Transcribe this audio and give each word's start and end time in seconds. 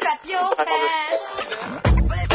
Clap 0.00 0.24
your 0.26 0.54
hands. 0.56 2.30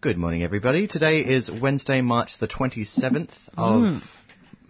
Good 0.00 0.16
morning, 0.16 0.42
everybody. 0.42 0.86
Today 0.86 1.20
is 1.20 1.50
Wednesday, 1.50 2.00
March 2.00 2.38
the 2.38 2.48
27th 2.48 3.30
of 3.56 3.82
Mm. 3.82 4.02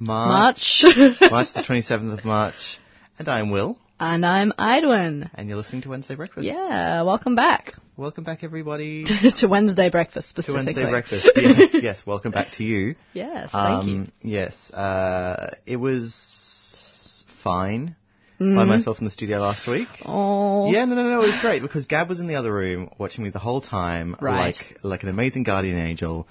March. 0.00 0.84
March. 0.84 1.20
March 1.30 1.52
the 1.52 1.62
27th 1.62 2.18
of 2.18 2.24
March. 2.24 2.78
And 3.18 3.28
I'm 3.28 3.50
Will, 3.50 3.78
and 4.00 4.24
I'm 4.24 4.52
Idwin. 4.52 5.30
and 5.34 5.48
you're 5.48 5.56
listening 5.58 5.82
to 5.82 5.90
Wednesday 5.90 6.14
Breakfast. 6.16 6.44
Yeah, 6.46 7.02
welcome 7.02 7.34
back 7.36 7.74
Welcome 7.96 8.24
back, 8.24 8.42
everybody, 8.42 9.04
to 9.36 9.46
Wednesday 9.46 9.90
breakfast 9.90 10.30
specifically. 10.30 10.72
to. 10.72 10.80
Wednesday 10.80 10.90
Breakfast. 10.90 11.30
Yes, 11.36 11.70
yes, 11.82 12.06
welcome 12.06 12.30
back 12.32 12.52
to 12.52 12.64
you. 12.64 12.94
Yes, 13.12 13.50
thank 13.52 13.84
you. 13.86 13.94
Um, 13.96 14.12
Yes, 14.22 14.70
uh, 14.70 15.54
it 15.66 15.76
was 15.76 17.26
fine 17.44 17.94
by 18.38 18.44
Mhm. 18.46 18.68
myself 18.68 19.00
in 19.00 19.04
the 19.04 19.10
studio 19.10 19.38
last 19.40 19.68
week. 19.68 19.88
Oh, 20.06 20.70
Yeah, 20.72 20.86
no, 20.86 20.94
no, 20.94 21.02
no, 21.02 21.20
it 21.20 21.26
was 21.26 21.38
great 21.42 21.60
because 21.60 21.84
Gab 21.84 22.08
was 22.08 22.20
in 22.20 22.26
the 22.26 22.36
other 22.36 22.54
room 22.54 22.88
watching 22.96 23.22
me 23.22 23.28
the 23.28 23.38
whole 23.38 23.60
time, 23.60 24.16
Right. 24.18 24.56
like 24.56 24.78
like 24.82 25.02
an 25.02 25.10
amazing 25.10 25.42
guardian 25.42 25.76
angel, 25.76 26.26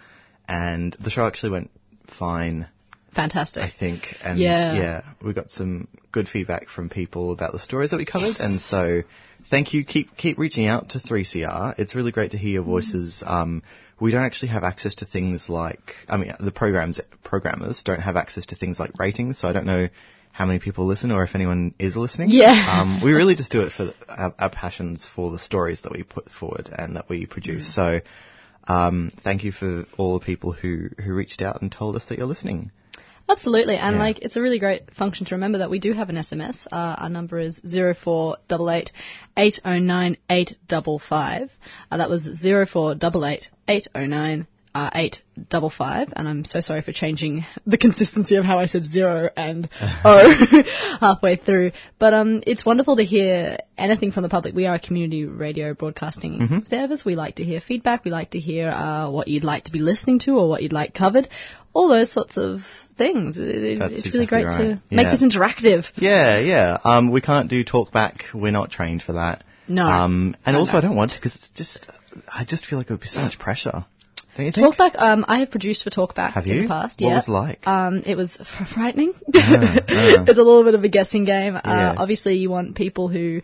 and 0.48 0.94
the 1.00 1.12
show 1.12 1.28
actually 1.28 1.52
went 1.52 1.70
fine. 2.08 2.68
Fantastic. 3.14 3.64
I 3.64 3.70
think. 3.70 4.16
And 4.24 4.40
Yeah. 4.40 4.74
yeah, 4.74 5.02
we 5.22 5.34
got 5.34 5.52
some 5.52 5.88
good 6.12 6.28
feedback 6.28 6.70
from 6.70 6.90
people 6.90 7.32
about 7.32 7.52
the 7.52 7.60
stories 7.60 7.92
that 7.92 7.98
we 7.98 8.06
covered, 8.06 8.36
and 8.40 8.60
so 8.60 9.04
thank 9.50 9.74
you. 9.74 9.84
Keep 9.84 10.18
keep 10.18 10.38
reaching 10.38 10.66
out 10.68 10.90
to 10.90 11.00
3CR. 11.00 11.76
It's 11.78 11.96
really 11.96 12.12
great 12.12 12.32
to 12.32 12.38
hear 12.38 12.52
your 12.52 12.64
voices. 12.64 13.24
Um, 13.26 13.64
we 14.00 14.12
don't 14.12 14.24
actually 14.24 14.50
have 14.50 14.64
access 14.64 14.96
to 14.96 15.06
things 15.06 15.50
like, 15.50 15.96
I 16.08 16.18
mean, 16.18 16.34
the 16.40 16.52
programs 16.52 17.00
programmers 17.24 17.84
don't 17.84 18.00
have 18.00 18.16
access 18.16 18.46
to 18.48 18.56
things 18.56 18.80
like 18.80 18.98
ratings, 18.98 19.38
so 19.40 19.48
I 19.48 19.52
don't 19.54 19.66
know 19.66 19.90
how 20.32 20.46
many 20.46 20.60
people 20.60 20.86
listen 20.86 21.12
or 21.12 21.24
if 21.24 21.36
anyone 21.36 21.74
is 21.80 21.98
listening. 21.98 22.30
Yeah. 22.32 22.80
Um, 22.82 23.02
we 23.04 23.12
really 23.12 23.36
just 23.36 23.52
do 23.52 23.62
it 23.62 23.72
for 23.72 23.92
our, 24.10 24.34
our 24.40 24.50
passions 24.50 25.06
for 25.16 25.32
the 25.32 25.40
stories 25.40 25.82
that 25.82 25.92
we 25.92 26.04
put 26.04 26.30
forward 26.32 26.70
and 26.72 26.96
that 26.96 27.10
we 27.10 27.26
produce. 27.26 27.74
So. 27.74 28.02
Um, 28.68 29.12
thank 29.24 29.44
you 29.44 29.52
for 29.52 29.86
all 29.98 30.20
the 30.20 30.24
people 30.24 30.52
who, 30.52 30.90
who 31.04 31.16
reached 31.16 31.42
out 31.42 31.64
and 31.64 31.72
told 31.72 31.96
us 31.96 32.06
that 32.06 32.20
you're 32.20 32.28
listening. 32.28 32.70
Absolutely, 33.30 33.78
and 33.78 33.96
Yeah. 33.96 34.02
like 34.02 34.20
it's 34.20 34.36
a 34.38 34.42
really 34.42 34.58
great 34.60 34.92
function 34.96 35.26
to 35.28 35.36
remember 35.36 35.60
that 35.60 35.70
we 35.70 35.80
do 35.80 35.94
have 35.94 36.10
an 36.10 36.16
SMS. 36.18 36.66
Uh, 36.72 36.96
our 36.98 37.10
number 37.10 37.38
is 37.40 37.62
zero 37.66 37.94
four 37.94 38.38
double 38.48 38.72
eight 38.72 38.92
eight 39.38 39.60
oh 39.64 39.78
nine 39.78 40.18
eight 40.30 40.58
double 40.68 40.98
five. 40.98 41.52
Uh, 41.92 41.98
that 41.98 42.10
was 42.10 42.24
zero 42.24 42.66
four 42.66 42.96
double 42.96 43.26
eight 43.26 43.50
eight 43.68 43.88
oh 43.94 44.06
nine 44.06 44.48
uh, 44.76 44.90
eight 44.94 45.22
double 45.50 45.70
five. 45.70 46.14
And 46.16 46.28
I'm 46.28 46.46
so 46.46 46.60
sorry 46.60 46.82
for 46.82 46.92
changing 46.92 47.46
the 47.66 47.78
consistency 47.78 48.36
of 48.36 48.46
how 48.46 48.60
I 48.60 48.66
said 48.68 48.86
zero 48.86 49.30
and 49.36 49.70
O 50.06 50.64
halfway 51.00 51.36
through. 51.38 51.72
But 51.98 52.14
um, 52.14 52.44
it's 52.46 52.66
wonderful 52.66 52.98
to 52.98 53.04
hear 53.04 53.58
anything 53.78 54.12
from 54.12 54.24
the 54.24 54.30
public. 54.30 54.54
We 54.56 54.66
are 54.68 54.76
a 54.76 54.80
community 54.80 55.26
radio 55.26 55.74
broadcasting 55.74 56.64
service. 56.68 57.04
We 57.06 57.16
like 57.16 57.36
to 57.36 57.44
hear 57.44 57.60
feedback. 57.60 58.06
We 58.06 58.12
like 58.12 58.32
to 58.32 58.40
hear 58.40 58.70
uh, 58.70 59.10
what 59.12 59.28
you'd 59.28 59.44
like 59.44 59.66
to 59.66 59.72
be 59.72 59.80
listening 59.80 60.20
to 60.20 60.32
or 60.32 60.50
what 60.50 60.62
you'd 60.64 60.74
like 60.74 60.94
covered. 60.94 61.28
All 61.74 61.88
those 61.88 62.12
sorts 62.12 62.38
of 62.38 62.60
things. 62.98 63.38
It- 63.40 63.80
it's 63.80 64.14
really 64.14 64.26
great 64.26 64.46
right. 64.46 64.80
to 64.90 64.96
make 64.96 65.08
this 65.08 65.24
interactive. 65.24 65.86
Yeah, 65.96 66.40
yeah. 66.40 66.78
Um, 66.84 67.12
we 67.12 67.22
can't 67.22 67.50
do 67.50 67.64
talk 67.64 67.92
back. 67.92 68.26
We're 68.34 68.52
not 68.52 68.72
trained 68.72 69.04
for 69.04 69.14
that. 69.14 69.44
No. 69.68 69.86
Um, 69.86 70.36
and 70.46 70.56
No, 70.56 70.62
also 70.62 70.74
no. 70.74 70.78
I 70.80 70.82
don't 70.82 70.96
want 70.96 71.12
to 71.12 71.18
because 71.18 71.36
it's 71.36 71.50
just, 71.50 71.88
I 72.28 72.44
just 72.44 72.66
feel 72.66 72.80
like 72.80 72.88
it 72.90 72.94
would 72.94 73.02
be 73.02 73.08
so 73.08 73.22
much 73.22 73.38
pressure. 73.38 73.86
Don't 74.38 74.46
you 74.46 74.52
think? 74.52 74.76
Talkback, 74.76 74.92
um, 75.02 75.26
I 75.28 75.40
have 75.40 75.52
produced 75.52 75.84
for 75.84 75.90
Talkback 75.90 76.32
Have 76.34 76.48
you? 76.48 76.54
in 76.56 76.62
the 76.64 76.68
past. 76.68 77.02
What 77.02 77.10
yeah. 77.10 77.16
was 77.16 77.28
it 77.28 77.32
like? 77.32 77.68
Um, 77.68 78.04
it 78.06 78.16
was 78.16 78.38
f- 78.40 78.68
frightening. 78.70 79.14
ah. 79.36 79.78
it's 79.88 80.30
a 80.38 80.44
little 80.44 80.64
bit 80.64 80.76
of 80.76 80.84
a 80.84 80.90
guessing 80.90 81.26
game. 81.26 81.56
Uh, 81.56 81.62
Yeah. 81.66 81.96
Obviously, 81.98 82.36
you 82.36 82.50
want 82.50 82.76
people 82.76 83.08
who 83.10 83.42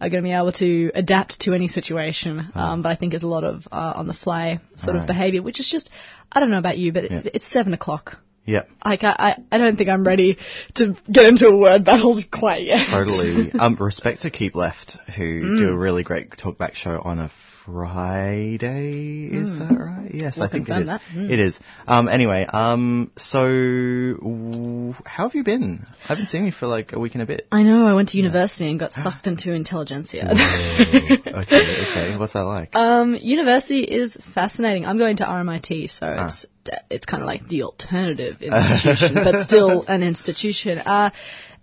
are 0.00 0.10
going 0.10 0.22
to 0.22 0.28
be 0.28 0.32
able 0.32 0.52
to 0.52 0.90
adapt 0.94 1.40
to 1.42 1.54
any 1.54 1.68
situation. 1.68 2.50
Um, 2.54 2.82
but 2.82 2.90
I 2.90 2.96
think 2.96 3.12
there's 3.12 3.22
a 3.22 3.28
lot 3.28 3.44
of 3.44 3.66
uh, 3.72 3.92
on 3.96 4.06
the 4.06 4.12
fly 4.14 4.58
sort 4.76 4.96
of 4.96 5.06
behaviour, 5.06 5.40
which 5.42 5.60
is 5.60 5.70
just, 5.70 5.88
I 6.32 6.40
don't 6.40 6.50
know 6.50 6.58
about 6.58 6.76
you, 6.78 6.92
but 6.92 7.10
Yeah. 7.10 7.18
it, 7.18 7.30
it's 7.34 7.46
seven 7.46 7.72
o'clock. 7.72 8.16
Yep, 8.46 8.68
Like 8.84 9.02
I, 9.04 9.14
I, 9.18 9.36
I 9.52 9.56
don't 9.58 9.76
think 9.78 9.88
I'm 9.88 10.04
ready 10.06 10.36
to 10.74 10.94
get 11.10 11.24
into 11.24 11.46
a 11.46 11.56
word 11.56 11.86
battle 11.86 12.18
quite 12.30 12.64
yet. 12.64 12.86
totally. 12.90 13.50
um, 13.58 13.74
respect 13.80 14.20
to 14.22 14.30
Keep 14.30 14.54
Left, 14.54 14.98
who 15.16 15.22
Mm. 15.42 15.58
do 15.60 15.68
a 15.70 15.76
really 15.78 16.02
great 16.02 16.28
talkback 16.32 16.74
show 16.74 17.00
on 17.02 17.20
a 17.20 17.30
Friday. 17.64 19.28
Is 19.32 19.58
that 19.58 19.70
right? 19.78 20.10
Yes, 20.12 20.36
We'll 20.36 20.46
I 20.46 20.50
think 20.50 20.68
it 20.68 20.76
is. 20.76 20.88
Mm. 20.88 21.30
It 21.30 21.40
is. 21.40 21.58
Um, 21.86 22.08
anyway, 22.08 22.46
um, 22.52 23.10
so 23.16 23.40
w- 23.42 24.94
how 25.06 25.24
have 25.24 25.34
you 25.34 25.44
been? 25.44 25.84
I 26.04 26.08
haven't 26.08 26.26
seen 26.28 26.44
you 26.44 26.52
for 26.52 26.66
like 26.66 26.92
a 26.92 26.98
week 26.98 27.14
and 27.14 27.22
a 27.22 27.26
bit. 27.26 27.46
I 27.50 27.62
know. 27.62 27.86
I 27.86 27.94
went 27.94 28.10
to 28.10 28.18
university 28.18 28.68
and 28.70 28.78
got 28.78 28.92
sucked 29.04 29.26
into 29.26 29.52
intelligentsia. 29.52 30.28
okay, 30.30 31.86
okay. 31.90 32.16
What's 32.18 32.34
that 32.34 32.44
like? 32.44 32.74
Um, 32.84 33.16
university 33.18 33.80
is 33.80 34.16
fascinating. 34.34 34.84
I'm 34.84 34.98
going 34.98 35.16
to 35.16 35.24
RMIT, 35.24 35.88
so 35.90 36.06
Ah. 36.06 36.26
it's 36.26 36.46
it's 36.90 37.06
kind 37.06 37.22
of 37.22 37.26
like 37.26 37.48
the 37.48 37.62
alternative 37.62 38.42
institution, 38.42 39.14
but 39.14 39.44
still 39.44 39.84
an 39.88 40.02
institution. 40.02 40.78
Uh, 40.78 41.10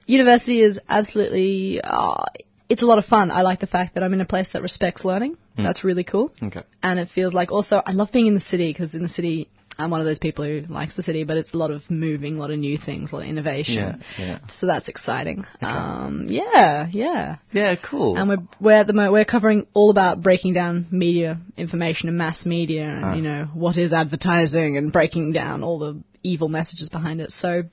university 0.08 0.62
is 0.62 0.80
absolutely 0.90 1.80
uh, 1.84 2.24
it's 2.72 2.84
a 2.88 2.90
lot 2.92 3.00
of 3.02 3.06
fun. 3.06 3.32
I 3.40 3.42
like 3.50 3.60
the 3.60 3.72
fact 3.78 3.90
that 3.96 4.04
I'm 4.04 4.14
in 4.18 4.22
a 4.22 4.26
place 4.34 4.50
that 4.54 4.62
respects 4.70 5.04
learning. 5.12 5.34
Hmm. 5.56 5.64
That's 5.68 5.84
really 5.90 6.04
cool, 6.14 6.32
okay. 6.48 6.64
and 6.82 7.00
it 7.04 7.10
feels 7.18 7.34
like 7.40 7.52
also 7.52 7.76
I 7.92 7.94
love 8.02 8.12
being 8.12 8.28
in 8.32 8.36
the 8.42 8.48
city 8.54 8.72
because 8.74 8.96
in 8.96 9.04
the 9.04 9.10
city. 9.22 9.48
I'm 9.80 9.90
one 9.90 10.02
of 10.02 10.06
those 10.06 10.20
people 10.20 10.44
who 10.46 10.62
likes 10.80 10.96
the 10.98 11.02
city, 11.02 11.24
but 11.24 11.38
it's 11.38 11.54
a 11.56 11.58
lot 11.58 11.72
of 11.72 11.90
moving, 11.90 12.36
a 12.36 12.40
lot 12.44 12.52
of 12.52 12.60
new 12.60 12.78
things, 12.78 13.12
a 13.12 13.16
lot 13.16 13.24
of 13.24 13.30
innovation. 13.30 14.02
Yeah, 14.20 14.26
yeah. 14.26 14.38
So 14.60 14.68
that's 14.68 14.90
exciting. 14.90 15.46
Um, 15.62 16.28
yeah, 16.30 16.88
yeah. 16.92 17.38
Yeah, 17.52 17.76
cool. 17.78 18.18
And 18.18 18.28
we're 18.30 18.44
we're 18.60 18.78
at 18.82 18.86
the 18.88 18.94
mo- 18.94 19.12
we're 19.12 19.26
covering 19.36 19.66
all 19.74 19.90
about 19.90 20.22
breaking 20.22 20.54
down 20.54 20.86
media 20.92 21.40
information 21.58 22.10
and 22.10 22.18
mass 22.18 22.46
media, 22.46 22.84
and 22.84 23.06
Ah. 23.06 23.16
you 23.16 23.22
know 23.30 23.46
what 23.54 23.78
is 23.78 23.92
advertising, 23.94 24.78
and 24.78 24.92
breaking 24.92 25.32
down 25.32 25.64
all 25.64 25.80
the 25.80 25.94
evil 26.22 26.50
messages 26.50 26.90
behind 26.90 27.22
it. 27.22 27.32
So 27.32 27.64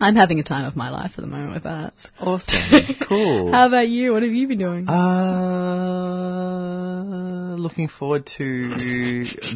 I'm 0.00 0.16
having 0.16 0.40
a 0.40 0.42
time 0.42 0.64
of 0.64 0.74
my 0.76 0.88
life 0.90 1.12
at 1.16 1.20
the 1.20 1.26
moment 1.26 1.52
with 1.54 1.62
that. 1.64 1.92
awesome. 2.18 2.96
cool. 3.08 3.52
How 3.52 3.66
about 3.68 3.88
you? 3.88 4.12
What 4.12 4.22
have 4.22 4.32
you 4.32 4.48
been 4.48 4.58
doing? 4.58 4.88
Uh, 4.88 5.04
looking 7.58 7.88
forward 7.88 8.24
to 8.38 8.70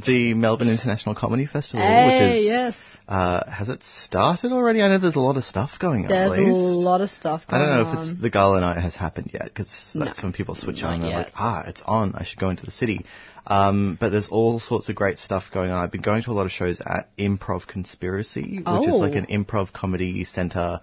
the 0.07 0.35
Melbourne 0.35 0.69
International 0.69 1.15
Comedy 1.15 1.47
Festival, 1.47 1.81
which 1.87 2.21
is 2.21 2.45
yes. 2.45 2.77
uh, 3.09 3.51
has 3.51 3.71
it 3.71 3.83
started 3.83 4.53
already? 4.53 4.83
I 4.83 4.89
know 4.89 4.99
there's 4.99 5.17
a 5.17 5.21
lot 5.21 5.39
of 5.39 5.45
stuff 5.45 5.79
going 5.81 6.03
on. 6.05 6.09
There's 6.09 6.39
a 6.39 6.43
lot 6.43 7.01
of 7.01 7.09
stuff 7.09 7.45
I 7.49 7.59
don't 7.59 7.69
know 7.71 7.85
on. 7.87 7.95
if 7.95 8.01
it's 8.11 8.21
the 8.21 8.29
gala 8.31 8.61
night 8.61 8.77
has 8.79 8.95
happened 8.95 9.31
yet 9.33 9.45
because 9.45 9.71
No, 9.95 10.05
that's 10.05 10.23
when 10.23 10.35
people 10.35 10.55
switch 10.55 10.83
on. 10.83 11.01
They're 11.01 11.09
yet. 11.11 11.17
like, 11.17 11.33
ah, 11.37 11.65
it's 11.67 11.83
on. 11.87 12.15
I 12.15 12.25
should 12.25 12.39
go 12.39 12.51
into 12.51 12.67
the 12.67 12.71
city. 12.71 13.07
Um, 13.47 13.97
but 14.01 14.11
there's 14.11 14.29
all 14.29 14.59
sorts 14.59 14.89
of 14.89 14.95
great 14.95 15.19
stuff 15.19 15.45
going 15.53 15.71
on. 15.71 15.83
I've 15.83 15.91
been 15.91 16.01
going 16.03 16.23
to 16.23 16.31
a 16.31 16.33
lot 16.33 16.47
of 16.47 16.53
shows 16.53 16.81
at 16.81 17.09
Improv 17.19 17.67
Conspiracy, 17.67 18.59
which 18.59 18.89
is 18.89 18.95
Oh. 18.95 18.99
like 18.99 19.15
an 19.17 19.27
improv 19.27 19.73
comedy 19.73 20.25
center. 20.25 20.79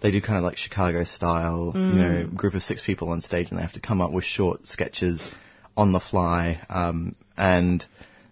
They 0.00 0.10
do 0.10 0.20
kind 0.20 0.38
of 0.38 0.44
like 0.44 0.56
Chicago 0.56 1.04
style, 1.04 1.72
you 1.74 1.80
Mm. 1.80 1.94
know, 1.96 2.26
group 2.34 2.54
of 2.54 2.62
six 2.62 2.80
people 2.82 3.08
on 3.10 3.20
stage, 3.20 3.50
and 3.50 3.58
they 3.58 3.62
have 3.62 3.72
to 3.72 3.80
come 3.80 4.00
up 4.00 4.12
with 4.12 4.24
short 4.24 4.66
sketches 4.66 5.34
on 5.76 5.92
the 5.92 6.00
fly. 6.00 6.60
Um, 6.70 7.14
and 7.36 7.84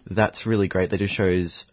that's 0.09 0.47
really 0.47 0.69
great. 0.69 0.91
They 0.91 0.97
do 0.99 1.07
shows 1.07 1.65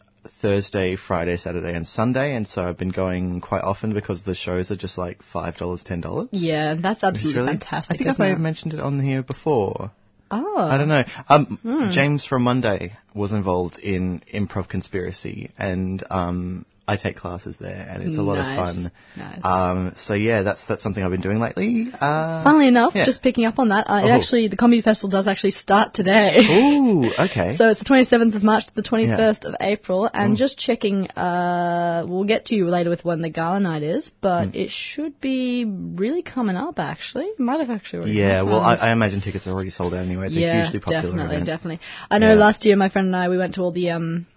Thursday, 0.42 0.96
Friday, 0.96 1.36
Saturday, 1.38 1.74
and 1.74 1.88
Sunday, 1.88 2.36
and 2.36 2.48
so 2.48 2.68
I've 2.68 2.78
been 2.78 2.90
going 2.90 3.42
quite 3.42 3.63
often 3.63 3.94
because 3.94 4.24
the 4.24 4.36
shows 4.36 4.69
are 4.69 4.75
just 4.75 4.98
like 4.98 5.24
five 5.24 5.58
dollars, 5.58 5.81
ten 5.84 6.02
dollars. 6.02 6.30
yeah, 6.31 6.75
that's 6.75 7.04
absolutely 7.04 7.48
fantastic. 7.48 7.96
I 8.02 8.04
think 8.04 8.19
I 8.19 8.24
may 8.24 8.30
have 8.30 8.40
mentioned 8.40 8.74
it 8.74 8.80
on 8.80 9.00
here 9.00 9.24
before. 9.24 9.92
Oh, 10.31 10.57
I 10.57 10.78
don't 10.78 10.88
know. 10.88 11.04
Um, 11.28 11.92
James 11.92 12.25
from 12.25 12.44
Monday 12.44 12.98
was 13.13 13.31
involved 13.31 13.78
in 13.80 14.22
improv 14.34 14.68
conspiracy, 14.69 15.52
and 15.58 16.04
um, 16.10 16.66
I 16.88 16.98
take 16.98 17.16
classes 17.16 17.58
there, 17.60 17.88
and 17.90 18.04
it's 18.04 18.18
a 18.18 18.22
lot 18.22 18.36
Nice. 18.38 18.60
of 18.60 18.75
fun. 18.75 18.92
Nice. 19.16 19.40
Um, 19.46 19.94
so 19.98 20.13
yeah, 20.13 20.42
that's 20.42 20.66
that's 20.66 20.81
something 20.84 21.02
I've 21.04 21.12
been 21.12 21.22
doing 21.22 21.40
lately. 21.40 21.88
Uh, 21.94 22.44
Funnily 22.44 22.68
enough, 22.68 22.96
yeah. 22.96 23.06
just 23.06 23.22
picking 23.22 23.46
up 23.46 23.60
on 23.60 23.69
that, 23.69 23.90
uh, 23.90 24.02
it 24.04 24.10
Oh. 24.10 24.13
actually 24.13 24.48
the 24.48 24.58
comedy 24.58 24.81
festival 24.81 25.10
does 25.10 25.28
actually 25.28 25.52
start 25.52 25.94
today. 25.94 26.44
Ooh, 26.52 27.06
okay. 27.19 27.56
So 27.56 27.69
it's 27.69 27.80
the 27.80 27.86
27th 27.86 28.36
of 28.36 28.44
March 28.44 28.66
to 28.68 28.75
the 28.75 28.81
21st 28.81 29.46
of 29.46 29.56
April, 29.62 30.10
and 30.13 30.34
Ooh. 30.34 30.36
just 30.36 30.58
checking, 30.58 31.08
uh, 31.12 32.04
we'll 32.08 32.25
get 32.25 32.46
to 32.48 32.56
you 32.56 32.68
later 32.68 32.90
with 32.90 33.06
when 33.06 33.22
the 33.22 33.30
gala 33.30 33.60
night 33.60 33.84
is, 33.84 34.10
but 34.19 34.46
Hmm. 34.48 34.56
it 34.56 34.72
should 34.72 35.22
be 35.22 35.66
really 35.66 36.24
coming 36.24 36.56
up 36.56 36.80
actually. 36.80 37.30
Might 37.38 37.60
have 37.60 37.69
actually 37.69 38.00
already 38.00 38.13
yeah, 38.18 38.42
well, 38.42 38.60
I. 38.60 38.75
I 38.75 38.92
imagine 38.92 39.22
tickets 39.22 39.48
are 39.48 39.52
already 39.52 39.69
sold 39.69 39.94
out 39.94 40.06
anyway. 40.06 40.28
It's 40.28 40.36
a 40.36 40.40
hugely 40.62 40.80
popular 40.80 41.04
definitely, 41.04 41.36
event. 41.36 41.46
definitely. 41.46 41.80
I 42.10 42.18
know 42.18 42.30
Yeah. 42.30 42.36
last 42.48 42.66
year 42.66 42.75
my 42.75 42.90
friend 42.90 43.00
and 43.07 43.15
I, 43.15 43.30
we 43.30 43.38
went 43.38 43.56
to 43.56 43.62
all 43.62 43.71
the, 43.71 43.92
um, 43.92 44.27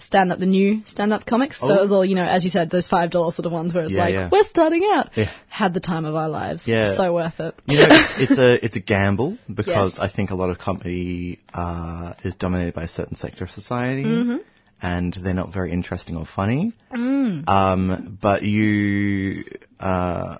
stand 0.00 0.30
up, 0.32 0.38
the 0.38 0.46
new 0.46 0.82
stand 0.86 1.12
up 1.12 1.24
comics. 1.26 1.58
So 1.60 1.66
Oh. 1.70 1.74
it 1.74 1.80
was 1.80 1.92
all, 1.92 2.04
you 2.04 2.14
know, 2.14 2.24
as 2.24 2.44
you 2.44 2.50
said, 2.50 2.70
those 2.70 2.88
$5 2.88 3.10
sort 3.12 3.46
of 3.46 3.52
ones 3.52 3.74
where 3.74 3.84
it's 3.84 3.94
Yeah, 3.94 4.04
like, 4.04 4.14
yeah. 4.14 4.28
we're 4.30 4.44
starting 4.44 4.84
out. 4.92 5.10
Yeah. 5.16 5.30
Had 5.48 5.74
the 5.74 5.80
time 5.80 6.04
of 6.04 6.14
our 6.14 6.28
lives. 6.28 6.66
Yeah. 6.68 6.94
So 6.94 7.12
worth 7.12 7.40
it. 7.40 7.54
You 7.66 7.78
know, 7.78 7.86
it's, 7.90 8.12
it's 8.30 8.38
a 8.38 8.64
it's 8.64 8.76
a 8.76 8.80
gamble 8.80 9.38
because 9.52 9.94
Yes. 9.98 9.98
I 9.98 10.08
think 10.14 10.30
a 10.30 10.34
lot 10.36 10.50
of 10.50 10.58
comedy 10.58 11.40
uh, 11.52 12.14
is 12.24 12.34
dominated 12.36 12.74
by 12.74 12.84
a 12.84 12.88
certain 12.88 13.16
sector 13.16 13.44
of 13.44 13.50
society, 13.50 14.04
Mm-hmm. 14.04 14.36
and 14.82 15.14
they're 15.14 15.34
not 15.34 15.52
very 15.52 15.72
interesting 15.72 16.16
or 16.16 16.26
funny. 16.26 16.72
Mm. 16.92 17.48
Um, 17.48 18.18
but 18.22 18.42
you 18.42 19.42
uh, 19.80 20.38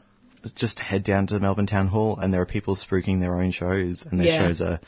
just 0.55 0.79
head 0.79 1.03
down 1.05 1.27
to 1.29 1.35
the 1.35 1.41
Melbourne 1.41 1.67
Town 1.67 1.89
Hall, 1.89 2.17
and 2.19 2.33
there 2.33 2.41
are 2.41 2.47
people 2.47 2.77
spruiking 2.77 3.19
their 3.21 3.35
own 3.41 3.51
shows, 3.51 4.05
and 4.09 4.21
their 4.21 4.39
shows 4.41 4.61
are 4.61 4.79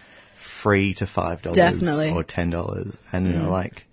free 0.62 0.94
to 0.94 1.06
five 1.06 1.42
dollars 1.42 1.56
Definitely. 1.56 2.10
or 2.10 2.24
ten 2.24 2.50
dollars, 2.50 2.96
and 3.12 3.26
you 3.26 3.32
know, 3.34 3.50
like. 3.50 3.86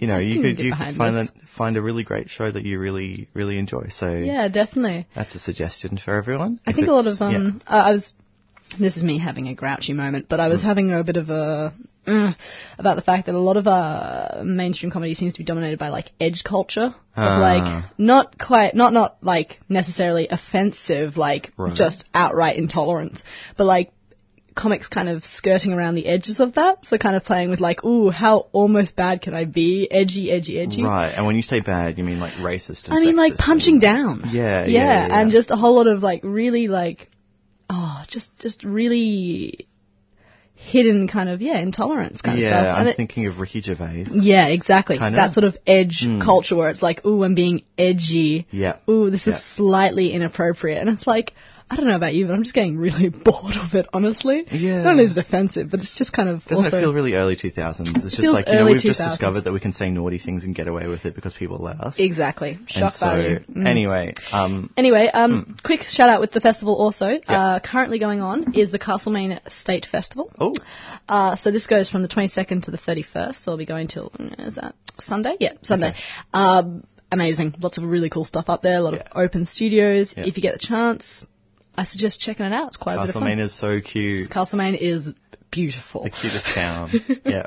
You 0.00 0.08
know, 0.08 0.18
you 0.18 0.40
could 0.40 0.58
you 0.58 0.72
could 0.74 0.96
find 0.96 1.14
this. 1.16 1.30
find 1.56 1.76
a 1.76 1.82
really 1.82 2.02
great 2.02 2.28
show 2.28 2.50
that 2.50 2.64
you 2.64 2.80
really 2.80 3.28
really 3.34 3.56
enjoy. 3.58 3.88
So 3.90 4.10
Yeah, 4.10 4.48
definitely. 4.48 5.06
that's 5.14 5.34
a 5.34 5.38
suggestion 5.38 5.96
for 5.98 6.14
everyone. 6.14 6.58
I 6.66 6.70
If 6.70 6.76
think 6.76 6.88
a 6.88 6.92
lot 6.92 7.06
of 7.06 7.20
um, 7.20 7.60
uh, 7.66 7.70
I 7.70 7.90
was. 7.92 8.12
This 8.80 8.96
is 8.96 9.04
me 9.04 9.18
having 9.18 9.48
a 9.48 9.54
grouchy 9.54 9.92
moment, 9.92 10.26
but 10.30 10.40
I 10.40 10.46
Mm. 10.46 10.50
was 10.50 10.62
having 10.62 10.92
a 10.92 11.04
bit 11.04 11.16
of 11.18 11.28
a 11.28 11.74
mm, 12.06 12.34
about 12.78 12.96
the 12.96 13.02
fact 13.02 13.26
that 13.26 13.34
a 13.34 13.38
lot 13.38 13.56
of 13.58 13.66
uh, 13.68 14.42
mainstream 14.42 14.90
comedy 14.90 15.12
seems 15.14 15.34
to 15.34 15.38
be 15.40 15.44
dominated 15.44 15.78
by 15.78 15.90
like 15.90 16.10
edge 16.18 16.42
culture, 16.42 16.94
Ah. 17.14 17.38
like 17.38 17.84
not 17.98 18.38
quite, 18.38 18.74
not 18.74 18.92
not 18.94 19.18
like 19.22 19.60
necessarily 19.68 20.26
offensive, 20.28 21.16
like 21.18 21.52
Right. 21.58 21.74
just 21.76 22.06
outright 22.14 22.56
intolerance, 22.56 23.22
but 23.56 23.64
like 23.66 23.92
comics 24.54 24.88
kind 24.88 25.08
of 25.08 25.24
skirting 25.24 25.72
around 25.72 25.94
the 25.94 26.06
edges 26.06 26.40
of 26.40 26.54
that. 26.54 26.84
So 26.86 26.98
kind 26.98 27.16
of 27.16 27.24
playing 27.24 27.50
with 27.50 27.60
like, 27.60 27.84
ooh, 27.84 28.10
how 28.10 28.48
almost 28.52 28.96
bad 28.96 29.22
can 29.22 29.34
I 29.34 29.44
be? 29.44 29.88
Edgy, 29.90 30.30
edgy, 30.30 30.60
edgy. 30.60 30.82
Right, 30.82 31.10
and 31.10 31.26
when 31.26 31.36
you 31.36 31.42
say 31.42 31.60
bad, 31.60 31.98
you 31.98 32.04
mean 32.04 32.20
like 32.20 32.34
racist 32.34 32.84
and 32.86 32.94
I 32.94 33.00
mean, 33.00 33.16
like 33.16 33.36
punching 33.36 33.74
and- 33.74 33.80
down. 33.82 34.20
Yeah, 34.30 34.32
yeah, 34.32 34.64
yeah, 34.64 34.66
yeah, 34.66 35.06
yeah. 35.08 35.20
and 35.20 35.30
just 35.30 35.50
a 35.50 35.56
whole 35.56 35.74
lot 35.76 35.86
of 35.86 36.02
like 36.02 36.20
really 36.24 36.68
like, 36.68 37.10
oh, 37.70 38.04
just 38.08 38.36
just 38.38 38.64
really 38.64 39.66
hidden 40.54 41.08
kind 41.08 41.28
of 41.28 41.42
yeah 41.42 41.58
intolerance 41.58 42.22
kind 42.22 42.38
of 42.38 42.44
stuff. 42.44 42.62
Yeah. 42.62 42.74
I'm 42.74 42.86
it- 42.86 42.96
thinking 42.96 43.26
of 43.26 43.40
Ricky 43.40 43.60
Gervais. 43.60 44.06
yeah, 44.10 44.46
exactly. 44.48 44.98
Kinda. 44.98 45.16
That 45.16 45.32
sort 45.32 45.44
of 45.44 45.56
edge 45.66 46.04
Mm. 46.06 46.22
culture 46.22 46.54
where 46.56 46.70
it's 46.70 46.82
like, 46.82 47.04
ooh, 47.04 47.24
I'm 47.24 47.34
being 47.34 47.62
edgy. 47.76 48.46
Yeah. 48.50 48.76
Ooh, 48.88 49.10
this 49.10 49.26
Yeah. 49.26 49.34
is 49.36 49.42
slightly 49.42 50.12
inappropriate, 50.12 50.78
and 50.78 50.88
it's 50.90 51.06
like. 51.06 51.32
I 51.72 51.76
don't 51.76 51.86
know 51.86 51.96
about 51.96 52.12
you, 52.12 52.26
but 52.26 52.34
I'm 52.34 52.42
just 52.42 52.54
getting 52.54 52.76
really 52.76 53.08
bored 53.24 53.54
of 53.56 53.74
it, 53.74 53.86
honestly. 53.94 54.44
Yeah. 54.50 54.82
Not 54.82 54.98
it 54.98 55.16
offensive, 55.16 55.70
but 55.70 55.80
it's 55.80 55.96
just 55.96 56.12
kind 56.12 56.28
of 56.28 56.44
Doesn't 56.44 56.64
also 56.66 56.76
it 56.76 56.80
feel 56.82 56.92
really 56.92 57.14
early 57.14 57.34
2000s? 57.34 57.80
It's 57.80 58.02
just 58.02 58.20
feels 58.20 58.34
like, 58.34 58.46
you 58.46 58.56
know, 58.56 58.66
we've 58.66 58.78
just 58.78 59.00
discovered 59.00 59.42
that 59.44 59.52
we 59.54 59.60
can 59.60 59.72
say 59.72 59.88
naughty 59.88 60.18
things 60.18 60.44
and 60.44 60.54
get 60.54 60.68
away 60.68 60.86
with 60.86 61.06
it 61.06 61.14
because 61.14 61.32
people 61.32 61.56
let 61.58 61.80
us. 61.80 61.98
exactly 61.98 62.58
shock 62.66 62.92
so, 62.92 63.06
value. 63.06 63.38
Mm. 63.50 63.66
anyway, 63.66 64.12
um, 64.32 64.70
Anyway, 64.76 65.08
um, 65.12 65.56
quick 65.64 65.80
shout 65.80 66.10
out 66.10 66.20
with 66.20 66.32
the 66.32 66.40
festival 66.42 66.74
also. 66.76 67.18
Uh, 67.26 67.58
currently 67.60 67.98
going 67.98 68.20
on 68.20 68.54
is 68.54 68.70
the 68.70 68.78
Castlemaine 68.78 69.40
State 69.48 69.86
Festival. 69.90 70.30
oh, 70.38 70.54
Uh, 71.08 71.36
so 71.36 71.50
this 71.50 71.66
goes 71.66 71.88
from 71.88 72.02
the 72.02 72.08
22nd 72.08 72.64
to 72.64 72.70
the 72.70 72.78
31st. 72.78 73.36
So 73.36 73.52
I'll 73.52 73.56
be 73.58 73.64
going 73.64 73.88
till 73.88 74.10
mm, 74.10 74.46
is 74.46 74.56
that 74.56 74.74
Sunday? 75.00 75.36
Yeah, 75.40 75.54
Sunday. 75.62 75.88
Okay. 75.90 75.98
Um, 76.34 76.84
amazing. 77.10 77.54
Lots 77.60 77.78
of 77.78 77.84
really 77.84 78.10
cool 78.10 78.24
stuff 78.24 78.46
up 78.48 78.60
there. 78.62 78.76
A 78.76 78.80
lot 78.80 78.94
Yeah. 78.94 79.00
of 79.10 79.16
open 79.16 79.46
studios. 79.46 80.14
Yeah. 80.16 80.24
If 80.26 80.36
you 80.36 80.42
get 80.42 80.52
the 80.52 80.58
chance, 80.66 81.24
I 81.76 81.84
suggest 81.84 82.20
checking 82.20 82.46
it 82.46 82.52
out. 82.52 82.68
It's 82.68 82.76
quite 82.76 82.94
a 82.94 83.00
bit 83.00 83.08
of 83.08 83.14
fun. 83.14 83.22
Castlemaine 83.22 83.38
is 83.44 83.54
so 83.58 83.80
cute. 83.80 84.30
Castlemaine 84.30 84.74
is 84.74 85.14
beautiful. 85.50 86.04
The 86.04 86.10
cutest 86.10 86.46
town. 86.54 86.90
Yeah. 87.24 87.46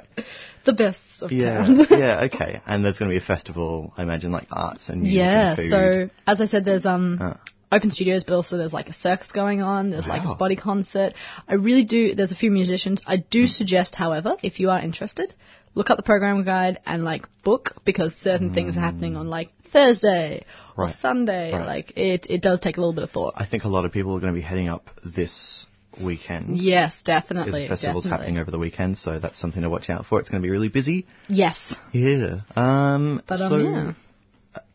The 0.66 0.74
best 0.74 1.01
of 1.22 1.31
Yeah. 1.31 1.63
towns. 1.63 1.88
yeah, 1.92 2.24
okay. 2.33 2.62
And 2.66 2.83
there's 2.83 2.98
going 2.98 3.10
to 3.10 3.13
be 3.13 3.24
a 3.24 3.25
festival, 3.25 3.94
I 3.98 4.04
imagine, 4.04 4.31
like 4.31 4.48
arts 4.51 4.89
and 4.89 5.01
music 5.01 5.18
Yeah, 5.19 5.56
and 5.57 5.69
so 5.69 6.10
as 6.25 6.42
I 6.42 6.45
said, 6.45 6.66
there's 6.66 6.86
um 6.88 7.19
Uh. 7.22 7.33
open 7.72 7.92
studios, 7.92 8.24
but 8.24 8.33
also 8.33 8.57
there's 8.57 8.74
like 8.74 8.89
a 8.89 8.94
circus 8.94 9.31
going 9.31 9.62
on. 9.62 9.92
There's 9.92 10.07
like 10.07 10.24
a 10.25 10.36
body 10.36 10.56
concert. 10.56 11.13
I 11.48 11.54
really 11.56 11.83
do. 11.83 12.16
There's 12.16 12.31
a 12.31 12.36
few 12.36 12.50
musicians. 12.51 13.01
I 13.06 13.18
do 13.18 13.45
suggest, 13.45 13.94
however, 13.95 14.38
if 14.42 14.60
you 14.60 14.72
are 14.72 14.80
interested, 14.80 15.33
look 15.75 15.89
up 15.92 15.98
the 15.98 16.04
program 16.04 16.44
guide 16.45 16.80
and 16.86 17.04
like 17.04 17.27
book 17.44 17.74
because 17.86 18.16
certain 18.16 18.54
things 18.54 18.75
are 18.77 18.80
happening 18.81 19.16
on 19.18 19.30
like 19.30 19.50
Thursday 19.75 20.45
or 20.77 20.89
Sunday. 20.89 21.51
Right. 21.51 21.66
Like 21.66 21.98
it, 21.98 22.27
it 22.30 22.42
does 22.42 22.60
take 22.60 22.77
a 22.77 22.80
little 22.80 22.94
bit 22.94 23.04
of 23.04 23.12
thought. 23.12 23.33
I 23.38 23.45
think 23.45 23.63
a 23.63 23.68
lot 23.68 23.86
of 23.86 23.92
people 23.92 24.16
are 24.16 24.19
going 24.19 24.33
to 24.33 24.39
be 24.39 24.45
heading 24.45 24.69
up 24.69 24.88
this 25.04 25.66
weekend. 26.04 26.57
Yes, 26.57 27.01
definitely. 27.04 27.63
The 27.63 27.69
festival's 27.69 28.06
definitely. 28.06 28.25
happening 28.25 28.42
over 28.42 28.51
the 28.51 28.60
weekend, 28.60 28.98
so 28.98 29.19
that's 29.19 29.39
something 29.39 29.62
to 29.62 29.69
watch 29.69 29.89
out 29.89 30.06
for. 30.06 30.19
It's 30.19 30.30
going 30.30 30.42
to 30.42 30.45
be 30.45 30.51
really 30.51 30.69
busy. 30.69 31.06
Yes, 31.27 31.75
Yeah. 31.92 32.42
Um, 32.56 33.22
but 33.27 33.39
um, 33.42 33.50
so, 33.50 33.57
yeah, 33.57 33.94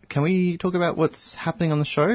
can 0.09 0.23
we 0.23 0.59
talk 0.59 0.75
about 0.75 0.97
what's 0.97 1.35
happening 1.35 1.73
on 1.73 1.79
the 1.79 1.85
show? 1.85 2.09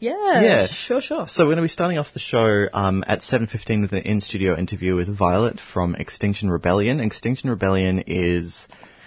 yeah, 0.00 0.40
Yeah. 0.42 0.66
sure, 0.66 1.00
sure. 1.00 1.26
So 1.28 1.44
we're 1.44 1.54
going 1.54 1.58
to 1.58 1.62
be 1.62 1.68
starting 1.68 1.98
off 1.98 2.12
the 2.12 2.18
show 2.18 2.68
um, 2.72 3.04
at 3.06 3.20
7.15 3.20 3.82
with 3.82 3.92
an 3.92 4.02
in-studio 4.02 4.56
interview 4.56 4.96
with 4.96 5.08
Violet 5.14 5.60
from 5.60 5.94
Extinction 5.94 6.50
Rebellion. 6.50 6.98
Extinction 6.98 7.50
Rebellion 7.50 8.04
is, 8.06 8.66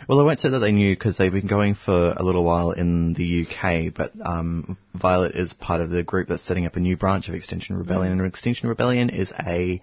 well, 0.10 0.20
I 0.20 0.24
won't 0.24 0.40
say 0.40 0.50
that 0.50 0.58
they 0.58 0.72
knew 0.72 0.96
because 0.96 1.18
they've 1.18 1.32
been 1.32 1.46
going 1.46 1.76
for 1.76 2.14
a 2.18 2.24
little 2.24 2.44
while 2.44 2.72
in 2.72 3.14
the 3.14 3.46
UK, 3.46 3.94
but 3.96 4.12
um, 4.26 4.76
Violet 4.96 5.36
is 5.36 5.54
part 5.54 5.82
of 5.82 5.92
the 5.92 6.02
group 6.02 6.28
that's 6.30 6.42
setting 6.42 6.66
up 6.66 6.76
a 6.76 6.80
new 6.80 6.98
branch 6.98 7.30
of 7.30 7.36
Extinction 7.36 7.78
Rebellion. 7.78 8.14
And 8.14 8.26
Extinction 8.26 8.70
Rebellion 8.70 9.12
is 9.12 9.32
a 9.40 9.80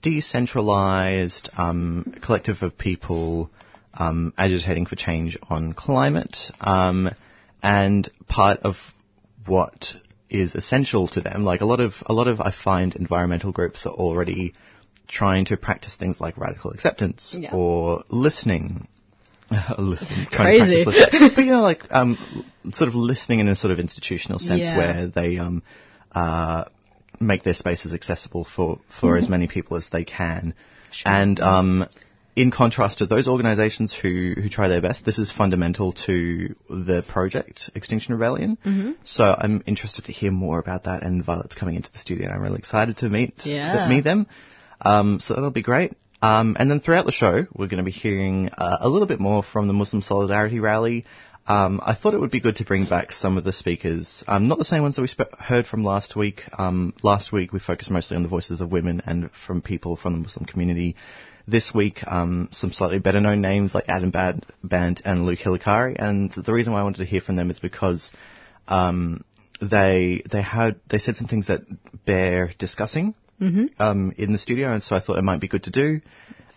decentralized 0.00 1.50
um, 1.56 2.14
collective 2.22 2.62
of 2.62 2.78
people 2.78 3.50
um, 3.94 4.32
agitating 4.38 4.86
for 4.86 4.94
change 4.94 5.36
on 5.50 5.72
climate. 5.72 6.36
Um, 6.60 7.10
and 7.60 8.08
part 8.28 8.60
of 8.60 8.76
what 9.44 9.94
is 10.30 10.54
essential 10.54 11.08
to 11.08 11.20
them, 11.20 11.44
like 11.44 11.62
a 11.62 11.66
lot 11.66 11.80
of 11.80 11.94
a 12.06 12.12
lot 12.12 12.28
of 12.28 12.40
I 12.40 12.52
find 12.52 12.94
environmental 12.94 13.50
groups 13.50 13.86
are 13.86 13.92
already 13.92 14.54
trying 15.08 15.46
to 15.46 15.56
practice 15.56 15.96
things 15.96 16.20
like 16.20 16.38
radical 16.38 16.70
acceptance 16.70 17.36
Yeah. 17.36 17.52
or 17.52 18.04
listening. 18.08 18.86
listening, 19.78 20.26
Crazy. 20.26 20.84
listening. 20.84 21.30
but 21.34 21.44
you 21.44 21.50
know, 21.52 21.62
like 21.62 21.82
um, 21.90 22.16
sort 22.72 22.88
of 22.88 22.94
listening 22.94 23.40
in 23.40 23.48
a 23.48 23.56
sort 23.56 23.70
of 23.72 23.78
institutional 23.78 24.38
sense 24.38 24.62
Yeah. 24.62 24.76
where 24.76 25.06
they 25.08 25.38
um, 25.38 25.62
uh, 26.12 26.64
make 27.20 27.42
their 27.42 27.54
spaces 27.54 27.92
accessible 27.94 28.44
for, 28.44 28.80
for 29.00 29.16
as 29.16 29.28
many 29.28 29.46
people 29.48 29.76
as 29.76 29.88
they 29.90 30.04
can. 30.04 30.54
And 31.04 31.40
um, 31.40 31.86
in 32.36 32.50
contrast 32.50 32.98
to 32.98 33.06
those 33.06 33.28
organisations 33.28 33.92
who, 33.92 34.34
who 34.36 34.48
try 34.48 34.68
their 34.68 34.80
best, 34.80 35.04
this 35.04 35.18
is 35.18 35.30
fundamental 35.32 35.92
to 36.06 36.54
the 36.68 37.04
project, 37.08 37.70
Extinction 37.74 38.14
Rebellion. 38.14 38.58
Mm-hmm. 38.64 38.92
So 39.04 39.24
I'm 39.38 39.62
interested 39.66 40.06
to 40.06 40.12
hear 40.12 40.30
more 40.30 40.58
about 40.58 40.84
that, 40.84 41.02
and 41.02 41.24
Violet's 41.24 41.54
coming 41.54 41.74
into 41.76 41.90
the 41.92 41.98
studio, 41.98 42.26
and 42.26 42.34
I'm 42.34 42.42
really 42.42 42.58
excited 42.58 42.96
to 42.98 43.08
meet, 43.08 43.34
Yeah. 43.44 43.88
meet 43.88 44.04
them. 44.04 44.26
Um, 44.80 45.20
so 45.20 45.34
that'll 45.34 45.50
be 45.50 45.62
great. 45.62 45.92
Um, 46.24 46.56
and 46.58 46.70
then 46.70 46.80
throughout 46.80 47.04
the 47.04 47.12
show, 47.12 47.46
we're 47.54 47.66
going 47.66 47.84
to 47.84 47.84
be 47.84 47.90
hearing 47.90 48.48
uh, 48.48 48.78
a 48.80 48.88
little 48.88 49.06
bit 49.06 49.20
more 49.20 49.42
from 49.42 49.66
the 49.66 49.74
Muslim 49.74 50.00
Solidarity 50.00 50.58
Rally. 50.58 51.04
Um, 51.46 51.82
I 51.84 51.94
thought 51.94 52.14
it 52.14 52.20
would 52.20 52.30
be 52.30 52.40
good 52.40 52.56
to 52.56 52.64
bring 52.64 52.86
back 52.86 53.12
some 53.12 53.36
of 53.36 53.44
the 53.44 53.52
speakers, 53.52 54.24
um, 54.26 54.48
not 54.48 54.56
the 54.56 54.64
same 54.64 54.80
ones 54.80 54.96
that 54.96 55.02
we 55.02 55.08
sp- 55.12 55.36
heard 55.38 55.66
from 55.66 55.84
last 55.84 56.16
week. 56.16 56.40
Um, 56.58 56.94
last 57.02 57.30
week 57.30 57.52
we 57.52 57.58
focused 57.58 57.90
mostly 57.90 58.16
on 58.16 58.22
the 58.22 58.30
voices 58.30 58.62
of 58.62 58.72
women 58.72 59.02
and 59.04 59.30
from 59.46 59.60
people 59.60 59.96
from 59.96 60.14
the 60.14 60.20
Muslim 60.20 60.46
community. 60.46 60.96
This 61.46 61.74
week, 61.74 62.00
um, 62.06 62.48
some 62.52 62.72
slightly 62.72 63.00
better 63.00 63.20
known 63.20 63.42
names 63.42 63.74
like 63.74 63.84
Adam 63.88 64.10
Bad- 64.10 64.46
Bandt 64.62 65.02
and 65.04 65.26
Luke 65.26 65.40
Hilakari. 65.40 65.96
And 65.98 66.32
the 66.32 66.54
reason 66.54 66.72
why 66.72 66.80
I 66.80 66.84
wanted 66.84 67.00
to 67.00 67.04
hear 67.04 67.20
from 67.20 67.36
them 67.36 67.50
is 67.50 67.60
because 67.60 68.12
um, 68.66 69.24
they 69.60 70.22
they 70.30 70.40
had 70.40 70.80
they 70.88 70.96
said 70.96 71.16
some 71.16 71.28
things 71.28 71.48
that 71.48 71.60
bear 72.06 72.50
discussing 72.58 73.14
um, 73.78 74.12
in 74.16 74.32
the 74.32 74.38
studio, 74.38 74.72
and 74.72 74.82
so 74.82 74.96
I 74.96 75.00
thought 75.00 75.18
it 75.18 75.22
might 75.22 75.40
be 75.40 75.48
good 75.48 75.64
to 75.64 75.70
do. 75.70 76.00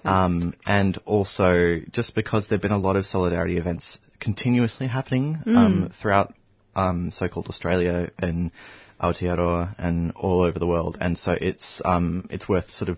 Um, 0.03 0.53
and 0.65 0.97
also, 1.05 1.79
just 1.91 2.15
because 2.15 2.47
there've 2.47 2.61
been 2.61 2.71
a 2.71 2.77
lot 2.77 2.95
of 2.95 3.05
solidarity 3.05 3.57
events 3.57 3.99
continuously 4.19 4.87
happening 4.87 5.37
um, 5.57 5.91
throughout 6.01 6.33
um, 6.75 7.11
so-called 7.11 7.47
Australia 7.47 8.09
and 8.17 8.51
Aotearoa 9.01 9.75
and 9.77 10.13
all 10.13 10.41
over 10.41 10.59
the 10.59 10.67
world, 10.67 10.97
and 11.01 11.17
so 11.17 11.33
it's 11.33 11.81
um, 11.83 12.27
it's 12.29 12.47
worth 12.47 12.69
sort 12.69 12.89
of 12.89 12.97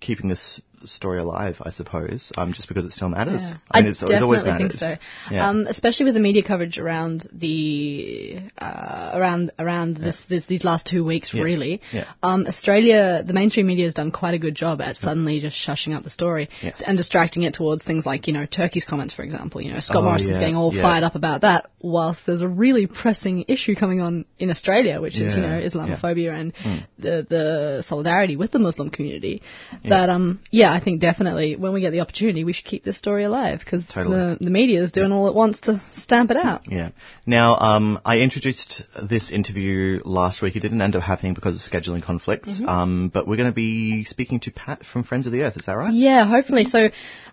keeping 0.00 0.28
this 0.28 0.60
story 0.84 1.18
alive, 1.18 1.56
I 1.62 1.70
suppose, 1.70 2.32
um, 2.36 2.52
just 2.52 2.68
because 2.68 2.84
it 2.84 2.92
still 2.92 3.08
matters. 3.08 3.40
Yeah. 3.42 3.54
I 3.70 3.78
I, 3.78 3.82
mean, 3.82 3.90
it's, 3.90 4.02
it's 4.02 4.10
definitely 4.10 4.24
always 4.24 4.42
think 4.42 4.58
mattered. 4.60 4.72
so. 4.72 4.94
Yeah. 5.30 5.48
Um, 5.48 5.66
especially 5.68 6.04
with 6.06 6.14
the 6.14 6.20
media 6.20 6.42
coverage 6.42 6.78
around 6.78 7.26
the 7.32 8.38
uh, 8.58 9.12
around 9.14 9.52
around 9.58 9.96
this, 9.96 10.24
this 10.28 10.46
these 10.46 10.64
last 10.64 10.86
two 10.86 11.04
weeks, 11.04 11.32
Yeah. 11.34 11.42
really. 11.42 11.80
Yeah. 11.92 12.06
Um, 12.22 12.46
Australia, 12.46 13.22
the 13.26 13.32
mainstream 13.32 13.66
media 13.66 13.84
has 13.86 13.94
done 13.94 14.10
quite 14.10 14.34
a 14.34 14.38
good 14.38 14.54
job 14.54 14.80
at 14.80 14.96
suddenly 14.98 15.40
just 15.40 15.56
shushing 15.56 15.94
up 15.96 16.04
the 16.04 16.10
story 16.10 16.48
Yes. 16.62 16.82
and 16.86 16.96
distracting 16.96 17.42
it 17.44 17.54
towards 17.54 17.84
things 17.84 18.06
like 18.06 18.26
you 18.26 18.32
know 18.32 18.46
Turkey's 18.46 18.84
comments, 18.84 19.14
for 19.14 19.22
example. 19.22 19.60
You 19.60 19.72
know 19.72 19.80
Scott 19.80 19.98
Oh, 19.98 20.02
Morrison's 20.04 20.36
yeah, 20.36 20.40
getting 20.40 20.56
all 20.56 20.72
yeah. 20.74 20.82
fired 20.82 21.04
up 21.04 21.14
about 21.14 21.42
that, 21.42 21.66
whilst 21.82 22.26
there's 22.26 22.42
a 22.42 22.48
really 22.48 22.86
pressing 22.86 23.44
issue 23.48 23.74
coming 23.74 24.00
on 24.00 24.24
in 24.38 24.50
Australia, 24.50 25.00
which 25.00 25.20
is 25.20 25.36
you 25.36 25.42
Yeah, 25.42 25.48
know 25.50 25.58
yeah. 25.58 25.68
Islamophobia 25.68 26.32
and 26.40 26.52
the 26.98 27.26
the 27.28 27.82
solidarity 27.86 28.36
with 28.36 28.50
the 28.50 28.58
Muslim 28.58 28.90
community. 28.90 29.42
That 29.84 30.08
um 30.08 30.40
yeah, 30.50 30.69
I 30.72 30.80
think 30.80 31.00
definitely 31.00 31.56
when 31.56 31.72
we 31.72 31.80
get 31.80 31.90
the 31.90 32.00
opportunity, 32.00 32.44
we 32.44 32.52
should 32.52 32.64
keep 32.64 32.84
this 32.84 32.96
story 32.96 33.24
alive 33.24 33.60
because 33.60 33.86
Totally. 33.86 34.16
the 34.16 34.38
the 34.40 34.50
media 34.50 34.82
is 34.82 34.92
doing 34.92 35.12
all 35.12 35.28
it 35.28 35.34
wants 35.34 35.60
to 35.62 35.80
stamp 35.92 36.30
it 36.30 36.36
out. 36.36 36.62
Yeah. 36.66 36.90
Now, 37.26 37.56
um, 37.56 38.00
I 38.04 38.18
introduced 38.20 38.82
this 39.02 39.30
interview 39.30 40.00
last 40.04 40.42
week. 40.42 40.56
It 40.56 40.60
didn't 40.60 40.80
end 40.80 40.96
up 40.96 41.02
happening 41.02 41.34
because 41.34 41.54
of 41.54 41.60
scheduling 41.72 42.02
conflicts. 42.02 42.60
Mm-hmm. 42.60 42.68
Um, 42.68 43.10
but 43.12 43.26
we're 43.26 43.36
going 43.36 43.50
to 43.50 43.54
be 43.54 44.04
speaking 44.04 44.40
to 44.40 44.50
Pat 44.50 44.84
from 44.84 45.04
Friends 45.04 45.26
of 45.26 45.32
the 45.32 45.42
Earth. 45.42 45.56
Is 45.56 45.66
that 45.66 45.74
right? 45.74 45.92
Yeah, 45.92 46.24
hopefully. 46.26 46.64
So 46.64 46.88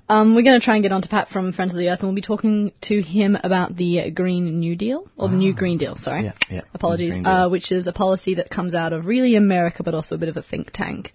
um, 0.10 0.36
we're 0.36 0.44
going 0.44 0.60
to 0.60 0.64
try 0.64 0.76
and 0.76 0.84
get 0.84 0.92
on 0.92 1.02
to 1.02 1.10
Pat 1.10 1.30
from 1.30 1.54
Friends 1.54 1.74
of 1.74 1.80
the 1.80 1.90
Earth, 1.90 2.00
and 2.00 2.08
we'll 2.08 2.16
be 2.16 2.22
talking 2.22 2.72
to 2.82 3.02
him 3.02 3.38
about 3.44 3.76
the 3.76 4.12
Green 4.12 4.60
New 4.60 4.76
Deal 4.76 5.10
or 5.18 5.30
the 5.30 5.36
New 5.36 5.54
Green 5.54 5.78
Deal. 5.78 5.96
Sorry, 5.96 6.28
Ah. 6.28 6.34
Yeah, 6.50 6.56
yeah. 6.58 6.62
apologies. 6.74 7.18
Uh, 7.24 7.50
which 7.50 7.72
is 7.72 7.88
a 7.88 7.94
policy 7.94 8.36
that 8.36 8.50
comes 8.50 8.74
out 8.74 8.94
of 8.94 9.06
really 9.06 9.36
America, 9.36 9.84
but 9.84 9.94
also 9.94 10.16
a 10.16 10.18
bit 10.18 10.30
of 10.30 10.38
a 10.38 10.42
think 10.42 10.72
tank, 10.72 11.14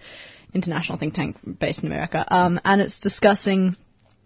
international 0.54 0.98
think 0.98 1.14
tank 1.14 1.36
based 1.58 1.80
in 1.82 1.86
America, 1.86 2.24
um, 2.28 2.60
and 2.64 2.80
it's 2.80 2.98
discussing 2.98 3.76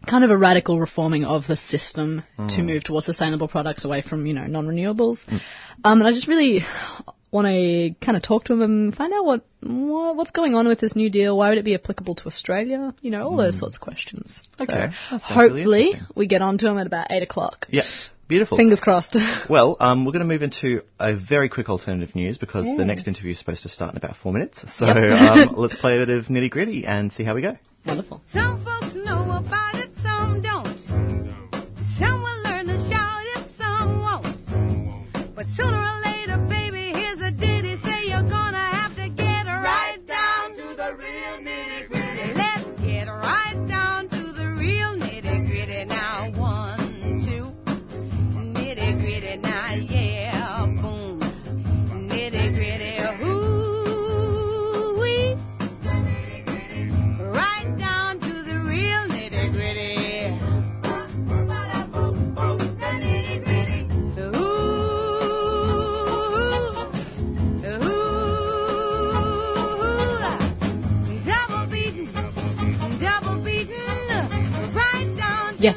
kind 0.07 0.23
of 0.25 0.31
a 0.31 0.37
radical 0.37 0.79
reforming 0.79 1.25
of 1.25 1.47
the 1.49 1.57
system 1.57 2.23
to 2.49 2.61
Hmm. 2.61 2.67
move 2.67 2.85
towards 2.85 3.07
sustainable 3.07 3.49
products 3.49 3.85
away 3.85 4.03
from 4.03 4.27
you 4.27 4.35
know 4.35 4.47
non-renewables. 4.47 5.27
Um, 5.85 6.01
and 6.01 6.05
I 6.07 6.13
just 6.13 6.29
really 6.29 6.61
want 7.33 7.49
to 7.49 7.95
kind 8.01 8.17
of 8.17 8.23
talk 8.23 8.45
to 8.45 8.53
him 8.53 8.63
and 8.63 8.95
find 8.95 9.13
out 9.13 9.25
what, 9.25 9.45
what 9.63 10.17
what's 10.17 10.31
going 10.31 10.55
on 10.55 10.69
with 10.69 10.79
this 10.81 10.95
new 10.97 11.11
deal. 11.11 11.37
Why 11.37 11.49
would 11.49 11.59
it 11.59 11.65
be 11.65 11.75
applicable 11.75 12.15
to 12.17 12.27
Australia? 12.27 12.95
You 13.01 13.11
know, 13.11 13.25
all 13.25 13.37
those 13.37 13.59
sorts 13.59 13.77
of 13.77 13.81
questions. 13.81 14.43
Hmm. 14.59 14.63
Okay, 14.65 14.91
So 15.11 15.19
sounds 15.19 15.31
really 15.53 15.63
hopefully 15.63 15.93
we 16.15 16.27
get 16.27 16.43
on 16.43 16.59
to 16.59 16.69
him 16.69 16.79
at 16.79 16.87
about 16.87 17.09
eight 17.11 17.23
o'clock. 17.23 17.67
Yeah. 17.71 17.83
Beautiful. 18.29 18.57
Fingers 18.57 18.81
crossed. 18.81 19.17
Well, 19.49 19.77
um, 19.79 20.05
we're 20.05 20.13
going 20.13 20.27
to 20.27 20.33
move 20.33 20.43
into 20.43 20.83
a 20.99 21.15
very 21.15 21.49
quick 21.49 21.69
alternative 21.69 22.17
news 22.17 22.37
because 22.39 22.65
the 22.77 22.85
next 22.85 23.07
interview 23.07 23.31
is 23.31 23.39
supposed 23.39 23.63
to 23.63 23.69
start 23.69 23.93
in 23.93 23.97
about 23.97 24.17
four 24.17 24.33
minutes. 24.33 24.65
So 24.77 24.87
um, 24.87 25.55
let's 25.57 25.77
play 25.77 26.01
a 26.01 26.07
bit 26.07 26.19
of 26.19 26.27
nitty 26.27 26.51
gritty 26.51 26.85
and 26.85 27.13
see 27.13 27.23
how 27.23 27.35
we 27.35 27.43
go. 27.43 27.57
Wonderful. 27.87 28.23
Yeah. 75.67 75.73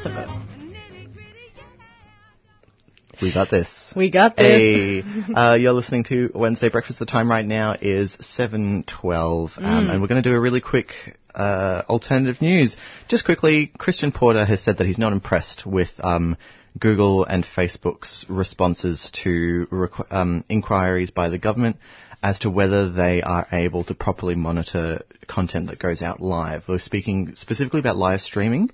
We 3.20 3.34
got 3.34 3.50
this. 3.50 3.92
We 3.94 4.10
got 4.10 4.36
this. 4.36 5.04
Hey, 5.04 5.34
uh, 5.34 5.54
you're 5.54 5.72
listening 5.72 6.04
to 6.04 6.30
Wednesday 6.34 6.70
Breakfast. 6.70 7.00
The 7.00 7.06
time 7.06 7.30
right 7.30 7.44
now 7.44 7.76
is 7.78 8.16
7.12, 8.16 9.58
um, 9.58 9.90
and 9.90 10.00
we're 10.00 10.08
going 10.08 10.22
to 10.22 10.28
do 10.28 10.34
a 10.34 10.40
really 10.40 10.62
quick 10.62 10.94
uh, 11.34 11.82
alternative 11.88 12.40
news. 12.40 12.76
Just 13.08 13.26
quickly, 13.26 13.72
Christian 13.76 14.10
Porter 14.10 14.46
has 14.46 14.62
said 14.62 14.78
that 14.78 14.86
he's 14.86 14.96
not 14.96 15.12
impressed 15.12 15.66
with 15.66 15.90
um, 15.98 16.36
Google 16.78 17.24
and 17.24 17.44
Facebook's 17.44 18.24
responses 18.28 19.10
to 19.24 19.66
requ- 19.70 20.10
um, 20.10 20.44
inquiries 20.48 21.10
by 21.10 21.28
the 21.28 21.38
government 21.38 21.76
as 22.22 22.40
to 22.40 22.50
whether 22.50 22.90
they 22.90 23.22
are 23.22 23.46
able 23.52 23.84
to 23.84 23.94
properly 23.94 24.34
monitor 24.34 25.02
content 25.26 25.68
that 25.68 25.78
goes 25.78 26.02
out 26.02 26.20
live. 26.20 26.64
We're 26.68 26.78
speaking 26.78 27.34
specifically 27.36 27.80
about 27.80 27.96
live 27.96 28.20
streaming. 28.20 28.68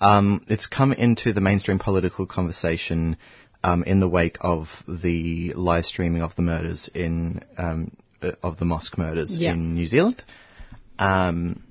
Um, 0.00 0.44
it's 0.48 0.66
come 0.66 0.92
into 0.92 1.32
the 1.32 1.40
mainstream 1.40 1.78
political 1.78 2.26
conversation 2.26 3.16
um, 3.62 3.82
in 3.84 4.00
the 4.00 4.08
wake 4.08 4.38
of 4.40 4.68
the 4.88 5.52
live 5.54 5.84
streaming 5.84 6.22
of 6.22 6.34
the 6.36 6.42
murders 6.42 6.88
in 6.94 7.40
um, 7.58 7.96
of 8.42 8.58
the 8.58 8.64
mosque 8.64 8.96
murders 8.96 9.36
Yeah. 9.36 9.52
in 9.52 9.74
New 9.74 9.86
Zealand. 9.86 10.22
Um, 10.98 11.62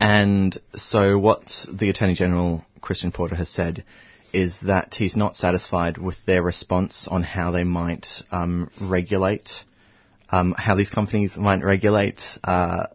and 0.00 0.56
so 0.74 1.18
what 1.18 1.66
the 1.72 1.88
Attorney 1.88 2.14
General, 2.14 2.64
Christian 2.82 3.10
Porter, 3.12 3.34
has 3.36 3.48
said 3.48 3.84
is 4.32 4.60
that 4.60 4.94
he's 4.94 5.16
not 5.16 5.34
satisfied 5.36 5.96
with 5.96 6.16
their 6.26 6.42
response 6.42 7.08
on 7.10 7.22
how 7.22 7.52
they 7.52 7.64
might 7.64 8.06
um, 8.30 8.70
regulate, 8.82 9.64
um, 10.30 10.54
how 10.56 10.74
these 10.74 10.90
companies 10.90 11.36
might 11.36 11.62
regulate 11.62 12.20
uh, 12.44 12.86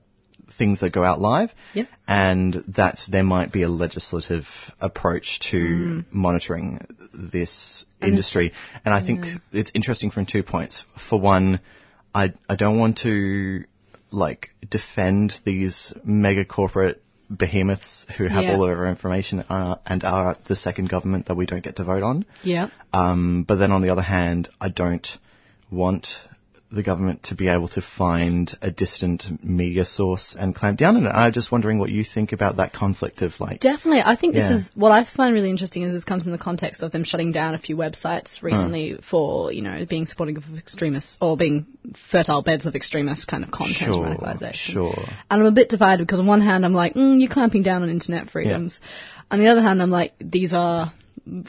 things 0.58 0.82
that 0.82 0.92
go 0.92 1.04
out 1.04 1.20
live, 1.20 1.52
Yep. 1.74 1.88
and 2.08 2.54
that 2.76 3.00
there 3.10 3.24
might 3.24 3.52
be 3.52 3.64
a 3.64 3.70
legislative 3.70 4.46
approach 4.80 5.40
to 5.52 6.04
monitoring 6.12 6.86
this 7.14 7.86
industry. 8.02 8.52
And 8.86 8.94
I 8.94 9.06
think 9.06 9.26
it's 9.52 9.72
interesting 9.74 10.12
from 10.12 10.26
two 10.26 10.44
points. 10.44 10.84
For 11.10 11.20
one, 11.20 11.62
I 12.14 12.34
I 12.50 12.56
don't 12.56 12.78
want 12.78 12.98
to 13.00 13.64
like 14.12 14.50
defend 14.70 15.36
these 15.46 15.94
mega 16.04 16.44
corporate 16.44 17.02
behemoths 17.30 18.06
who 18.18 18.26
have 18.26 18.44
Yeah. 18.44 18.54
all 18.56 18.64
of 18.66 18.70
our 18.78 18.88
information 18.88 19.40
uh, 19.50 19.78
and 19.86 20.04
are 20.04 20.36
the 20.48 20.56
second 20.56 20.90
government 20.90 21.28
that 21.28 21.36
we 21.36 21.46
don't 21.46 21.64
get 21.64 21.78
to 21.78 21.86
vote 21.86 22.04
on. 22.04 22.26
Yeah. 22.44 22.68
Um, 22.92 23.46
but 23.48 23.56
then 23.56 23.72
on 23.72 23.82
the 23.82 23.90
other 23.90 24.02
hand, 24.02 24.50
I 24.60 24.68
don't 24.68 25.08
want 25.70 26.08
the 26.72 26.84
government 26.84 27.24
to 27.24 27.36
be 27.36 27.50
able 27.50 27.68
to 27.68 27.82
find 27.82 28.54
a 28.62 28.72
distant 28.72 29.25
media 29.44 29.84
source 29.84 30.36
and 30.40 30.56
clamp 30.56 30.78
down 30.80 30.96
on 30.96 31.06
it. 31.06 31.10
I'm 31.10 31.34
just 31.34 31.51
wondering 31.51 31.80
what 31.80 31.90
you 31.90 32.04
think 32.04 32.32
about 32.32 32.58
that 32.58 32.72
conflict 32.74 33.22
of 33.22 33.38
like. 33.40 33.60
Definitely. 33.60 34.01
I 34.06 34.16
think 34.16 34.34
this 34.34 34.50
Yeah. 34.50 34.56
is 34.56 34.72
what 34.74 34.92
I 34.92 35.04
find 35.04 35.34
really 35.34 35.50
interesting 35.50 35.84
is 35.84 35.94
this 35.94 36.06
comes 36.06 36.25
in 36.25 36.32
the 36.32 36.38
context 36.38 36.82
of 36.82 36.92
them 36.92 37.04
shutting 37.04 37.32
down 37.34 37.56
a 37.56 37.58
few 37.58 37.75
websites 37.75 38.42
recently 38.42 38.98
for, 39.01 39.51
you 39.51 39.62
know, 39.62 39.86
being 39.86 40.06
supporting 40.06 40.38
of 40.38 40.44
extremists 40.58 41.18
or 41.20 41.36
being 41.36 41.66
fertile 42.10 42.42
beds 42.42 42.66
of 42.66 42.75
extremist 42.75 43.28
kind 43.28 43.44
of 43.44 43.51
content 43.51 43.94
Sure, 43.94 44.06
radicalization. 44.06 44.54
sure. 44.74 45.04
And 45.30 45.42
I'm 45.42 45.46
a 45.48 45.51
bit 45.51 45.68
divided 45.70 46.08
because 46.08 46.22
on 46.22 46.28
one 46.28 46.42
hand 46.42 46.63
I'm 46.66 46.74
like, 46.74 46.94
mm, 46.94 47.20
you're 47.20 47.30
clamping 47.30 47.63
down 47.63 47.84
on 47.84 47.90
internet 47.90 48.30
freedoms. 48.30 48.80
On 49.30 49.40
the 49.40 49.48
other 49.48 49.62
hand 49.62 49.82
I'm 49.82 49.92
like, 49.92 50.13
these 50.20 50.54
are 50.54 50.94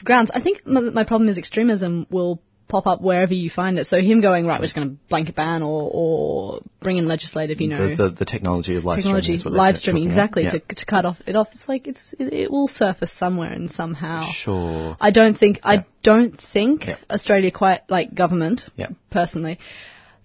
grounds. 0.03 0.31
I 0.33 0.41
think 0.41 0.65
my, 0.67 0.81
my 0.81 1.03
problem 1.05 1.29
is 1.29 1.37
extremism 1.37 2.07
will 2.09 2.41
pop 2.73 2.87
up 2.87 3.01
wherever 3.01 3.33
you 3.33 3.49
find 3.49 3.77
it. 3.77 3.85
So 3.85 3.99
him 3.99 4.19
going, 4.21 4.47
right, 4.47 4.59
we're 4.59 4.65
just 4.65 4.75
going 4.75 4.89
to 4.89 4.95
blanket 5.07 5.35
ban 5.35 5.61
or, 5.61 5.89
or 5.93 6.61
bring 6.81 6.97
in 6.97 7.07
legislative, 7.07 7.61
you 7.61 7.67
know, 7.69 7.89
the, 7.89 7.95
the, 7.95 8.09
the 8.09 8.25
technology 8.25 8.75
of 8.75 8.83
live 8.83 8.97
technology, 8.97 9.37
streaming. 9.37 9.57
live 9.57 9.77
streaming, 9.77 10.05
exactly, 10.07 10.43
Yeah. 10.43 10.51
to, 10.51 10.59
to 10.59 10.85
cut 10.85 11.05
off 11.05 11.17
it 11.27 11.35
off. 11.35 11.49
It's 11.53 11.69
like 11.69 11.87
it's 11.87 12.13
it, 12.17 12.33
it 12.33 12.51
will 12.51 12.67
surface 12.67 13.11
somewhere 13.13 13.51
and 13.51 13.69
somehow. 13.69 14.25
Sure. 14.31 14.97
I 14.99 15.11
don't 15.11 15.37
think 15.37 15.57
Yeah. 15.57 15.69
I 15.71 15.85
don't 16.01 16.41
think 16.41 16.87
Yeah. 16.87 16.97
Australia 17.09 17.51
quite 17.51 17.81
like 17.89 18.15
government 18.15 18.65
Yeah. 18.75 18.89
personally 19.11 19.59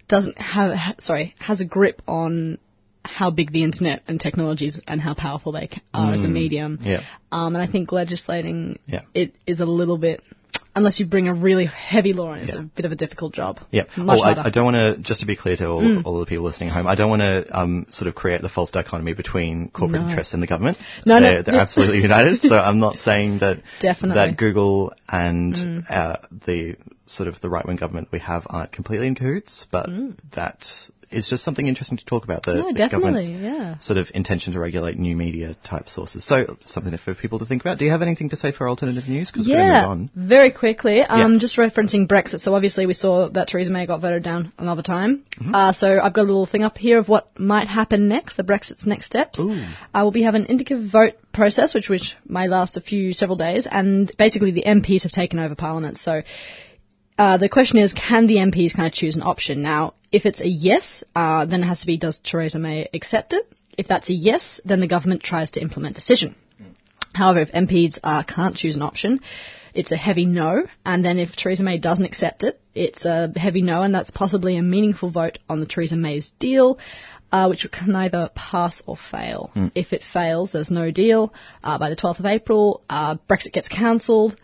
doesn't 0.08 0.38
have 0.38 0.74
ha, 0.74 0.94
sorry 0.98 1.34
has 1.38 1.60
a 1.60 1.66
grip 1.66 2.00
on 2.08 2.56
how 3.04 3.30
big 3.30 3.52
the 3.52 3.62
internet 3.64 4.02
and 4.08 4.20
technologies 4.20 4.80
and 4.86 5.00
how 5.00 5.14
powerful 5.14 5.52
they 5.52 5.68
are 5.92 6.12
as 6.12 6.24
a 6.24 6.28
medium. 6.28 6.78
Mm. 6.78 6.84
Yeah. 6.86 7.00
Um, 7.32 7.54
and 7.56 7.62
I 7.62 7.66
think 7.66 7.90
legislating 7.92 8.78
Yeah. 8.86 9.02
it 9.14 9.34
is 9.46 9.60
a 9.60 9.66
little 9.66 9.98
bit. 9.98 10.22
Unless 10.78 11.00
you 11.00 11.06
bring 11.06 11.26
a 11.26 11.34
really 11.34 11.66
heavy 11.66 12.12
law 12.12 12.32
in, 12.34 12.40
it's 12.40 12.54
Yeah. 12.54 12.60
a 12.60 12.62
bit 12.62 12.84
of 12.84 12.92
a 12.92 12.96
difficult 12.96 13.34
job. 13.34 13.58
Yeah. 13.72 13.84
Much 13.96 14.20
oh, 14.22 14.24
I. 14.24 14.46
I 14.46 14.50
don't 14.50 14.64
want 14.64 14.76
to, 14.76 14.96
just 15.02 15.20
to 15.20 15.26
be 15.26 15.34
clear 15.34 15.56
to 15.56 15.66
all, 15.68 16.02
all 16.06 16.20
the 16.20 16.26
people 16.26 16.44
listening 16.44 16.70
at 16.70 16.74
home, 16.74 16.86
I 16.86 16.94
don't 16.94 17.10
want 17.10 17.22
to 17.22 17.46
um, 17.50 17.86
sort 17.90 18.06
of 18.08 18.14
create 18.14 18.40
the 18.42 18.48
false 18.48 18.70
dichotomy 18.70 19.12
between 19.14 19.70
corporate 19.70 20.02
No. 20.02 20.08
interests 20.08 20.34
and 20.34 20.42
the 20.42 20.46
government. 20.46 20.78
No, 21.04 21.18
no, 21.18 21.20
they're, 21.20 21.42
they're 21.42 21.60
absolutely 21.60 21.98
united. 22.10 22.42
So 22.42 22.56
I'm 22.56 22.78
not 22.78 22.98
saying 22.98 23.40
that 23.40 23.62
Definitely. 23.80 24.16
Mm. 24.16 24.26
that 24.30 24.36
Google 24.36 24.92
and 25.08 25.84
uh, 25.90 26.18
the 26.46 26.76
sort 27.06 27.28
of 27.28 27.40
the 27.40 27.50
right 27.50 27.66
wing 27.66 27.76
government 27.76 28.08
we 28.12 28.20
have 28.20 28.46
aren't 28.48 28.70
completely 28.72 29.08
in 29.08 29.14
cahoots, 29.16 29.66
but 29.72 29.88
that 30.34 30.64
is 31.10 31.28
just 31.28 31.44
something 31.44 31.66
interesting 31.66 31.98
to 31.98 32.04
talk 32.04 32.24
about. 32.24 32.44
The, 32.44 32.54
No, 32.54 32.72
the 32.72 32.88
government's 32.90 33.28
yeah. 33.28 33.78
sort 33.78 33.98
of 33.98 34.08
intention 34.14 34.52
to 34.52 34.60
regulate 34.60 34.98
new 34.98 35.16
media 35.16 35.56
type 35.64 35.88
sources. 35.88 36.24
So 36.24 36.56
something 36.60 36.96
for 36.98 37.14
people 37.14 37.38
to 37.40 37.46
think 37.46 37.62
about. 37.62 37.78
Do 37.78 37.84
you 37.84 37.90
have 37.90 38.02
anything 38.02 38.30
to 38.30 38.36
say 38.36 38.52
for 38.52 38.68
alternative 38.68 39.08
news? 39.08 39.30
Because 39.30 39.48
we're 39.48 39.58
Yeah, 39.58 39.96
very 40.14 40.50
quickly. 40.50 41.02
Um, 41.02 41.34
Yeah. 41.34 41.38
Just 41.38 41.56
referencing 41.56 42.06
Brexit. 42.06 42.40
So 42.40 42.54
obviously 42.54 42.86
we 42.86 42.92
saw 42.92 43.28
that 43.30 43.48
Theresa 43.48 43.70
May 43.70 43.86
got 43.86 44.00
voted 44.00 44.22
down 44.22 44.52
another 44.58 44.82
time. 44.82 45.24
Mm-hmm. 45.38 45.54
Uh, 45.54 45.72
so 45.72 46.00
I've 46.02 46.12
got 46.12 46.22
a 46.22 46.30
little 46.30 46.46
thing 46.46 46.62
up 46.62 46.78
here 46.78 46.98
of 46.98 47.08
what 47.08 47.38
might 47.38 47.68
happen 47.68 48.08
next, 48.08 48.36
the 48.36 48.44
Brexit's 48.44 48.86
next 48.86 49.06
steps. 49.06 49.38
Uh, 49.38 49.54
we'll 49.94 50.10
be 50.10 50.22
having 50.22 50.42
an 50.42 50.50
indicative 50.50 50.90
vote 50.90 51.14
process, 51.32 51.74
which 51.74 51.88
which 51.88 52.16
may 52.26 52.48
last 52.48 52.76
a 52.76 52.80
few 52.80 53.12
several 53.12 53.36
days, 53.36 53.66
and 53.70 54.12
basically 54.18 54.50
the 54.50 54.64
MPs 54.64 55.04
have 55.04 55.12
taken 55.12 55.38
over 55.38 55.54
Parliament. 55.54 55.98
So 55.98 56.22
uh, 57.18 57.36
the 57.36 57.48
question 57.48 57.78
is, 57.78 57.92
can 57.92 58.26
the 58.26 58.36
MPs 58.36 58.74
kind 58.74 58.86
of 58.86 58.92
choose 58.92 59.16
an 59.16 59.22
option? 59.22 59.60
Now, 59.60 59.94
if 60.12 60.24
it's 60.24 60.40
a 60.40 60.48
yes, 60.48 61.02
uh, 61.14 61.44
then 61.46 61.62
it 61.62 61.66
has 61.66 61.80
to 61.80 61.86
be, 61.86 61.98
does 61.98 62.18
Theresa 62.18 62.58
May 62.58 62.88
accept 62.94 63.32
it? 63.32 63.52
If 63.76 63.88
that's 63.88 64.08
a 64.08 64.14
yes, 64.14 64.60
then 64.64 64.80
the 64.80 64.86
government 64.86 65.22
tries 65.22 65.50
to 65.52 65.60
implement 65.60 65.96
decision. 65.96 66.36
However, 67.14 67.40
if 67.40 67.52
MPs 67.52 67.98
uh, 68.02 68.22
can't 68.22 68.56
choose 68.56 68.76
an 68.76 68.82
option, 68.82 69.20
it's 69.74 69.92
a 69.92 69.96
heavy 69.96 70.24
no. 70.24 70.64
And 70.84 71.04
then 71.04 71.18
if 71.18 71.34
Theresa 71.34 71.64
May 71.64 71.78
doesn't 71.78 72.04
accept 72.04 72.44
it, 72.44 72.60
it's 72.74 73.04
a 73.04 73.32
heavy 73.34 73.62
no, 73.62 73.82
and 73.82 73.94
that's 73.94 74.10
possibly 74.10 74.56
a 74.56 74.62
meaningful 74.62 75.10
vote 75.10 75.38
on 75.48 75.60
the 75.60 75.66
Theresa 75.66 75.96
May's 75.96 76.30
deal, 76.38 76.78
uh, 77.32 77.48
which 77.48 77.66
can 77.70 77.94
either 77.94 78.30
pass 78.34 78.82
or 78.86 78.96
fail. 78.96 79.50
If 79.74 79.92
it 79.92 80.02
fails, 80.04 80.52
there's 80.52 80.70
no 80.70 80.90
deal. 80.90 81.34
Uh, 81.62 81.78
by 81.78 81.90
the 81.90 81.96
12th 81.96 82.20
of 82.20 82.26
April, 82.26 82.82
uh, 82.88 83.16
Brexit 83.28 83.52
gets 83.52 83.68
cancelled. 83.68 84.36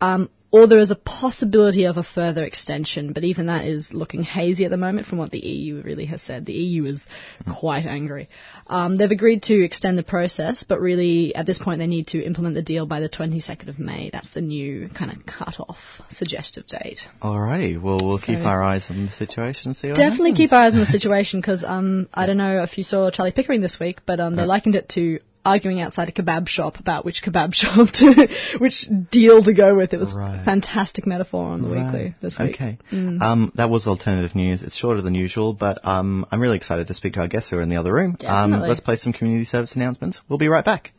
Um, 0.00 0.30
or 0.52 0.66
there 0.66 0.78
is 0.78 0.90
a 0.90 0.96
possibility 0.96 1.84
of 1.86 1.96
a 1.96 2.02
further 2.02 2.44
extension, 2.44 3.14
but 3.14 3.24
even 3.24 3.46
that 3.46 3.64
is 3.64 3.94
looking 3.94 4.22
hazy 4.22 4.66
at 4.66 4.70
the 4.70 4.76
moment 4.76 5.06
from 5.06 5.16
what 5.16 5.30
the 5.30 5.38
EU 5.38 5.80
really 5.82 6.04
has 6.04 6.20
said. 6.20 6.44
The 6.44 6.52
EU 6.52 6.84
is 6.84 7.08
quite 7.50 7.86
angry. 7.86 8.28
Um, 8.66 8.96
they've 8.96 9.10
agreed 9.10 9.42
to 9.44 9.64
extend 9.64 9.96
the 9.96 10.02
process, 10.02 10.62
but 10.62 10.78
really 10.78 11.34
at 11.34 11.46
this 11.46 11.58
point 11.58 11.78
they 11.78 11.86
need 11.86 12.08
to 12.08 12.22
implement 12.22 12.54
the 12.54 12.62
deal 12.62 12.84
by 12.84 13.00
the 13.00 13.08
22nd 13.08 13.68
of 13.68 13.78
May. 13.78 14.10
That's 14.12 14.34
the 14.34 14.42
new 14.42 14.90
kind 14.90 15.10
of 15.10 15.24
cut-off 15.24 15.78
suggestive 16.10 16.66
date. 16.66 17.08
Alrighty, 17.22 17.80
well 17.80 17.98
we'll 18.02 18.18
keep 18.18 18.40
our 18.40 18.62
eyes 18.62 18.90
on 18.90 19.06
the 19.06 19.12
situation 19.12 19.70
and 19.70 19.76
see 19.76 19.88
what 19.88 19.96
Definitely 19.96 20.32
happens. 20.32 20.48
keep 20.50 20.52
our 20.52 20.64
eyes 20.64 20.74
on 20.74 20.80
the 20.80 20.86
situation 20.98 21.40
because 21.40 21.64
um, 21.64 22.10
I 22.12 22.26
don't 22.26 22.36
know 22.36 22.62
if 22.62 22.76
you 22.76 22.84
saw 22.84 23.10
Charlie 23.10 23.32
Pickering 23.32 23.62
this 23.62 23.80
week, 23.80 24.00
but 24.04 24.20
um, 24.20 24.36
they 24.36 24.44
likened 24.44 24.74
it 24.74 24.90
to 24.90 25.20
arguing 25.44 25.80
outside 25.80 26.08
a 26.08 26.12
kebab 26.12 26.46
shop 26.48 26.78
about 26.78 27.04
which 27.04 27.22
kebab 27.22 27.52
shop 27.60 27.88
to 27.92 28.28
which 28.58 28.88
deal 29.10 29.42
to 29.42 29.52
go 29.54 29.74
with. 29.74 29.92
It 29.92 29.98
was 30.00 30.14
Right. 30.14 30.40
a 30.40 30.44
fantastic 30.44 31.06
metaphor 31.06 31.44
on 31.50 31.62
the 31.62 31.68
Right. 31.68 31.84
weekly 31.84 32.14
this 32.20 32.38
week. 32.38 32.54
Okay. 32.54 32.78
Mm. 32.90 33.20
Um, 33.20 33.52
that 33.56 33.70
was 33.70 33.86
alternative 33.86 34.34
news. 34.34 34.62
It's 34.62 34.76
shorter 34.76 35.02
than 35.02 35.14
usual, 35.14 35.52
but 35.52 35.84
um, 35.86 36.26
I'm 36.30 36.40
really 36.40 36.56
excited 36.56 36.86
to 36.88 36.94
speak 36.94 37.14
to 37.14 37.20
our 37.20 37.28
guests 37.28 37.50
who 37.50 37.56
are 37.56 37.62
in 37.62 37.68
the 37.68 37.76
other 37.76 37.92
room. 37.92 38.12
Um, 38.24 38.50
Definitely. 38.50 38.68
let's 38.68 38.80
play 38.80 38.96
some 38.96 39.12
community 39.12 39.44
service 39.44 39.74
announcements. 39.76 40.20
We'll 40.28 40.38
be 40.38 40.48
right 40.48 40.64
back. 40.64 40.92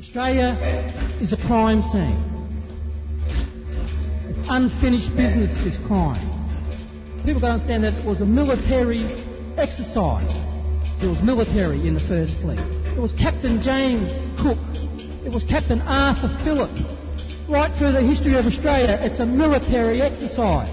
Australia 0.00 1.18
is 1.20 1.32
a 1.32 1.36
crime 1.36 1.82
scene. 1.90 2.30
It's 4.28 4.46
unfinished 4.48 5.14
business, 5.16 5.52
this 5.64 5.76
crime. 5.86 6.43
People 7.24 7.40
don't 7.40 7.52
understand 7.52 7.84
that 7.84 7.94
it 7.94 8.04
was 8.04 8.20
a 8.20 8.26
military 8.26 9.06
exercise. 9.56 10.28
It 11.00 11.06
was 11.06 11.22
military 11.22 11.88
in 11.88 11.94
the 11.94 12.04
first 12.06 12.36
fleet. 12.40 12.60
It 12.60 13.00
was 13.00 13.14
Captain 13.14 13.62
James 13.62 14.12
Cook. 14.36 14.60
It 15.24 15.32
was 15.32 15.42
Captain 15.44 15.80
Arthur 15.80 16.28
Phillip. 16.44 16.70
Right 17.48 17.72
through 17.78 17.92
the 17.92 18.02
history 18.02 18.36
of 18.36 18.44
Australia, 18.44 18.98
it's 19.00 19.20
a 19.20 19.26
military 19.26 20.02
exercise. 20.02 20.68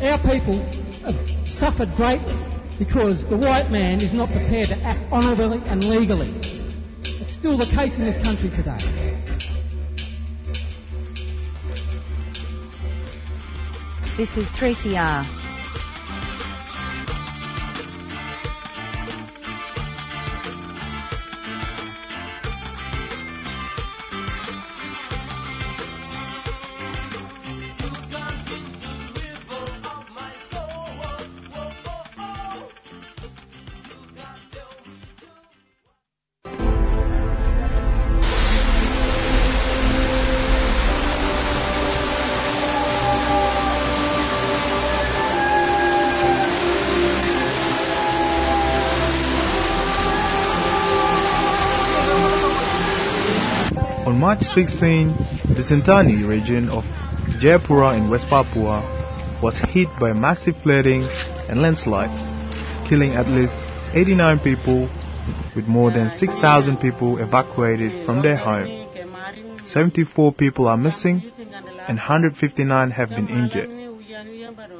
Our 0.00 0.16
people 0.24 0.64
have 1.04 1.20
suffered 1.60 1.92
greatly 1.96 2.32
because 2.78 3.28
the 3.28 3.36
white 3.36 3.70
man 3.70 4.00
is 4.00 4.14
not 4.14 4.30
prepared 4.30 4.68
to 4.68 4.76
act 4.76 5.12
honourably 5.12 5.60
and 5.68 5.84
legally. 5.84 6.32
It's 7.04 7.34
still 7.34 7.58
the 7.58 7.68
case 7.76 7.92
in 7.98 8.06
this 8.06 8.16
country 8.24 8.48
today. 8.48 8.80
This 14.16 14.34
is 14.36 14.48
3CR. 14.56 15.41
March 54.32 54.44
16, 54.44 55.08
the 55.56 55.62
Sentani 55.62 56.26
region 56.26 56.70
of 56.70 56.84
Jayapura 57.42 57.98
in 57.98 58.08
West 58.08 58.28
Papua 58.30 58.80
was 59.42 59.58
hit 59.58 59.88
by 60.00 60.14
massive 60.14 60.56
flooding 60.62 61.02
and 61.50 61.60
landslides, 61.60 62.18
killing 62.88 63.12
at 63.12 63.28
least 63.28 63.52
89 63.92 64.38
people, 64.38 64.88
with 65.54 65.66
more 65.66 65.90
than 65.90 66.08
6,000 66.08 66.78
people 66.78 67.18
evacuated 67.18 68.06
from 68.06 68.22
their 68.22 68.38
home. 68.38 68.88
74 69.66 70.32
people 70.32 70.66
are 70.66 70.78
missing 70.78 71.30
and 71.86 71.98
159 71.98 72.90
have 72.90 73.10
been 73.10 73.28
injured. 73.28 73.68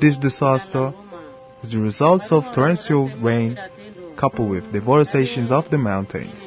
This 0.01 0.17
disaster 0.17 0.95
is 1.63 1.73
the 1.73 1.79
result 1.79 2.23
of 2.33 2.55
torrential 2.55 3.11
rain 3.21 3.59
coupled 4.17 4.49
with 4.49 4.73
deforestation 4.73 5.53
of 5.53 5.69
the 5.69 5.77
mountains, 5.77 6.39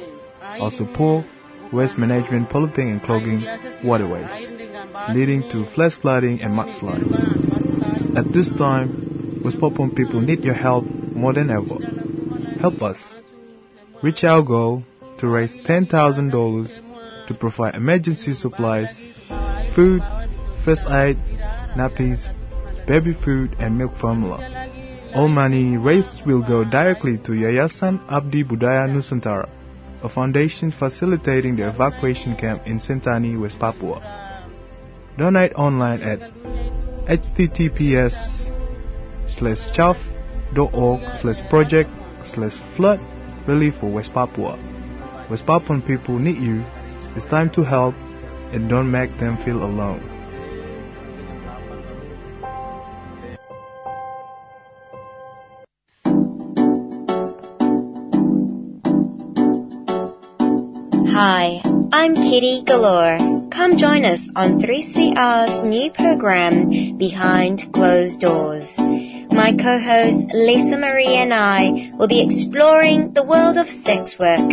also 0.58 0.92
poor 0.92 1.24
waste 1.72 1.98
management 1.98 2.48
polluting 2.50 2.90
and 2.90 3.02
clogging 3.02 3.44
waterways, 3.84 4.50
leading 5.14 5.48
to 5.50 5.66
flash 5.74 5.94
flooding 5.94 6.40
and 6.40 6.52
mudslides. 6.52 7.16
At 8.16 8.32
this 8.32 8.52
time, 8.52 9.42
West 9.44 9.58
Papuan 9.58 9.94
people 9.94 10.20
need 10.20 10.44
your 10.44 10.54
help 10.54 10.84
more 10.84 11.32
than 11.32 11.50
ever. 11.50 11.78
Help 12.60 12.82
us. 12.82 12.98
Reach 14.02 14.24
our 14.24 14.42
goal 14.42 14.84
to 15.18 15.28
raise 15.28 15.56
$10,000 15.58 17.26
to 17.26 17.34
provide 17.34 17.74
emergency 17.74 18.34
supplies, 18.34 19.02
food, 19.74 20.02
first 20.64 20.86
aid, 20.86 21.16
nappies, 21.76 22.26
baby 22.86 23.12
food, 23.12 23.54
and 23.58 23.76
milk 23.76 23.96
formula. 23.96 24.38
All 25.14 25.28
money 25.28 25.76
raised 25.76 26.26
will 26.26 26.42
go 26.42 26.64
directly 26.64 27.18
to 27.18 27.32
Yayasan 27.32 28.04
Abdi 28.10 28.44
Budaya 28.44 28.88
Nusantara, 28.88 29.48
a 30.02 30.08
foundation 30.08 30.70
facilitating 30.70 31.56
the 31.56 31.68
evacuation 31.68 32.36
camp 32.36 32.66
in 32.66 32.78
Sentani, 32.78 33.40
West 33.40 33.58
Papua. 33.58 34.00
Donate 35.18 35.54
online 35.54 36.02
at 36.02 36.20
https 37.06 38.14
slash 39.28 39.70
slash 41.20 41.48
project 41.48 41.90
slash 42.24 42.54
flood 42.76 43.00
relief 43.46 43.74
for 43.80 43.90
West 43.90 44.12
Papua. 44.12 44.58
West 45.30 45.46
Papuan 45.46 45.82
people 45.86 46.18
need 46.18 46.38
you. 46.38 46.62
It's 47.16 47.26
time 47.26 47.50
to 47.50 47.64
help 47.64 47.94
and 48.52 48.68
don't 48.68 48.90
make 48.90 49.16
them 49.18 49.36
feel 49.44 49.62
alone. 49.62 50.15
Hi, 61.18 61.62
I'm 61.94 62.14
Kitty 62.14 62.62
Galore. 62.66 63.48
Come 63.50 63.78
join 63.78 64.04
us 64.04 64.20
on 64.36 64.60
3CR's 64.60 65.64
new 65.64 65.90
program, 65.90 66.98
Behind 66.98 67.72
Closed 67.72 68.20
Doors. 68.20 68.68
My 68.76 69.56
co-host 69.56 70.26
Lisa 70.34 70.76
Marie 70.76 71.16
and 71.16 71.32
I 71.32 71.90
will 71.96 72.06
be 72.06 72.20
exploring 72.20 73.14
the 73.14 73.24
world 73.24 73.56
of 73.56 73.66
sex 73.66 74.18
work 74.18 74.44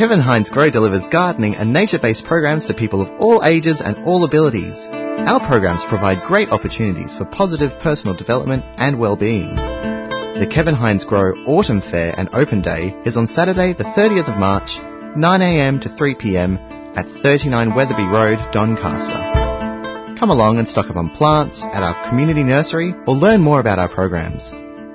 Kevin 0.00 0.22
Heinze 0.22 0.48
Grow 0.48 0.70
delivers 0.70 1.06
gardening 1.08 1.56
and 1.56 1.74
nature-based 1.74 2.24
programs 2.24 2.64
to 2.64 2.72
people 2.72 3.02
of 3.02 3.20
all 3.20 3.44
ages 3.44 3.82
and 3.84 4.02
all 4.06 4.24
abilities. 4.24 4.88
Our 4.90 5.46
programs 5.46 5.84
provide 5.84 6.26
great 6.26 6.48
opportunities 6.48 7.14
for 7.14 7.26
positive 7.26 7.78
personal 7.82 8.16
development 8.16 8.64
and 8.78 8.98
well-being. 8.98 9.54
The 9.56 10.48
Kevin 10.50 10.74
Heinze 10.74 11.04
Grow 11.04 11.34
Autumn 11.44 11.82
Fair 11.82 12.14
and 12.18 12.30
Open 12.32 12.62
Day 12.62 12.96
is 13.04 13.18
on 13.18 13.26
Saturday 13.26 13.74
the 13.74 13.84
30th 13.84 14.32
of 14.32 14.38
March, 14.38 14.78
9am 15.18 15.82
to 15.82 15.90
3pm 15.90 16.96
at 16.96 17.04
39 17.22 17.74
Wetherby 17.74 18.04
Road, 18.04 18.38
Doncaster. 18.52 20.16
Come 20.18 20.30
along 20.30 20.56
and 20.56 20.66
stock 20.66 20.88
up 20.88 20.96
on 20.96 21.10
plants 21.10 21.62
at 21.62 21.82
our 21.82 22.08
community 22.08 22.42
nursery 22.42 22.94
or 23.06 23.14
learn 23.14 23.42
more 23.42 23.60
about 23.60 23.78
our 23.78 23.90
programs. 23.90 24.48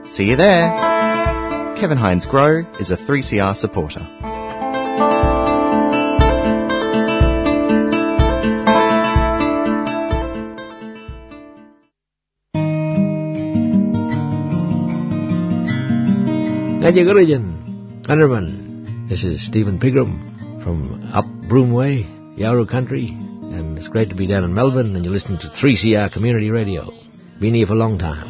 See 0.09 0.23
you 0.23 0.35
there! 0.35 1.75
Kevin 1.79 1.99
Heinze 1.99 2.25
Grow 2.25 2.65
is 2.79 2.89
a 2.89 2.97
3CR 2.97 3.55
supporter. 3.55 4.01
Gajagurajan, 16.85 18.03
Gunnerman. 18.03 19.09
This 19.09 19.23
is 19.23 19.43
Stephen 19.43 19.79
Pigram 19.79 20.61
from 20.63 21.09
up 21.11 21.25
Broomway, 21.25 22.03
Yawuru 22.37 22.69
Country, 22.69 23.07
and 23.07 23.75
it's 23.75 23.87
great 23.87 24.09
to 24.09 24.15
be 24.15 24.27
down 24.27 24.43
in 24.43 24.53
Melbourne, 24.53 24.95
and 24.95 25.03
you're 25.03 25.11
listening 25.11 25.39
to 25.39 25.47
3CR 25.47 26.13
Community 26.13 26.51
Radio. 26.51 26.91
Been 27.41 27.55
here 27.55 27.65
for 27.65 27.73
a 27.73 27.75
long 27.75 27.97
time. 27.97 28.27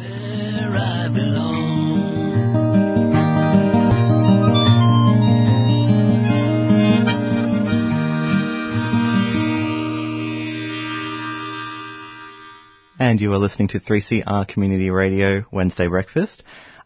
And 12.98 13.20
you 13.20 13.30
are 13.34 13.38
listening 13.38 13.68
to 13.68 13.80
3CR 13.80 14.48
Community 14.48 14.88
Radio 14.88 15.44
Wednesday 15.52 15.88
Breakfast. 15.88 16.42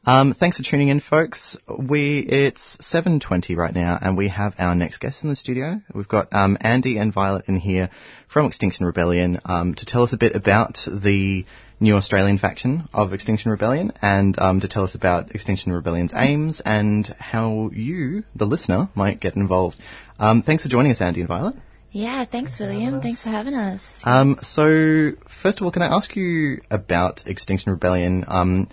Um, 0.06 0.32
thanks 0.32 0.56
for 0.56 0.62
tuning 0.62 0.88
in, 0.88 1.00
folks. 1.00 1.58
We 1.68 2.20
it's 2.20 2.78
7:20 2.80 3.54
right 3.54 3.74
now, 3.74 3.98
and 4.00 4.16
we 4.16 4.28
have 4.28 4.54
our 4.58 4.74
next 4.74 4.98
guest 4.98 5.22
in 5.22 5.28
the 5.28 5.36
studio. 5.36 5.82
We've 5.94 6.08
got 6.08 6.28
um, 6.32 6.56
Andy 6.60 6.96
and 6.96 7.12
Violet 7.12 7.44
in 7.48 7.60
here 7.60 7.90
from 8.26 8.46
Extinction 8.46 8.86
Rebellion 8.86 9.40
um, 9.44 9.74
to 9.74 9.84
tell 9.84 10.02
us 10.02 10.14
a 10.14 10.16
bit 10.16 10.34
about 10.34 10.78
the 10.86 11.44
new 11.80 11.96
Australian 11.96 12.38
faction 12.38 12.88
of 12.94 13.12
Extinction 13.12 13.50
Rebellion, 13.50 13.92
and 14.00 14.38
um, 14.38 14.60
to 14.60 14.68
tell 14.68 14.84
us 14.84 14.94
about 14.94 15.32
Extinction 15.32 15.72
Rebellion's 15.72 16.14
aims 16.16 16.62
and 16.64 17.06
how 17.18 17.70
you, 17.70 18.24
the 18.34 18.46
listener, 18.46 18.88
might 18.94 19.20
get 19.20 19.36
involved. 19.36 19.78
Um, 20.18 20.42
thanks 20.42 20.62
for 20.62 20.70
joining 20.70 20.92
us, 20.92 21.02
Andy 21.02 21.20
and 21.20 21.28
Violet. 21.28 21.56
Yeah, 21.92 22.24
thanks, 22.24 22.58
William. 22.58 23.02
Thanks 23.02 23.22
for 23.22 23.30
having 23.30 23.54
us. 23.54 23.82
Um, 24.04 24.38
so, 24.42 25.12
first 25.42 25.60
of 25.60 25.64
all, 25.64 25.72
can 25.72 25.82
I 25.82 25.94
ask 25.94 26.14
you 26.16 26.62
about 26.70 27.26
Extinction 27.26 27.72
Rebellion? 27.72 28.24
Um, 28.28 28.68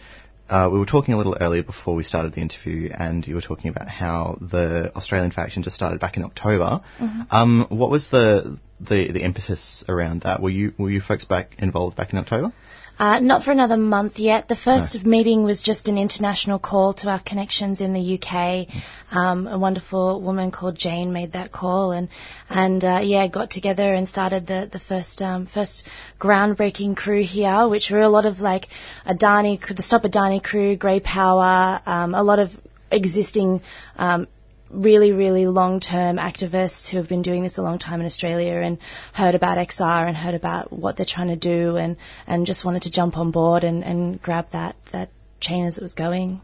uh, 0.50 0.70
we 0.72 0.80
were 0.80 0.86
talking 0.86 1.14
a 1.14 1.18
little 1.18 1.38
earlier 1.40 1.64
before 1.64 1.96
we 1.96 2.04
started 2.04 2.34
the 2.34 2.42
interview, 2.42 2.90
and 2.98 3.26
you 3.28 3.36
were 3.36 3.42
talking 3.42 3.70
about 3.70 3.88
how 3.88 4.38
the 4.42 4.92
Australian 4.96 5.32
faction 5.32 5.64
just 5.64 5.76
started 5.76 6.00
back 6.00 6.18
in 6.18 6.24
October. 6.24 6.82
Mm-hmm. 7.00 7.22
Um, 7.32 7.68
what 7.70 7.90
was 7.90 8.10
the, 8.10 8.58
the 8.80 9.12
the 9.12 9.24
impetus 9.24 9.84
around 9.90 10.22
that? 10.22 10.42
Were 10.42 10.50
you 10.50 10.74
were 10.78 10.90
you 10.90 11.02
folks 11.02 11.26
back 11.26 11.56
involved 11.60 11.98
back 11.98 12.14
in 12.14 12.20
October? 12.20 12.54
Uh, 13.00 13.20
not 13.20 13.44
for 13.44 13.52
another 13.52 13.78
month 13.78 14.18
yet. 14.18 14.48
The 14.48 14.56
first 14.56 15.06
meeting 15.06 15.44
was 15.44 15.62
just 15.62 15.88
an 15.88 16.00
international 16.00 16.58
call 16.58 16.94
to 16.96 17.10
our 17.10 17.20
connections 17.20 17.80
in 17.80 17.94
the 17.94 18.20
UK. 18.20 18.68
Um, 19.16 19.46
a 19.46 19.58
wonderful 19.60 20.20
woman 20.20 20.50
called 20.50 20.76
Jane 20.76 21.14
made 21.14 21.34
that 21.34 21.52
call, 21.52 21.92
and 21.92 22.10
and 22.50 22.84
uh, 22.84 23.02
yeah, 23.04 23.28
got 23.28 23.52
together 23.52 23.94
and 23.94 24.08
started 24.08 24.48
the 24.48 24.68
the 24.72 24.80
first 24.80 25.22
um, 25.22 25.46
first 25.46 25.88
groundbreaking 26.20 26.98
crew 26.98 27.24
here, 27.24 27.68
which 27.68 27.92
were 27.92 28.02
a 28.02 28.10
lot 28.10 28.26
of 28.26 28.40
like 28.40 28.68
Adani, 29.06 29.60
the 29.76 29.84
Stop 29.84 30.02
Adani 30.02 30.44
crew, 30.44 30.76
Grey 30.76 31.00
Power, 31.00 31.80
um, 31.86 32.16
a 32.16 32.24
lot 32.24 32.40
of 32.40 32.50
existing 32.90 33.62
um, 33.98 34.28
really, 34.70 35.12
really 35.12 35.48
long 35.48 35.80
term 35.80 36.18
activists 36.18 36.90
who 36.90 36.98
have 36.98 37.08
been 37.10 37.22
doing 37.22 37.44
this 37.44 37.58
a 37.58 37.62
long 37.62 37.80
time 37.80 38.00
in 38.00 38.06
Australia 38.06 38.56
and 38.56 38.78
heard 39.14 39.36
about 39.36 39.58
XR 39.58 40.08
and 40.08 40.16
heard 40.16 40.36
about 40.36 40.72
what 40.72 40.98
they're 40.98 41.06
trying 41.06 41.28
to 41.30 41.36
do 41.36 41.78
and, 41.78 41.98
and 42.26 42.46
just 42.46 42.66
wanted 42.66 42.84
to 42.84 42.92
jump 42.92 43.18
on 43.18 43.32
board 43.32 43.64
and, 43.64 43.84
and 43.84 44.22
grab 44.22 44.48
that, 44.52 44.76
that 44.92 45.10
chain 45.40 45.66
as 45.66 45.78
it 45.78 45.82
was 45.82 45.94
going. 45.94 46.42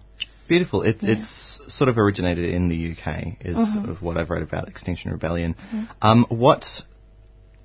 Beautiful. 0.47 0.83
It, 0.83 0.97
It's 1.01 1.61
sort 1.69 1.87
of 1.89 1.97
originated 1.97 2.49
in 2.53 2.67
the 2.67 2.91
UK, 2.91 3.37
is 3.41 3.57
Mhm. 3.57 3.73
sort 3.73 3.89
of 3.89 4.01
what 4.01 4.17
I've 4.17 4.29
read 4.29 4.43
about 4.43 4.67
Extinction 4.67 5.11
Rebellion. 5.11 5.55
Mhm. 5.73 5.87
Um, 6.01 6.25
what 6.29 6.81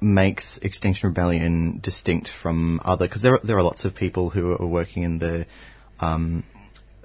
makes 0.01 0.59
Extinction 0.59 1.09
Rebellion 1.09 1.81
distinct 1.83 2.29
from 2.29 2.81
other? 2.85 3.07
Because 3.07 3.23
there 3.23 3.35
are, 3.35 3.41
there 3.43 3.59
are 3.59 3.63
lots 3.65 3.85
of 3.85 3.95
people 3.95 4.31
who 4.31 4.53
are 4.53 4.67
working 4.67 5.03
in 5.03 5.19
the 5.19 5.47
um, 6.01 6.45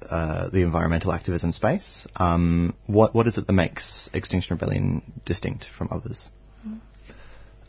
uh, 0.10 0.50
the 0.50 0.62
environmental 0.62 1.12
activism 1.12 1.52
space. 1.52 2.08
Um, 2.16 2.76
what 2.88 3.13
what 3.13 3.28
is 3.28 3.38
it 3.38 3.48
that 3.48 3.54
makes 3.54 4.10
Extinction 4.13 4.56
Rebellion 4.56 5.02
distinct 5.26 5.68
from 5.78 5.89
others? 5.92 6.30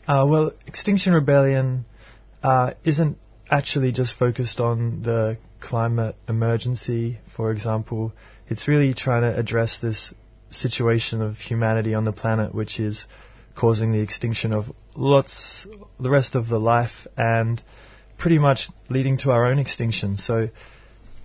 Uh, 0.07 0.25
well, 0.27 0.51
Extinction 0.67 1.13
Rebellion 1.13 1.85
uh, 2.43 2.73
isn't 2.83 3.17
actually 3.49 3.91
just 3.91 4.17
focused 4.17 4.59
on 4.59 5.01
the 5.01 5.37
climate 5.59 6.15
emergency, 6.27 7.19
for 7.35 7.51
example. 7.51 8.13
It's 8.47 8.67
really 8.67 8.93
trying 8.93 9.21
to 9.21 9.37
address 9.37 9.79
this 9.79 10.13
situation 10.51 11.21
of 11.21 11.37
humanity 11.37 11.95
on 11.95 12.03
the 12.03 12.11
planet, 12.11 12.53
which 12.53 12.79
is 12.79 13.05
causing 13.55 13.91
the 13.91 13.99
extinction 13.99 14.53
of 14.53 14.65
lots, 14.95 15.65
the 15.99 16.09
rest 16.09 16.35
of 16.35 16.47
the 16.49 16.59
life, 16.59 17.07
and 17.17 17.61
pretty 18.17 18.37
much 18.37 18.69
leading 18.89 19.17
to 19.17 19.31
our 19.31 19.45
own 19.45 19.59
extinction. 19.59 20.17
So 20.17 20.49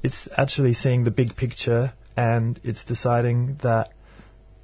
it's 0.03 0.29
actually 0.37 0.75
seeing 0.75 1.05
the 1.05 1.11
big 1.11 1.37
picture 1.37 1.93
and 2.17 2.59
it's 2.65 2.85
deciding 2.85 3.59
that 3.63 3.91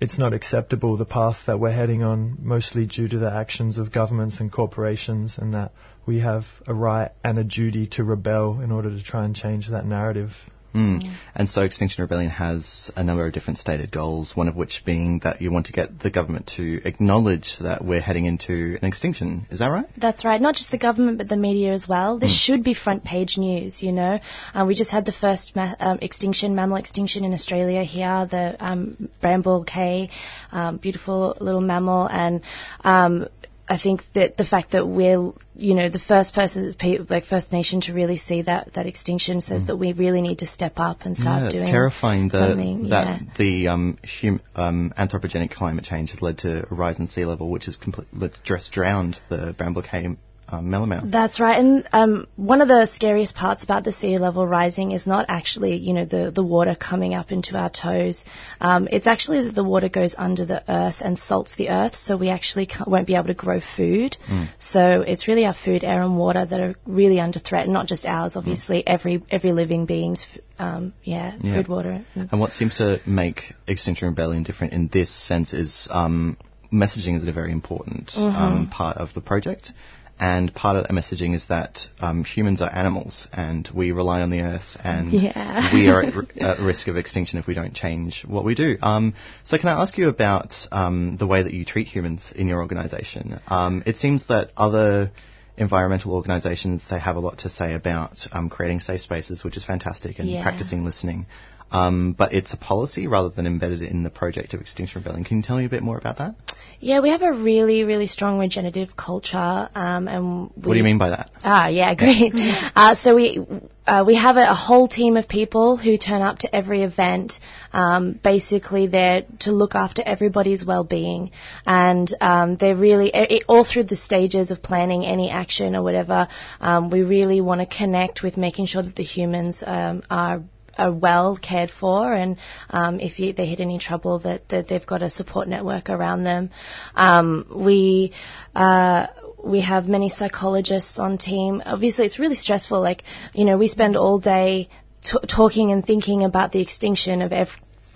it's 0.00 0.18
not 0.18 0.34
acceptable 0.34 0.96
the 0.96 1.06
path 1.06 1.36
that 1.46 1.58
we're 1.58 1.72
heading 1.72 2.02
on, 2.02 2.36
mostly 2.40 2.84
due 2.86 3.08
to 3.08 3.18
the 3.18 3.32
actions 3.32 3.78
of 3.78 3.92
governments 3.92 4.40
and 4.40 4.52
corporations, 4.52 5.38
and 5.38 5.54
that 5.54 5.72
we 6.04 6.18
have 6.18 6.44
a 6.66 6.74
right 6.74 7.12
and 7.24 7.38
a 7.38 7.44
duty 7.44 7.86
to 7.86 8.04
rebel 8.04 8.60
in 8.60 8.70
order 8.70 8.90
to 8.90 9.02
try 9.02 9.24
and 9.24 9.34
change 9.34 9.70
that 9.70 9.86
narrative. 9.86 10.32
Mm. 10.76 11.14
And 11.34 11.48
so 11.48 11.62
Extinction 11.62 12.02
Rebellion 12.02 12.30
has 12.30 12.90
a 12.96 13.02
number 13.02 13.26
of 13.26 13.32
different 13.32 13.58
stated 13.58 13.90
goals, 13.90 14.36
one 14.36 14.48
of 14.48 14.56
which 14.56 14.82
being 14.84 15.20
that 15.24 15.40
you 15.40 15.50
want 15.50 15.66
to 15.66 15.72
get 15.72 16.00
the 16.00 16.10
government 16.10 16.46
to 16.56 16.80
acknowledge 16.84 17.58
that 17.60 17.84
we're 17.84 18.00
heading 18.00 18.26
into 18.26 18.78
an 18.80 18.86
extinction. 18.86 19.46
Is 19.50 19.58
that 19.60 19.68
right? 19.68 19.86
That's 19.96 20.24
right. 20.24 20.40
Not 20.40 20.54
just 20.54 20.70
the 20.70 20.78
government, 20.78 21.18
but 21.18 21.28
the 21.28 21.36
media 21.36 21.72
as 21.72 21.88
well. 21.88 22.18
This 22.18 22.36
should 22.36 22.62
be 22.62 22.74
front 22.74 23.04
page 23.04 23.38
news. 23.38 23.82
You 23.82 23.92
know, 23.92 24.18
uh, 24.54 24.64
we 24.66 24.74
just 24.74 24.90
had 24.90 25.04
the 25.04 25.12
first 25.12 25.56
ma- 25.56 25.74
um, 25.80 25.98
extinction, 26.02 26.54
mammal 26.54 26.76
extinction 26.76 27.24
in 27.24 27.32
Australia 27.32 27.82
here. 27.82 28.26
The 28.30 28.56
um, 28.58 29.08
Bramble 29.20 29.64
Cay, 29.64 30.10
um, 30.52 30.76
beautiful 30.76 31.36
little 31.40 31.60
mammal, 31.60 32.08
and 32.08 32.42
um, 32.84 33.28
I 33.68 33.78
think 33.78 34.02
that 34.14 34.36
the 34.36 34.44
fact 34.44 34.72
that 34.72 34.86
we're, 34.86 35.32
you 35.56 35.74
know, 35.74 35.88
the 35.88 35.98
first 35.98 36.34
person, 36.34 36.72
pe- 36.78 36.98
like 36.98 37.24
First 37.24 37.52
Nation 37.52 37.80
to 37.82 37.92
really 37.92 38.16
see 38.16 38.42
that, 38.42 38.74
that 38.74 38.86
extinction 38.86 39.40
says 39.40 39.66
that 39.66 39.76
we 39.76 39.92
really 39.92 40.22
need 40.22 40.38
to 40.38 40.46
step 40.46 40.74
up 40.76 41.00
and 41.02 41.16
start 41.16 41.44
yeah, 41.44 41.50
doing 41.50 41.62
it's 41.62 41.70
terrifying 41.70 42.28
the, 42.28 42.38
something. 42.38 42.88
that 42.90 43.20
yeah. 43.20 43.32
the 43.38 43.68
um, 43.68 43.98
hum, 44.20 44.40
um, 44.54 44.92
anthropogenic 44.96 45.50
climate 45.50 45.84
change 45.84 46.10
has 46.10 46.22
led 46.22 46.38
to 46.38 46.64
a 46.70 46.74
rise 46.74 47.00
in 47.00 47.08
sea 47.08 47.24
level, 47.24 47.50
which 47.50 47.64
has 47.64 47.74
complete, 47.74 48.06
just 48.44 48.70
drowned 48.70 49.18
the 49.28 49.54
Bramble 49.58 49.82
Cay 49.82 50.16
um, 50.48 50.66
Melomys 50.66 51.10
That's 51.10 51.40
right, 51.40 51.58
and 51.58 51.88
um, 51.92 52.26
one 52.36 52.60
of 52.60 52.68
the 52.68 52.86
scariest 52.86 53.34
parts 53.34 53.64
about 53.64 53.84
the 53.84 53.92
sea 53.92 54.16
level 54.18 54.46
rising 54.46 54.92
is 54.92 55.06
not 55.06 55.26
actually, 55.28 55.76
you 55.76 55.92
know, 55.92 56.04
the, 56.04 56.30
the 56.30 56.44
water 56.44 56.74
coming 56.74 57.14
up 57.14 57.32
into 57.32 57.56
our 57.56 57.70
toes. 57.70 58.24
Um, 58.60 58.88
it's 58.90 59.06
actually 59.06 59.44
that 59.44 59.54
the 59.54 59.64
water 59.64 59.88
goes 59.88 60.14
under 60.16 60.44
the 60.44 60.62
earth 60.70 60.96
and 61.00 61.18
salts 61.18 61.54
the 61.56 61.70
earth, 61.70 61.96
so 61.96 62.16
we 62.16 62.28
actually 62.28 62.68
won't 62.86 63.06
be 63.06 63.14
able 63.16 63.26
to 63.28 63.34
grow 63.34 63.60
food. 63.60 64.16
Mm. 64.28 64.48
So 64.58 65.02
it's 65.06 65.26
really 65.28 65.44
our 65.46 65.54
food, 65.54 65.82
air, 65.84 66.02
and 66.02 66.16
water 66.16 66.44
that 66.44 66.60
are 66.60 66.74
really 66.86 67.20
under 67.20 67.38
threat, 67.38 67.68
not 67.68 67.86
just 67.86 68.06
ours, 68.06 68.36
obviously. 68.36 68.86
Every 68.86 69.22
every 69.30 69.52
living 69.52 69.86
being's, 69.86 70.26
um, 70.58 70.92
yeah, 71.02 71.34
Yeah. 71.42 71.54
food, 71.56 71.68
water. 71.68 72.04
And 72.14 72.40
what 72.40 72.52
seems 72.52 72.76
to 72.76 73.00
make 73.06 73.54
Extinction 73.66 74.08
Rebellion 74.08 74.42
different 74.42 74.72
in 74.72 74.88
this 74.92 75.10
sense 75.10 75.52
is 75.52 75.88
um, 75.90 76.36
messaging 76.72 77.16
is 77.16 77.26
a 77.26 77.32
very 77.32 77.52
important 77.52 78.12
um, 78.16 78.66
Mhm. 78.66 78.70
part 78.70 78.96
of 78.96 79.14
the 79.14 79.20
project. 79.20 79.72
And 80.18 80.54
part 80.54 80.76
of 80.76 80.84
that 80.84 80.92
messaging 80.92 81.34
is 81.34 81.46
that 81.48 81.88
um, 82.00 82.24
humans 82.24 82.62
are 82.62 82.72
animals 82.74 83.28
and 83.32 83.68
we 83.74 83.92
rely 83.92 84.22
on 84.22 84.30
the 84.30 84.40
earth 84.40 84.76
and 84.82 85.12
Yeah. 85.12 85.74
we 85.74 85.88
are 85.88 86.02
at, 86.02 86.14
r- 86.16 86.24
at 86.40 86.58
risk 86.60 86.88
of 86.88 86.96
extinction 86.96 87.38
if 87.38 87.46
we 87.46 87.52
don't 87.54 87.74
change 87.74 88.24
what 88.26 88.42
we 88.44 88.54
do. 88.54 88.78
Um, 88.80 89.12
so 89.44 89.58
can 89.58 89.68
I 89.68 89.82
ask 89.82 89.98
you 89.98 90.08
about 90.08 90.54
um, 90.72 91.16
the 91.18 91.26
way 91.26 91.42
that 91.42 91.52
you 91.52 91.66
treat 91.66 91.86
humans 91.86 92.32
in 92.34 92.48
your 92.48 92.60
organisation? 92.60 93.40
Um, 93.48 93.82
it 93.84 93.96
seems 93.96 94.26
that 94.28 94.52
other 94.56 95.10
environmental 95.58 96.12
organisations, 96.14 96.84
they 96.88 96.98
have 96.98 97.16
a 97.16 97.20
lot 97.20 97.38
to 97.40 97.50
say 97.50 97.74
about 97.74 98.26
um, 98.32 98.48
creating 98.48 98.80
safe 98.80 99.00
spaces, 99.02 99.42
which 99.44 99.56
is 99.56 99.64
fantastic, 99.64 100.18
and 100.18 100.28
Yeah. 100.30 100.42
practicing 100.42 100.84
listening. 100.84 101.26
Um, 101.70 102.14
but 102.16 102.32
it's 102.32 102.52
a 102.52 102.56
policy 102.56 103.08
rather 103.08 103.28
than 103.28 103.46
embedded 103.46 103.82
in 103.82 104.04
the 104.04 104.10
project 104.10 104.54
of 104.54 104.60
Extinction 104.60 105.00
Rebellion. 105.00 105.24
Can 105.24 105.38
you 105.38 105.42
tell 105.42 105.56
me 105.56 105.64
a 105.64 105.68
bit 105.68 105.82
more 105.82 105.98
about 105.98 106.18
that? 106.18 106.36
Yeah, 106.78 107.00
we 107.00 107.08
have 107.08 107.22
a 107.22 107.32
really, 107.32 107.84
really 107.84 108.06
strong 108.06 108.38
regenerative 108.38 108.96
culture, 108.96 109.68
um, 109.74 110.08
and 110.08 110.50
we, 110.54 110.62
What 110.62 110.74
do 110.74 110.78
you 110.78 110.84
mean 110.84 110.98
by 110.98 111.10
that? 111.10 111.30
Ah, 111.42 111.68
yeah, 111.68 111.94
great. 111.94 112.32
uh, 112.76 112.94
so 112.94 113.16
we 113.16 113.44
uh, 113.86 114.04
we 114.06 114.14
have 114.16 114.36
a, 114.36 114.50
a 114.50 114.54
whole 114.54 114.86
team 114.86 115.16
of 115.16 115.28
people 115.28 115.76
who 115.76 115.96
turn 115.96 116.20
up 116.20 116.40
to 116.40 116.54
every 116.54 116.82
event, 116.82 117.40
um, 117.72 118.18
basically 118.22 118.88
there 118.88 119.22
to 119.40 119.52
look 119.52 119.74
after 119.74 120.02
everybody's 120.04 120.64
well-being, 120.64 121.30
and 121.66 122.14
um, 122.20 122.56
they're 122.56 122.76
really 122.76 123.14
i 123.14 123.22
i 123.22 123.40
all 123.48 123.64
through 123.64 123.84
the 123.84 123.96
stages 123.96 124.50
of 124.50 124.62
planning 124.62 125.04
any 125.04 125.30
action 125.30 125.74
or 125.74 125.82
whatever. 125.82 126.28
Um, 126.60 126.90
we 126.90 127.02
really 127.02 127.40
want 127.40 127.60
to 127.60 127.66
connect 127.66 128.22
with 128.22 128.36
making 128.36 128.66
sure 128.66 128.82
that 128.82 128.96
the 128.96 129.04
humans 129.04 129.62
um, 129.66 130.02
are 130.10 130.42
are 130.78 130.92
well 130.92 131.36
cared 131.36 131.70
for, 131.70 132.12
and 132.12 132.36
um, 132.70 133.00
if 133.00 133.18
you, 133.18 133.32
they 133.32 133.46
hit 133.46 133.60
any 133.60 133.78
trouble, 133.78 134.18
that, 134.20 134.48
that 134.48 134.68
they've 134.68 134.86
got 134.86 135.02
a 135.02 135.10
support 135.10 135.48
network 135.48 135.90
around 135.90 136.24
them. 136.24 136.50
Um, 136.94 137.46
we 137.54 138.12
uh, 138.54 139.06
we 139.44 139.60
have 139.60 139.88
many 139.88 140.08
psychologists 140.08 140.98
on 140.98 141.18
team. 141.18 141.62
Obviously, 141.64 142.06
it's 142.06 142.18
really 142.18 142.34
stressful. 142.34 142.80
Like 142.80 143.04
you 143.34 143.44
know, 143.44 143.56
we 143.56 143.68
spend 143.68 143.96
all 143.96 144.18
day 144.18 144.68
t- 145.02 145.18
talking 145.28 145.70
and 145.70 145.84
thinking 145.84 146.24
about 146.24 146.52
the 146.52 146.60
extinction 146.60 147.22
of 147.22 147.32
ev- 147.32 147.48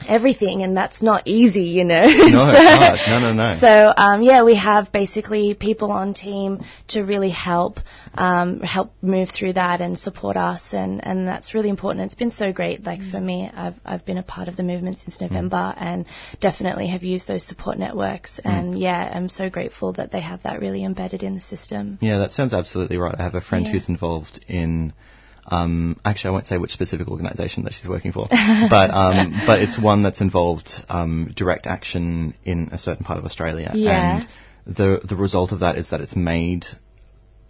everything, 0.09 0.63
and 0.63 0.77
that's 0.77 1.03
not 1.03 1.27
easy, 1.27 1.65
you 1.65 1.85
know. 1.85 2.01
No, 2.01 2.07
it's 2.07 2.31
not. 2.31 2.99
No, 3.09 3.19
no, 3.21 3.33
no. 3.33 3.59
So 3.61 3.93
um, 3.97 4.23
yeah, 4.23 4.43
we 4.43 4.57
have 4.57 4.93
basically 4.93 5.55
people 5.55 5.91
on 5.93 6.15
team 6.15 6.65
to 6.89 7.03
really 7.03 7.31
help 7.31 7.79
um, 8.15 8.61
help 8.61 8.93
move 9.03 9.31
through 9.31 9.55
that 9.55 9.81
and 9.81 9.99
support 9.99 10.37
us, 10.37 10.73
and, 10.75 11.05
and 11.05 11.27
that's 11.27 11.55
really 11.55 11.69
important. 11.69 12.05
It's 12.07 12.15
been 12.15 12.31
so 12.31 12.53
great. 12.53 12.85
Like 12.85 13.01
for 13.11 13.21
me, 13.21 13.51
I've 13.53 13.75
I've 13.85 14.05
been 14.05 14.19
a 14.19 14.23
part 14.23 14.49
of 14.49 14.57
the 14.57 14.63
movement 14.63 14.99
since 14.99 15.21
November, 15.21 15.75
and 15.77 16.07
definitely 16.41 16.89
have 16.89 17.03
used 17.03 17.29
those 17.29 17.47
support 17.47 17.79
networks. 17.79 18.41
And 18.45 18.79
yeah, 18.79 19.11
I'm 19.15 19.29
so 19.29 19.51
grateful 19.51 19.93
that 19.95 20.13
they 20.13 20.21
have 20.21 20.43
that 20.43 20.61
really 20.61 20.85
embedded 20.85 21.23
in 21.23 21.35
the 21.35 21.41
system. 21.41 21.99
Yeah, 22.01 22.19
that 22.19 22.33
sounds 22.33 22.55
absolutely 22.55 22.97
right. 22.97 23.15
I 23.19 23.23
have 23.23 23.35
a 23.35 23.41
friend 23.41 23.67
Yeah. 23.67 23.73
who's 23.73 23.89
involved 23.89 24.45
in. 24.49 24.93
Um, 25.51 25.99
actually, 26.05 26.31
I 26.31 26.33
won't 26.33 26.47
say 26.47 26.59
which 26.59 26.71
specific 26.71 27.09
organisation 27.09 27.65
that 27.65 27.73
she's 27.73 27.89
working 27.89 28.13
for, 28.13 28.27
but 28.31 28.91
um, 28.91 29.43
but 29.47 29.61
it's 29.63 29.79
one 29.79 30.03
that's 30.03 30.21
involved 30.21 30.71
um, 30.89 31.33
direct 31.35 31.67
action 31.67 32.35
in 32.45 32.69
a 32.73 32.79
certain 32.79 33.05
part 33.05 33.19
of 33.19 33.25
Australia, 33.25 33.73
Yeah. 33.75 34.21
and 34.21 34.29
the 34.77 35.01
the 35.05 35.17
result 35.17 35.53
of 35.53 35.61
that 35.61 35.77
is 35.77 35.91
that 35.91 36.01
it's 36.01 36.15
made 36.17 36.67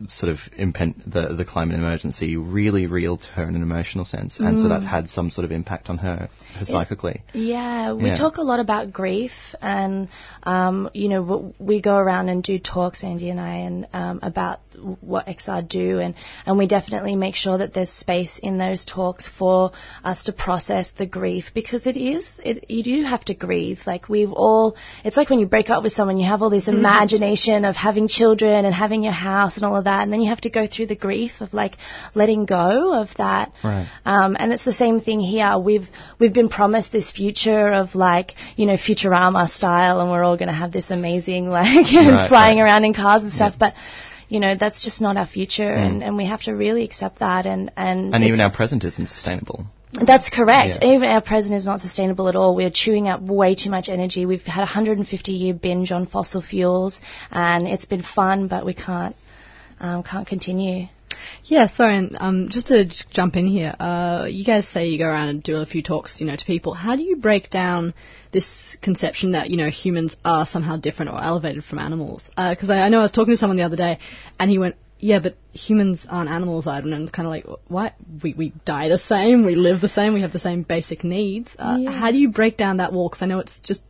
sort 0.07 0.31
of 0.33 0.39
impen- 0.59 0.95
the 1.07 1.35
the 1.35 1.45
climate 1.45 1.77
emergency 1.77 2.37
really 2.37 2.87
real 2.87 3.17
to 3.19 3.29
her 3.29 3.43
in 3.45 3.55
an 3.57 3.63
emotional 3.63 4.05
sense, 4.05 4.41
and 4.41 4.59
so 4.59 4.67
Mm. 4.67 4.69
that's 4.71 4.85
had 4.85 5.11
some 5.11 5.31
sort 5.31 5.45
of 5.45 5.53
impact 5.53 5.91
on 5.91 5.99
her, 5.99 6.29
her 6.59 6.65
psychically. 6.65 7.23
Yeah, 7.35 7.93
we 7.93 8.07
Yeah. 8.09 8.15
talk 8.15 8.39
a 8.39 8.43
lot 8.43 8.61
about 8.61 8.93
grief, 8.93 9.33
and 9.61 10.09
um, 10.45 10.89
you 10.95 11.09
know, 11.09 11.23
w- 11.25 11.55
we 11.59 11.81
go 11.81 11.97
around 11.97 12.29
and 12.31 12.43
do 12.43 12.59
talks, 12.59 13.05
Andy 13.05 13.29
and 13.31 13.39
I, 13.41 13.57
and 13.69 13.87
um, 13.93 14.21
about 14.23 14.61
what 15.03 15.27
XR 15.29 15.61
do, 15.69 15.99
and 15.99 16.15
and 16.47 16.57
we 16.57 16.67
definitely 16.67 17.15
make 17.17 17.35
sure 17.35 17.59
that 17.59 17.75
there's 17.75 17.91
space 17.91 18.39
in 18.39 18.57
those 18.59 18.85
talks 18.87 19.29
for 19.29 19.73
us 20.05 20.25
to 20.25 20.33
process 20.33 20.93
the 20.93 21.07
grief 21.07 21.51
because 21.55 21.87
it 21.87 21.97
is, 21.97 22.41
it 22.45 22.71
you 22.71 22.83
do 22.83 23.03
have 23.03 23.25
to 23.27 23.35
grieve. 23.35 23.81
Like 23.87 24.09
we've 24.09 24.33
all, 24.33 24.77
it's 25.05 25.17
like 25.19 25.29
when 25.29 25.41
you 25.41 25.47
break 25.47 25.69
up 25.69 25.83
with 25.83 25.93
someone, 25.93 26.17
you 26.19 26.27
have 26.27 26.41
all 26.43 26.51
this 26.51 26.69
imagination 26.69 27.65
of 27.65 27.77
having 27.77 28.09
children 28.09 28.65
and 28.65 28.75
having 28.75 29.03
your 29.03 29.13
house 29.13 29.57
and 29.57 29.65
all 29.67 29.77
of 29.77 29.85
that, 29.85 29.90
and 29.93 30.13
then 30.13 30.21
you 30.23 30.29
have 30.29 30.41
to 30.43 30.51
go 30.51 30.67
through 30.67 30.87
the 30.87 30.97
grief 30.97 31.41
of 31.41 31.53
like 31.55 31.75
letting 32.15 32.45
go 32.47 32.95
of 33.01 33.09
that. 33.17 33.53
Right. 33.65 33.89
Um, 34.05 34.37
and 34.39 34.53
it's 34.53 34.65
the 34.65 34.73
same 34.73 35.01
thing 35.01 35.21
here. 35.21 35.59
We've 35.59 35.89
we've 36.19 36.33
been 36.35 36.49
promised 36.49 36.93
this 36.93 37.11
future 37.11 37.69
of 37.73 37.95
like 37.95 38.35
you 38.57 38.67
know 38.67 38.75
Futurama 38.75 39.49
style, 39.49 40.01
and 40.01 40.11
we're 40.11 40.25
all 40.25 40.37
going 40.37 40.49
to 40.49 40.55
have 40.55 40.73
this 40.73 40.91
amazing 40.91 41.49
like 41.61 41.87
Right, 41.93 42.29
flying 42.29 42.59
right. 42.59 42.65
around 42.65 42.85
in 42.85 42.95
cars 42.95 43.23
and 43.23 43.33
stuff. 43.33 43.55
But 43.59 43.75
you 44.29 44.39
know 44.41 44.55
that's 44.55 44.85
just 44.85 45.01
not 45.01 45.17
our 45.17 45.27
future, 45.27 45.65
Mm. 45.75 45.87
and, 45.87 46.03
and 46.05 46.17
we 46.17 46.27
have 46.27 46.43
to 46.43 46.53
really 46.53 46.85
accept 46.85 47.19
that. 47.19 47.47
And 47.47 47.71
and, 47.77 48.15
And 48.15 48.25
even 48.25 48.41
our 48.41 48.53
present 48.53 48.85
isn't 48.85 49.09
sustainable. 49.09 49.67
that's 49.93 50.31
correct. 50.31 50.79
Yeah. 50.81 50.93
Even 50.95 51.09
our 51.11 51.21
present 51.21 51.53
is 51.55 51.67
not 51.67 51.81
sustainable 51.81 52.29
at 52.29 52.37
all. 52.37 52.55
We're 52.55 52.71
chewing 52.71 53.09
up 53.09 53.21
way 53.23 53.57
too 53.57 53.71
much 53.71 53.89
energy. 53.89 54.25
We've 54.27 54.43
had 54.45 54.59
a 54.63 54.71
150 54.71 55.33
year 55.33 55.53
binge 55.55 55.91
on 55.91 56.07
fossil 56.07 56.41
fuels, 56.43 57.01
and 57.33 57.67
it's 57.67 57.87
been 57.87 58.03
fun, 58.05 58.47
but 58.47 58.65
we 58.65 58.73
can't 58.75 59.17
um, 59.81 60.03
can't 60.03 60.27
continue. 60.27 60.87
Yeah, 61.45 61.67
sorry, 61.67 61.97
and 61.97 62.17
um, 62.21 62.49
just 62.51 62.69
to 62.69 62.85
jump 63.11 63.37
in 63.37 63.47
here, 63.47 63.75
uh, 63.81 64.27
you 64.29 64.45
guys 64.45 64.69
say 64.69 64.87
you 64.87 64.99
go 64.99 65.07
around 65.07 65.29
and 65.29 65.43
do 65.43 65.57
a 65.57 65.67
few 65.67 65.83
talks, 65.83 66.21
you 66.21 66.27
know, 66.27 66.37
to 66.37 66.45
people. 66.45 66.75
How 66.75 66.97
do 66.97 67.03
you 67.03 67.17
break 67.17 67.51
down 67.51 67.95
this 68.33 68.77
conception 68.81 69.33
that 69.33 69.51
you 69.51 69.57
know 69.57 69.69
humans 69.71 70.17
are 70.25 70.47
somehow 70.47 70.77
different 70.77 71.11
or 71.11 71.23
elevated 71.23 71.65
from 71.65 71.79
animals? 71.79 72.31
Because 72.37 72.71
I, 72.71 72.79
I 72.81 72.89
know 72.89 72.99
I 72.99 73.03
was 73.03 73.13
talking 73.13 73.33
to 73.33 73.37
someone 73.37 73.57
the 73.57 73.65
other 73.65 73.77
day, 73.77 73.99
and 74.39 74.51
he 74.51 74.59
went, 74.59 74.77
"Yeah, 74.99 75.19
but 75.19 75.37
humans 75.53 76.07
aren't 76.09 76.31
animals, 76.31 76.67
I 76.67 76.81
don't 76.81 76.91
know." 76.91 76.97
And 76.97 77.03
it's 77.03 77.13
kind 77.13 77.27
of 77.27 77.31
like, 77.31 77.47
why 77.69 77.93
We 78.23 78.35
we 78.35 78.53
die 78.65 78.89
the 78.89 78.99
same, 78.99 79.45
we 79.45 79.55
live 79.57 79.81
the 79.81 79.89
same, 79.89 80.15
we 80.15 80.21
have 80.21 80.33
the 80.33 80.39
same 80.39 80.63
basic 80.63 81.05
needs." 81.05 81.57
Uh, 81.59 81.79
Yeah. 81.81 81.91
How 81.91 82.11
do 82.13 82.19
you 82.19 82.29
break 82.31 82.57
down 82.57 82.79
that 82.79 82.93
wall? 82.93 83.09
Because 83.09 83.23
I 83.23 83.27
know 83.27 83.41
it's 83.41 83.61
just 83.61 83.83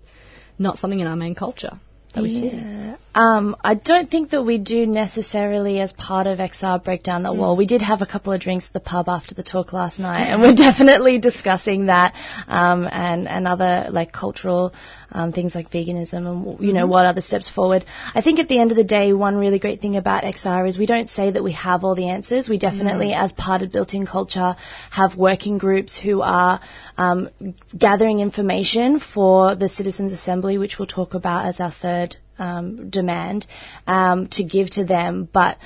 not 0.58 0.78
something 0.78 1.00
in 1.00 1.06
our 1.06 1.16
main 1.16 1.34
culture 1.34 1.78
that. 2.12 2.24
Yeah. 2.26 2.96
Um, 3.12 3.56
I 3.64 3.74
don't 3.74 4.08
think 4.08 4.30
that 4.30 4.44
we 4.44 4.58
do 4.58 4.86
necessarily 4.86 5.80
as 5.80 5.92
part 5.92 6.28
of 6.28 6.38
XR 6.38 6.82
break 6.82 7.02
down 7.02 7.24
the 7.24 7.32
wall. 7.32 7.56
We 7.56 7.66
did 7.66 7.82
have 7.82 8.02
a 8.02 8.06
couple 8.06 8.32
of 8.32 8.40
drinks 8.40 8.66
at 8.66 8.72
the 8.72 8.80
pub 8.80 9.08
after 9.08 9.34
the 9.34 9.42
talk 9.42 9.72
last 9.72 9.98
night, 9.98 10.26
and 10.26 10.40
we're 10.40 10.54
definitely 10.68 11.18
discussing 11.18 11.86
that 11.86 12.14
um, 12.46 12.88
and 12.90 13.26
and 13.26 13.48
other 13.48 13.88
like 13.90 14.12
cultural 14.12 14.72
um, 15.12 15.32
things 15.32 15.54
like 15.54 15.70
veganism 15.70 16.26
and 16.26 16.60
you 16.60 16.72
know 16.72 16.86
what 16.86 17.06
other 17.06 17.20
steps 17.20 17.48
forward. 17.48 17.84
I 18.14 18.22
think 18.22 18.38
at 18.38 18.48
the 18.48 18.58
end 18.58 18.70
of 18.70 18.76
the 18.76 18.84
day, 18.84 19.12
one 19.12 19.36
really 19.36 19.58
great 19.58 19.80
thing 19.80 19.96
about 19.96 20.24
XR 20.24 20.68
is 20.68 20.78
we 20.78 20.86
don't 20.86 21.08
say 21.08 21.30
that 21.30 21.42
we 21.42 21.52
have 21.52 21.84
all 21.84 21.94
the 21.94 22.08
answers. 22.08 22.48
We 22.48 22.58
definitely, 22.58 23.12
as 23.12 23.32
part 23.32 23.62
of 23.62 23.72
built-in 23.72 24.06
culture, 24.06 24.56
have 24.90 25.16
working 25.16 25.58
groups 25.58 25.98
who 25.98 26.22
are 26.22 26.60
um, 26.96 27.30
gathering 27.76 28.20
information 28.20 29.00
for 29.00 29.54
the 29.54 29.68
Citizens 29.68 30.12
Assembly, 30.12 30.58
which 30.58 30.78
we'll 30.78 30.86
talk 30.86 31.14
about 31.14 31.46
as 31.46 31.60
our 31.60 31.72
third 31.72 32.16
um, 32.40 32.90
demand 32.90 33.46
um, 33.86 34.26
to 34.28 34.42
give 34.42 34.70
to 34.70 34.84
them. 34.84 35.28
But 35.32 35.58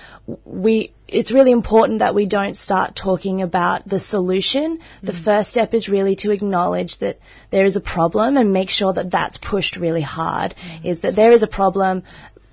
we, 0.44 0.92
it's 1.08 1.32
really 1.32 1.52
important 1.52 2.00
that 2.00 2.14
we 2.14 2.26
don't 2.26 2.56
start 2.56 2.96
talking 2.96 3.40
about 3.40 3.88
the 3.88 4.00
solution. 4.00 4.80
The 5.02 5.12
first 5.12 5.50
step 5.50 5.72
is 5.72 5.88
really 5.88 6.16
to 6.16 6.32
acknowledge 6.32 6.98
that 6.98 7.18
there 7.50 7.64
is 7.64 7.76
a 7.76 7.80
problem 7.80 8.36
and 8.36 8.52
make 8.52 8.68
sure 8.68 8.92
that 8.92 9.10
that's 9.10 9.38
pushed 9.38 9.76
really 9.76 10.02
hard. 10.02 10.54
Is 10.82 11.02
that 11.02 11.16
there 11.16 11.30
is 11.30 11.42
a 11.42 11.46
problem. 11.46 12.02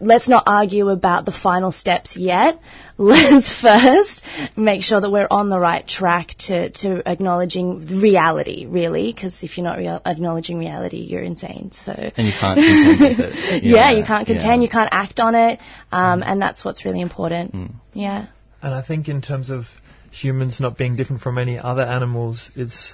Let's 0.02 0.28
not 0.28 0.44
argue 0.48 0.90
about 0.90 1.26
the 1.26 1.32
final 1.32 1.72
steps 1.72 2.18
yet. 2.18 2.60
Let's 2.98 3.60
first 3.60 4.22
make 4.56 4.84
sure 4.84 5.02
that 5.02 5.10
we're 5.10 5.28
on 5.32 5.50
the 5.50 5.60
right 5.60 5.88
track 5.88 6.36
to, 6.40 6.70
to 6.70 7.02
acknowledging 7.10 7.88
reality, 8.00 8.68
really, 8.68 9.12
because 9.12 9.42
if 9.42 9.58
you're 9.58 9.64
not 9.64 9.78
real, 9.80 10.00
acknowledging 10.06 10.60
reality, 10.60 10.98
you're 10.98 11.24
insane. 11.24 11.72
So 11.74 11.94
And 11.94 12.28
you 12.28 12.34
can't 12.40 12.60
contend 12.60 13.00
with 13.00 13.20
it. 13.20 13.64
yeah, 13.64 13.92
you 13.92 14.04
can't 14.04 14.28
yeah. 14.28 14.36
contend, 14.36 14.62
you 14.62 14.70
can't 14.70 14.90
act 14.92 15.20
on 15.20 15.34
it, 15.34 15.60
um, 15.92 16.22
and 16.22 16.40
that's 16.40 16.64
what's 16.64 16.86
really 16.86 17.02
important. 17.02 17.54
Mm. 17.54 17.72
Yeah. 17.94 18.28
And 18.62 18.76
I 18.76 18.84
think 18.84 19.10
in 19.10 19.22
terms 19.22 19.50
of 19.50 19.64
humans 20.12 20.60
not 20.60 20.78
being 20.78 20.96
different 20.96 21.24
from 21.24 21.40
any 21.40 21.58
other 21.58 21.82
animals, 21.84 22.52
it's 22.56 22.94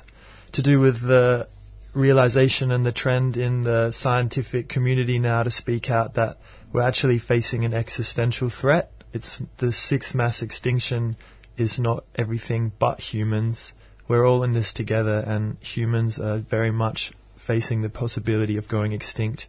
to 0.53 0.63
do 0.63 0.79
with 0.79 1.01
the 1.01 1.47
realization 1.93 2.71
and 2.71 2.85
the 2.85 2.91
trend 2.91 3.37
in 3.37 3.63
the 3.63 3.91
scientific 3.91 4.69
community 4.69 5.19
now 5.19 5.43
to 5.43 5.51
speak 5.51 5.89
out 5.89 6.13
that 6.15 6.37
we're 6.77 6.83
actually 6.83 7.17
facing 7.17 7.65
an 7.65 7.73
existential 7.73 8.51
threat. 8.51 8.91
It's 9.11 9.41
the 9.57 9.73
sixth 9.73 10.13
mass 10.13 10.43
extinction 10.43 11.17
is 11.57 11.79
not 11.79 12.05
everything 12.13 12.71
but 12.77 12.99
humans. 12.99 13.73
We're 14.07 14.23
all 14.23 14.43
in 14.43 14.53
this 14.53 14.73
together, 14.73 15.23
and 15.25 15.57
humans 15.59 16.19
are 16.19 16.37
very 16.37 16.69
much 16.69 17.13
facing 17.47 17.81
the 17.81 17.89
possibility 17.89 18.57
of 18.57 18.69
going 18.69 18.91
extinct 18.91 19.47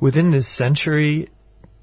within 0.00 0.30
this 0.30 0.48
century, 0.48 1.28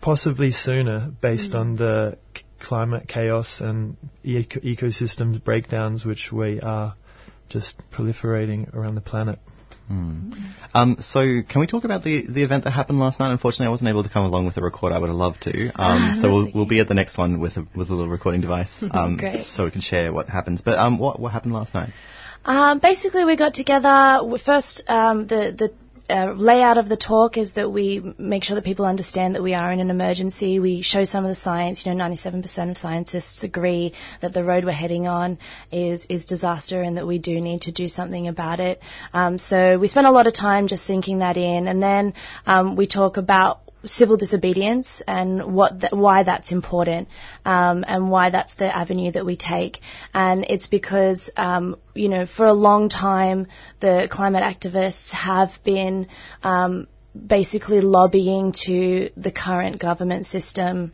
possibly 0.01 0.49
sooner, 0.49 1.11
based 1.21 1.51
hmm. 1.51 1.59
on 1.59 1.75
the 1.75 2.17
c- 2.35 2.43
climate 2.59 3.07
chaos 3.07 3.61
and 3.61 3.97
eco- 4.23 4.61
ecosystems 4.61 5.43
breakdowns 5.43 6.03
which 6.03 6.31
we 6.31 6.59
are 6.59 6.95
just 7.49 7.75
proliferating 7.91 8.73
around 8.73 8.95
the 8.95 9.01
planet. 9.01 9.37
Mm. 9.91 10.33
Um, 10.73 10.97
so, 10.99 11.21
can 11.47 11.61
we 11.61 11.67
talk 11.67 11.83
about 11.83 12.03
the, 12.03 12.25
the 12.27 12.43
event 12.43 12.63
that 12.63 12.71
happened 12.71 12.99
last 12.99 13.19
night? 13.19 13.31
Unfortunately, 13.31 13.67
I 13.67 13.69
wasn't 13.69 13.89
able 13.89 14.03
to 14.03 14.09
come 14.09 14.25
along 14.25 14.45
with 14.45 14.57
a 14.57 14.61
record. 14.61 14.91
I 14.93 14.99
would 14.99 15.07
have 15.07 15.15
loved 15.15 15.43
to. 15.43 15.67
Um, 15.67 15.73
Ah, 15.77 16.17
so 16.19 16.33
we'll, 16.33 16.51
we'll 16.53 16.65
be 16.65 16.79
at 16.79 16.87
the 16.87 16.93
next 16.93 17.17
one 17.17 17.39
with 17.39 17.57
a 17.57 17.67
with 17.75 17.89
a 17.89 17.93
little 17.93 18.09
recording 18.09 18.41
device, 18.41 18.83
um, 18.91 19.19
so 19.45 19.65
we 19.65 19.71
can 19.71 19.81
share 19.81 20.11
what 20.11 20.27
happens. 20.27 20.61
But 20.61 20.77
um, 20.79 20.97
what 20.97 21.19
what 21.19 21.31
happened 21.31 21.53
last 21.53 21.73
night? 21.73 21.89
Um, 22.43 22.79
basically, 22.79 23.25
we 23.25 23.37
got 23.37 23.53
together. 23.53 24.19
First, 24.43 24.83
um, 24.87 25.27
the 25.27 25.55
the 25.57 25.73
uh, 26.09 26.33
layout 26.33 26.77
of 26.77 26.87
the 26.87 26.97
talk 26.97 27.37
is 27.37 27.53
that 27.53 27.71
we 27.71 28.13
make 28.17 28.43
sure 28.43 28.55
that 28.55 28.63
people 28.63 28.85
understand 28.85 29.35
that 29.35 29.43
we 29.43 29.53
are 29.53 29.71
in 29.71 29.79
an 29.79 29.89
emergency. 29.89 30.59
We 30.59 30.81
show 30.81 31.03
some 31.03 31.25
of 31.25 31.29
the 31.29 31.35
science. 31.35 31.85
You 31.85 31.93
know, 31.93 32.03
97% 32.03 32.71
of 32.71 32.77
scientists 32.77 33.43
agree 33.43 33.93
that 34.21 34.33
the 34.33 34.43
road 34.43 34.65
we're 34.65 34.71
heading 34.71 35.07
on 35.07 35.37
is 35.71 36.05
is 36.09 36.25
disaster 36.25 36.81
and 36.81 36.97
that 36.97 37.07
we 37.07 37.19
do 37.19 37.41
need 37.41 37.61
to 37.63 37.71
do 37.71 37.87
something 37.87 38.27
about 38.27 38.59
it. 38.59 38.81
Um, 39.13 39.37
so 39.37 39.79
we 39.79 39.87
spend 39.87 40.07
a 40.07 40.11
lot 40.11 40.27
of 40.27 40.33
time 40.33 40.67
just 40.67 40.85
thinking 40.85 41.19
that 41.19 41.37
in, 41.37 41.67
and 41.67 41.81
then 41.81 42.13
um, 42.45 42.75
we 42.75 42.87
talk 42.87 43.17
about 43.17 43.64
civil 43.85 44.17
disobedience 44.17 45.01
and 45.07 45.53
what 45.53 45.91
why 45.91 46.23
that's 46.23 46.51
important 46.51 47.07
um, 47.45 47.83
and 47.87 48.09
why 48.09 48.29
that's 48.29 48.55
the 48.55 48.75
avenue 48.75 49.11
that 49.11 49.25
we 49.25 49.35
take. 49.35 49.79
And 50.13 50.45
it's 50.49 50.67
because 50.67 51.29
um, 51.37 51.77
you 51.93 52.09
know 52.09 52.25
for 52.25 52.45
a 52.45 52.53
long 52.53 52.89
time 52.89 53.47
the 53.79 54.07
climate 54.11 54.43
activists 54.43 55.11
have 55.11 55.51
been 55.63 56.07
um, 56.43 56.87
basically 57.15 57.81
lobbying 57.81 58.53
to 58.65 59.09
the 59.15 59.31
current 59.31 59.79
government 59.79 60.25
system 60.25 60.91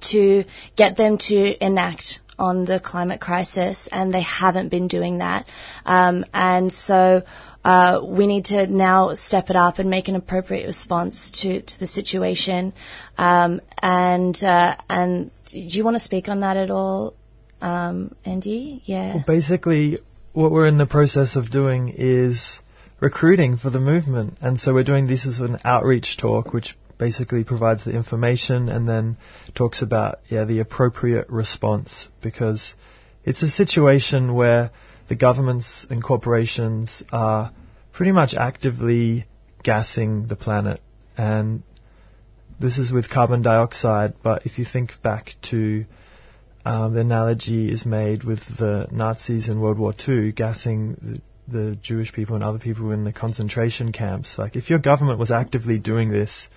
to 0.00 0.44
get 0.76 0.96
them 0.96 1.18
to 1.18 1.64
enact 1.64 2.20
on 2.38 2.64
the 2.64 2.78
climate 2.78 3.20
crisis, 3.20 3.88
and 3.90 4.14
they 4.14 4.22
haven't 4.22 4.68
been 4.68 4.86
doing 4.86 5.18
that. 5.18 5.46
Um, 5.84 6.24
and 6.32 6.72
so 6.72 7.22
uh, 7.68 8.00
we 8.02 8.26
need 8.26 8.46
to 8.46 8.66
now 8.66 9.14
step 9.14 9.50
it 9.50 9.56
up 9.56 9.78
and 9.78 9.90
make 9.90 10.08
an 10.08 10.16
appropriate 10.16 10.66
response 10.66 11.42
to, 11.42 11.60
to 11.60 11.78
the 11.78 11.86
situation. 11.86 12.72
Um, 13.18 13.60
and 13.82 14.42
uh, 14.42 14.76
and 14.88 15.30
do 15.50 15.58
you 15.58 15.84
want 15.84 15.96
to 15.96 16.02
speak 16.02 16.28
on 16.28 16.40
that 16.40 16.56
at 16.56 16.70
all, 16.70 17.14
um, 17.60 18.14
Andy? 18.24 18.80
Yeah. 18.86 19.16
Well, 19.16 19.24
basically, 19.26 19.98
what 20.32 20.50
we're 20.50 20.64
in 20.64 20.78
the 20.78 20.86
process 20.86 21.36
of 21.36 21.50
doing 21.50 21.92
is 21.94 22.58
recruiting 23.00 23.58
for 23.58 23.68
the 23.68 23.80
movement, 23.80 24.38
and 24.40 24.58
so 24.58 24.72
we're 24.72 24.82
doing 24.82 25.06
this 25.06 25.26
as 25.26 25.40
an 25.40 25.58
outreach 25.62 26.16
talk, 26.16 26.54
which 26.54 26.74
basically 26.96 27.44
provides 27.44 27.84
the 27.84 27.92
information 27.92 28.70
and 28.70 28.88
then 28.88 29.18
talks 29.54 29.82
about 29.82 30.20
yeah 30.30 30.44
the 30.44 30.60
appropriate 30.60 31.28
response 31.28 32.08
because 32.22 32.74
it's 33.24 33.42
a 33.42 33.48
situation 33.48 34.32
where 34.32 34.70
the 35.08 35.16
governments 35.16 35.86
and 35.90 36.02
corporations 36.02 37.02
are 37.12 37.52
pretty 37.92 38.12
much 38.12 38.34
actively 38.34 39.26
gassing 39.62 40.26
the 40.28 40.36
planet 40.36 40.80
and 41.16 41.62
this 42.60 42.78
is 42.78 42.92
with 42.92 43.10
carbon 43.10 43.42
dioxide 43.42 44.14
but 44.22 44.46
if 44.46 44.58
you 44.58 44.64
think 44.64 45.00
back 45.02 45.34
to 45.42 45.84
um, 46.68 46.92
the 46.92 47.00
analogy 47.00 47.70
is 47.70 47.86
made 47.86 48.24
with 48.24 48.40
the 48.58 48.88
Nazis 48.90 49.48
in 49.48 49.58
World 49.58 49.78
War 49.78 49.94
II 50.06 50.32
gassing 50.32 50.96
the, 51.00 51.60
the 51.60 51.76
Jewish 51.76 52.12
people 52.12 52.34
and 52.34 52.44
other 52.44 52.58
people 52.58 52.90
in 52.90 53.04
the 53.04 53.12
concentration 53.12 53.92
camps. 53.92 54.36
Like, 54.36 54.54
if 54.54 54.68
your 54.68 54.78
government 54.78 55.18
was 55.18 55.30
actively 55.30 55.78
doing 55.78 56.10
this, 56.10 56.48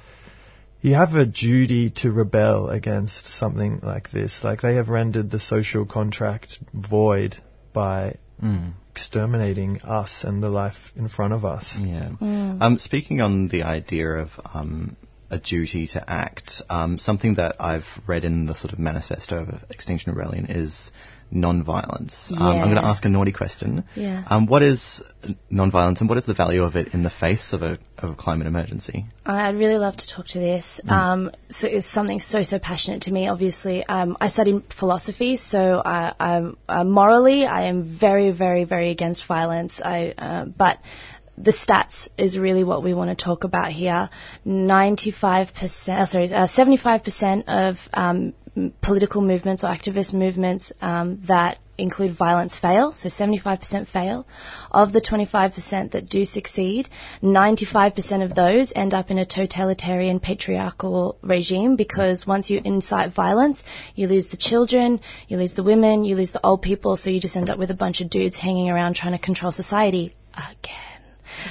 you 0.82 0.96
have 0.96 1.16
a 1.16 1.26
duty 1.26 1.92
to 2.02 2.12
rebel 2.12 2.70
against 2.70 3.28
something 3.28 3.80
like 3.84 4.12
this. 4.12 4.44
Like, 4.44 4.62
they 4.62 4.76
have 4.76 4.90
rendered 4.90 5.32
the 5.32 5.40
social 5.40 5.86
contract 5.86 6.58
void 6.74 7.38
by 7.72 8.16
Mm. 8.44 8.74
exterminating 8.92 9.82
us 9.84 10.24
and 10.24 10.42
the 10.42 10.50
life 10.50 10.92
in 10.96 11.08
front 11.08 11.34
of 11.34 11.46
us. 11.46 11.78
Yeah. 11.80 12.10
Mm. 12.20 12.62
Um, 12.62 12.80
speaking 12.80 13.22
on 13.22 13.50
the 13.50 13.64
idea 13.64 14.08
of 14.08 14.32
um, 14.54 14.96
a 15.30 15.38
duty 15.38 15.88
to 15.88 16.10
act, 16.10 16.62
um, 16.70 16.98
something 16.98 17.36
that 17.36 17.56
I've 17.60 17.86
read 18.08 18.24
in 18.24 18.48
the 18.48 18.56
sort 18.56 18.74
of 18.74 18.80
manifesto 18.80 19.44
of 19.44 19.64
Extinction 19.70 20.14
Rebellion 20.14 20.48
is 20.50 20.92
non-violence. 21.32 22.32
Um, 22.36 22.46
I'm 22.46 22.64
going 22.64 22.76
to 22.76 22.86
ask 22.86 23.06
a 23.06 23.10
naughty 23.10 23.32
question. 23.32 23.86
Yeah. 23.96 24.24
Um, 24.28 24.48
what 24.48 24.62
is 24.62 25.02
non-violence 25.50 26.02
and 26.02 26.10
what 26.10 26.18
is 26.18 26.26
the 26.26 26.34
value 26.34 26.64
of 26.64 26.76
it 26.76 26.94
in 26.94 27.04
the 27.04 27.10
face 27.10 27.54
of 27.54 27.62
a, 27.62 27.80
of 27.98 28.12
a 28.12 28.16
climate 28.16 28.48
emergency? 28.48 29.06
I'd 29.26 29.56
really 29.56 29.78
love 29.78 29.98
to 29.98 30.08
talk 30.08 30.28
to 30.30 30.40
this. 30.40 30.82
Um, 30.88 31.32
so 31.50 31.68
it's 31.68 31.88
something 31.88 32.20
so 32.20 32.44
so 32.44 32.60
passionate 32.60 33.04
to 33.04 33.12
me. 33.12 33.28
Obviously, 33.28 33.86
um, 33.86 34.18
I 34.20 34.30
study 34.30 34.62
philosophy, 34.78 35.38
so 35.38 35.82
I, 35.84 36.14
I'm 36.20 36.58
uh, 36.68 36.84
morally 36.84 37.46
I 37.46 37.64
am 37.64 37.98
very 38.00 38.32
very 38.32 38.66
very 38.66 38.90
against 38.90 39.26
violence. 39.26 39.80
I 39.84 40.14
uh, 40.18 40.46
but 40.46 40.80
the 41.38 41.52
stats 41.52 42.10
is 42.18 42.38
really 42.38 42.64
what 42.64 42.84
we 42.84 42.94
want 42.94 43.18
to 43.18 43.24
talk 43.24 43.44
about 43.44 43.72
here. 43.72 44.10
95%, 44.46 45.90
uh, 45.90 46.06
sorry, 46.06 46.32
uh, 46.32 46.48
75% 46.48 47.44
of 47.48 47.78
um, 47.94 48.34
political 48.82 49.22
movements 49.22 49.64
or 49.64 49.68
activist 49.68 50.14
movements 50.14 50.72
um, 50.82 51.22
that 51.28 51.58
include 51.78 52.16
violence 52.16 52.58
fail, 52.58 52.94
so 52.94 53.10
75% 53.10 53.88
fail. 53.88 54.28
Of 54.72 54.94
the 54.94 55.02
25% 55.02 55.92
that 55.92 56.06
do 56.06 56.26
succeed, 56.26 56.90
95% 57.24 58.24
of 58.24 58.36
those 58.36 58.72
end 58.76 58.94
up 58.94 59.10
in 59.10 59.18
a 59.18 59.26
totalitarian 59.26 60.20
patriarchal 60.20 61.18
regime 61.22 61.76
because 61.76 62.28
once 62.28 62.50
you 62.50 62.62
incite 62.64 63.14
violence, 63.14 63.64
you 63.96 64.08
lose 64.08 64.28
the 64.28 64.38
children, 64.38 65.00
you 65.28 65.38
lose 65.38 65.54
the 65.54 65.64
women, 65.64 66.04
you 66.04 66.16
lose 66.16 66.32
the 66.32 66.46
old 66.46 66.62
people, 66.62 66.98
so 66.98 67.10
you 67.10 67.20
just 67.20 67.36
end 67.36 67.50
up 67.50 67.58
with 67.58 67.72
a 67.72 67.76
bunch 67.76 68.02
of 68.02 68.10
dudes 68.10 68.38
hanging 68.38 68.70
around 68.70 68.96
trying 68.96 69.18
to 69.18 69.24
control 69.24 69.52
society 69.52 70.14
again. 70.34 71.02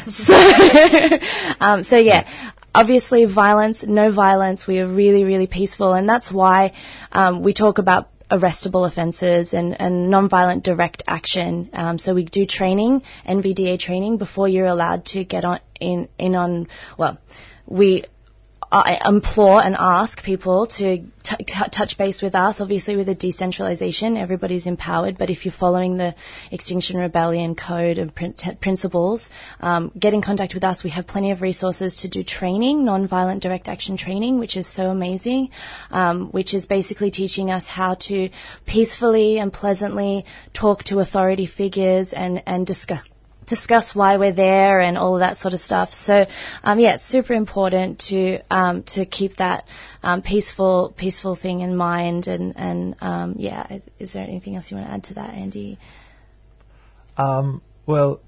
so, 0.10 0.34
um, 1.60 1.82
so 1.82 1.96
yeah, 1.96 2.52
obviously 2.74 3.24
violence, 3.24 3.84
no 3.84 4.10
violence. 4.12 4.66
We 4.66 4.80
are 4.80 4.88
really, 4.88 5.24
really 5.24 5.46
peaceful, 5.46 5.92
and 5.92 6.08
that's 6.08 6.30
why 6.30 6.72
um, 7.12 7.42
we 7.42 7.52
talk 7.52 7.78
about 7.78 8.08
arrestable 8.30 8.86
offences 8.86 9.54
and, 9.54 9.80
and 9.80 10.08
non-violent 10.08 10.62
direct 10.62 11.02
action. 11.06 11.68
Um, 11.72 11.98
so 11.98 12.14
we 12.14 12.24
do 12.24 12.46
training, 12.46 13.02
NVDA 13.26 13.78
training, 13.78 14.18
before 14.18 14.46
you're 14.48 14.66
allowed 14.66 15.04
to 15.06 15.24
get 15.24 15.44
on 15.44 15.60
in 15.80 16.08
in 16.18 16.34
on. 16.34 16.68
Well, 16.96 17.18
we 17.66 18.04
I 18.72 19.00
implore 19.04 19.60
and 19.60 19.76
ask 19.76 20.22
people 20.22 20.68
to 20.78 20.98
t- 20.98 21.44
touch 21.44 21.98
base 21.98 22.22
with 22.22 22.36
us. 22.36 22.60
Obviously, 22.60 22.96
with 22.96 23.06
the 23.06 23.16
decentralization, 23.16 24.16
everybody's 24.16 24.66
empowered. 24.66 25.18
But 25.18 25.28
if 25.28 25.44
you're 25.44 25.52
following 25.52 25.96
the 25.96 26.14
Extinction 26.52 26.96
Rebellion 26.96 27.56
code 27.56 27.98
and 27.98 28.14
principles, 28.60 29.28
um, 29.60 29.90
get 29.98 30.14
in 30.14 30.22
contact 30.22 30.54
with 30.54 30.62
us. 30.62 30.84
We 30.84 30.90
have 30.90 31.08
plenty 31.08 31.32
of 31.32 31.42
resources 31.42 31.96
to 32.02 32.08
do 32.08 32.22
training, 32.22 32.84
non-violent 32.84 33.42
direct 33.42 33.66
action 33.66 33.96
training, 33.96 34.38
which 34.38 34.56
is 34.56 34.68
so 34.68 34.86
amazing. 34.86 35.48
Um, 35.90 36.28
which 36.30 36.54
is 36.54 36.66
basically 36.66 37.10
teaching 37.10 37.50
us 37.50 37.66
how 37.66 37.94
to 38.06 38.30
peacefully 38.66 39.38
and 39.38 39.52
pleasantly 39.52 40.26
talk 40.52 40.84
to 40.84 41.00
authority 41.00 41.46
figures 41.46 42.12
and 42.12 42.42
and 42.46 42.64
discuss 42.66 43.02
discuss 43.50 43.94
why 43.94 44.16
we're 44.16 44.32
there 44.32 44.80
and 44.80 44.96
all 44.96 45.16
of 45.16 45.20
that 45.20 45.36
sort 45.36 45.52
of 45.52 45.60
stuff. 45.60 45.92
So, 45.92 46.24
um, 46.62 46.80
yeah, 46.80 46.94
it's 46.94 47.04
super 47.04 47.34
important 47.34 47.98
to 48.08 48.40
um, 48.50 48.84
to 48.94 49.04
keep 49.04 49.36
that 49.36 49.64
um, 50.02 50.22
peaceful 50.22 50.94
peaceful 50.96 51.36
thing 51.36 51.60
in 51.60 51.76
mind. 51.76 52.28
And 52.28 52.54
and 52.56 52.96
um, 53.02 53.34
yeah, 53.38 53.78
is, 53.98 54.14
there 54.14 54.22
anything 54.22 54.56
else 54.56 54.70
you 54.70 54.78
want 54.78 54.88
to 54.88 54.94
add 54.94 55.04
to 55.04 55.14
that, 55.14 55.34
Andy? 55.34 55.78
Um, 57.18 57.60
well, 57.84 58.20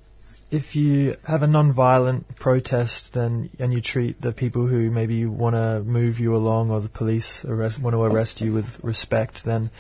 if 0.51 0.77
you 0.77 1.17
have 1.27 1.43
a 1.43 1.47
non-violent 1.47 2.37
protest, 2.37 3.15
then 3.15 3.49
and 3.59 3.73
you 3.73 3.81
treat 3.81 4.21
the 4.21 4.33
people 4.33 4.67
who 4.67 4.91
maybe 4.91 5.25
want 5.25 5.55
to 5.55 5.83
move 5.83 6.19
you 6.19 6.35
along 6.35 6.71
or 6.71 6.81
the 6.81 6.91
police 6.91 7.45
arrest, 7.49 7.81
want 7.81 7.95
to 7.95 8.03
arrest 8.03 8.41
you 8.43 8.53
with 8.53 8.67
respect, 8.83 9.45
then 9.47 9.71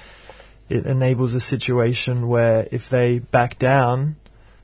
it 0.70 0.86
enables 0.86 1.34
a 1.34 1.40
situation 1.40 2.28
where 2.28 2.66
if 2.70 2.82
they 2.90 3.18
back 3.18 3.58
down 3.58 4.16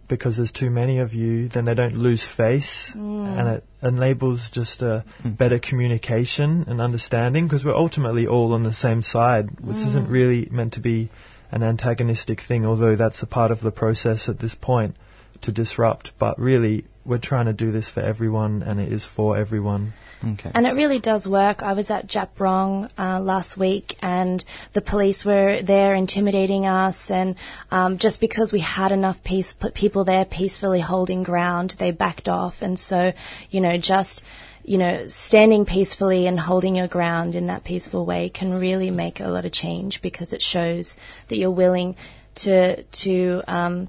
because 0.09 0.37
there's 0.37 0.53
too 0.53 0.71
many 0.71 0.99
of 0.99 1.13
you, 1.13 1.49
then 1.49 1.65
they 1.67 1.75
don't 1.75 1.95
lose 1.95 2.25
face, 2.27 2.91
Mm. 2.95 3.39
and 3.39 3.49
it 3.49 3.65
enables 3.83 4.51
just 4.51 4.83
a 4.83 5.05
better 5.25 5.59
communication 5.59 6.65
and 6.67 6.81
understanding 6.81 7.47
because 7.47 7.65
we're 7.65 7.77
ultimately 7.77 8.27
all 8.27 8.55
on 8.55 8.63
the 8.63 8.73
same 8.73 9.03
side. 9.03 9.51
This 9.63 9.83
Mm. 9.83 9.87
isn't 9.89 10.09
really 10.09 10.49
meant 10.51 10.73
to 10.75 10.81
be 10.81 11.09
an 11.51 11.63
antagonistic 11.63 12.41
thing, 12.41 12.67
although 12.67 12.97
that's 12.97 13.23
a 13.23 13.27
part 13.27 13.51
of 13.51 13.61
the 13.61 13.71
process 13.71 14.29
at 14.29 14.39
this 14.39 14.55
point 14.55 14.97
to 15.43 15.53
disrupt. 15.53 16.13
But 16.19 16.39
really, 16.39 16.85
we're 17.05 17.19
trying 17.19 17.47
to 17.47 17.53
do 17.53 17.71
this 17.71 17.89
for 17.89 18.01
everyone, 18.01 18.63
and 18.63 18.81
it 18.81 18.93
is 18.93 19.05
for 19.05 19.37
everyone. 19.37 19.93
Okay. 20.25 20.51
And 20.53 20.67
it 20.67 20.75
really 20.75 21.01
does 21.01 21.29
work. 21.29 21.63
I 21.63 21.75
was 21.75 21.91
at 21.91 22.09
Djab 22.09 22.31
Wurrung 22.39 22.91
uh, 22.99 23.21
last 23.21 23.57
week, 23.57 23.95
and 24.03 24.45
the 24.73 24.81
police 24.81 25.25
were 25.25 25.63
there 25.63 25.95
intimidating 25.95 26.67
us. 26.67 27.11
And 27.11 27.37
um, 27.71 27.99
just 27.99 28.21
because 28.21 28.53
we 28.53 28.61
had 28.61 28.91
enough 28.91 29.23
peace, 29.23 29.53
put 29.53 29.75
people 29.75 30.05
there 30.05 30.25
peacefully 30.25 30.81
holding 30.81 31.23
ground, 31.23 31.77
they 31.79 31.93
backed 31.93 32.29
off. 32.29 32.57
And 32.63 32.79
so, 32.79 33.13
you 33.51 33.61
know, 33.61 33.79
just 33.79 34.25
you 34.65 34.77
know, 34.77 35.07
standing 35.07 35.65
peacefully 35.65 36.27
and 36.27 36.39
holding 36.39 36.77
your 36.77 36.89
ground 36.89 37.35
in 37.35 37.47
that 37.47 37.65
peaceful 37.65 38.05
way 38.05 38.29
can 38.29 38.53
really 38.53 38.91
make 38.91 39.19
a 39.19 39.29
lot 39.29 39.47
of 39.47 39.53
change 39.53 40.03
because 40.03 40.35
it 40.35 40.43
shows 40.43 40.99
that 41.29 41.37
you're 41.37 41.51
willing 41.51 41.97
to 42.35 42.83
to 42.83 43.43
um, 43.47 43.89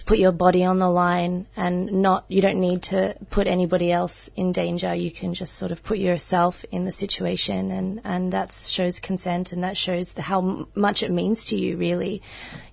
to 0.00 0.06
put 0.06 0.18
your 0.18 0.32
body 0.32 0.64
on 0.64 0.78
the 0.78 0.88
line 0.88 1.46
and 1.56 1.92
not 2.02 2.24
you 2.28 2.40
don't 2.42 2.60
need 2.60 2.82
to 2.82 3.14
put 3.30 3.46
anybody 3.46 3.92
else 3.92 4.30
in 4.34 4.52
danger 4.52 4.94
you 4.94 5.12
can 5.12 5.34
just 5.34 5.56
sort 5.58 5.72
of 5.72 5.82
put 5.84 5.98
yourself 5.98 6.64
in 6.70 6.84
the 6.84 6.92
situation 6.92 7.70
and 7.70 8.00
and 8.04 8.32
that 8.32 8.50
shows 8.52 8.98
consent 9.00 9.52
and 9.52 9.62
that 9.64 9.76
shows 9.76 10.12
the, 10.14 10.22
how 10.22 10.40
m- 10.40 10.66
much 10.74 11.02
it 11.02 11.10
means 11.10 11.46
to 11.46 11.56
you 11.56 11.76
really 11.76 12.22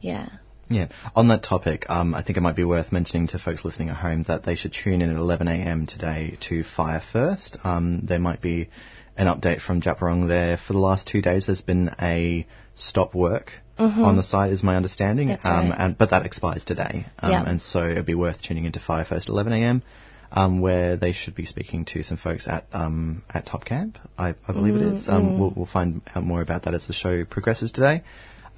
yeah 0.01 0.27
Yeah. 0.69 0.87
On 1.15 1.29
that 1.29 1.43
topic, 1.43 1.85
um, 1.89 2.13
I 2.13 2.21
think 2.23 2.37
it 2.37 2.41
might 2.41 2.57
be 2.57 2.65
worth 2.65 2.91
mentioning 2.91 3.27
to 3.27 3.39
folks 3.39 3.63
listening 3.63 3.89
at 3.89 3.95
home 3.95 4.23
that 4.27 4.43
they 4.43 4.55
should 4.55 4.73
tune 4.73 5.01
in 5.01 5.09
at 5.09 5.15
11 5.15 5.47
a.m. 5.47 5.85
today 5.85 6.37
to 6.49 6.63
Fire 6.63 7.01
First. 7.13 7.57
Um, 7.63 8.01
there 8.03 8.19
might 8.19 8.41
be 8.41 8.69
an 9.15 9.27
update 9.27 9.61
from 9.61 9.81
Djab 9.81 9.99
Wurrung 9.99 10.27
there. 10.27 10.57
For 10.57 10.73
the 10.73 10.79
last 10.79 11.07
two 11.07 11.21
days, 11.21 11.45
there's 11.45 11.61
been 11.61 11.95
a 12.01 12.45
stop 12.75 13.15
work 13.15 13.53
Mhm. 13.79 14.03
on 14.03 14.15
the 14.17 14.23
site, 14.23 14.51
is 14.51 14.63
my 14.63 14.75
understanding. 14.75 15.27
That's 15.29 15.45
um, 15.45 15.69
right. 15.69 15.79
and, 15.79 15.97
but 15.97 16.09
that 16.09 16.25
expires 16.25 16.63
today. 16.65 17.05
Um, 17.19 17.31
Yeah. 17.31 17.43
And 17.49 17.61
so 17.61 17.87
it'd 17.89 18.05
be 18.05 18.15
worth 18.15 18.41
tuning 18.41 18.65
into 18.65 18.79
Fire 18.79 19.05
First 19.05 19.27
at 19.29 19.33
11 19.33 19.53
a.m. 19.53 19.83
Um, 20.31 20.59
where 20.59 20.97
they 20.97 21.13
should 21.13 21.35
be 21.35 21.45
speaking 21.45 21.85
to 21.85 22.03
some 22.03 22.17
folks 22.17 22.47
at 22.49 22.65
um, 22.73 23.23
at 23.33 23.45
Top 23.45 23.63
Camp, 23.63 23.97
I, 24.17 24.35
I 24.47 24.51
believe 24.51 24.75
it 24.75 24.81
is. 24.81 25.07
Um, 25.07 25.23
Mm, 25.23 25.31
mm. 25.33 25.37
we'll, 25.39 25.53
we'll 25.55 25.65
find 25.65 26.01
out 26.13 26.23
more 26.23 26.41
about 26.41 26.63
that 26.63 26.73
as 26.73 26.85
the 26.87 26.93
show 26.93 27.23
progresses 27.23 27.71
today. 27.71 28.03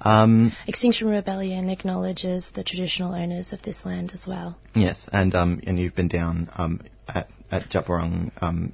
Um, 0.00 0.50
extinction 0.66 1.08
rebellion 1.10 1.68
acknowledges 1.68 2.50
the 2.54 2.64
traditional 2.64 3.14
owners 3.14 3.52
of 3.52 3.60
this 3.62 3.84
land 3.84 4.12
as 4.14 4.26
well 4.26 4.56
Yes, 4.74 5.08
and 5.12 5.34
um, 5.34 5.60
and 5.66 5.78
you've 5.78 5.94
been 5.94 6.08
down 6.08 6.48
um, 6.56 6.80
at 7.06 7.28
at 7.50 7.68
Djab 7.70 7.84
Wurrung 7.86 8.30
um, 8.40 8.72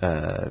uh, 0.00 0.50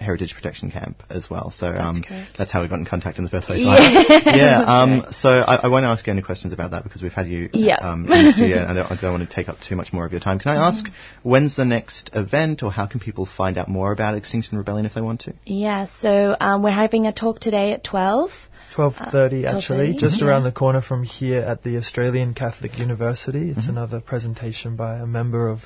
Heritage 0.00 0.34
Protection 0.34 0.70
Camp 0.70 1.02
as 1.10 1.28
well. 1.28 1.50
So 1.50 1.68
um, 1.68 2.02
that's 2.36 2.52
how 2.52 2.62
we 2.62 2.68
got 2.68 2.78
in 2.78 2.84
contact 2.86 3.18
in 3.18 3.24
the 3.24 3.30
first 3.30 3.46
place. 3.46 3.60
Yeah. 3.64 4.20
yeah. 4.34 4.62
Um, 4.62 5.06
so 5.12 5.28
I, 5.28 5.56
I 5.64 5.68
won't 5.68 5.84
ask 5.84 6.06
you 6.06 6.12
any 6.12 6.22
questions 6.22 6.52
about 6.52 6.70
that 6.72 6.84
because 6.84 7.02
we've 7.02 7.12
had 7.12 7.26
you 7.26 7.50
Yeah. 7.52 7.76
um, 7.76 8.10
in 8.10 8.26
the 8.26 8.32
studio, 8.32 8.58
and 8.58 8.70
I 8.70 8.74
don't, 8.74 8.92
I 8.92 8.96
don't 9.00 9.12
want 9.18 9.28
to 9.28 9.34
take 9.34 9.48
up 9.48 9.58
too 9.60 9.76
much 9.76 9.92
more 9.92 10.04
of 10.06 10.12
your 10.12 10.20
time. 10.20 10.38
Can 10.38 10.56
I 10.56 10.68
ask 10.68 10.84
when's 11.22 11.56
the 11.56 11.64
next 11.64 12.10
event, 12.14 12.62
or 12.62 12.70
how 12.70 12.86
can 12.86 13.00
people 13.00 13.26
find 13.26 13.58
out 13.58 13.68
more 13.68 13.92
about 13.92 14.14
Extinction 14.14 14.56
Rebellion 14.58 14.86
if 14.86 14.94
they 14.94 15.00
want 15.00 15.20
to? 15.22 15.34
yeah 15.44 15.86
so 15.86 16.36
um, 16.40 16.62
we're 16.62 16.70
having 16.70 17.06
a 17.06 17.12
talk 17.12 17.40
today 17.40 17.72
at 17.72 17.84
12 17.84 18.30
12:30 18.74 19.44
Uh, 19.44 19.56
actually, 19.56 19.94
12:30, 19.94 19.98
just 19.98 20.20
yeah. 20.20 20.26
around 20.28 20.44
the 20.44 20.52
corner 20.52 20.80
from 20.80 21.02
here 21.02 21.40
at 21.40 21.62
the 21.62 21.76
Australian 21.78 22.34
Catholic 22.34 22.78
University. 22.78 23.50
It's 23.50 23.66
another 23.66 24.00
presentation 24.00 24.76
by 24.76 24.96
a 24.98 25.06
member 25.06 25.48
of 25.48 25.60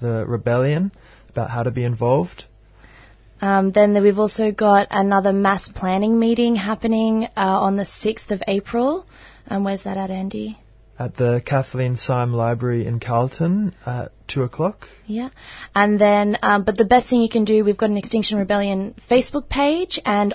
the 0.00 0.24
rebellion 0.26 0.92
about 1.30 1.50
how 1.50 1.62
to 1.62 1.70
be 1.70 1.84
involved. 1.84 2.44
Um, 3.44 3.72
then 3.72 4.02
we've 4.02 4.18
also 4.18 4.52
got 4.52 4.86
another 4.90 5.32
mass 5.32 5.68
planning 5.68 6.18
meeting 6.18 6.56
happening 6.56 7.24
uh, 7.36 7.66
on 7.66 7.76
the 7.76 7.84
6th 7.84 8.30
of 8.30 8.42
April. 8.48 9.06
Um, 9.48 9.64
where's 9.64 9.82
that 9.82 9.98
at, 9.98 10.10
Andy? 10.10 10.56
at 10.98 11.16
the 11.16 11.42
Kathleen 11.44 11.96
Syme 11.96 12.32
Library 12.32 12.86
in 12.86 13.00
Carlton 13.00 13.74
at 13.84 14.12
two 14.28 14.44
o'clock. 14.44 14.88
Yeah. 15.06 15.28
And 15.74 15.98
then, 15.98 16.38
um, 16.42 16.64
but 16.64 16.78
the 16.78 16.84
best 16.84 17.10
thing 17.10 17.20
you 17.20 17.28
can 17.28 17.44
do, 17.44 17.64
we've 17.64 17.76
got 17.76 17.90
an 17.90 17.98
Extinction 17.98 18.38
Rebellion 18.38 18.94
Facebook 19.10 19.48
page 19.48 20.00
and 20.06 20.32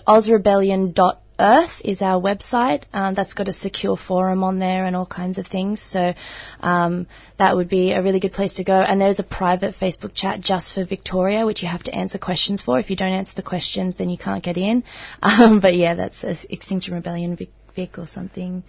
ozrebellion.earth 1.39 1.81
is 1.83 2.01
our 2.01 2.21
website. 2.21 2.83
Um, 2.93 3.13
that's 3.13 3.33
got 3.33 3.47
a 3.47 3.53
secure 3.53 3.97
forum 3.97 4.43
on 4.43 4.59
there 4.59 4.85
and 4.85 4.95
all 4.95 5.05
kinds 5.05 5.37
of 5.37 5.47
things. 5.47 5.81
So 5.81 6.13
um, 6.59 7.07
that 7.37 7.55
would 7.55 7.69
be 7.69 7.91
a 7.91 8.01
really 8.01 8.19
good 8.19 8.33
place 8.33 8.55
to 8.55 8.63
go. 8.63 8.79
And 8.79 8.99
there's 8.99 9.19
a 9.19 9.23
private 9.23 9.75
Facebook 9.75 10.13
chat 10.13 10.41
just 10.41 10.73
for 10.73 10.85
Victoria, 10.85 11.45
which 11.45 11.61
you 11.63 11.69
have 11.69 11.83
to 11.83 11.95
answer 11.95 12.17
questions 12.17 12.61
for. 12.61 12.79
If 12.79 12.89
you 12.89 12.95
don't 12.95 13.13
answer 13.13 13.33
the 13.35 13.43
questions, 13.43 13.95
then 13.95 14.09
you 14.09 14.17
can't 14.17 14.43
get 14.43 14.57
in. 14.57 14.83
Um, 15.21 15.59
but 15.59 15.75
yeah, 15.75 15.93
that's 15.95 16.23
Extinction 16.49 16.93
Rebellion 16.93 17.35
Vic, 17.35 17.49
Vic 17.75 17.97
or 17.99 18.07
something. 18.07 18.63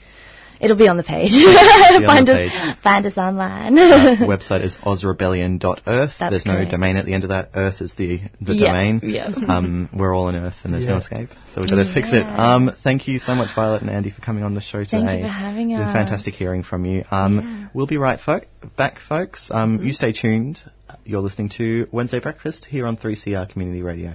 It'll 0.60 0.76
be 0.76 0.88
on 0.88 0.96
the 0.98 1.02
page. 1.02 1.30
be 1.32 1.46
on 1.46 2.04
find 2.04 2.26
the 2.28 2.32
us, 2.34 2.52
page. 2.52 2.76
find 2.82 3.06
us 3.06 3.16
online. 3.16 3.78
uh, 3.78 4.16
website 4.20 4.62
is 4.62 4.76
ozrebellion.earth. 4.84 6.12
That's 6.18 6.30
There's 6.30 6.46
no 6.46 6.68
domain 6.70 6.96
at 6.96 7.06
the 7.06 7.14
end 7.14 7.24
of 7.24 7.30
that. 7.30 7.50
Earth 7.54 7.80
is 7.80 7.94
the, 7.94 8.20
the 8.40 8.54
Yeah, 8.54 8.66
domain. 8.72 9.00
yeah. 9.02 9.30
Um, 9.48 9.88
we're 9.92 10.14
all 10.14 10.26
on 10.26 10.36
Earth 10.36 10.54
and 10.64 10.72
there's 10.74 10.86
no 10.86 10.98
escape. 10.98 11.30
So 11.54 11.60
we've 11.60 11.70
got 11.70 11.82
to 11.82 11.92
fix 11.92 12.12
it. 12.12 12.22
Um, 12.22 12.70
thank 12.84 13.08
you 13.08 13.18
so 13.18 13.34
much, 13.34 13.54
Violet 13.54 13.82
and 13.82 13.90
Andy, 13.90 14.10
for 14.10 14.20
coming 14.20 14.44
on 14.44 14.54
the 14.54 14.60
show 14.60 14.84
today. 14.84 15.04
Thank 15.04 15.18
you 15.20 15.24
for 15.24 15.28
having 15.28 15.70
It's 15.70 15.78
been 15.80 15.92
fantastic 15.92 16.34
hearing 16.34 16.62
from 16.62 16.84
you. 16.84 17.04
Um, 17.10 17.70
We'll 17.72 17.86
be 17.86 17.98
right 17.98 18.18
fo- 18.20 18.40
back, 18.76 18.98
folks. 19.08 19.50
Um, 19.52 19.78
Mm-hmm. 19.78 19.86
You 19.86 19.92
stay 19.92 20.12
tuned. 20.12 20.60
You're 21.04 21.20
listening 21.20 21.50
to 21.58 21.86
Wednesday 21.92 22.18
Breakfast 22.20 22.64
here 22.66 22.86
on 22.86 22.96
3CR 22.96 23.48
Community 23.48 23.82
Radio. 23.82 24.14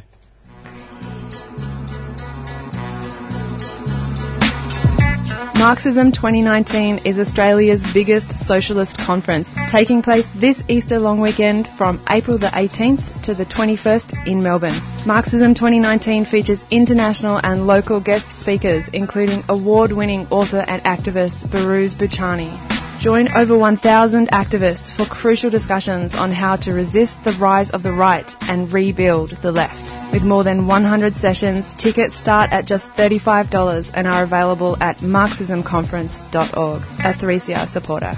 Marxism 5.65 6.11
2019 6.11 7.07
is 7.07 7.17
Australia's 7.17 7.83
biggest 7.91 8.37
socialist 8.37 8.99
conference, 8.99 9.49
taking 9.67 10.03
place 10.03 10.29
this 10.39 10.61
Easter 10.67 10.99
long 10.99 11.19
weekend 11.19 11.67
from 11.75 11.99
April 12.07 12.37
the 12.37 12.51
18th 12.53 13.23
to 13.23 13.33
the 13.33 13.47
21st 13.47 14.27
in 14.27 14.43
Melbourne. 14.43 14.79
Marxism 15.07 15.55
2019 15.55 16.25
features 16.25 16.63
international 16.69 17.39
and 17.41 17.65
local 17.65 17.99
guest 17.99 18.29
speakers, 18.29 18.87
including 18.93 19.43
award-winning 19.49 20.27
author 20.27 20.63
and 20.67 20.83
activist 20.83 21.47
Behrouz 21.47 21.95
Boochani. 21.95 22.74
Join 23.05 23.27
over 23.37 23.55
1,000 23.55 24.29
activists 24.31 24.89
for 24.97 25.05
crucial 25.05 25.51
discussions 25.51 26.15
on 26.15 26.31
how 26.31 26.55
to 26.55 26.71
resist 26.73 27.23
the 27.23 27.33
rise 27.33 27.69
of 27.69 27.83
the 27.83 27.93
right 27.93 28.35
and 28.41 28.73
rebuild 28.73 29.37
the 29.43 29.51
left. 29.51 30.11
With 30.11 30.23
more 30.23 30.43
than 30.43 30.65
100 30.65 31.15
sessions, 31.15 31.71
tickets 31.75 32.15
start 32.15 32.51
at 32.51 32.65
just 32.65 32.89
$35 32.97 33.91
and 33.93 34.07
are 34.07 34.23
available 34.23 34.75
at 34.81 34.97
marxismconference.org, 35.01 36.81
a 36.81 37.13
3CR 37.13 37.69
supporter. 37.69 38.13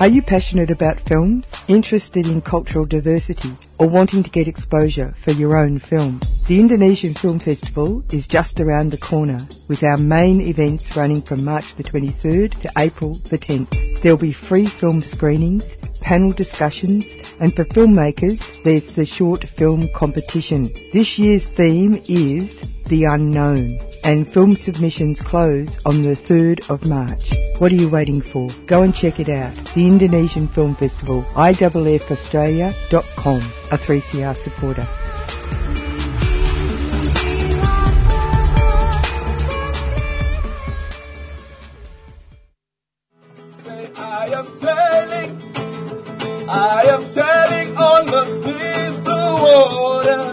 Are 0.00 0.06
you 0.06 0.22
passionate 0.22 0.70
about 0.70 1.00
films, 1.08 1.50
interested 1.66 2.24
in 2.24 2.40
cultural 2.40 2.86
diversity, 2.86 3.50
or 3.80 3.90
wanting 3.90 4.22
to 4.22 4.30
get 4.30 4.46
exposure 4.46 5.12
for 5.24 5.32
your 5.32 5.56
own 5.56 5.80
film? 5.80 6.20
The 6.46 6.60
Indonesian 6.60 7.14
Film 7.14 7.40
Festival 7.40 8.04
is 8.12 8.28
just 8.28 8.60
around 8.60 8.92
the 8.92 8.98
corner 8.98 9.40
with 9.68 9.82
our 9.82 9.96
main 9.96 10.40
events 10.40 10.96
running 10.96 11.22
from 11.22 11.44
March 11.44 11.74
the 11.76 11.82
23rd 11.82 12.60
to 12.62 12.70
April 12.78 13.18
the 13.28 13.38
10th. 13.38 13.74
There'll 14.00 14.16
be 14.16 14.32
free 14.32 14.68
film 14.68 15.02
screenings, 15.02 15.64
panel 16.00 16.32
discussions, 16.32 17.04
and 17.40 17.54
for 17.54 17.64
filmmakers, 17.64 18.40
there's 18.64 18.92
the 18.94 19.06
short 19.06 19.44
film 19.56 19.88
competition. 19.94 20.72
This 20.92 21.18
year's 21.18 21.46
theme 21.56 21.94
is 22.08 22.58
The 22.86 23.04
Unknown, 23.04 23.78
and 24.02 24.28
film 24.28 24.56
submissions 24.56 25.20
close 25.20 25.78
on 25.84 26.02
the 26.02 26.16
3rd 26.16 26.68
of 26.68 26.84
March. 26.84 27.30
What 27.58 27.70
are 27.72 27.76
you 27.76 27.90
waiting 27.90 28.22
for? 28.22 28.48
Go 28.66 28.82
and 28.82 28.94
check 28.94 29.20
it 29.20 29.28
out. 29.28 29.54
The 29.74 29.86
Indonesian 29.86 30.48
Film 30.48 30.74
Festival, 30.74 31.22
IFFaustralia.com, 31.34 33.52
a 33.70 33.78
3CR 33.78 34.36
supporter. 34.36 34.88
I 44.00 44.28
am 44.34 44.46
I 46.50 46.84
am 46.88 47.06
sailing 47.08 47.76
on 47.76 48.06
the 48.06 48.24
clear 48.42 48.92
blue 49.04 49.34
water. 49.44 50.32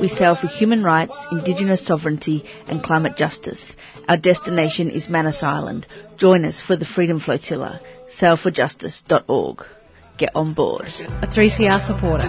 We 0.00 0.06
sail 0.08 0.36
for 0.36 0.46
human 0.46 0.84
rights, 0.84 1.16
indigenous 1.32 1.84
sovereignty 1.84 2.44
and 2.68 2.84
climate 2.84 3.16
justice. 3.16 3.74
Our 4.08 4.16
destination 4.16 4.90
is 4.90 5.08
Manus 5.08 5.42
Island. 5.42 5.88
Join 6.16 6.44
us 6.44 6.60
for 6.60 6.76
the 6.76 6.84
Freedom 6.84 7.18
Flotilla. 7.18 7.80
Sailforjustice.org. 8.16 9.64
Get 10.16 10.36
on 10.36 10.54
board. 10.54 10.84
A 10.84 11.26
3CR 11.26 11.80
supporter. 11.84 12.28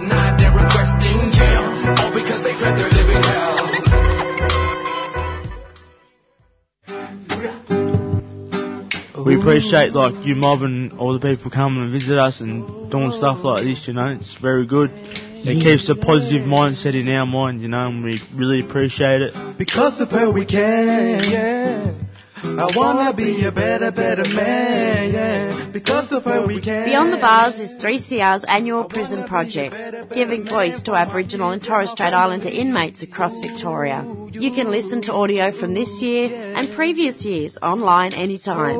We 9.26 9.40
appreciate 9.40 9.92
like 9.92 10.24
you 10.24 10.36
mob 10.36 10.62
and 10.62 10.92
all 11.00 11.18
the 11.18 11.18
people 11.18 11.50
coming 11.50 11.82
and 11.82 11.92
visit 11.92 12.16
us 12.16 12.40
and 12.40 12.90
doing 12.92 13.10
stuff 13.10 13.42
like 13.42 13.64
this, 13.64 13.88
you 13.88 13.92
know, 13.92 14.06
it's 14.06 14.34
very 14.34 14.68
good. 14.68 14.90
It 14.94 15.62
keeps 15.64 15.88
a 15.90 15.96
positive 15.96 16.42
mindset 16.42 16.94
in 16.94 17.08
our 17.08 17.26
mind, 17.26 17.60
you 17.60 17.66
know, 17.66 17.88
and 17.88 18.04
we 18.04 18.20
really 18.34 18.60
appreciate 18.60 19.22
it. 19.22 19.34
Because 19.58 20.00
of 20.00 20.10
her 20.10 20.30
we 20.30 20.46
can, 20.46 21.24
yeah. 21.24 21.94
I 22.42 22.70
wanna 22.76 23.14
be 23.14 23.44
a 23.44 23.50
better, 23.50 23.90
better 23.90 24.22
man, 24.22 25.12
yeah. 25.12 25.68
Because 25.72 26.12
of 26.12 26.24
her 26.24 26.46
we 26.46 26.60
can. 26.60 26.84
Beyond 26.84 27.12
the 27.12 27.16
Bars 27.16 27.58
is 27.58 27.70
3CR's 27.82 28.44
annual 28.44 28.84
prison 28.84 29.24
project, 29.24 30.12
giving 30.14 30.44
voice 30.44 30.82
to 30.82 30.92
Aboriginal 30.94 31.50
and 31.50 31.62
Torres 31.62 31.90
Strait 31.90 32.14
Islander 32.14 32.48
inmates 32.48 33.02
across 33.02 33.38
Victoria. 33.38 34.04
You 34.32 34.52
can 34.52 34.70
listen 34.70 35.02
to 35.02 35.12
audio 35.12 35.50
from 35.50 35.74
this 35.74 36.00
year 36.00 36.30
and 36.54 36.74
previous 36.74 37.24
years 37.24 37.58
online 37.60 38.12
anytime. 38.12 38.76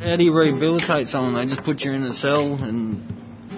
How 0.00 0.16
do 0.16 0.24
you 0.24 0.32
rehabilitate 0.32 1.08
someone? 1.08 1.34
They 1.34 1.44
just 1.44 1.62
put 1.62 1.80
you 1.82 1.92
in 1.92 2.04
a 2.04 2.14
cell 2.14 2.54
and 2.54 3.04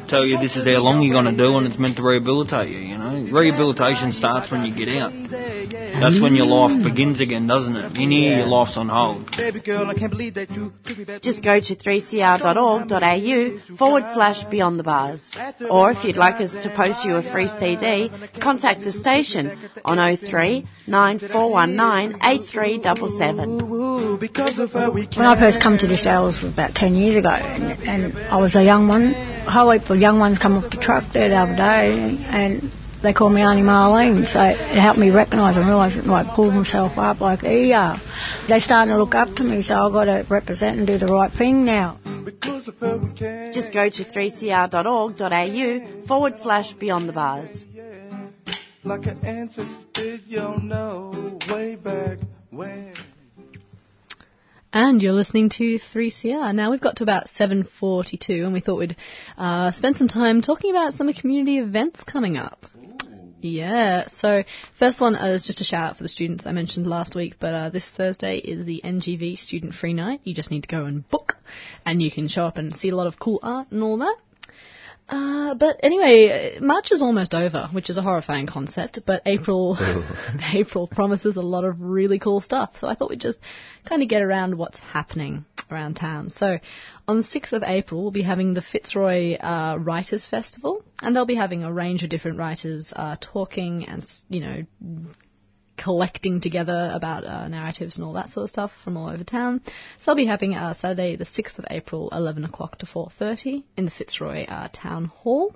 tell 0.09 0.27
you 0.27 0.39
this 0.39 0.57
is 0.57 0.67
how 0.67 0.83
long 0.83 1.01
you're 1.03 1.15
going 1.15 1.31
to 1.31 1.39
do 1.39 1.57
and 1.57 1.69
it's 1.69 1.79
meant 1.79 1.97
to 1.99 2.03
rehabilitate 2.03 2.69
you, 2.69 2.81
you 2.81 2.99
know. 2.99 3.29
Rehabilitation 3.31 4.11
starts 4.11 4.51
when 4.51 4.65
you 4.65 4.75
get 4.75 4.89
out. 5.01 5.13
That's 6.01 6.21
when 6.21 6.35
your 6.35 6.47
life 6.47 6.83
begins 6.83 7.21
again, 7.21 7.47
doesn't 7.47 7.77
it? 7.77 7.97
In 7.97 8.11
here, 8.11 8.39
your 8.39 8.47
life's 8.47 8.77
on 8.77 8.89
hold. 8.89 9.31
Baby 9.37 9.61
girl, 9.61 9.89
I 9.89 9.95
can't 9.95 10.11
believe 10.11 10.35
that 10.35 10.51
you 10.51 10.73
took 10.85 10.99
me 10.99 11.05
back. 11.05 11.23
Just 11.23 11.45
go 11.45 11.61
to 11.61 11.77
3cr.org.au 11.77 13.77
forward 13.77 14.05
slash 14.13 14.45
beyond 14.45 14.79
the 14.79 14.85
bars. 14.85 15.33
Or 15.69 15.91
if 15.91 16.05
you'd 16.05 16.17
like 16.17 16.41
us 16.41 16.63
to 16.63 16.71
post 16.75 17.05
you 17.05 17.17
a 17.17 17.23
free 17.23 17.49
CD, 17.49 18.11
contact 18.41 18.83
the 18.83 18.93
station 18.93 19.59
on 19.85 20.17
03 20.17 20.67
9419 20.87 22.21
8377. 22.23 24.19
Because 24.19 24.59
of 24.59 24.73
her 24.73 24.91
we 24.91 25.07
When 25.15 25.27
I 25.27 25.39
first 25.39 25.61
come 25.63 25.77
to 25.79 25.87
this 25.87 26.03
jail 26.03 26.25
was 26.25 26.43
about 26.43 26.75
10 26.75 26.95
years 26.95 27.17
ago, 27.17 27.31
and, 27.31 27.89
and 27.89 28.19
I 28.19 28.41
was 28.41 28.57
a 28.57 28.63
young 28.63 28.89
one. 28.89 29.15
A 29.15 29.51
whole 29.51 29.71
heap 29.71 29.89
of 29.91 29.99
young 29.99 30.19
ones 30.19 30.39
come 30.39 30.57
off 30.57 30.71
the 30.71 30.79
truck 30.79 31.13
there 31.13 31.29
the 31.29 31.37
other 31.37 31.57
day, 31.57 32.17
and 32.29 32.71
they 33.03 33.13
call 33.13 33.29
me 33.29 33.43
Auntie 33.43 33.63
Marlene, 33.63 34.27
so 34.27 34.43
it 34.43 34.59
helped 34.59 34.99
me 34.99 35.11
recognise 35.11 35.57
and 35.57 35.67
realise 35.67 35.97
that 35.97 36.07
like 36.07 36.35
pull 36.35 36.51
myself 36.51 36.93
up 36.97 37.21
like 37.21 37.43
yeah. 37.43 37.99
they're 38.49 38.61
starting 38.61 38.95
to 38.95 38.99
look 38.99 39.15
up 39.15 39.35
to 39.37 39.43
me, 39.43 39.61
so 39.63 39.75
I've 39.75 39.93
got 39.93 40.05
to 40.05 40.27
represent 40.29 40.79
and 40.79 40.87
do 40.87 40.99
the 40.99 41.07
right 41.07 41.33
thing 41.33 41.65
now. 41.65 41.99
Just 43.53 43.73
go 43.73 43.89
to 43.89 44.05
3cr.org.au 44.05 46.07
forward 46.07 46.37
slash 46.37 46.73
beyond 46.75 47.09
the 47.09 47.13
bars. 47.13 47.65
Like 48.85 49.07
an 49.07 49.25
ancestor, 49.25 50.17
you'll 50.27 50.61
know 50.61 51.39
way 51.49 51.77
back 51.77 52.19
when. 52.51 52.95
And 54.73 55.03
you're 55.03 55.13
listening 55.13 55.51
to 55.51 55.79
3CR. 55.79 56.55
Now 56.55 56.71
we've 56.71 56.81
got 56.81 56.97
to 56.97 57.03
about 57.03 57.27
7.42 57.27 58.43
and 58.43 58.53
we 58.53 58.61
thought 58.61 58.79
we'd 58.79 58.97
uh, 59.37 59.73
spend 59.73 59.97
some 59.97 60.09
time 60.09 60.41
talking 60.41 60.71
about 60.71 60.95
some 60.95 61.13
community 61.13 61.59
events 61.59 62.03
coming 62.05 62.37
up. 62.37 62.65
Yeah, 63.45 64.07
so 64.07 64.45
first 64.79 65.01
one 65.01 65.17
uh, 65.17 65.33
is 65.33 65.45
just 65.45 65.61
a 65.61 65.65
shout 65.65 65.91
out 65.91 65.97
for 65.97 66.05
the 66.05 66.09
students 66.09 66.47
I 66.47 66.53
mentioned 66.53 66.87
last 66.87 67.17
week, 67.17 67.35
but 67.41 67.53
uh, 67.53 67.71
this 67.71 67.91
Thursday 67.91 68.37
is 68.37 68.65
the 68.65 68.81
NGV 68.85 69.37
Student 69.37 69.75
Free 69.75 69.95
Night. 69.95 70.21
You 70.23 70.33
just 70.33 70.53
need 70.53 70.63
to 70.63 70.69
go 70.69 70.85
and 70.85 71.09
book, 71.11 71.35
and 71.85 72.01
you 72.01 72.09
can 72.09 72.29
show 72.29 72.45
up 72.45 72.57
and 72.57 72.73
see 72.73 72.91
a 72.91 72.95
lot 72.95 73.09
of 73.09 73.19
cool 73.19 73.41
art 73.43 73.73
and 73.73 73.83
all 73.83 73.99
that. 73.99 74.17
Uh, 75.09 75.55
but 75.57 75.81
anyway, 75.83 76.57
March 76.61 76.93
is 76.93 77.03
almost 77.03 77.35
over, 77.35 77.69
which 77.73 77.91
is 77.91 77.99
a 77.99 78.03
horrifying 78.03 78.47
concept, 78.47 79.01
but 79.05 79.23
April, 79.27 79.77
April 80.55 80.87
promises 80.87 81.37
a 81.37 81.43
lot 81.43 81.65
of 81.65 81.81
really 81.81 82.21
cool 82.21 82.41
stuff. 82.41 82.77
So 82.79 82.87
I 82.87 82.95
thought 82.95 83.11
we'd 83.11 83.21
just 83.21 83.41
kind 83.85 84.03
of 84.03 84.09
get 84.09 84.23
around 84.23 84.57
what's 84.57 84.79
happening 84.79 85.45
around 85.69 85.95
town. 85.95 86.31
So 86.31 86.59
on 87.09 87.19
the 87.19 87.25
6th 87.25 87.53
of 87.53 87.63
April, 87.65 88.03
we'll 88.03 88.11
be 88.11 88.23
having 88.23 88.55
the 88.55 88.63
Fitzroy 88.63 89.35
uh, 89.37 89.77
Writers 89.81 90.25
Festival, 90.25 90.85
and 91.01 91.15
they'll 91.15 91.27
be 91.27 91.35
having 91.35 91.65
a 91.65 91.73
range 91.73 92.03
of 92.05 92.11
different 92.11 92.39
writers 92.39 92.93
uh, 92.95 93.17
talking 93.21 93.87
and, 93.87 94.05
you 94.29 94.41
know, 94.41 94.65
collecting 95.77 96.41
together 96.41 96.91
about 96.93 97.25
uh, 97.25 97.49
narratives 97.49 97.97
and 97.97 98.05
all 98.05 98.13
that 98.13 98.29
sort 98.29 98.45
of 98.45 98.51
stuff 98.51 98.71
from 98.85 98.97
all 98.97 99.09
over 99.09 99.25
town. 99.25 99.61
So 100.01 100.13
I'll 100.13 100.17
be 100.17 100.27
having 100.27 100.55
uh, 100.55 100.75
Saturday, 100.75 101.17
the 101.17 101.25
6th 101.25 101.59
of 101.59 101.65
April, 101.71 102.09
11 102.13 102.45
o'clock 102.45 102.79
to 102.79 102.87
4.30 102.87 103.65
in 103.77 103.85
the 103.85 103.91
Fitzroy 103.91 104.45
uh, 104.47 104.69
Town 104.73 105.07
Hall. 105.07 105.55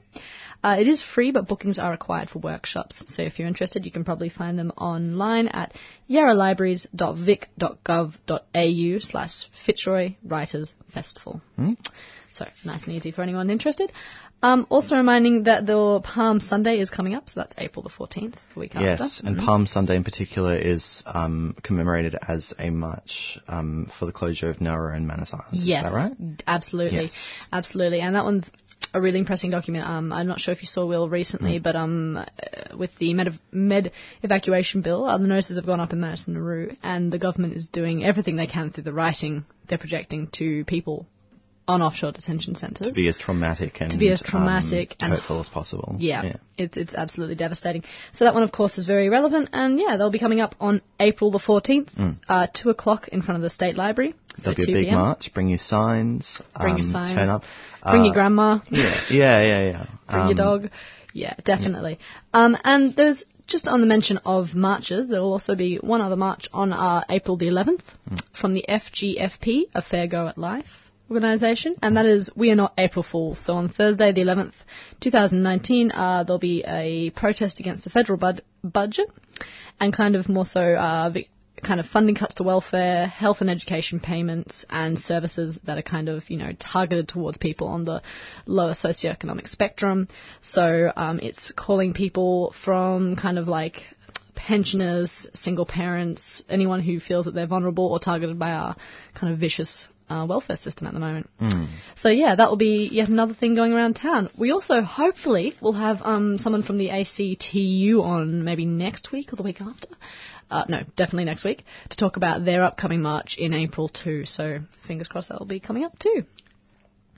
Uh, 0.67 0.77
it 0.81 0.89
is 0.89 1.01
free, 1.01 1.31
but 1.31 1.47
bookings 1.47 1.79
are 1.79 1.93
required 1.93 2.29
for 2.29 2.41
workshops. 2.41 3.05
So 3.07 3.23
if 3.23 3.39
you're 3.39 3.47
interested, 3.47 3.85
you 3.87 3.93
can 3.93 4.03
probably 4.05 4.29
find 4.31 4.59
them 4.59 4.73
online 4.77 5.47
at 5.47 5.73
yarralibraries.vic.gov.au 6.11 8.99
slash 8.99 9.49
Fitzroy 9.65 10.17
Writers 10.25 10.75
Festival. 10.93 11.41
Hmm? 11.55 11.75
So 12.33 12.47
nice 12.65 12.85
and 12.87 12.97
easy 12.97 13.13
for 13.13 13.23
anyone 13.23 13.49
interested. 13.49 13.93
Um, 14.43 14.67
also 14.69 14.97
reminding 14.97 15.45
that 15.45 15.65
the 15.67 16.01
Palm 16.03 16.41
Sunday 16.41 16.81
is 16.81 16.91
coming 16.91 17.15
up, 17.15 17.31
so 17.31 17.39
that's 17.41 17.55
April 17.59 17.83
the 17.83 17.89
14th, 17.89 18.35
the 18.55 18.61
week 18.61 18.75
Yes, 18.75 19.01
after. 19.01 19.27
and 19.29 19.37
Mhm. 19.39 19.47
Palm 19.47 19.67
Sunday 19.69 19.95
in 19.97 20.03
particular 20.05 20.55
is 20.57 21.03
um, 21.07 21.55
commemorated 21.63 22.17
as 22.29 22.53
a 22.59 22.69
march 22.71 23.39
um, 23.49 23.87
for 23.99 24.05
the 24.07 24.13
closure 24.13 24.51
of 24.51 24.61
Nauru 24.61 24.93
and 24.95 25.07
Manus 25.07 25.33
Islands. 25.33 25.65
Yes, 25.65 25.87
Is 25.87 25.91
that 25.93 25.97
right? 25.97 26.13
absolutely, 26.47 27.03
Yes. 27.05 27.13
absolutely, 27.53 28.01
and 28.03 28.15
that 28.17 28.25
one's 28.25 28.53
a 28.95 29.01
really 29.01 29.19
impressive 29.19 29.51
document. 29.51 29.87
Um, 29.87 30.13
I'm 30.13 30.27
not 30.27 30.41
sure 30.41 30.53
if 30.53 30.63
you 30.63 30.69
saw 30.69 30.87
Will 30.87 31.09
recently, 31.09 31.59
but 31.59 31.77
um, 31.77 32.17
uh, 32.17 32.25
with 32.77 32.97
the 32.99 33.15
med, 33.15 33.39
med 33.53 33.93
evacuation 34.23 34.83
bill, 34.83 35.05
uh, 35.05 35.19
the 35.19 35.27
notices 35.27 35.57
have 35.57 35.67
gone 35.67 35.81
up 35.81 35.93
in 35.93 36.01
Madison 36.01 36.35
Nauru, 36.35 36.75
and 36.83 37.13
the 37.13 37.19
government 37.19 37.55
is 37.55 37.69
doing 37.69 38.05
everything 38.05 38.37
they 38.37 38.47
can 38.47 38.71
through 38.71 38.85
the 38.85 38.93
writing 38.93 39.45
they're 39.69 39.79
projecting 39.79 40.29
to 40.35 40.65
people 40.65 41.07
on 41.69 41.83
offshore 41.83 42.13
detention 42.13 42.55
centres. 42.55 42.87
To 42.89 42.93
be 42.93 43.09
as 43.09 43.19
traumatic 43.19 43.81
and 43.81 43.91
To 43.91 43.99
be 43.99 44.11
as 44.11 44.23
traumatic 44.23 44.91
um, 45.01 45.11
and- 45.11 45.13
hurtful 45.15 45.41
as 45.41 45.49
possible. 45.49 45.97
Yeah, 45.99 46.35
It's, 46.57 46.77
it's 46.77 46.95
absolutely 46.95 47.35
devastating. 47.35 47.83
So 48.13 48.25
that 48.25 48.35
one, 48.35 48.45
of 48.45 48.53
course, 48.53 48.79
is 48.79 48.87
very 48.87 49.09
relevant, 49.09 49.51
and 49.53 49.79
yeah, 49.81 49.97
they'll 49.97 50.11
be 50.13 50.21
coming 50.21 50.41
up 50.41 50.55
on 50.61 50.81
April 51.01 51.31
the 51.31 51.39
14th, 51.41 51.91
Mm. 51.97 52.19
uh, 52.29 52.47
2 52.55 52.71
o'clock 52.71 53.09
in 53.09 53.21
front 53.23 53.37
of 53.37 53.43
the 53.43 53.51
State 53.51 53.77
Library. 53.77 54.15
So 54.39 54.53
There'll 54.53 54.57
be 54.67 54.73
a 54.73 54.77
big 54.77 54.85
p.m. 54.87 54.95
march. 54.95 55.33
Bring 55.35 55.49
your 55.49 55.59
signs. 55.59 56.41
Bring 56.57 56.73
um, 56.75 56.77
your 56.79 56.85
signs. 56.85 57.13
Turn 57.13 57.29
up. 57.29 57.43
Bring 57.91 58.03
Uh, 58.03 58.05
your 58.07 58.15
grandma. 58.15 58.59
Yeah, 58.71 59.01
yeah, 59.11 59.41
yeah, 59.43 59.63
yeah. 59.71 59.87
Bring 60.11 60.21
Um, 60.23 60.29
your 60.29 60.37
dog. 60.37 60.71
Yeah, 61.13 61.35
definitely. 61.45 61.99
Um, 62.35 62.57
and 62.65 62.95
there's 62.97 63.25
just 63.47 63.69
on 63.69 63.81
the 63.81 63.87
mention 63.87 64.19
of 64.25 64.55
marches, 64.55 65.09
there 65.09 65.21
will 65.23 65.33
also 65.33 65.55
be 65.55 65.77
one 65.77 66.01
other 66.01 66.17
march 66.17 66.49
on 66.53 66.73
uh, 66.73 67.03
April 67.09 67.37
the 67.37 67.47
11th 67.49 67.83
Hmm. 68.09 68.17
from 68.41 68.55
the 68.55 68.65
FGFP, 68.69 69.65
A 69.75 69.83
Fair 69.83 70.07
Go 70.09 70.27
at 70.29 70.37
Life 70.37 70.91
organisation, 71.09 71.77
and 71.83 71.97
that 71.97 72.05
is 72.07 72.29
We 72.35 72.51
Are 72.51 72.57
Not 72.57 72.73
April 72.77 73.05
Fools. 73.05 73.39
So 73.39 73.55
on 73.55 73.69
Thursday 73.69 74.11
the 74.13 74.23
11th, 74.23 74.55
2019, 75.01 75.93
uh, 75.93 76.25
there'll 76.25 76.41
be 76.41 76.65
a 76.67 77.11
protest 77.11 77.61
against 77.61 77.85
the 77.85 77.91
federal 77.91 78.19
bud- 78.19 78.43
budget 78.65 79.09
and 79.79 79.93
kind 79.93 80.17
of 80.17 80.29
more 80.29 80.45
so 80.47 80.61
uh, 80.75 81.11
kind 81.63 81.81
of 81.81 81.87
funding 81.87 82.15
cuts 82.15 82.37
to 82.37 82.43
welfare, 82.43 83.07
health 83.07 83.41
and 83.41 83.51
education 83.51 84.01
payments, 84.01 84.65
and 84.71 84.99
services 84.99 85.61
that 85.65 85.79
are 85.79 85.83
kind 85.83 86.09
of 86.09 86.29
you 86.31 86.37
know 86.37 86.53
targeted 86.59 87.09
towards 87.09 87.39
people 87.39 87.69
on 87.69 87.85
the 87.85 88.03
lower 88.47 88.73
socioeconomic 88.73 89.49
spectrum. 89.49 90.09
So 90.43 90.93
um, 90.97 91.21
it's 91.21 91.53
calling 91.53 91.95
people 91.95 92.55
from 92.65 93.17
kind 93.17 93.39
of 93.39 93.49
like 93.49 93.83
pensioners, 94.35 95.27
single 95.35 95.67
parents, 95.67 96.45
anyone 96.49 96.81
who 96.81 97.01
feels 97.01 97.25
that 97.25 97.35
they're 97.35 97.47
vulnerable 97.47 97.87
or 97.87 97.99
targeted 97.99 98.39
by 98.39 98.53
our 98.53 98.77
kind 99.15 99.33
of 99.33 99.41
vicious 99.41 99.89
uh, 100.09 100.25
welfare 100.29 100.57
system 100.57 100.87
at 100.87 100.93
the 100.93 101.01
moment. 101.01 101.29
Mm. 101.41 101.69
So 101.97 102.11
yeah, 102.11 102.37
that 102.37 102.49
will 102.49 102.57
be 102.57 102.89
yet 102.93 103.09
another 103.09 103.35
thing 103.35 103.57
going 103.57 103.73
around 103.73 103.95
town. 103.95 104.29
We 104.39 104.53
also 104.53 104.83
hopefully 104.83 105.55
will 105.61 105.73
have 105.73 106.01
um, 106.03 106.39
someone 106.39 106.63
from 106.63 106.79
the 106.79 106.91
ACTU 106.91 108.03
on 108.03 108.45
maybe 108.45 108.67
next 108.67 109.11
week 109.11 109.33
or 109.33 109.37
the 109.37 109.43
week 109.43 109.61
after. 109.61 109.89
Uh, 110.51 110.65
no, 110.69 110.83
definitely 110.97 111.25
next 111.25 111.45
week 111.45 111.65
to 111.91 111.97
talk 111.97 112.17
about 112.17 112.45
their 112.45 112.63
upcoming 112.65 113.03
march 113.03 113.37
in 113.39 113.53
April 113.53 113.89
too. 113.89 114.25
So 114.25 114.59
fingers 114.87 115.09
crossed 115.09 115.29
that 115.31 115.39
will 115.41 115.47
be 115.47 115.61
coming 115.61 115.85
up 115.85 115.99
too. 115.99 116.23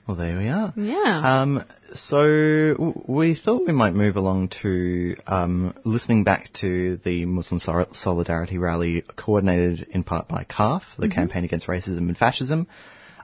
Well, 0.07 0.16
there 0.16 0.39
we 0.39 0.49
are. 0.49 0.72
Yeah. 0.74 1.43
Um, 1.43 1.64
so 1.93 2.72
w- 2.72 3.03
we 3.07 3.35
thought 3.35 3.66
we 3.66 3.74
might 3.74 3.93
move 3.93 4.16
along 4.16 4.49
to 4.62 5.16
um, 5.26 5.74
listening 5.85 6.24
back 6.24 6.51
to 6.61 6.97
the 7.05 7.26
Muslim 7.26 7.61
Sol- 7.61 7.93
Solidarity 7.93 8.57
Rally, 8.57 9.03
coordinated 9.16 9.87
in 9.91 10.05
part 10.05 10.26
by 10.26 10.45
CARF, 10.45 10.83
the 10.99 11.09
Mhm. 11.09 11.14
Campaign 11.14 11.45
Against 11.45 11.66
Racism 11.66 12.09
and 12.09 12.16
Fascism. 12.16 12.66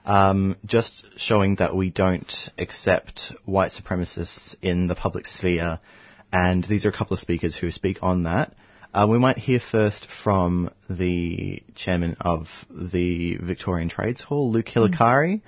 Um, 0.05 0.55
just 0.67 1.05
showing 1.17 1.55
that 1.55 1.75
we 1.75 1.89
don't 1.89 2.49
accept 2.59 3.33
white 3.45 3.71
supremacists 3.71 4.55
in 4.61 4.85
the 4.85 4.93
public 4.93 5.25
sphere 5.25 5.79
and 6.31 6.63
these 6.65 6.85
are 6.85 6.89
a 6.89 6.93
couple 6.93 7.15
of 7.15 7.19
speakers 7.19 7.55
who 7.55 7.71
speak 7.71 7.97
on 8.03 8.23
that. 8.23 8.53
Uh, 8.95 9.05
we 9.05 9.19
might 9.19 9.37
hear 9.37 9.59
first 9.59 10.07
from 10.23 10.69
the 10.89 11.61
chairman 11.75 12.15
of 12.21 12.47
the 12.71 13.35
Victorian 13.35 13.89
Trades 13.89 14.21
Hall, 14.21 14.49
Luke 14.49 14.67
Hilakari. 14.67 15.41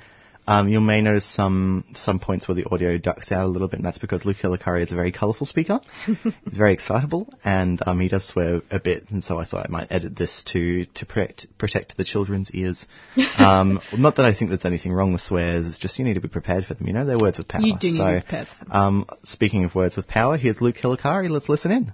Um, 0.46 0.68
you 0.68 0.82
may 0.82 1.00
notice 1.00 1.26
some 1.26 1.86
some 1.94 2.20
points 2.20 2.46
where 2.46 2.56
the 2.56 2.66
audio 2.70 2.98
ducks 2.98 3.32
out 3.32 3.46
a 3.46 3.48
little 3.48 3.70
bit, 3.70 3.78
and 3.78 3.86
that's 3.86 4.00
because 4.00 4.26
Luke 4.26 4.36
Hilakari 4.44 4.82
is 4.82 4.92
a 4.92 4.96
very 4.96 5.14
colourful 5.14 5.46
speaker. 5.46 5.80
He's 6.06 6.18
very 6.46 6.74
excitable, 6.74 7.34
and 7.46 7.82
um, 7.88 8.02
he 8.02 8.10
does 8.10 8.28
swear 8.28 8.62
a 8.70 8.82
bit, 8.82 9.10
and 9.12 9.24
so 9.24 9.40
I 9.40 9.46
thought 9.46 9.66
I 9.66 9.72
might 9.72 9.94
edit 9.94 10.18
this 10.18 10.44
to 10.52 10.84
to 10.84 11.06
protect 11.06 11.48
protect 11.58 11.96
the 11.96 12.04
children's 12.04 12.52
ears. 12.52 12.86
Um, 13.38 13.80
not 13.98 14.16
that 14.18 14.26
I 14.26 14.34
think 14.34 14.50
there's 14.50 14.66
anything 14.66 14.92
wrong 14.92 15.14
with 15.14 15.22
swears, 15.22 15.68
it's 15.68 15.78
just 15.78 16.00
you 16.00 16.06
need 16.06 16.16
to 16.16 16.22
be 16.22 16.28
prepared 16.28 16.66
for 16.66 16.74
them. 16.74 16.88
You 16.88 16.94
know, 16.94 17.06
they're 17.06 17.20
words 17.20 17.38
with 17.38 17.48
power. 17.48 17.62
You 17.62 17.78
do 17.80 17.88
need 17.88 17.98
so, 17.98 18.06
to 18.06 18.14
be 18.16 18.22
prepared. 18.22 18.48
Um, 18.72 19.06
speaking 19.24 19.64
of 19.64 19.74
words 19.74 19.96
with 19.96 20.08
power, 20.08 20.38
here's 20.38 20.60
Luke 20.60 20.76
Hilakari. 20.76 21.30
Let's 21.30 21.48
listen 21.48 21.72
in. 21.72 21.94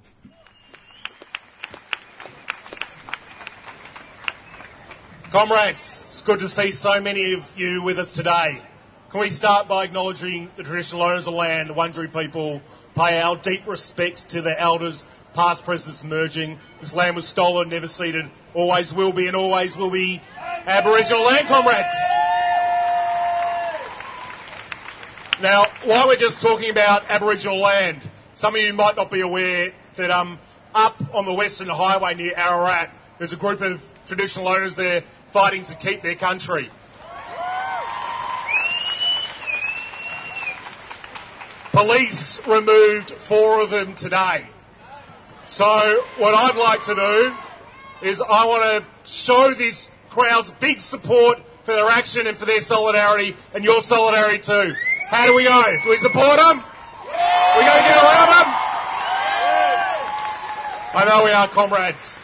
Comrades, 5.34 5.82
it's 6.12 6.22
good 6.22 6.38
to 6.42 6.48
see 6.48 6.70
so 6.70 7.02
many 7.02 7.34
of 7.34 7.40
you 7.56 7.82
with 7.82 7.98
us 7.98 8.12
today. 8.12 8.62
Can 9.10 9.20
we 9.20 9.32
start 9.32 9.68
by 9.68 9.84
acknowledging 9.84 10.52
the 10.58 10.64
traditional 10.64 11.02
owners 11.02 11.26
of 11.26 11.34
land, 11.34 11.72
the 11.72 11.74
Wurundjeri 11.74 12.14
people, 12.14 12.62
pay 12.94 13.20
our 13.20 13.36
deep 13.42 13.66
respects 13.66 14.26
to 14.26 14.44
their 14.44 14.56
elders, 14.60 15.04
past, 15.34 15.66
present, 15.66 15.96
and 16.04 16.14
emerging. 16.14 16.60
This 16.82 16.94
land 16.94 17.16
was 17.16 17.28
stolen, 17.28 17.70
never 17.70 17.88
ceded, 17.88 18.26
always 18.54 18.94
will 18.94 19.12
be, 19.12 19.26
and 19.26 19.36
always 19.36 19.76
will 19.76 19.90
be 19.90 20.22
Aboriginal 20.38 21.24
land, 21.24 21.48
comrades. 21.48 21.96
Now, 25.42 25.66
while 25.84 26.10
we're 26.10 26.16
just 26.16 26.44
talking 26.44 26.70
about 26.70 27.06
Aboriginal 27.10 27.60
land, 27.60 28.08
some 28.36 28.54
of 28.54 28.62
you 28.62 28.72
might 28.74 28.96
not 28.96 29.10
be 29.10 29.22
aware 29.22 29.72
that 29.98 30.12
um, 30.12 30.38
up 30.76 30.94
on 31.12 31.26
the 31.26 31.34
Western 31.34 31.70
Highway 31.70 32.14
near 32.14 32.34
Ararat, 32.38 32.92
there's 33.18 33.34
a 33.34 33.38
group 33.38 33.62
of 33.62 33.80
traditional 34.06 34.48
owners 34.48 34.76
there 34.76 35.02
fighting 35.34 35.66
to 35.66 35.76
keep 35.76 36.04
their 36.04 36.16
country. 36.16 36.70
Police 41.72 42.40
removed 42.48 43.12
four 43.28 43.62
of 43.62 43.72
them 43.72 43.96
today. 43.96 44.46
So 45.48 45.66
what 46.20 46.36
I'd 46.36 46.56
like 46.56 46.84
to 46.84 46.96
do 46.96 48.08
is 48.08 48.22
I 48.22 48.46
want 48.46 48.86
to 48.86 49.12
show 49.12 49.56
this 49.58 49.90
crowd's 50.12 50.52
big 50.62 50.80
support 50.80 51.40
for 51.66 51.74
their 51.74 51.90
action 51.90 52.28
and 52.28 52.38
for 52.38 52.46
their 52.46 52.62
solidarity 52.62 53.36
and 53.56 53.64
your 53.64 53.82
solidarity 53.82 54.38
too. 54.38 54.74
How 55.08 55.26
do 55.26 55.34
we 55.34 55.44
go? 55.44 55.64
Do 55.84 55.90
we 55.90 55.98
support 55.98 56.38
them? 56.38 56.62
We 56.62 57.66
going 57.66 57.82
to 57.82 57.88
get 57.90 57.98
around 57.98 58.30
them? 58.30 58.50
I 60.96 61.06
know 61.08 61.26
we 61.26 61.32
are, 61.32 61.50
comrades. 61.50 62.20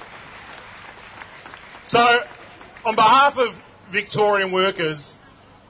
So, 1.85 2.21
on 2.85 2.95
behalf 2.95 3.33
of 3.37 3.53
Victorian 3.91 4.51
workers, 4.51 5.17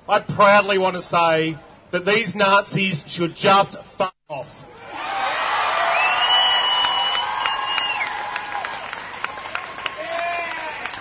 I 0.08 0.22
proudly 0.22 0.78
want 0.78 0.96
to 0.96 1.02
say 1.02 1.58
that 1.92 2.06
these 2.06 2.36
Nazis 2.36 3.04
should 3.08 3.36
just 3.36 3.76
fuck 3.98 4.14
off. 4.28 4.48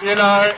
You 0.01 0.15
know, 0.15 0.53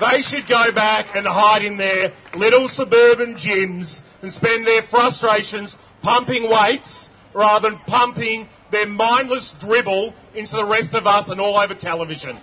they 0.00 0.20
should 0.20 0.46
go 0.46 0.72
back 0.74 1.16
and 1.16 1.26
hide 1.26 1.64
in 1.64 1.78
their 1.78 2.12
little 2.34 2.68
suburban 2.68 3.34
gyms 3.34 4.02
and 4.22 4.30
spend 4.32 4.66
their 4.66 4.82
frustrations 4.82 5.76
pumping 6.02 6.48
weights 6.48 7.08
rather 7.34 7.70
than 7.70 7.78
pumping 7.80 8.46
their 8.70 8.86
mindless 8.86 9.54
dribble 9.58 10.14
into 10.34 10.54
the 10.54 10.66
rest 10.66 10.94
of 10.94 11.06
us 11.06 11.30
and 11.30 11.40
all 11.40 11.56
over 11.56 11.74
television. 11.74 12.38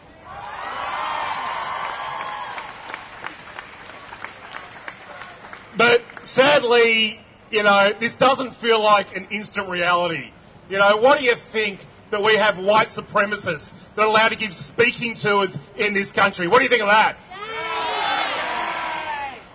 But 5.78 6.01
sadly, 6.24 7.19
you 7.49 7.63
know, 7.63 7.91
this 7.99 8.15
doesn't 8.15 8.55
feel 8.55 8.82
like 8.82 9.15
an 9.15 9.28
instant 9.32 9.69
reality. 9.69 10.32
You 10.69 10.78
know, 10.78 10.97
what 10.97 11.19
do 11.19 11.26
you 11.26 11.36
think 11.51 11.82
that 12.11 12.24
we 12.24 12.36
have 12.36 12.57
white 12.57 12.88
supremacists 12.88 13.74
that 13.95 14.01
are 14.03 14.07
allowed 14.07 14.30
to 14.30 14.36
give 14.36 14.53
speaking 14.53 15.15
tours 15.15 15.57
in 15.78 15.93
this 15.93 16.11
country? 16.11 16.47
What 16.47 16.59
do 16.59 16.63
you 16.63 16.69
think 16.69 16.82
of 16.82 16.89
that? 16.89 17.17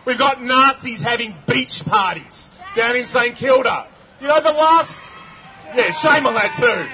We've 0.06 0.18
got 0.18 0.40
Nazis 0.40 1.02
having 1.02 1.34
beach 1.48 1.82
parties 1.84 2.50
down 2.76 2.96
in 2.96 3.06
St 3.06 3.36
Kilda. 3.36 3.88
You 4.20 4.28
know, 4.28 4.40
the 4.40 4.52
last, 4.52 5.10
yeah, 5.74 5.90
shame 5.90 6.26
on 6.26 6.34
that 6.34 6.54
too. 6.56 6.86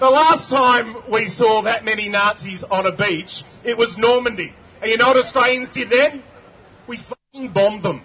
The 0.00 0.10
last 0.10 0.48
time 0.48 0.96
we 1.10 1.26
saw 1.26 1.62
that 1.62 1.84
many 1.84 2.08
Nazis 2.08 2.64
on 2.64 2.86
a 2.86 2.96
beach, 2.96 3.42
it 3.64 3.76
was 3.76 3.96
Normandy. 3.98 4.52
And 4.80 4.90
you 4.90 4.96
know 4.96 5.08
what 5.08 5.16
Australians 5.16 5.70
did 5.70 5.90
then? 5.90 6.22
We 6.88 6.98
fucking 6.98 7.52
bombed 7.52 7.82
them. 7.82 8.02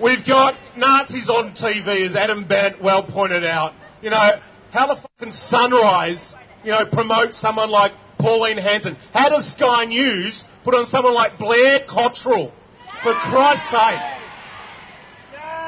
We've 0.00 0.24
got 0.24 0.54
Nazis 0.76 1.28
on 1.28 1.54
TV, 1.54 2.06
as 2.06 2.14
Adam 2.14 2.46
Bandt 2.46 2.80
well 2.80 3.02
pointed 3.02 3.44
out. 3.44 3.74
You 4.00 4.10
know, 4.10 4.30
how 4.70 4.86
the 4.86 4.94
fucking 4.94 5.32
Sunrise, 5.32 6.36
you 6.62 6.70
know, 6.70 6.86
promote 6.86 7.34
someone 7.34 7.68
like 7.70 7.92
Pauline 8.18 8.58
Hanson? 8.58 8.96
How 9.12 9.28
does 9.28 9.50
Sky 9.52 9.86
News 9.86 10.44
put 10.62 10.74
on 10.74 10.86
someone 10.86 11.14
like 11.14 11.38
Blair 11.38 11.80
Cottrell? 11.88 12.52
For 13.02 13.12
Christ's 13.14 13.70
sake. 13.70 14.00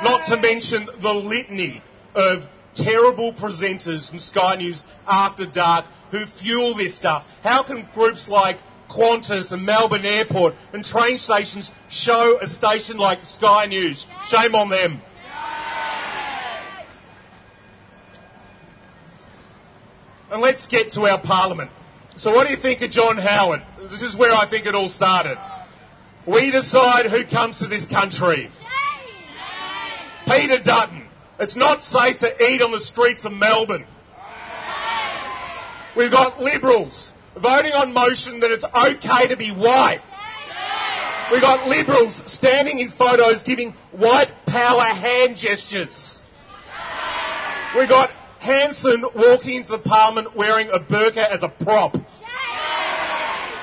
Not 0.02 0.26
to 0.26 0.36
mention 0.36 0.86
the 1.00 1.12
litany 1.12 1.82
of 2.14 2.44
terrible 2.74 3.32
presenters 3.34 4.10
from 4.10 4.20
Sky 4.20 4.56
News 4.56 4.82
After 5.06 5.46
Dark 5.46 5.86
who 6.10 6.26
fuel 6.26 6.76
this 6.76 6.96
stuff. 6.96 7.24
How 7.42 7.62
can 7.62 7.88
groups 7.94 8.28
like 8.28 8.56
Qantas 8.90 9.52
and 9.52 9.64
Melbourne 9.64 10.04
Airport 10.04 10.54
and 10.72 10.84
train 10.84 11.16
stations 11.18 11.70
show 11.88 12.38
a 12.40 12.46
station 12.46 12.96
like 12.96 13.24
Sky 13.24 13.66
News? 13.66 14.06
Shame 14.24 14.54
on 14.54 14.68
them. 14.68 15.00
And 20.30 20.40
let's 20.40 20.66
get 20.66 20.92
to 20.92 21.02
our 21.02 21.20
Parliament. 21.20 21.70
So, 22.16 22.32
what 22.32 22.46
do 22.46 22.52
you 22.52 22.60
think 22.60 22.82
of 22.82 22.90
John 22.90 23.16
Howard? 23.16 23.62
This 23.90 24.02
is 24.02 24.16
where 24.16 24.32
I 24.32 24.48
think 24.48 24.66
it 24.66 24.74
all 24.74 24.88
started. 24.88 25.38
We 26.26 26.50
decide 26.50 27.10
who 27.10 27.24
comes 27.24 27.60
to 27.60 27.66
this 27.66 27.86
country. 27.86 28.50
Peter 30.26 30.62
Dutton. 30.62 31.06
It's 31.40 31.56
not 31.56 31.82
safe 31.82 32.18
to 32.18 32.44
eat 32.44 32.60
on 32.60 32.70
the 32.70 32.80
streets 32.80 33.24
of 33.24 33.32
Melbourne. 33.32 33.86
We've 35.96 36.10
got 36.10 36.40
Liberals 36.40 37.12
voting 37.40 37.72
on 37.72 37.92
motion 37.92 38.40
that 38.40 38.50
it's 38.50 38.64
okay 38.64 39.28
to 39.28 39.36
be 39.36 39.50
white. 39.50 40.00
We've 41.32 41.40
got 41.40 41.68
Liberals 41.68 42.22
standing 42.26 42.80
in 42.80 42.90
photos 42.90 43.42
giving 43.44 43.72
white 43.92 44.32
power 44.46 44.82
hand 44.82 45.36
gestures. 45.36 46.20
We've 47.76 47.88
got 47.88 48.10
Hanson 48.40 49.04
walking 49.14 49.56
into 49.56 49.70
the 49.70 49.78
Parliament 49.78 50.34
wearing 50.34 50.68
a 50.70 50.80
burqa 50.80 51.28
as 51.28 51.42
a 51.42 51.48
prop. 51.48 51.94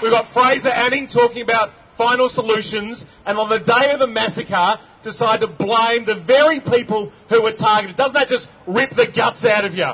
We've 0.01 0.11
got 0.11 0.31
Fraser 0.31 0.69
Anning 0.69 1.07
talking 1.07 1.41
about 1.41 1.71
final 1.97 2.29
solutions, 2.29 3.03
and 3.25 3.37
on 3.37 3.49
the 3.49 3.59
day 3.59 3.91
of 3.91 3.99
the 3.99 4.07
massacre, 4.07 4.77
decide 5.03 5.41
to 5.41 5.47
blame 5.47 6.05
the 6.05 6.23
very 6.25 6.61
people 6.61 7.11
who 7.29 7.43
were 7.43 7.53
targeted. 7.53 7.95
Doesn't 7.95 8.13
that 8.13 8.27
just 8.27 8.47
rip 8.67 8.91
the 8.91 9.07
guts 9.13 9.43
out 9.43 9.65
of 9.65 9.73
you? 9.73 9.89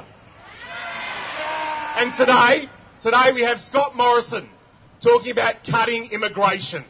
And 1.96 2.14
today, 2.14 2.70
today 3.04 3.34
we 3.34 3.42
have 3.42 3.60
Scott 3.60 3.98
Morrison 3.98 4.50
talking 5.02 5.32
about 5.32 5.56
cutting 5.70 6.12
immigration. 6.14 6.86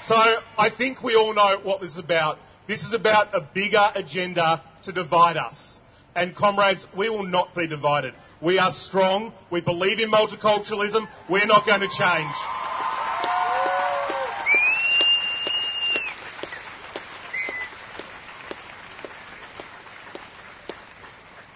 So 0.00 0.14
I 0.14 0.70
think 0.76 1.02
we 1.02 1.16
all 1.16 1.34
know 1.34 1.58
what 1.64 1.80
this 1.80 1.94
is 1.94 1.98
about. 1.98 2.38
This 2.68 2.84
is 2.84 2.94
about 2.94 3.34
a 3.34 3.40
bigger 3.40 3.84
agenda 3.96 4.62
to 4.84 4.92
divide 4.92 5.36
us. 5.36 5.80
And 6.14 6.36
comrades, 6.36 6.86
we 6.96 7.08
will 7.08 7.26
not 7.26 7.52
be 7.56 7.66
divided. 7.66 8.14
We 8.40 8.60
are 8.60 8.70
strong. 8.70 9.32
We 9.50 9.60
believe 9.60 9.98
in 9.98 10.12
multiculturalism. 10.12 11.08
We're 11.28 11.46
not 11.46 11.66
going 11.66 11.80
to 11.80 11.88
change. 11.88 12.34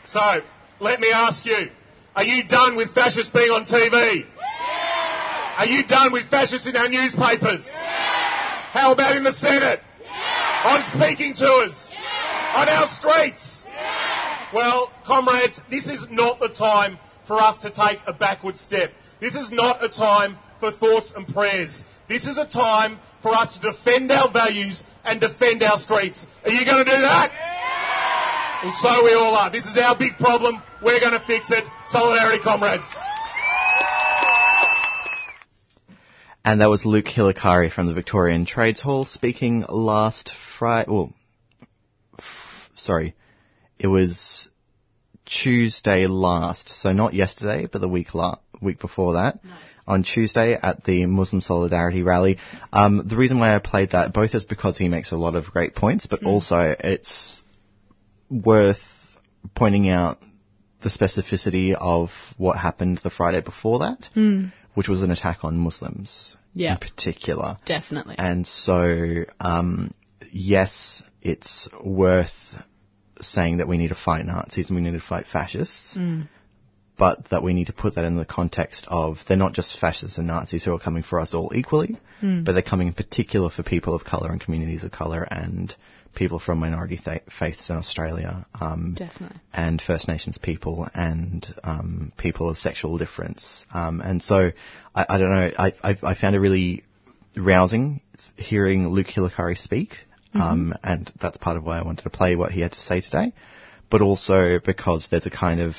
So, 0.07 0.41
let 0.81 0.99
me 0.99 1.13
ask 1.13 1.47
you, 1.47 1.69
are 2.17 2.25
you 2.25 2.45
done 2.49 2.77
with 2.77 2.95
fascists 2.95 3.31
being 3.31 3.51
on 3.51 3.67
TV? 3.67 4.25
Are 5.59 5.67
you 5.67 5.87
done 5.87 6.13
with 6.13 6.29
fascists 6.31 6.67
in 6.67 6.75
our 6.75 6.89
newspapers? 6.89 7.69
How 7.69 8.93
about 8.93 9.17
in 9.17 9.23
the 9.23 9.33
Senate? 9.33 9.81
On 10.65 10.83
speaking 10.83 11.35
tours? 11.35 11.95
On 12.55 12.69
our 12.69 12.89
streets? 12.89 13.67
Well, 14.55 14.91
comrades, 15.05 15.61
this 15.71 15.89
is 15.89 16.07
not 16.11 16.41
the 16.41 16.49
time 16.49 16.99
for 17.27 17.39
us 17.41 17.59
to 17.63 17.71
take 17.71 17.99
a 18.07 18.15
backward 18.15 18.57
step. 18.57 18.93
This 19.21 19.35
is 19.35 19.51
not 19.53 19.85
a 19.85 19.91
time 19.91 20.39
for 20.59 20.73
thoughts 20.73 21.13
and 21.15 21.27
prayers. 21.27 21.85
This 22.09 22.27
is 22.27 22.39
a 22.39 22.47
time 22.47 22.99
for 23.23 23.35
us 23.35 23.59
to 23.59 23.73
defend 23.73 24.11
our 24.11 24.33
values 24.33 24.85
and 25.05 25.21
defend 25.21 25.63
our 25.63 25.77
streets. 25.77 26.27
Are 26.45 26.51
you 26.51 26.65
going 26.65 26.85
to 26.85 26.91
do 26.91 27.01
that? 27.03 27.56
Well, 28.67 28.75
so 28.75 29.05
we 29.05 29.13
all 29.13 29.33
are. 29.37 29.49
This 29.49 29.65
is 29.65 29.79
our 29.79 29.97
big 29.97 30.19
problem. 30.19 30.61
We're 30.83 30.99
going 30.99 31.13
to 31.13 31.25
fix 31.25 31.53
it. 31.53 31.63
Solidarity, 31.85 32.43
comrades. 32.43 32.93
And 36.45 36.61
that 36.61 36.67
was 36.69 36.85
Luke 36.85 37.05
Hilakari 37.05 37.71
from 37.73 37.87
the 37.87 37.95
Victorian 37.95 38.45
Trades 38.45 38.81
Hall 38.81 39.05
speaking 39.05 39.65
last 39.69 40.35
Friday. 40.59 40.91
Well, 40.91 41.13
f- 42.19 42.25
sorry, 42.75 43.15
it 43.79 43.87
was 43.87 44.49
Tuesday 45.27 46.09
last, 46.09 46.69
so 46.69 46.91
not 46.91 47.15
yesterday, 47.15 47.69
but 47.71 47.81
the 47.81 47.89
week 47.89 48.17
la- 48.17 48.39
week 48.61 48.81
before 48.81 49.13
that. 49.13 49.39
On 49.87 50.03
Tuesday 50.03 50.59
at 50.61 50.83
the 50.83 51.07
Muslim 51.07 51.41
Solidarity 51.41 52.03
Rally. 52.03 52.39
Um, 52.73 53.07
the 53.07 53.17
reason 53.17 53.39
why 53.39 53.55
I 53.55 53.61
played 53.61 53.91
that 53.93 54.13
both 54.13 54.35
is 54.35 54.43
because 54.43 54.77
he 54.77 54.89
makes 54.89 55.13
a 55.13 55.17
lot 55.17 55.37
of 55.37 55.45
great 55.53 55.77
points, 55.77 56.07
but 56.07 56.23
Mm. 56.23 56.27
also 56.27 56.75
it's 56.81 57.43
worth 58.31 58.81
pointing 59.55 59.89
out 59.89 60.19
the 60.83 60.89
specificity 60.89 61.75
of 61.75 62.11
what 62.37 62.59
happened 62.59 62.99
the 63.03 63.11
Friday 63.11 63.41
before 63.41 63.79
that 63.81 64.09
Mm. 64.15 64.53
which 64.75 64.89
was 64.89 65.03
an 65.03 65.11
attack 65.11 65.45
on 65.45 65.57
Muslims 65.57 66.37
Yeah. 66.55 66.73
in 66.73 66.79
particular. 66.79 67.57
Definitely. 67.65 68.17
And 68.19 68.47
so, 68.47 69.25
um, 69.41 69.91
yes, 70.31 71.03
it's 71.23 71.69
worth 71.83 72.63
saying 73.21 73.57
that 73.59 73.69
we 73.69 73.79
need 73.79 73.89
to 73.89 73.95
fight 73.95 74.27
Nazis 74.27 74.69
and 74.69 74.77
we 74.77 74.83
need 74.83 74.93
to 74.93 75.01
fight 75.01 75.27
fascists, 75.27 75.97
Mm. 75.97 76.29
but 76.99 77.25
that 77.31 77.43
we 77.43 77.55
need 77.55 77.67
to 77.69 77.73
put 77.73 77.95
that 77.95 78.05
in 78.05 78.17
the 78.17 78.25
context 78.27 78.87
of 78.89 79.25
they're 79.27 79.37
not 79.37 79.55
just 79.55 79.79
fascists 79.79 80.19
and 80.19 80.27
Nazis 80.27 80.65
who 80.65 80.75
are 80.75 80.79
coming 80.79 81.03
for 81.03 81.19
us 81.21 81.33
all 81.35 81.51
equally, 81.55 81.97
Mm. 82.23 82.45
but 82.45 82.53
they're 82.53 82.63
coming 82.63 82.89
in 82.89 82.93
particular 82.95 83.49
for 83.51 83.63
people 83.63 83.95
of 83.95 84.05
colour 84.05 84.31
and 84.31 84.41
communities 84.41 84.85
of 84.85 84.93
colour 84.93 85.23
and 85.31 85.75
people 86.17 86.41
from 86.41 86.59
minority 86.59 86.97
th- 86.97 87.23
faiths 87.39 87.71
in 87.71 87.77
Australia. 87.77 88.45
Um, 88.61 88.95
Definitely. 88.97 89.39
and 89.53 89.81
First 89.81 90.09
Nations 90.09 90.39
people 90.39 90.89
and 90.95 91.47
um, 91.63 92.13
people 92.17 92.51
of 92.51 92.59
sexual 92.59 92.99
difference. 92.99 93.65
Um, 93.73 94.01
and 94.01 94.21
so 94.23 94.51
I, 94.95 95.07
I 95.09 95.19
don't 95.19 95.31
know. 95.31 95.51
I, 95.59 95.73
I, 95.85 95.99
I 96.03 96.15
found 96.15 96.35
it 96.35 96.41
really 96.41 96.83
rousing 97.37 98.01
hearing 98.37 98.89
Luke 98.89 99.09
Hilakari 99.09 99.57
speak, 99.57 99.91
um, 100.35 100.75
and 100.83 101.11
that's 101.21 101.37
part 101.39 101.57
of 101.57 101.65
why 101.65 101.79
I 101.79 101.83
wanted 101.83 102.03
to 102.03 102.11
play 102.11 102.35
what 102.37 102.51
he 102.51 102.61
had 102.61 102.73
to 102.73 102.79
say 102.81 103.01
today. 103.01 103.33
But 103.91 104.01
also 104.03 104.59
because 104.59 105.09
there's 105.11 105.27
a 105.27 105.31
kind 105.31 105.61
of 105.61 105.77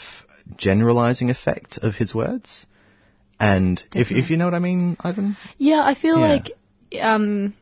generalizing 0.55 1.29
effect 1.29 1.77
of 1.81 1.95
his 1.95 2.15
words. 2.15 2.65
And 3.39 3.83
if, 3.93 4.11
if 4.11 4.29
you 4.29 4.38
know 4.38 4.45
what 4.45 4.53
I 4.55 4.59
mean, 4.59 4.97
Ivan. 4.99 5.35
Yeah, 5.57 5.81
I 5.83 5.93
feel 5.93 6.17
Yeah. 6.19 6.27
like 6.27 6.51
um, 7.01 7.53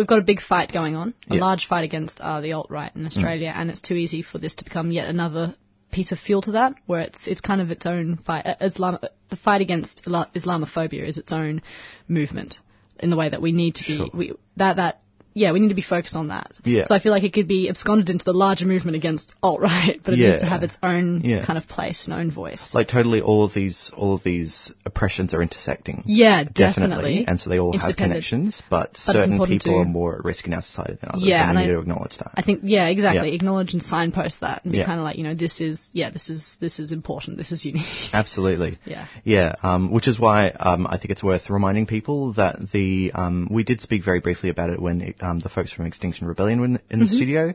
we've 0.00 0.06
got 0.06 0.18
a 0.18 0.22
big 0.22 0.40
fight 0.40 0.72
going 0.72 0.96
on, 0.96 1.14
a 1.30 1.34
Yeah. 1.34 1.40
large 1.42 1.66
fight 1.66 1.84
against 1.84 2.20
uh, 2.20 2.40
the 2.40 2.52
alt 2.54 2.70
right 2.70 2.90
in 2.96 3.06
Australia, 3.06 3.52
and 3.54 3.70
it's 3.70 3.82
too 3.82 3.94
easy 3.94 4.22
for 4.22 4.38
this 4.38 4.54
to 4.56 4.64
become 4.64 4.90
yet 4.90 5.08
another 5.08 5.54
piece 5.92 6.10
of 6.12 6.18
fuel 6.18 6.40
to 6.42 6.52
that, 6.52 6.72
where 6.86 7.00
it's 7.00 7.26
it's 7.28 7.42
kind 7.42 7.60
of 7.60 7.70
its 7.70 7.84
own 7.84 8.16
fight. 8.16 8.46
Uh, 8.46 8.54
Islam, 8.62 8.98
the 9.28 9.36
fight 9.36 9.60
against 9.60 10.04
Islamophobia 10.06 11.06
is 11.06 11.18
its 11.18 11.32
own 11.32 11.60
movement 12.08 12.58
in 12.98 13.10
the 13.10 13.16
way 13.16 13.28
that 13.28 13.42
we 13.42 13.52
need 13.52 13.74
to 13.76 13.84
be 13.84 14.10
we, 14.14 14.32
that 14.56 14.76
that. 14.76 15.00
Yeah, 15.34 15.52
we 15.52 15.60
need 15.60 15.68
to 15.68 15.74
be 15.74 15.82
focused 15.82 16.16
on 16.16 16.28
that. 16.28 16.50
Yeah. 16.64 16.84
So 16.84 16.94
I 16.94 16.98
feel 16.98 17.12
like 17.12 17.22
it 17.24 17.32
could 17.32 17.46
be 17.48 17.68
absconded 17.68 18.10
into 18.10 18.24
the 18.24 18.32
larger 18.32 18.66
movement 18.66 18.96
against 18.96 19.34
alt 19.42 19.60
right, 19.60 20.00
but 20.02 20.14
it 20.14 20.18
needs 20.18 20.40
to 20.40 20.46
have 20.46 20.62
its 20.62 20.76
own 20.82 21.20
Yeah. 21.22 21.44
kind 21.44 21.56
of 21.58 21.68
place 21.68 22.06
and 22.08 22.14
own 22.14 22.30
voice. 22.30 22.74
Like 22.74 22.88
totally, 22.88 23.20
all 23.20 23.44
of 23.44 23.54
these, 23.54 23.90
all 23.96 24.14
of 24.14 24.22
these 24.24 24.72
oppressions 24.84 25.32
are 25.34 25.42
intersecting. 25.42 26.02
Yeah, 26.06 26.44
definitely. 26.44 27.24
and 27.26 27.38
so 27.40 27.50
they 27.50 27.58
all 27.58 27.78
have 27.78 27.96
connections, 27.96 28.62
but, 28.68 28.92
But 28.92 28.96
certain 28.96 29.38
people 29.46 29.72
to- 29.72 29.78
are 29.78 29.84
more 29.84 30.16
at 30.18 30.24
risk 30.24 30.46
in 30.46 30.52
our 30.54 30.62
society 30.62 30.98
than 31.00 31.10
others. 31.10 31.24
Yeah, 31.24 31.48
and 31.48 31.50
and 31.50 31.58
we 31.58 31.62
I- 31.64 31.66
need 31.68 31.72
to 31.74 31.80
acknowledge 31.80 32.18
that. 32.18 32.32
I 32.34 32.42
think 32.42 32.60
yeah, 32.62 32.86
exactly. 32.88 33.28
Yeah. 33.28 33.34
Acknowledge 33.34 33.72
and 33.74 33.82
signpost 33.82 34.40
that, 34.40 34.64
and 34.64 34.72
be 34.72 34.78
Yeah. 34.78 34.86
kind 34.86 34.98
of 34.98 35.04
like 35.04 35.16
you 35.16 35.24
know 35.24 35.34
this 35.34 35.60
is 35.60 35.90
yeah 35.92 36.10
this 36.10 36.28
is 36.30 36.56
this 36.60 36.78
is 36.78 36.92
important. 36.92 37.36
This 37.38 37.52
is 37.52 37.64
unique. 37.64 37.86
Absolutely. 38.12 38.78
Yeah. 38.84 39.06
Yeah, 39.24 39.54
um, 39.62 39.90
which 39.92 40.08
is 40.08 40.18
why 40.18 40.48
um, 40.50 40.86
I 40.86 40.96
think 40.98 41.10
it's 41.10 41.22
worth 41.22 41.50
reminding 41.50 41.86
people 41.86 42.32
that 42.34 42.70
the 42.72 43.12
um, 43.14 43.48
we 43.50 43.62
did 43.64 43.80
speak 43.80 44.04
very 44.04 44.20
briefly 44.20 44.48
about 44.48 44.70
it 44.70 44.80
when 44.80 45.00
um, 45.22 45.38
the 45.40 45.48
folks 45.48 45.72
from 45.72 45.86
Extinction 45.86 46.26
Rebellion 46.26 46.60
were 46.60 46.66
in, 46.66 46.80
in 46.90 46.98
the 47.00 47.04
Mhm. 47.06 47.14
studio, 47.14 47.54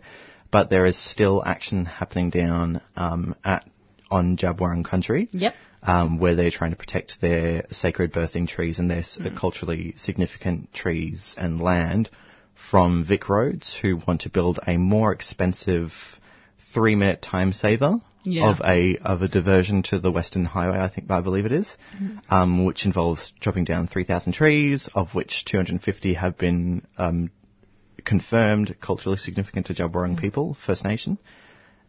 but 0.51 0.69
there 0.69 0.85
is 0.85 0.97
still 0.97 1.43
action 1.45 1.85
happening 1.85 2.29
down 2.29 2.81
um, 2.95 3.35
at 3.43 3.67
on 4.11 4.37
Djab 4.37 4.57
Wurrung 4.59 4.83
country. 4.85 5.27
Yep. 5.31 5.53
Um, 5.83 6.17
where 6.17 6.33
they're 6.35 6.49
trying 6.49 6.71
to 6.71 6.77
protect 6.77 7.21
their 7.21 7.65
sacred 7.69 8.11
birthing 8.11 8.47
trees 8.47 8.79
and 8.79 8.89
their 8.89 9.01
Mm. 9.03 9.35
culturally 9.37 9.93
significant 9.97 10.73
trees 10.73 11.35
and 11.37 11.61
land 11.61 12.09
from 12.55 13.03
Vic 13.03 13.29
Roads, 13.29 13.75
who 13.75 13.97
want 14.07 14.21
to 14.21 14.29
build 14.29 14.59
a 14.65 14.77
more 14.77 15.11
expensive 15.11 15.93
three-minute 16.73 17.21
time 17.21 17.53
saver 17.53 17.99
Yeah. 18.23 18.49
of 18.49 18.61
a 18.65 18.97
of 18.97 19.21
a 19.21 19.27
diversion 19.27 19.83
to 19.83 19.99
the 19.99 20.11
Western 20.11 20.45
Highway. 20.45 20.79
I 20.79 20.87
think 20.87 21.11
I 21.11 21.21
believe 21.21 21.45
it 21.45 21.51
is, 21.51 21.77
Mhm. 22.01 22.19
um, 22.31 22.65
which 22.65 22.85
involves 22.85 23.31
chopping 23.39 23.65
down 23.65 23.85
3,000 23.87 24.33
trees, 24.33 24.87
of 24.95 25.13
which 25.13 25.45
250 25.45 26.15
have 26.15 26.35
been 26.37 26.81
um, 26.97 27.29
confirmed 28.05 28.75
culturally 28.81 29.17
significant 29.17 29.67
to 29.67 29.73
Djab 29.73 29.91
Wurrung 29.91 30.19
people, 30.19 30.57
First 30.65 30.85
Nation. 30.85 31.17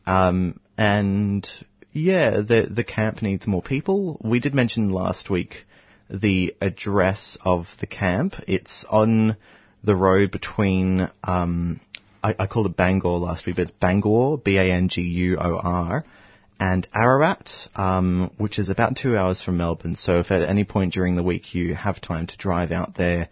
Um, 0.07 0.61
and 0.79 1.49
yeah, 1.93 2.41
the 2.41 2.69
the 2.71 2.85
camp 2.85 3.23
needs 3.23 3.47
more 3.47 3.63
people. 3.63 4.21
We 4.23 4.41
did 4.41 4.55
mention 4.55 4.91
last 4.91 5.31
week 5.31 5.67
the 6.09 6.55
address 6.61 7.37
of 7.45 7.67
the 7.81 7.87
camp. 7.87 8.35
It's 8.47 8.85
on 8.89 9.37
the 9.83 9.97
road 9.97 10.31
between 10.31 11.09
um, 11.25 11.81
I, 12.23 12.35
I 12.39 12.47
called 12.47 12.67
it 12.67 12.77
Bangor 12.77 13.19
last 13.19 13.47
week, 13.47 13.57
but 13.57 13.63
it's 13.63 13.71
Buangor, 13.71 14.43
B-A-N-G-U-O-R, 14.43 16.05
and 16.59 16.89
Ararat, 16.95 17.69
um, 17.77 18.31
which 18.37 18.59
is 18.59 18.69
about 18.69 18.97
two 18.97 19.17
hours 19.17 19.43
from 19.43 19.59
Melbourne. 19.59 19.95
So 19.95 20.19
if 20.19 20.31
at 20.31 20.49
any 20.49 20.65
point 20.65 20.93
during 20.93 21.15
the 21.15 21.23
week 21.23 21.55
you 21.55 21.75
have 21.75 22.01
time 22.01 22.27
to 22.27 22.37
drive 22.37 22.73
out 22.73 22.95
there 22.95 23.29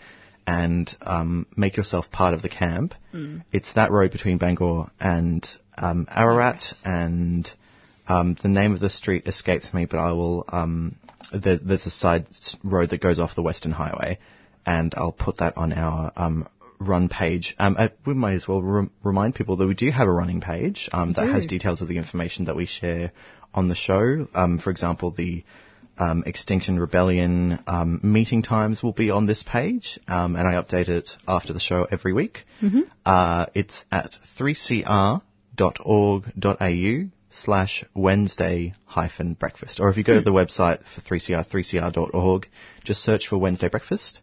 and 0.46 0.94
um, 1.02 1.46
make 1.56 1.76
yourself 1.76 2.10
part 2.10 2.34
of 2.34 2.42
the 2.42 2.48
camp, 2.48 2.94
Mm. 3.14 3.44
it's 3.52 3.72
that 3.74 3.90
road 3.92 4.10
between 4.10 4.38
Buangor 4.38 4.90
and 5.00 5.46
um, 5.78 6.06
Ararat, 6.10 6.72
and 6.84 7.50
um, 8.08 8.36
the 8.42 8.48
name 8.48 8.74
of 8.74 8.80
the 8.80 8.90
street 8.90 9.26
escapes 9.26 9.72
me, 9.72 9.86
but 9.86 9.98
I 9.98 10.12
will. 10.12 10.44
Um, 10.48 10.96
there, 11.32 11.58
there's 11.58 11.86
a 11.86 11.90
side 11.90 12.26
road 12.64 12.90
that 12.90 13.00
goes 13.00 13.18
off 13.18 13.34
the 13.34 13.42
Western 13.42 13.72
Highway, 13.72 14.18
and 14.66 14.92
I'll 14.96 15.12
put 15.12 15.38
that 15.38 15.56
on 15.56 15.72
our 15.72 16.12
um, 16.16 16.46
run 16.78 17.08
page. 17.08 17.54
Um, 17.58 17.76
uh, 17.78 17.88
we 18.04 18.14
might 18.14 18.34
as 18.34 18.46
well 18.46 18.60
rem- 18.62 18.90
remind 19.02 19.34
people 19.34 19.56
that 19.56 19.66
we 19.66 19.74
do 19.74 19.90
have 19.90 20.08
a 20.08 20.12
running 20.12 20.40
page 20.40 20.88
um, 20.92 21.12
that 21.12 21.28
has 21.28 21.46
details 21.46 21.80
of 21.82 21.88
the 21.88 21.96
information 21.96 22.44
that 22.46 22.56
we 22.56 22.66
share 22.66 23.12
on 23.54 23.68
the 23.68 23.74
show. 23.74 24.26
Um, 24.34 24.58
for 24.58 24.70
example, 24.70 25.10
the 25.12 25.44
um, 25.98 26.24
Extinction 26.26 26.78
Rebellion 26.78 27.58
um, 27.66 28.00
meeting 28.02 28.42
times 28.42 28.82
will 28.82 28.92
be 28.92 29.10
on 29.10 29.26
this 29.26 29.42
page, 29.42 29.98
um, 30.08 30.36
and 30.36 30.46
I 30.46 30.54
update 30.54 30.88
it 30.88 31.16
after 31.26 31.52
the 31.52 31.60
show 31.60 31.86
every 31.90 32.12
week. 32.12 32.44
Mhm. 32.60 32.82
Uh, 33.04 33.46
it's 33.54 33.84
at 33.92 34.16
3cr.org.au 34.38 35.20
slash 37.30 37.84
Wednesday 37.94 38.74
hyphen 38.86 39.34
breakfast. 39.34 39.80
Or 39.80 39.88
if 39.88 39.96
you 39.96 40.04
go 40.04 40.14
to 40.14 40.20
the 40.20 40.32
website 40.32 40.80
for 40.94 41.00
3cr, 41.00 41.44
3cr.org, 41.46 42.48
just 42.84 43.02
search 43.02 43.28
for 43.28 43.38
Wednesday 43.38 43.68
breakfast. 43.68 44.20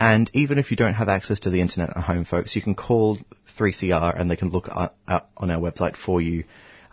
And 0.00 0.30
even 0.32 0.58
if 0.58 0.70
you 0.70 0.76
don't 0.76 0.94
have 0.94 1.08
access 1.08 1.40
to 1.40 1.50
the 1.50 1.60
internet 1.60 1.90
at 1.90 2.02
home, 2.04 2.24
folks, 2.24 2.56
you 2.56 2.62
can 2.62 2.74
call 2.74 3.18
3CR 3.58 4.18
and 4.18 4.30
they 4.30 4.36
can 4.36 4.48
look 4.50 4.68
on 4.74 4.90
our 5.06 5.22
website 5.60 5.96
for 5.96 6.20
you. 6.20 6.44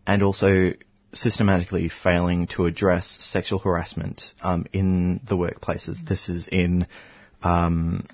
and 0.06 0.22
also 0.22 0.72
systematically 1.12 1.88
failing 1.88 2.46
to 2.48 2.66
address 2.66 3.16
sexual 3.20 3.58
harassment 3.58 4.32
um, 4.42 4.66
in 4.72 5.20
the 5.26 5.36
workplaces. 5.36 6.04
This 6.06 6.28
is 6.28 6.46
in 6.46 6.86
um, 7.42 8.06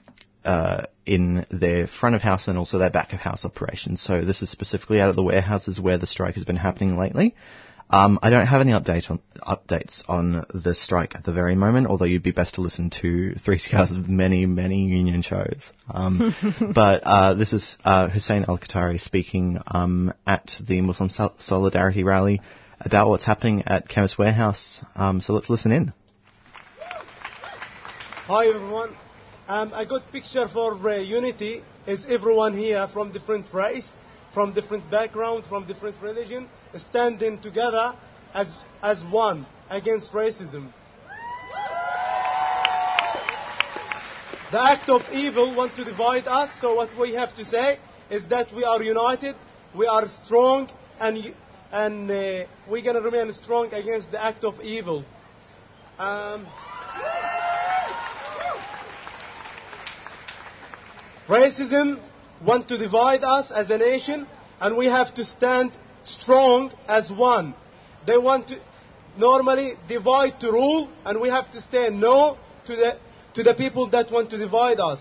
uh, 0.44 0.84
in 1.04 1.46
their 1.50 1.86
front 1.86 2.14
of 2.14 2.22
house 2.22 2.48
and 2.48 2.58
also 2.58 2.78
their 2.78 2.90
back 2.90 3.12
of 3.12 3.18
house 3.18 3.44
operations. 3.44 4.00
So 4.00 4.24
this 4.24 4.42
is 4.42 4.50
specifically 4.50 5.00
out 5.00 5.10
of 5.10 5.16
the 5.16 5.22
warehouses 5.22 5.80
where 5.80 5.98
the 5.98 6.06
strike 6.06 6.34
has 6.34 6.44
been 6.44 6.56
happening 6.56 6.96
lately. 6.96 7.34
Um, 7.90 8.18
I 8.22 8.30
don't 8.30 8.46
have 8.46 8.62
any 8.62 8.72
update 8.72 9.10
on, 9.10 9.20
updates 9.46 10.02
on 10.08 10.46
the 10.54 10.74
strike 10.74 11.14
at 11.14 11.24
the 11.24 11.32
very 11.32 11.54
moment, 11.54 11.88
although 11.88 12.06
you'd 12.06 12.22
be 12.22 12.30
best 12.30 12.54
to 12.54 12.62
listen 12.62 12.88
to 13.02 13.34
3CR's 13.34 13.92
many, 14.08 14.46
many 14.46 14.86
union 14.86 15.20
shows. 15.20 15.72
Um, 15.90 16.34
but 16.74 17.02
uh, 17.04 17.34
this 17.34 17.52
is 17.52 17.76
uh, 17.84 18.08
Hussein 18.08 18.46
Al 18.48 18.56
Qatari 18.56 18.98
speaking 18.98 19.58
um, 19.66 20.14
at 20.26 20.58
the 20.66 20.80
Muslim 20.80 21.10
Sol- 21.10 21.34
Solidarity 21.38 22.02
Rally 22.02 22.40
about 22.80 23.10
what's 23.10 23.24
happening 23.24 23.64
at 23.66 23.88
Chemist 23.88 24.18
Warehouse. 24.18 24.82
Um, 24.96 25.20
so 25.20 25.34
let's 25.34 25.50
listen 25.50 25.70
in. 25.70 25.92
Hi 28.26 28.46
everyone. 28.46 28.96
Um, 29.52 29.70
a 29.74 29.84
good 29.84 30.00
picture 30.10 30.48
for 30.48 30.72
uh, 30.72 30.96
unity 30.96 31.62
is 31.86 32.06
everyone 32.08 32.56
here 32.56 32.88
from 32.90 33.12
different 33.12 33.44
race, 33.52 33.92
from 34.32 34.54
different 34.54 34.90
background, 34.90 35.44
from 35.44 35.66
different 35.66 36.00
religion, 36.00 36.48
standing 36.74 37.38
together 37.38 37.94
as, 38.32 38.56
as 38.82 39.04
one 39.04 39.44
against 39.68 40.10
racism. 40.12 40.72
The 44.52 44.62
act 44.72 44.88
of 44.88 45.02
evil 45.12 45.54
want 45.54 45.76
to 45.76 45.84
divide 45.84 46.26
us, 46.26 46.50
so 46.58 46.74
what 46.74 46.88
we 46.98 47.12
have 47.12 47.34
to 47.34 47.44
say 47.44 47.76
is 48.08 48.26
that 48.28 48.50
we 48.56 48.64
are 48.64 48.82
united, 48.82 49.36
we 49.76 49.86
are 49.86 50.08
strong, 50.08 50.70
and, 50.98 51.30
and 51.70 52.10
uh, 52.10 52.46
we're 52.70 52.82
going 52.82 52.96
to 52.96 53.02
remain 53.02 53.30
strong 53.34 53.70
against 53.74 54.12
the 54.12 54.24
act 54.24 54.44
of 54.44 54.62
evil. 54.62 55.04
Um, 55.98 56.46
Racism 61.32 61.98
want 62.44 62.68
to 62.68 62.76
divide 62.76 63.24
us 63.24 63.50
as 63.50 63.70
a 63.70 63.78
nation, 63.78 64.26
and 64.60 64.76
we 64.76 64.84
have 64.84 65.14
to 65.14 65.24
stand 65.24 65.72
strong 66.02 66.70
as 66.86 67.10
one. 67.10 67.54
They 68.06 68.18
want 68.18 68.48
to 68.48 68.60
normally 69.16 69.72
divide 69.88 70.40
to 70.40 70.52
rule, 70.52 70.90
and 71.06 71.22
we 71.22 71.30
have 71.30 71.50
to 71.52 71.62
say 71.62 71.88
no 71.88 72.36
to 72.66 72.76
the, 72.76 72.98
to 73.32 73.42
the 73.42 73.54
people 73.54 73.88
that 73.90 74.12
want 74.12 74.28
to 74.30 74.36
divide 74.36 74.78
us. 74.78 75.00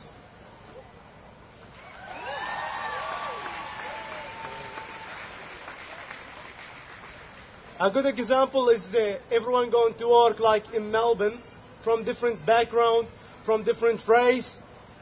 A 7.77 7.91
good 7.91 8.05
example 8.05 8.69
is 8.69 8.95
uh, 8.95 9.19
everyone 9.31 9.69
going 9.69 9.95
to 9.95 10.07
work 10.07 10.39
like 10.39 10.73
in 10.73 10.91
Melbourne 10.91 11.41
from 11.83 12.05
different 12.05 12.45
background, 12.45 13.09
from 13.43 13.63
different 13.65 14.07
race. 14.07 14.59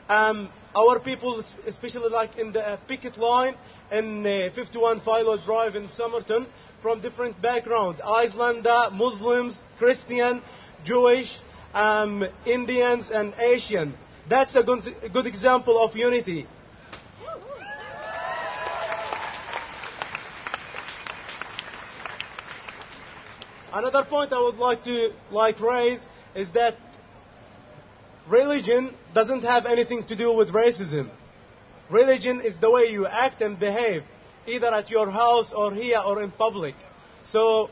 Um, 0.07 0.49
our 0.75 0.99
people, 0.99 1.43
especially 1.65 2.09
like 2.09 2.37
in 2.37 2.51
the 2.51 2.65
uh, 2.65 2.77
picket 2.87 3.17
line 3.17 3.55
in 3.91 4.25
uh, 4.25 4.49
51 4.53 5.01
Philo 5.01 5.37
Drive 5.37 5.75
in 5.75 5.89
Somerton, 5.93 6.47
from 6.81 7.01
different 7.01 7.41
background, 7.41 7.99
Islander, 8.03 8.89
Muslims, 8.93 9.61
Christian, 9.77 10.41
Jewish, 10.83 11.41
um, 11.73 12.23
Indians, 12.45 13.09
and 13.11 13.33
Asian. 13.39 13.93
That's 14.29 14.55
a 14.55 14.63
good, 14.63 14.83
a 15.03 15.09
good 15.09 15.25
example 15.25 15.83
of 15.83 15.95
unity. 15.95 16.47
Another 23.71 24.03
point 24.03 24.33
I 24.33 24.41
would 24.41 24.55
like 24.55 24.83
to 24.85 25.11
like 25.29 25.59
raise 25.59 26.07
is 26.33 26.51
that 26.51 26.75
religion 28.29 28.93
doesn't 29.13 29.43
have 29.43 29.65
anything 29.65 30.03
to 30.03 30.15
do 30.15 30.33
with 30.33 30.49
racism. 30.49 31.09
Religion 31.89 32.39
is 32.41 32.57
the 32.57 32.69
way 32.69 32.85
you 32.85 33.07
act 33.07 33.41
and 33.41 33.59
behave, 33.59 34.03
either 34.45 34.67
at 34.67 34.89
your 34.89 35.09
house 35.09 35.51
or 35.51 35.73
here 35.73 35.99
or 36.05 36.21
in 36.21 36.31
public. 36.31 36.75
So 37.25 37.69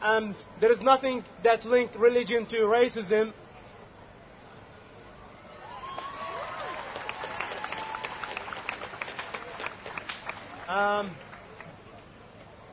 um, 0.00 0.34
there 0.60 0.72
is 0.72 0.80
nothing 0.80 1.24
that 1.44 1.64
linked 1.64 1.94
religion 1.94 2.46
to 2.46 2.56
racism. 2.62 3.32
Um, 10.68 11.10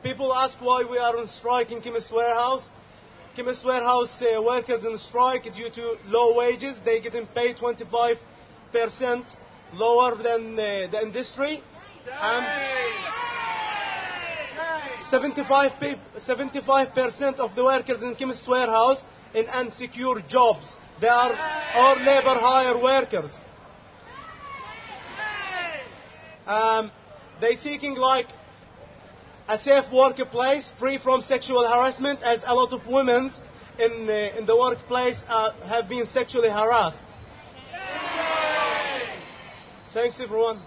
people 0.02 0.34
ask 0.34 0.58
why 0.60 0.84
we 0.90 0.98
are 0.98 1.16
on 1.18 1.28
strike 1.28 1.70
in 1.70 1.80
Chemist 1.80 2.10
Warehouse. 2.12 2.68
Chemist 3.36 3.64
Warehouse 3.64 4.22
uh, 4.22 4.42
workers 4.42 4.84
in 4.84 4.98
strike 4.98 5.44
due 5.54 5.70
to 5.70 5.96
low 6.06 6.36
wages. 6.36 6.80
They 6.84 7.00
getting 7.00 7.26
paid 7.26 7.56
25% 7.56 8.18
lower 9.74 10.16
than 10.16 10.58
uh, 10.58 10.88
the 10.90 11.00
industry. 11.02 11.62
Um, 12.20 12.44
75 15.10 16.94
percent 16.94 17.38
of 17.38 17.54
the 17.54 17.64
workers 17.64 18.02
in 18.02 18.14
Chemist 18.16 18.48
Warehouse 18.48 19.04
in 19.34 19.46
unsecure 19.46 20.26
jobs. 20.26 20.76
They 21.00 21.08
are 21.08 21.32
all 21.74 21.96
labor 21.96 22.34
hire 22.34 22.78
workers. 22.82 23.30
Um, 26.46 26.90
they 27.40 27.54
seeking 27.54 27.94
like 27.94 28.26
a 29.50 29.58
safe 29.58 29.92
workplace 29.92 30.70
free 30.78 30.96
from 30.96 31.22
sexual 31.22 31.66
harassment 31.66 32.22
as 32.22 32.40
a 32.46 32.54
lot 32.54 32.72
of 32.72 32.86
women 32.86 33.28
in, 33.80 34.08
uh, 34.08 34.38
in 34.38 34.46
the 34.46 34.56
workplace 34.56 35.20
uh, 35.26 35.50
have 35.66 35.88
been 35.88 36.06
sexually 36.06 36.48
harassed. 36.48 37.02
Thanks 39.92 40.20
everyone. 40.20 40.62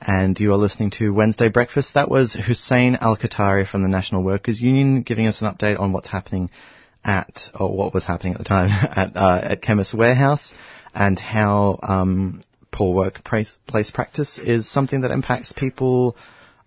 And 0.00 0.40
you 0.40 0.54
are 0.54 0.56
listening 0.56 0.92
to 0.92 1.12
Wednesday 1.12 1.50
Breakfast. 1.50 1.92
That 1.92 2.10
was 2.10 2.32
Hussein 2.32 2.96
Al 2.98 3.18
Qatari 3.18 3.68
from 3.68 3.82
the 3.82 3.90
National 3.90 4.24
Workers 4.24 4.58
Union 4.58 5.02
giving 5.02 5.26
us 5.26 5.42
an 5.42 5.54
update 5.54 5.78
on 5.78 5.92
what's 5.92 6.08
happening 6.08 6.48
at, 7.04 7.50
or 7.54 7.76
what 7.76 7.92
was 7.92 8.06
happening 8.06 8.32
at 8.32 8.38
the 8.38 8.44
time, 8.44 8.70
at, 8.96 9.14
uh, 9.14 9.40
at 9.42 9.60
Chemist 9.60 9.92
Warehouse 9.92 10.54
and 10.94 11.18
how 11.18 11.78
um, 11.82 12.42
poor 12.70 12.94
workplace 12.94 13.90
practice 13.92 14.38
is 14.38 14.70
something 14.70 15.02
that 15.02 15.10
impacts 15.10 15.52
people 15.52 16.16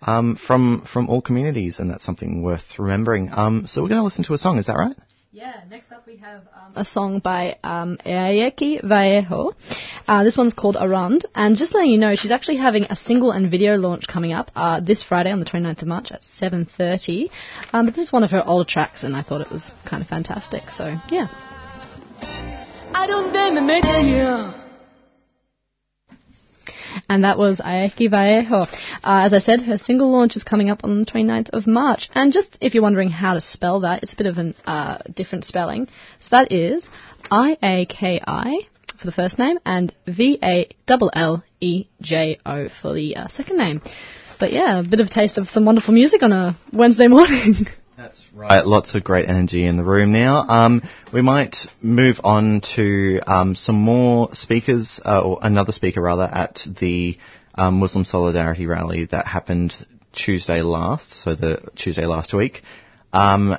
um, 0.02 0.36
from 0.36 0.86
from 0.92 1.10
all 1.10 1.22
communities, 1.22 1.80
and 1.80 1.90
that's 1.90 2.04
something 2.04 2.44
worth 2.44 2.78
remembering. 2.78 3.30
Um, 3.32 3.68
so 3.68 3.82
we're 3.82 3.90
going 3.90 4.02
to 4.02 4.04
listen 4.04 4.24
to 4.26 4.34
a 4.34 4.38
song. 4.38 4.58
Is 4.58 4.68
that 4.68 4.78
right? 4.78 4.96
Yeah, 5.36 5.64
next 5.68 5.92
up 5.92 6.06
we 6.06 6.18
have 6.18 6.42
um, 6.54 6.74
a 6.76 6.86
song 6.86 7.18
by 7.18 7.58
um, 7.64 7.98
Iaki 8.06 8.88
Vallejo. 8.88 9.54
Uh, 10.08 10.24
this 10.24 10.38
one's 10.38 10.54
called 10.54 10.78
Around, 10.80 11.26
and 11.34 11.56
just 11.56 11.74
letting 11.74 11.90
you 11.90 11.98
know, 11.98 12.14
she's 12.16 12.32
actually 12.32 12.58
having 12.58 12.84
a 12.84 12.96
single 12.96 13.32
and 13.32 13.50
video 13.50 13.76
launch 13.76 14.08
coming 14.08 14.32
up 14.32 14.52
uh, 14.56 14.80
this 14.80 15.02
Friday 15.02 15.32
on 15.32 15.40
the 15.40 15.46
29th 15.46 15.82
of 15.82 15.88
March 15.88 16.12
at 16.12 16.22
7.30. 16.22 17.32
Um, 17.74 17.88
but 17.88 17.96
this 17.96 18.06
is 18.06 18.14
one 18.14 18.24
of 18.24 18.30
her 18.30 18.44
older 18.46 18.70
tracks, 18.70 19.04
and 19.04 19.16
I 19.16 19.24
thought 19.24 19.42
it 19.42 19.50
was 19.50 19.72
kind 19.86 20.04
of 20.04 20.08
fantastic, 20.08 20.70
so 20.70 20.98
yeah. 21.10 21.30
I 26.94 27.02
and 27.10 27.24
that 27.24 27.38
was 27.38 27.60
Iaki 27.60 28.10
Vallejo. 28.10 28.62
Uh, 28.62 28.68
as 29.04 29.34
I 29.34 29.40
said, 29.40 29.62
her 29.62 29.78
single 29.78 30.12
launch 30.12 30.36
is 30.36 30.44
coming 30.44 30.70
up 30.70 30.84
on 30.84 31.00
the 31.00 31.06
29th 31.06 31.50
of 31.52 31.68
March. 31.68 32.10
And 32.14 32.34
just 32.34 32.58
if 32.62 32.74
you're 32.74 32.84
wondering 32.84 33.10
how 33.10 33.36
to 33.36 33.42
spell 33.42 33.82
that, 33.82 34.04
it's 34.04 34.14
a 34.14 34.18
bit 34.18 34.28
of 34.28 34.38
a 34.38 34.54
uh, 34.66 34.98
different 35.14 35.46
spelling. 35.46 35.88
So 36.20 36.30
that 36.32 36.52
is 36.52 36.90
I-A-K-I 37.30 38.68
for 38.98 39.06
the 39.06 39.12
first 39.12 39.38
name 39.40 39.58
and 39.66 39.96
V-A-L-L-E-J-O 40.08 40.70
for 42.82 42.94
the 42.94 43.16
uh, 43.16 43.28
second 43.28 43.58
name. 43.58 43.82
But 44.40 44.52
yeah, 44.52 44.80
a 44.80 44.84
bit 44.84 45.00
of 45.00 45.08
a 45.08 45.10
taste 45.10 45.38
of 45.38 45.50
some 45.50 45.66
wonderful 45.66 45.94
music 45.94 46.24
on 46.24 46.32
a 46.32 46.58
Wednesday 46.72 47.08
morning. 47.08 47.68
That's 47.98 48.28
right. 48.34 48.66
Lots 48.66 48.96
of 48.96 49.04
great 49.04 49.30
energy 49.30 49.66
in 49.66 49.78
the 49.78 49.84
room 49.84 50.12
now. 50.12 50.48
Um, 50.48 50.82
we 51.14 51.22
might 51.22 51.68
move 51.82 52.20
on 52.24 52.62
to 52.76 53.20
um, 53.28 53.56
some 53.56 53.76
more 53.76 54.34
speakers, 54.34 55.00
uh, 55.06 55.22
or 55.22 55.40
another 55.42 55.72
speaker 55.72 56.02
rather, 56.02 56.24
at 56.24 56.66
the 56.80 57.18
um, 57.56 57.80
Muslim 57.80 58.04
Solidarity 58.04 58.66
Rally 58.66 59.06
that 59.06 59.28
happened 59.28 59.76
Tuesday 60.12 60.62
last, 60.62 61.10
so 61.10 61.36
the 61.36 61.70
Tuesday 61.76 62.06
last 62.06 62.34
week. 62.34 62.62
Um, 63.12 63.58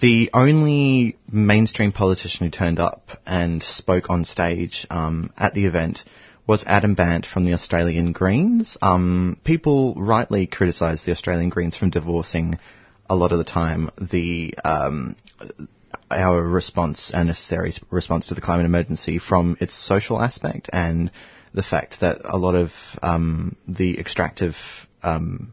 the 0.00 0.30
only 0.32 1.16
mainstream 1.30 1.92
politician 1.92 2.46
who 2.46 2.50
turned 2.50 2.78
up 2.78 3.10
and 3.26 3.62
spoke 3.62 4.10
on 4.10 4.24
stage 4.24 4.86
um, 4.90 5.32
at 5.36 5.54
the 5.54 5.66
event 5.66 6.04
was 6.46 6.64
Adam 6.66 6.94
Bandt 6.94 7.26
from 7.26 7.44
the 7.44 7.52
Australian 7.52 8.12
Greens. 8.12 8.78
Um, 8.80 9.38
people 9.44 9.94
rightly 9.94 10.46
criticised 10.46 11.04
the 11.04 11.12
Australian 11.12 11.50
Greens 11.50 11.76
from 11.76 11.90
divorcing 11.90 12.58
a 13.08 13.14
lot 13.14 13.32
of 13.32 13.38
the 13.38 13.44
time 13.44 13.90
the 14.00 14.54
um, 14.64 15.16
our 16.10 16.42
response, 16.42 17.10
our 17.12 17.24
necessary 17.24 17.74
response 17.90 18.28
to 18.28 18.34
the 18.34 18.40
climate 18.40 18.66
emergency 18.66 19.18
from 19.18 19.56
its 19.60 19.74
social 19.74 20.20
aspect 20.20 20.70
and 20.72 21.10
the 21.54 21.62
fact 21.62 22.00
that 22.00 22.20
a 22.24 22.36
lot 22.36 22.54
of 22.54 22.70
um, 23.02 23.56
the 23.66 23.98
extractive 23.98 24.54
um, 25.02 25.52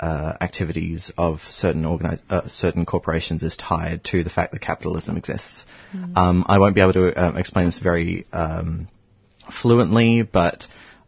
uh, 0.00 0.36
activities 0.40 1.12
of 1.16 1.40
certain 1.40 1.84
organi- 1.84 2.20
uh, 2.28 2.48
certain 2.48 2.84
corporations 2.84 3.42
is 3.42 3.56
tied 3.56 4.02
to 4.04 4.24
the 4.24 4.30
fact 4.30 4.52
that 4.52 4.60
capitalism 4.60 5.16
exists. 5.16 5.64
Mm. 5.94 6.16
Um, 6.16 6.44
I 6.48 6.58
won't 6.58 6.74
be 6.74 6.80
able 6.80 6.94
to 6.94 7.24
um, 7.24 7.36
explain 7.36 7.66
this 7.66 7.78
very 7.78 8.26
um, 8.32 8.88
fluently, 9.62 10.22
but 10.22 10.66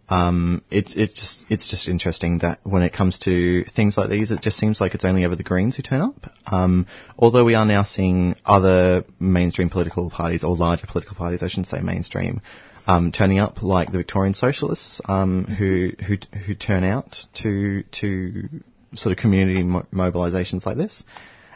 um, 0.09 0.63
it's 0.71 0.95
it's 0.97 1.15
just 1.15 1.45
it's 1.49 1.69
just 1.69 1.89
interesting 1.89 2.39
that 2.39 2.61
when 2.63 2.83
it 2.83 2.93
comes 2.93 3.19
to 3.21 3.65
things 3.65 3.97
like 3.97 4.11
these, 4.11 4.31
it 4.31 4.43
just 4.43 4.59
seems 4.59 4.81
like 4.81 4.95
it's 4.95 5.05
only 5.05 5.25
ever 5.25 5.37
the 5.37 5.43
Greens 5.43 5.77
who 5.77 5.83
turn 5.83 6.03
up. 6.03 6.31
Um, 6.47 6.87
although 7.19 7.45
we 7.45 7.55
are 7.55 7.65
now 7.65 7.85
seeing 7.85 8.37
other 8.45 9.05
mainstream 9.19 9.71
political 9.71 10.11
parties 10.11 10.45
or 10.45 10.57
larger 10.57 10.87
political 10.87 11.17
parties, 11.17 11.43
I 11.43 11.49
shouldn't 11.49 11.69
say 11.69 11.81
mainstream, 11.81 12.43
um, 12.87 13.13
turning 13.13 13.39
up, 13.39 13.63
like 13.63 13.93
the 13.93 13.99
Victorian 13.99 14.35
Socialists, 14.35 15.01
um, 15.07 15.45
who 15.45 15.93
who 16.05 16.19
who 16.47 16.55
turn 16.55 16.85
out 16.85 17.25
to 17.43 17.83
to 17.93 18.49
sort 18.95 19.13
of 19.13 19.19
community 19.19 19.63
mo- 19.63 19.87
mobilisations 19.93 20.67
like 20.67 20.77
this. 20.77 21.03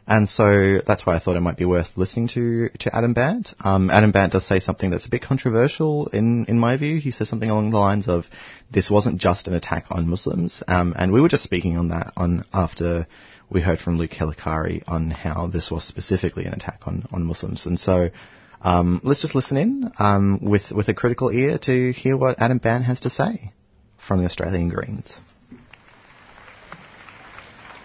And 0.09 0.27
so 0.27 0.81
that's 0.87 1.05
why 1.05 1.17
I 1.17 1.19
thought 1.19 1.37
it 1.37 1.43
might 1.43 1.59
be 1.59 1.67
worth 1.67 1.91
listening 1.97 2.29
to, 2.29 2.71
to 2.79 2.97
Adam 2.97 3.13
Bandt. 3.13 3.55
Um, 3.61 3.91
Adam 3.91 4.11
Bandt 4.11 4.33
does 4.33 4.47
say 4.47 4.59
something 4.59 4.89
that's 4.91 5.05
a 5.05 5.11
bit 5.11 5.21
controversial 5.21 6.07
in, 6.07 6.47
in 6.47 6.59
my 6.59 6.79
view. 6.79 6.99
He 6.99 7.11
says 7.11 7.29
something 7.29 7.51
along 7.51 7.73
the 7.73 7.79
lines 7.79 8.09
of, 8.09 8.25
this 8.71 8.91
wasn't 8.91 9.21
just 9.21 9.49
an 9.49 9.55
attack 9.55 9.85
on 9.91 10.09
Muslims. 10.09 10.63
Um, 10.67 10.95
and 10.99 11.13
we 11.13 11.21
were 11.21 11.29
just 11.29 11.43
speaking 11.43 11.77
on 11.77 11.89
that 11.89 12.15
on, 12.17 12.47
after 12.55 13.07
we 13.51 13.61
heard 13.61 13.81
from 13.81 13.99
Luke 13.99 14.13
Hilakari 14.13 14.83
on 14.89 15.11
how 15.11 15.47
this 15.47 15.71
was 15.71 15.85
specifically 15.85 16.47
an 16.47 16.55
attack 16.55 16.81
on, 16.87 17.07
on 17.13 17.25
Muslims. 17.25 17.67
And 17.67 17.79
so, 17.79 18.09
um, 18.63 19.03
let's 19.05 19.21
just 19.21 19.35
listen 19.35 19.59
in, 19.59 19.93
um, 19.99 20.41
with, 20.41 20.73
with 20.73 20.89
a 20.89 20.95
critical 20.95 21.31
ear 21.31 21.59
to 21.59 21.93
hear 21.93 22.17
what 22.17 22.41
Adam 22.41 22.57
Bandt 22.57 22.85
has 22.85 23.01
to 23.01 23.11
say 23.11 23.53
from 24.07 24.21
the 24.21 24.25
Australian 24.25 24.71
Greens. 24.71 25.21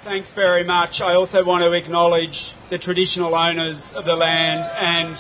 Thanks 0.04 0.34
very 0.34 0.66
much. 0.66 1.00
I 1.00 1.14
also 1.14 1.46
want 1.46 1.64
to 1.64 1.72
acknowledge 1.72 2.52
the 2.70 2.78
traditional 2.78 3.34
owners 3.34 3.94
of 3.94 4.04
the 4.04 4.18
land 4.18 4.66
and 4.70 5.16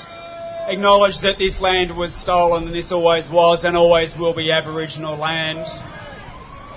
acknowledge 0.69 1.21
that 1.21 1.37
this 1.37 1.61
land 1.61 1.95
was 1.95 2.13
stolen 2.13 2.65
and 2.65 2.75
this 2.75 2.91
always 2.91 3.31
was 3.31 3.63
and 3.63 3.77
always 3.77 4.13
will 4.17 4.35
be 4.35 4.51
Aboriginal 4.51 5.15
land. 5.15 5.65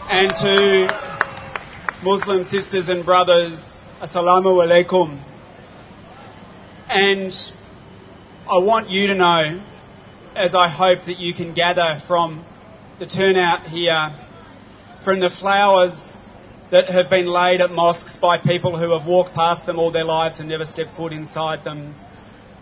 And 0.09 0.31
to 0.37 2.01
Muslim 2.05 2.45
sisters 2.45 2.89
and 2.89 3.05
brothers, 3.05 3.83
Assalamu 4.01 4.65
alaikum. 4.65 5.21
And 6.89 7.33
I 8.49 8.59
want 8.59 8.89
you 8.89 9.09
to 9.09 9.17
know, 9.17 9.61
as 10.37 10.55
I 10.55 10.69
hope 10.69 11.07
that 11.07 11.19
you 11.19 11.35
can 11.35 11.55
gather 11.55 12.01
from 12.07 12.47
the 13.01 13.07
turnout 13.07 13.67
here, 13.67 14.15
from 15.03 15.19
the 15.19 15.29
flowers 15.29 16.26
that 16.71 16.89
have 16.89 17.09
been 17.09 17.27
laid 17.27 17.61
at 17.61 17.71
mosques 17.71 18.17
by 18.17 18.39
people 18.39 18.77
who 18.77 18.91
have 18.91 19.07
walked 19.07 19.35
past 19.35 19.67
them 19.67 19.79
all 19.79 19.93
their 19.93 20.05
lives 20.05 20.41
and 20.41 20.49
never 20.49 20.65
stepped 20.65 20.97
foot 20.97 21.13
inside 21.13 21.65
them, 21.65 21.95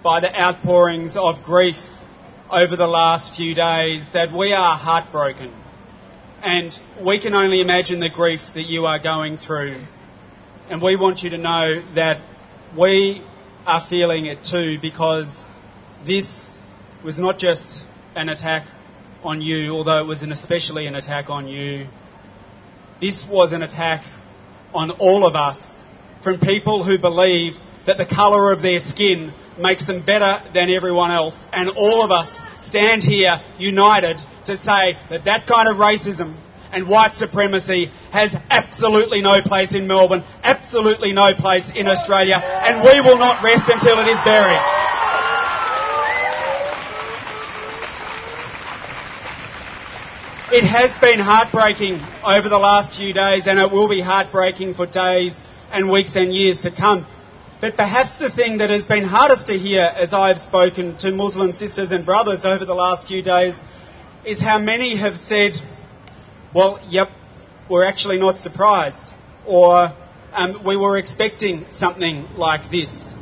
by 0.02 0.20
the 0.20 0.38
outpourings 0.38 1.16
of 1.16 1.42
grief 1.42 1.78
over 2.50 2.76
the 2.76 2.86
last 2.86 3.34
few 3.34 3.54
days, 3.54 4.06
that 4.12 4.30
we 4.32 4.52
are 4.52 4.76
heartbroken. 4.76 5.52
And 6.42 6.78
we 7.04 7.18
can 7.18 7.34
only 7.34 7.62
imagine 7.62 8.00
the 8.00 8.10
grief 8.10 8.40
that 8.54 8.64
you 8.64 8.84
are 8.84 8.98
going 8.98 9.38
through. 9.38 9.80
And 10.68 10.82
we 10.82 10.96
want 10.96 11.22
you 11.22 11.30
to 11.30 11.38
know 11.38 11.82
that 11.94 12.20
we 12.78 13.26
are 13.66 13.80
feeling 13.80 14.26
it 14.26 14.44
too 14.44 14.78
because 14.80 15.46
this 16.06 16.58
was 17.02 17.18
not 17.18 17.38
just 17.38 17.84
an 18.14 18.28
attack 18.28 18.66
on 19.22 19.40
you, 19.40 19.72
although 19.72 20.00
it 20.02 20.06
was 20.06 20.22
an 20.22 20.32
especially 20.32 20.86
an 20.86 20.94
attack 20.94 21.30
on 21.30 21.48
you. 21.48 21.86
This 23.00 23.24
was 23.28 23.52
an 23.52 23.62
attack 23.62 24.04
on 24.72 24.90
all 24.90 25.26
of 25.26 25.34
us 25.34 25.78
from 26.22 26.38
people 26.38 26.84
who 26.84 26.98
believe 26.98 27.54
that 27.86 27.98
the 27.98 28.06
colour 28.06 28.52
of 28.52 28.62
their 28.62 28.80
skin 28.80 29.32
makes 29.58 29.86
them 29.86 30.04
better 30.04 30.42
than 30.52 30.70
everyone 30.70 31.12
else. 31.12 31.44
And 31.52 31.68
all 31.68 32.02
of 32.02 32.10
us 32.10 32.40
stand 32.60 33.02
here 33.02 33.38
united 33.58 34.18
to 34.46 34.56
say 34.56 34.96
that 35.10 35.24
that 35.24 35.46
kind 35.46 35.68
of 35.68 35.76
racism 35.76 36.36
and 36.72 36.88
white 36.88 37.14
supremacy 37.14 37.86
has 38.10 38.34
absolutely 38.50 39.20
no 39.20 39.40
place 39.42 39.74
in 39.74 39.86
Melbourne, 39.86 40.24
absolutely 40.42 41.12
no 41.12 41.34
place 41.34 41.72
in 41.74 41.86
Australia, 41.86 42.40
and 42.42 42.82
we 42.82 43.00
will 43.00 43.18
not 43.18 43.44
rest 43.44 43.68
until 43.68 44.00
it 44.00 44.08
is 44.08 44.18
buried. 44.24 44.73
It 50.56 50.62
has 50.62 50.96
been 50.98 51.18
heartbreaking 51.18 51.94
over 52.22 52.48
the 52.48 52.60
last 52.60 52.96
few 52.96 53.12
days, 53.12 53.48
and 53.48 53.58
it 53.58 53.72
will 53.72 53.88
be 53.88 54.00
heartbreaking 54.00 54.74
for 54.74 54.86
days 54.86 55.36
and 55.72 55.90
weeks 55.90 56.14
and 56.14 56.32
years 56.32 56.60
to 56.60 56.70
come. 56.70 57.04
But 57.60 57.74
perhaps 57.74 58.18
the 58.18 58.30
thing 58.30 58.58
that 58.58 58.70
has 58.70 58.86
been 58.86 59.02
hardest 59.02 59.48
to 59.48 59.54
hear 59.54 59.82
as 59.82 60.14
I've 60.14 60.38
spoken 60.38 60.96
to 60.98 61.10
Muslim 61.10 61.50
sisters 61.50 61.90
and 61.90 62.06
brothers 62.06 62.44
over 62.44 62.64
the 62.64 62.74
last 62.76 63.08
few 63.08 63.20
days 63.20 63.64
is 64.24 64.40
how 64.40 64.60
many 64.60 64.94
have 64.94 65.16
said, 65.16 65.54
well, 66.54 66.78
yep, 66.88 67.08
we're 67.68 67.84
actually 67.84 68.18
not 68.18 68.38
surprised, 68.38 69.12
or 69.44 69.90
um, 70.32 70.62
we 70.64 70.76
were 70.76 70.98
expecting 70.98 71.66
something 71.72 72.28
like 72.36 72.70
this. 72.70 73.16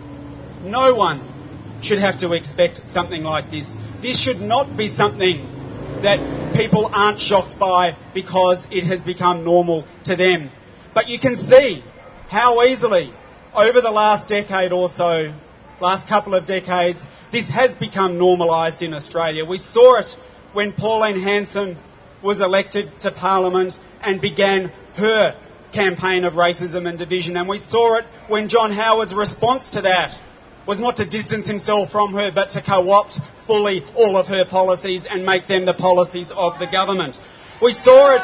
No 0.62 0.94
one 0.94 1.80
should 1.80 1.98
have 1.98 2.18
to 2.18 2.34
expect 2.34 2.90
something 2.90 3.22
like 3.22 3.50
this. 3.50 3.74
This 4.02 4.22
should 4.22 4.42
not 4.42 4.76
be 4.76 4.86
something 4.88 5.61
that 6.02 6.54
people 6.54 6.90
aren't 6.92 7.20
shocked 7.20 7.58
by 7.58 7.96
because 8.14 8.66
it 8.70 8.84
has 8.84 9.02
become 9.02 9.44
normal 9.44 9.86
to 10.04 10.16
them. 10.16 10.50
But 10.94 11.08
you 11.08 11.18
can 11.18 11.36
see 11.36 11.82
how 12.28 12.62
easily, 12.64 13.12
over 13.54 13.80
the 13.80 13.90
last 13.90 14.28
decade 14.28 14.72
or 14.72 14.88
so, 14.88 15.34
last 15.80 16.08
couple 16.08 16.34
of 16.34 16.46
decades, 16.46 17.04
this 17.30 17.48
has 17.48 17.74
become 17.74 18.18
normalised 18.18 18.82
in 18.82 18.94
Australia. 18.94 19.44
We 19.44 19.56
saw 19.56 19.98
it 19.98 20.16
when 20.52 20.72
Pauline 20.72 21.20
Hanson 21.20 21.76
was 22.22 22.40
elected 22.40 22.90
to 23.00 23.10
Parliament 23.10 23.74
and 24.00 24.20
began 24.20 24.68
her 24.94 25.36
campaign 25.72 26.24
of 26.24 26.34
racism 26.34 26.88
and 26.88 26.98
division. 26.98 27.36
And 27.36 27.48
we 27.48 27.58
saw 27.58 27.98
it 27.98 28.04
when 28.28 28.48
John 28.48 28.72
Howard's 28.72 29.14
response 29.14 29.70
to 29.72 29.82
that 29.82 30.18
was 30.66 30.80
not 30.80 30.96
to 30.96 31.06
distance 31.08 31.48
himself 31.48 31.90
from 31.90 32.12
her, 32.14 32.30
but 32.34 32.50
to 32.50 32.62
co-opt 32.62 33.20
fully 33.46 33.82
all 33.96 34.16
of 34.16 34.26
her 34.26 34.44
policies 34.44 35.06
and 35.10 35.24
make 35.24 35.46
them 35.46 35.64
the 35.64 35.74
policies 35.74 36.30
of 36.30 36.58
the 36.58 36.66
government. 36.66 37.20
We 37.60 37.72
saw 37.72 38.16
it 38.16 38.22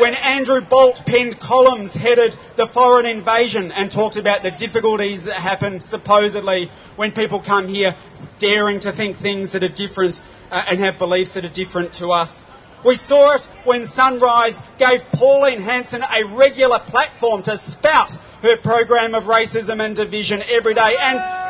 when 0.00 0.14
Andrew 0.14 0.60
Bolt 0.60 1.02
penned 1.06 1.40
columns 1.40 1.92
headed 1.94 2.36
the 2.56 2.68
foreign 2.68 3.06
invasion 3.06 3.72
and 3.72 3.90
talked 3.90 4.16
about 4.16 4.42
the 4.42 4.50
difficulties 4.50 5.24
that 5.24 5.34
happen 5.34 5.80
supposedly 5.80 6.70
when 6.96 7.12
people 7.12 7.42
come 7.42 7.66
here 7.66 7.96
daring 8.38 8.80
to 8.80 8.92
think 8.92 9.16
things 9.16 9.52
that 9.52 9.64
are 9.64 9.68
different 9.68 10.20
uh, 10.50 10.64
and 10.68 10.80
have 10.80 10.98
beliefs 10.98 11.34
that 11.34 11.44
are 11.44 11.52
different 11.52 11.94
to 11.94 12.08
us. 12.08 12.44
We 12.84 12.94
saw 12.94 13.34
it 13.34 13.42
when 13.64 13.86
Sunrise 13.86 14.58
gave 14.78 15.00
Pauline 15.12 15.60
Hanson 15.60 16.02
a 16.02 16.36
regular 16.36 16.78
platform 16.78 17.42
to 17.42 17.58
spout 17.58 18.12
her 18.42 18.56
program 18.56 19.14
of 19.14 19.24
racism 19.24 19.84
and 19.84 19.94
division 19.94 20.42
every 20.48 20.74
day. 20.74 20.94
And 20.98 21.49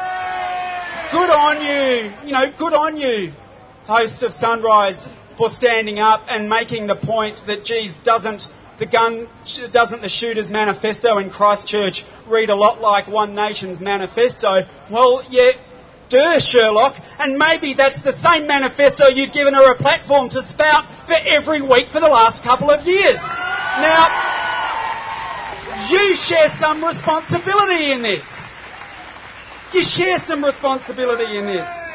good 1.11 1.31
on 1.31 1.63
you, 1.63 2.13
you 2.25 2.33
know, 2.33 2.53
good 2.57 2.73
on 2.73 2.97
you, 2.97 3.33
host 3.85 4.23
of 4.23 4.33
Sunrise, 4.33 5.09
for 5.37 5.51
standing 5.51 5.99
up 5.99 6.23
and 6.29 6.49
making 6.49 6.87
the 6.87 6.97
point 6.97 7.41
that, 7.47 7.65
geez, 7.65 7.95
doesn't 8.05 8.49
the 8.79 8.87
gun, 8.87 9.29
doesn't 9.73 10.03
the 10.03 10.09
shooter's 10.09 10.51
manifesto 10.51 11.19
in 11.19 11.31
Christchurch 11.31 12.05
read 12.27 12.49
a 12.49 12.55
lot 12.55 12.81
like 12.81 13.09
One 13.09 13.35
Nation's 13.35 13.81
manifesto? 13.81 14.63
Well, 14.91 15.23
yeah, 15.29 15.53
duh, 16.09 16.39
Sherlock, 16.39 16.97
and 17.19 17.37
maybe 17.37 17.75
that's 17.75 18.01
the 18.03 18.13
same 18.13 18.47
manifesto 18.47 19.09
you've 19.09 19.33
given 19.33 19.55
her 19.55 19.73
a 19.73 19.77
platform 19.77 20.29
to 20.31 20.43
spout 20.43 20.87
for 21.07 21.17
every 21.27 21.61
week 21.61 21.89
for 21.89 22.01
the 22.01 22.09
last 22.09 22.43
couple 22.43 22.71
of 22.71 22.87
years. 22.87 23.21
Now, 23.81 24.29
you 25.91 26.15
share 26.15 26.49
some 26.59 26.85
responsibility 26.85 27.93
in 27.93 28.03
this. 28.03 28.40
You 29.73 29.83
share 29.83 30.19
some 30.25 30.45
responsibility 30.45 31.39
in 31.39 31.47
this. 31.47 31.91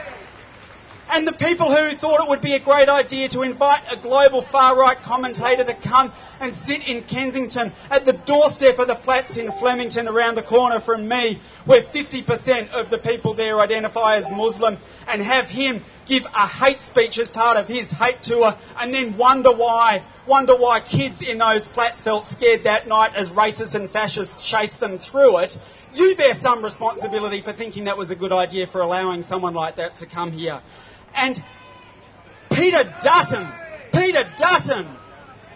And 1.10 1.28
the 1.28 1.34
people 1.34 1.68
who 1.74 1.96
thought 1.96 2.24
it 2.24 2.30
would 2.30 2.42
be 2.42 2.54
a 2.54 2.60
great 2.60 2.90
idea 2.90 3.30
to 3.30 3.42
invite 3.42 3.84
a 3.92 4.02
global 4.02 4.42
far 4.42 4.78
right 4.78 4.98
commentator 4.98 5.64
to 5.64 5.76
come 5.76 6.12
and 6.40 6.54
sit 6.54 6.88
in 6.88 7.04
Kensington 7.04 7.72
at 7.92 8.06
the 8.06 8.14
doorstep 8.14 8.80
of 8.80 8.88
the 8.88 8.96
flats 8.96 9.38
in 9.38 9.52
Flemington 9.52 10.08
around 10.08 10.36
the 10.36 10.44
corner 10.44 10.80
from 10.80 11.08
me, 11.08 11.40
where 11.66 11.84
50% 11.84 12.70
of 12.72 12.90
the 12.90 12.98
people 12.98 13.34
there 13.36 13.60
identify 13.60 14.16
as 14.18 14.32
Muslim, 14.32 14.78
and 15.08 15.22
have 15.22 15.46
him 15.46 15.84
give 16.08 16.24
a 16.26 16.48
hate 16.48 16.82
speech 16.82 17.20
as 17.20 17.30
part 17.30 17.58
of 17.58 17.68
his 17.68 17.92
hate 17.92 18.24
tour, 18.24 18.54
and 18.78 18.94
then 18.94 19.18
wonder 19.18 19.56
why, 19.56 20.04
wonder 20.28 20.56
why 20.56 20.80
kids 20.80 21.22
in 21.22 21.38
those 21.38 21.68
flats 21.68 22.02
felt 22.02 22.26
scared 22.26 22.64
that 22.64 22.88
night 22.88 23.12
as 23.16 23.30
racists 23.30 23.76
and 23.76 23.90
fascists 23.90 24.50
chased 24.50 24.80
them 24.80 24.98
through 24.98 25.38
it. 25.40 25.58
You 25.96 26.16
bear 26.18 26.34
some 26.34 26.62
responsibility 26.62 27.42
for 27.42 27.54
thinking 27.54 27.86
that 27.86 27.98
was 27.98 28.12
a 28.12 28.16
good 28.16 28.34
idea 28.34 28.68
for 28.68 28.82
allowing 28.82 29.22
someone 29.22 29.54
like 29.54 29.78
that 29.78 29.96
to 29.98 30.06
come 30.06 30.34
here. 30.34 30.62
And 31.16 31.42
Peter 32.52 32.84
Dutton, 33.02 33.50
Peter 33.94 34.24
Dutton, 34.38 34.86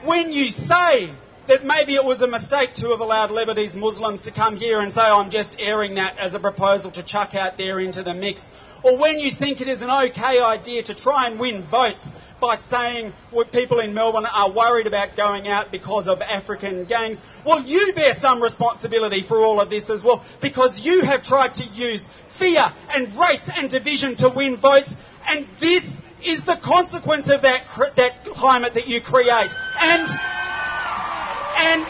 when 0.06 0.32
you 0.32 0.46
say 0.46 1.14
that 1.48 1.66
maybe 1.66 1.96
it 1.96 2.06
was 2.06 2.22
a 2.22 2.28
mistake 2.28 2.74
to 2.76 2.90
have 2.92 3.02
allowed 3.02 3.32
Lebanese 3.32 3.76
Muslims 3.76 4.22
to 4.24 4.32
come 4.32 4.56
here 4.56 4.80
and 4.80 4.94
say, 4.94 5.02
oh, 5.04 5.20
I'm 5.20 5.30
just 5.30 5.58
airing 5.60 5.96
that 5.96 6.18
as 6.18 6.36
a 6.36 6.40
proposal 6.40 6.92
to 6.92 7.04
chuck 7.04 7.36
out 7.36 7.58
there 7.58 7.80
into 7.80 8.02
the 8.04 8.14
mix, 8.14 8.50
or 8.84 8.98
when 8.98 9.20
you 9.20 9.32
think 9.32 9.60
it 9.60 9.68
is 9.68 9.82
an 9.82 9.90
okay 9.90 10.40
idea 10.40 10.84
to 10.84 10.96
try 10.96 11.28
and 11.28 11.38
win 11.38 11.68
votes 11.70 12.14
by 12.40 12.56
saying 12.56 13.14
what 13.32 13.52
people 13.52 13.80
in 13.80 13.94
Melbourne 13.94 14.26
are 14.26 14.52
worried 14.54 14.88
about 14.88 15.16
going 15.16 15.48
out 15.48 15.72
because 15.72 16.08
of 16.08 16.22
African 16.22 16.86
gangs, 16.86 17.22
well, 17.46 17.62
you 17.62 17.94
bear 17.96 18.16
some 18.16 18.42
responsibility 18.42 19.24
for 19.28 19.40
all 19.40 19.60
of 19.60 19.70
this 19.70 19.90
as 19.90 20.04
well 20.04 20.24
because 20.42 20.80
you 20.84 21.02
have 21.02 21.24
tried 21.24 21.56
to 21.56 21.64
use 21.64 22.08
fear 22.38 22.66
and 22.92 23.16
race 23.20 23.50
and 23.56 23.70
division 23.70 24.16
to 24.18 24.30
win 24.30 24.58
votes, 24.58 24.96
and 25.28 25.48
this 25.60 26.02
is 26.24 26.46
the 26.46 26.58
consequence 26.64 27.30
of 27.30 27.42
that, 27.44 27.68
cr- 27.68 27.94
that 27.96 28.24
climate 28.26 28.74
that 28.74 28.88
you 28.88 29.02
create. 29.02 29.52
And, 29.82 30.08
and 31.58 31.86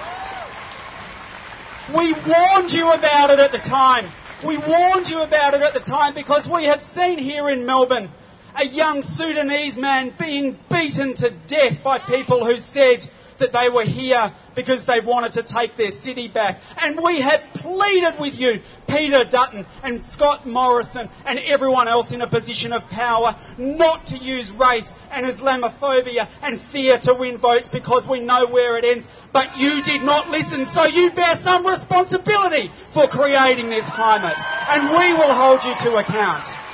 we 1.96 2.14
warned 2.14 2.72
you 2.72 2.92
about 2.92 3.30
it 3.32 3.40
at 3.40 3.52
the 3.52 3.58
time. 3.60 4.12
We 4.46 4.58
warned 4.58 5.08
you 5.08 5.22
about 5.22 5.54
it 5.54 5.62
at 5.62 5.74
the 5.74 5.82
time 5.82 6.14
because 6.14 6.48
we 6.48 6.66
have 6.66 6.82
seen 6.82 7.18
here 7.18 7.50
in 7.50 7.66
Melbourne 7.66 8.10
a 8.56 8.66
young 8.66 9.02
Sudanese 9.02 9.78
man 9.78 10.14
being 10.20 10.58
beaten 10.70 11.14
to 11.16 11.32
death 11.48 11.84
by 11.84 12.00
people 12.00 12.46
who 12.46 12.58
said 12.58 13.06
that 13.40 13.54
they 13.54 13.70
were 13.70 13.86
here 13.86 14.32
because 14.56 14.86
they 14.86 15.00
wanted 15.00 15.34
to 15.34 15.44
take 15.44 15.78
their 15.78 15.92
city 15.92 16.28
back. 16.28 16.62
And 16.78 17.00
we 17.02 17.22
have 17.22 17.42
pleaded 17.56 18.20
with 18.20 18.36
you, 18.36 18.60
Peter 18.88 19.24
Dutton 19.24 19.66
and 19.84 20.06
Scott 20.06 20.46
Morrison 20.46 21.10
and 21.26 21.40
everyone 21.40 21.88
else 21.88 22.12
in 22.12 22.22
a 22.22 22.30
position 22.30 22.74
of 22.74 22.84
power, 22.90 23.36
not 23.58 24.08
to 24.08 24.18
use 24.18 24.52
race 24.52 24.94
and 25.12 25.26
Islamophobia 25.26 26.28
and 26.42 26.60
fear 26.72 27.00
to 27.04 27.16
win 27.16 27.38
votes 27.38 27.70
because 27.70 28.08
we 28.08 28.20
know 28.20 28.48
where 28.48 28.78
it 28.78 28.86
ends. 28.86 29.08
But 29.32 29.58
you 29.58 29.82
did 29.84 30.02
not 30.02 30.30
listen, 30.30 30.66
so 30.66 30.86
you 30.86 31.12
bear 31.12 31.40
some 31.44 31.66
responsibility 31.66 32.72
for 32.94 33.08
creating 33.08 33.70
this 33.70 33.90
climate. 33.90 34.38
And 34.70 34.90
we 34.90 35.14
will 35.14 35.34
hold 35.34 35.64
you 35.64 35.74
to 35.86 35.98
account. 35.98 36.69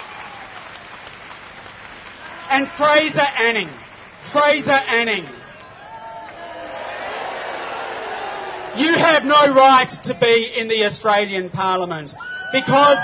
And 2.50 2.68
Fraser 2.78 3.28
Anning. 3.39 3.70
Fraser 4.32 4.72
Anning. 4.72 5.26
You 8.78 8.93
have 8.93 9.24
no 9.24 9.56
right 9.56 9.89
to 10.04 10.18
be 10.20 10.54
in 10.58 10.68
the 10.68 10.84
Australian 10.86 11.50
Parliament 11.50 12.14
because 12.52 12.98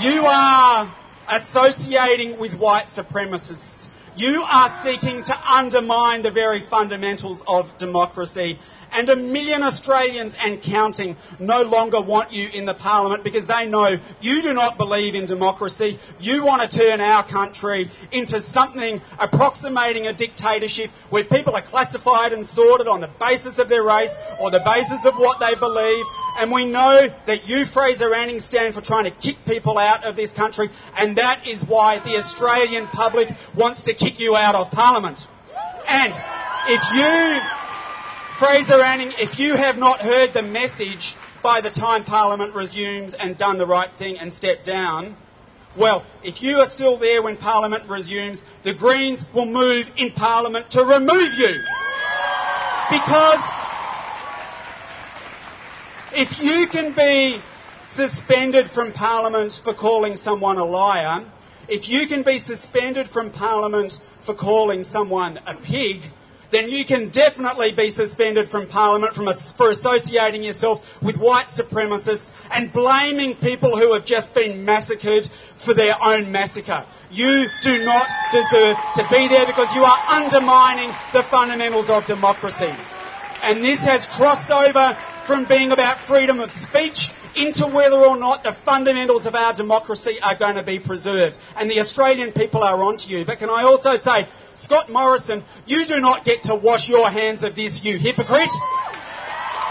you 0.00 0.24
are 0.24 0.94
associating 1.28 2.38
with 2.40 2.54
white 2.54 2.86
supremacists. 2.86 3.86
You 4.16 4.42
are 4.42 4.82
seeking 4.82 5.22
to 5.22 5.34
undermine 5.48 6.22
the 6.22 6.32
very 6.32 6.60
fundamentals 6.60 7.44
of 7.46 7.78
democracy. 7.78 8.58
And 8.90 9.08
a 9.08 9.16
million 9.16 9.62
Australians 9.62 10.36
and 10.38 10.62
counting 10.62 11.16
no 11.38 11.62
longer 11.62 12.00
want 12.00 12.32
you 12.32 12.48
in 12.48 12.64
the 12.64 12.74
parliament 12.74 13.22
because 13.22 13.46
they 13.46 13.66
know 13.66 13.98
you 14.20 14.42
do 14.42 14.52
not 14.54 14.78
believe 14.78 15.14
in 15.14 15.26
democracy. 15.26 15.98
You 16.18 16.44
want 16.44 16.68
to 16.68 16.78
turn 16.78 17.00
our 17.00 17.26
country 17.28 17.90
into 18.12 18.40
something 18.40 19.00
approximating 19.18 20.06
a 20.06 20.14
dictatorship 20.14 20.90
where 21.10 21.24
people 21.24 21.54
are 21.54 21.62
classified 21.62 22.32
and 22.32 22.44
sorted 22.44 22.88
on 22.88 23.00
the 23.00 23.10
basis 23.20 23.58
of 23.58 23.68
their 23.68 23.84
race 23.84 24.14
or 24.40 24.50
the 24.50 24.62
basis 24.64 25.04
of 25.04 25.14
what 25.14 25.38
they 25.38 25.58
believe. 25.58 26.04
And 26.38 26.50
we 26.50 26.64
know 26.64 27.08
that 27.26 27.46
you, 27.46 27.64
Fraser 27.66 28.14
Anning, 28.14 28.40
stand 28.40 28.74
for 28.74 28.80
trying 28.80 29.04
to 29.04 29.10
kick 29.10 29.36
people 29.44 29.76
out 29.76 30.04
of 30.04 30.16
this 30.16 30.32
country. 30.32 30.68
And 30.96 31.18
that 31.18 31.46
is 31.46 31.64
why 31.64 31.98
the 31.98 32.16
Australian 32.16 32.86
public 32.86 33.28
wants 33.56 33.84
to 33.84 33.94
kick 33.94 34.18
you 34.18 34.34
out 34.34 34.54
of 34.54 34.70
parliament. 34.70 35.18
And 35.86 36.14
if 36.68 36.82
you 36.92 37.57
Fraser 38.38 38.80
Anning, 38.80 39.12
if 39.18 39.40
you 39.40 39.54
have 39.56 39.78
not 39.78 40.00
heard 40.00 40.32
the 40.32 40.42
message 40.42 41.16
by 41.42 41.60
the 41.60 41.70
time 41.70 42.04
Parliament 42.04 42.54
resumes 42.54 43.12
and 43.12 43.36
done 43.36 43.58
the 43.58 43.66
right 43.66 43.90
thing 43.98 44.16
and 44.20 44.32
stepped 44.32 44.64
down, 44.64 45.16
well, 45.76 46.06
if 46.22 46.40
you 46.40 46.58
are 46.58 46.68
still 46.68 47.00
there 47.00 47.20
when 47.20 47.36
Parliament 47.36 47.90
resumes, 47.90 48.44
the 48.62 48.74
Greens 48.74 49.24
will 49.34 49.46
move 49.46 49.86
in 49.96 50.12
Parliament 50.12 50.70
to 50.70 50.82
remove 50.82 51.32
you. 51.36 51.64
Because 52.90 53.42
if 56.12 56.40
you 56.40 56.68
can 56.68 56.94
be 56.94 57.40
suspended 57.92 58.70
from 58.70 58.92
Parliament 58.92 59.60
for 59.64 59.74
calling 59.74 60.14
someone 60.14 60.58
a 60.58 60.64
liar, 60.64 61.24
if 61.68 61.88
you 61.88 62.06
can 62.06 62.22
be 62.22 62.38
suspended 62.38 63.08
from 63.08 63.32
Parliament 63.32 63.94
for 64.24 64.34
calling 64.36 64.84
someone 64.84 65.38
a 65.44 65.56
pig, 65.56 66.02
then 66.50 66.68
you 66.70 66.84
can 66.84 67.10
definitely 67.10 67.72
be 67.76 67.88
suspended 67.90 68.48
from 68.48 68.68
Parliament 68.68 69.14
from 69.14 69.28
a, 69.28 69.34
for 69.56 69.70
associating 69.70 70.42
yourself 70.42 70.80
with 71.02 71.16
white 71.16 71.46
supremacists 71.46 72.32
and 72.50 72.72
blaming 72.72 73.36
people 73.36 73.78
who 73.78 73.92
have 73.92 74.04
just 74.04 74.32
been 74.34 74.64
massacred 74.64 75.28
for 75.64 75.74
their 75.74 75.94
own 76.02 76.32
massacre. 76.32 76.86
You 77.10 77.46
do 77.62 77.84
not 77.84 78.08
deserve 78.32 78.76
to 78.94 79.04
be 79.10 79.28
there 79.28 79.46
because 79.46 79.74
you 79.74 79.82
are 79.82 79.98
undermining 80.08 80.90
the 81.12 81.22
fundamentals 81.30 81.90
of 81.90 82.06
democracy. 82.06 82.72
And 83.42 83.62
this 83.62 83.84
has 83.86 84.06
crossed 84.06 84.50
over 84.50 84.96
from 85.26 85.44
being 85.46 85.70
about 85.70 85.98
freedom 86.08 86.40
of 86.40 86.50
speech 86.52 87.10
into 87.36 87.66
whether 87.68 87.98
or 87.98 88.16
not 88.16 88.42
the 88.42 88.52
fundamentals 88.64 89.26
of 89.26 89.34
our 89.34 89.52
democracy 89.54 90.18
are 90.22 90.36
going 90.36 90.56
to 90.56 90.62
be 90.64 90.78
preserved. 90.80 91.38
And 91.56 91.70
the 91.70 91.80
Australian 91.80 92.32
people 92.32 92.62
are 92.64 92.82
onto 92.82 93.08
you. 93.10 93.24
But 93.24 93.38
can 93.38 93.50
I 93.50 93.62
also 93.62 93.96
say, 93.96 94.26
Scott 94.62 94.90
Morrison, 94.90 95.44
you 95.66 95.86
do 95.86 96.00
not 96.00 96.24
get 96.24 96.44
to 96.44 96.56
wash 96.56 96.88
your 96.88 97.08
hands 97.08 97.44
of 97.44 97.54
this, 97.54 97.84
you 97.84 97.98
hypocrite. 97.98 98.50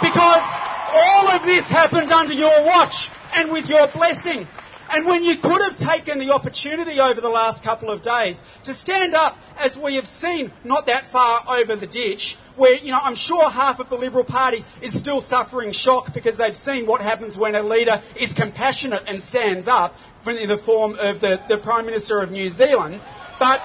Because 0.01 0.47
all 0.93 1.27
of 1.27 1.43
this 1.43 1.69
happened 1.69 2.11
under 2.11 2.33
your 2.33 2.63
watch 2.63 3.09
and 3.33 3.51
with 3.51 3.67
your 3.69 3.87
blessing. 3.91 4.47
And 4.89 5.05
when 5.05 5.23
you 5.23 5.35
could 5.35 5.61
have 5.61 5.75
taken 5.75 6.17
the 6.19 6.33
opportunity 6.33 6.99
over 7.01 7.19
the 7.19 7.29
last 7.29 7.61
couple 7.61 7.89
of 7.89 8.01
days 8.01 8.41
to 8.63 8.73
stand 8.73 9.13
up, 9.13 9.37
as 9.57 9.77
we 9.77 9.95
have 9.95 10.07
seen 10.07 10.51
not 10.63 10.85
that 10.85 11.11
far 11.11 11.41
over 11.49 11.75
the 11.75 11.87
ditch, 11.87 12.37
where, 12.55 12.75
you 12.75 12.91
know, 12.91 12.99
I'm 13.01 13.15
sure 13.15 13.49
half 13.49 13.79
of 13.79 13.89
the 13.89 13.97
Liberal 13.97 14.23
Party 14.23 14.63
is 14.81 14.97
still 14.97 15.19
suffering 15.19 15.73
shock 15.73 16.13
because 16.13 16.37
they've 16.37 16.55
seen 16.55 16.87
what 16.87 17.01
happens 17.01 17.37
when 17.37 17.55
a 17.55 17.63
leader 17.63 18.01
is 18.17 18.33
compassionate 18.33 19.03
and 19.07 19.21
stands 19.21 19.67
up 19.67 19.95
in 20.25 20.47
the 20.47 20.57
form 20.57 20.93
of 20.93 21.19
the, 21.19 21.41
the 21.49 21.57
Prime 21.57 21.85
Minister 21.85 22.21
of 22.21 22.31
New 22.31 22.49
Zealand. 22.49 23.01
But 23.39 23.61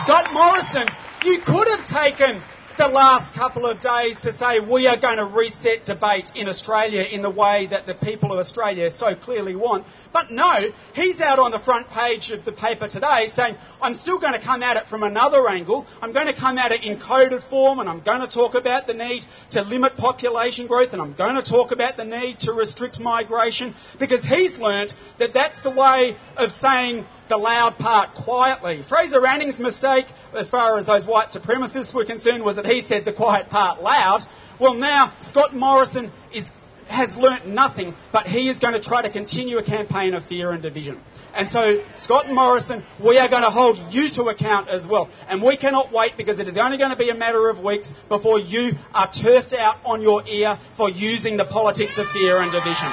Scott 0.00 0.32
Morrison, 0.32 0.86
you 1.24 1.40
could 1.44 1.66
have 1.68 1.86
taken 1.86 2.40
the 2.78 2.86
last 2.86 3.34
couple 3.34 3.66
of 3.66 3.80
days 3.80 4.20
to 4.20 4.32
say 4.32 4.60
we 4.60 4.86
are 4.86 4.96
going 4.96 5.16
to 5.16 5.24
reset 5.24 5.84
debate 5.84 6.30
in 6.36 6.46
Australia 6.46 7.02
in 7.02 7.22
the 7.22 7.30
way 7.30 7.66
that 7.66 7.86
the 7.86 7.94
people 7.94 8.32
of 8.32 8.38
Australia 8.38 8.88
so 8.92 9.16
clearly 9.16 9.56
want. 9.56 9.84
But 10.12 10.30
no, 10.30 10.70
he's 10.94 11.20
out 11.20 11.40
on 11.40 11.50
the 11.50 11.58
front 11.58 11.88
page 11.90 12.30
of 12.30 12.44
the 12.44 12.52
paper 12.52 12.86
today 12.86 13.26
saying, 13.32 13.56
I'm 13.82 13.94
still 13.94 14.20
going 14.20 14.34
to 14.34 14.40
come 14.40 14.62
at 14.62 14.76
it 14.76 14.86
from 14.86 15.02
another 15.02 15.48
angle. 15.48 15.84
I'm 16.00 16.12
going 16.12 16.28
to 16.28 16.36
come 16.40 16.56
at 16.56 16.70
it 16.70 16.84
in 16.84 17.00
coded 17.00 17.42
form 17.42 17.80
and 17.80 17.88
I'm 17.88 18.00
going 18.00 18.20
to 18.20 18.28
talk 18.32 18.54
about 18.54 18.86
the 18.86 18.94
need 18.94 19.24
to 19.50 19.62
limit 19.62 19.96
population 19.96 20.68
growth 20.68 20.92
and 20.92 21.02
I'm 21.02 21.14
going 21.14 21.34
to 21.34 21.42
talk 21.42 21.72
about 21.72 21.96
the 21.96 22.04
need 22.04 22.38
to 22.40 22.52
restrict 22.52 23.00
migration 23.00 23.74
because 23.98 24.22
he's 24.24 24.60
learnt 24.60 24.94
that 25.18 25.34
that's 25.34 25.60
the 25.62 25.72
way 25.72 26.16
of 26.36 26.52
saying 26.52 27.04
the 27.28 27.36
loud 27.36 27.78
part 27.78 28.14
quietly. 28.14 28.82
Fraser 28.88 29.24
Anning's 29.26 29.58
mistake, 29.58 30.06
as 30.34 30.50
far 30.50 30.78
as 30.78 30.86
those 30.86 31.06
white 31.06 31.28
supremacists 31.28 31.94
were 31.94 32.04
concerned, 32.04 32.44
was 32.44 32.56
that 32.56 32.66
he 32.66 32.80
said 32.80 33.04
the 33.04 33.12
quiet 33.12 33.48
part 33.48 33.82
loud. 33.82 34.22
Well, 34.60 34.74
now 34.74 35.12
Scott 35.20 35.54
Morrison 35.54 36.10
is, 36.34 36.50
has 36.88 37.16
learnt 37.16 37.46
nothing, 37.46 37.94
but 38.12 38.26
he 38.26 38.48
is 38.48 38.58
going 38.58 38.74
to 38.74 38.80
try 38.80 39.02
to 39.02 39.10
continue 39.10 39.58
a 39.58 39.62
campaign 39.62 40.14
of 40.14 40.24
fear 40.24 40.50
and 40.50 40.62
division. 40.62 41.00
And 41.34 41.48
so, 41.50 41.84
Scott 41.96 42.28
Morrison, 42.28 42.82
we 43.04 43.18
are 43.18 43.28
going 43.28 43.42
to 43.42 43.50
hold 43.50 43.78
you 43.90 44.08
to 44.14 44.24
account 44.24 44.68
as 44.68 44.88
well. 44.88 45.08
And 45.28 45.42
we 45.42 45.56
cannot 45.56 45.92
wait 45.92 46.16
because 46.16 46.40
it 46.40 46.48
is 46.48 46.58
only 46.58 46.78
going 46.78 46.90
to 46.90 46.96
be 46.96 47.10
a 47.10 47.14
matter 47.14 47.48
of 47.48 47.60
weeks 47.60 47.92
before 48.08 48.40
you 48.40 48.72
are 48.92 49.10
turfed 49.10 49.52
out 49.52 49.76
on 49.84 50.02
your 50.02 50.26
ear 50.26 50.58
for 50.76 50.90
using 50.90 51.36
the 51.36 51.44
politics 51.44 51.98
of 51.98 52.08
fear 52.08 52.38
and 52.38 52.50
division. 52.50 52.92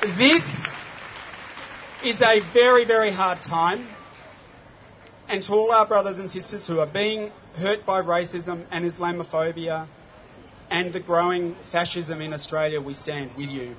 This 0.00 0.42
is 2.02 2.22
a 2.22 2.40
very, 2.54 2.86
very 2.86 3.10
hard 3.12 3.42
time. 3.42 3.86
And 5.28 5.42
to 5.42 5.52
all 5.52 5.70
our 5.72 5.86
brothers 5.86 6.18
and 6.18 6.30
sisters 6.30 6.66
who 6.66 6.80
are 6.80 6.86
being 6.86 7.30
hurt 7.54 7.84
by 7.84 8.00
racism 8.00 8.64
and 8.70 8.86
Islamophobia 8.86 9.86
and 10.70 10.90
the 10.92 11.00
growing 11.00 11.54
fascism 11.70 12.22
in 12.22 12.32
Australia, 12.32 12.80
we 12.80 12.94
stand 12.94 13.32
with 13.36 13.50
you. 13.50 13.76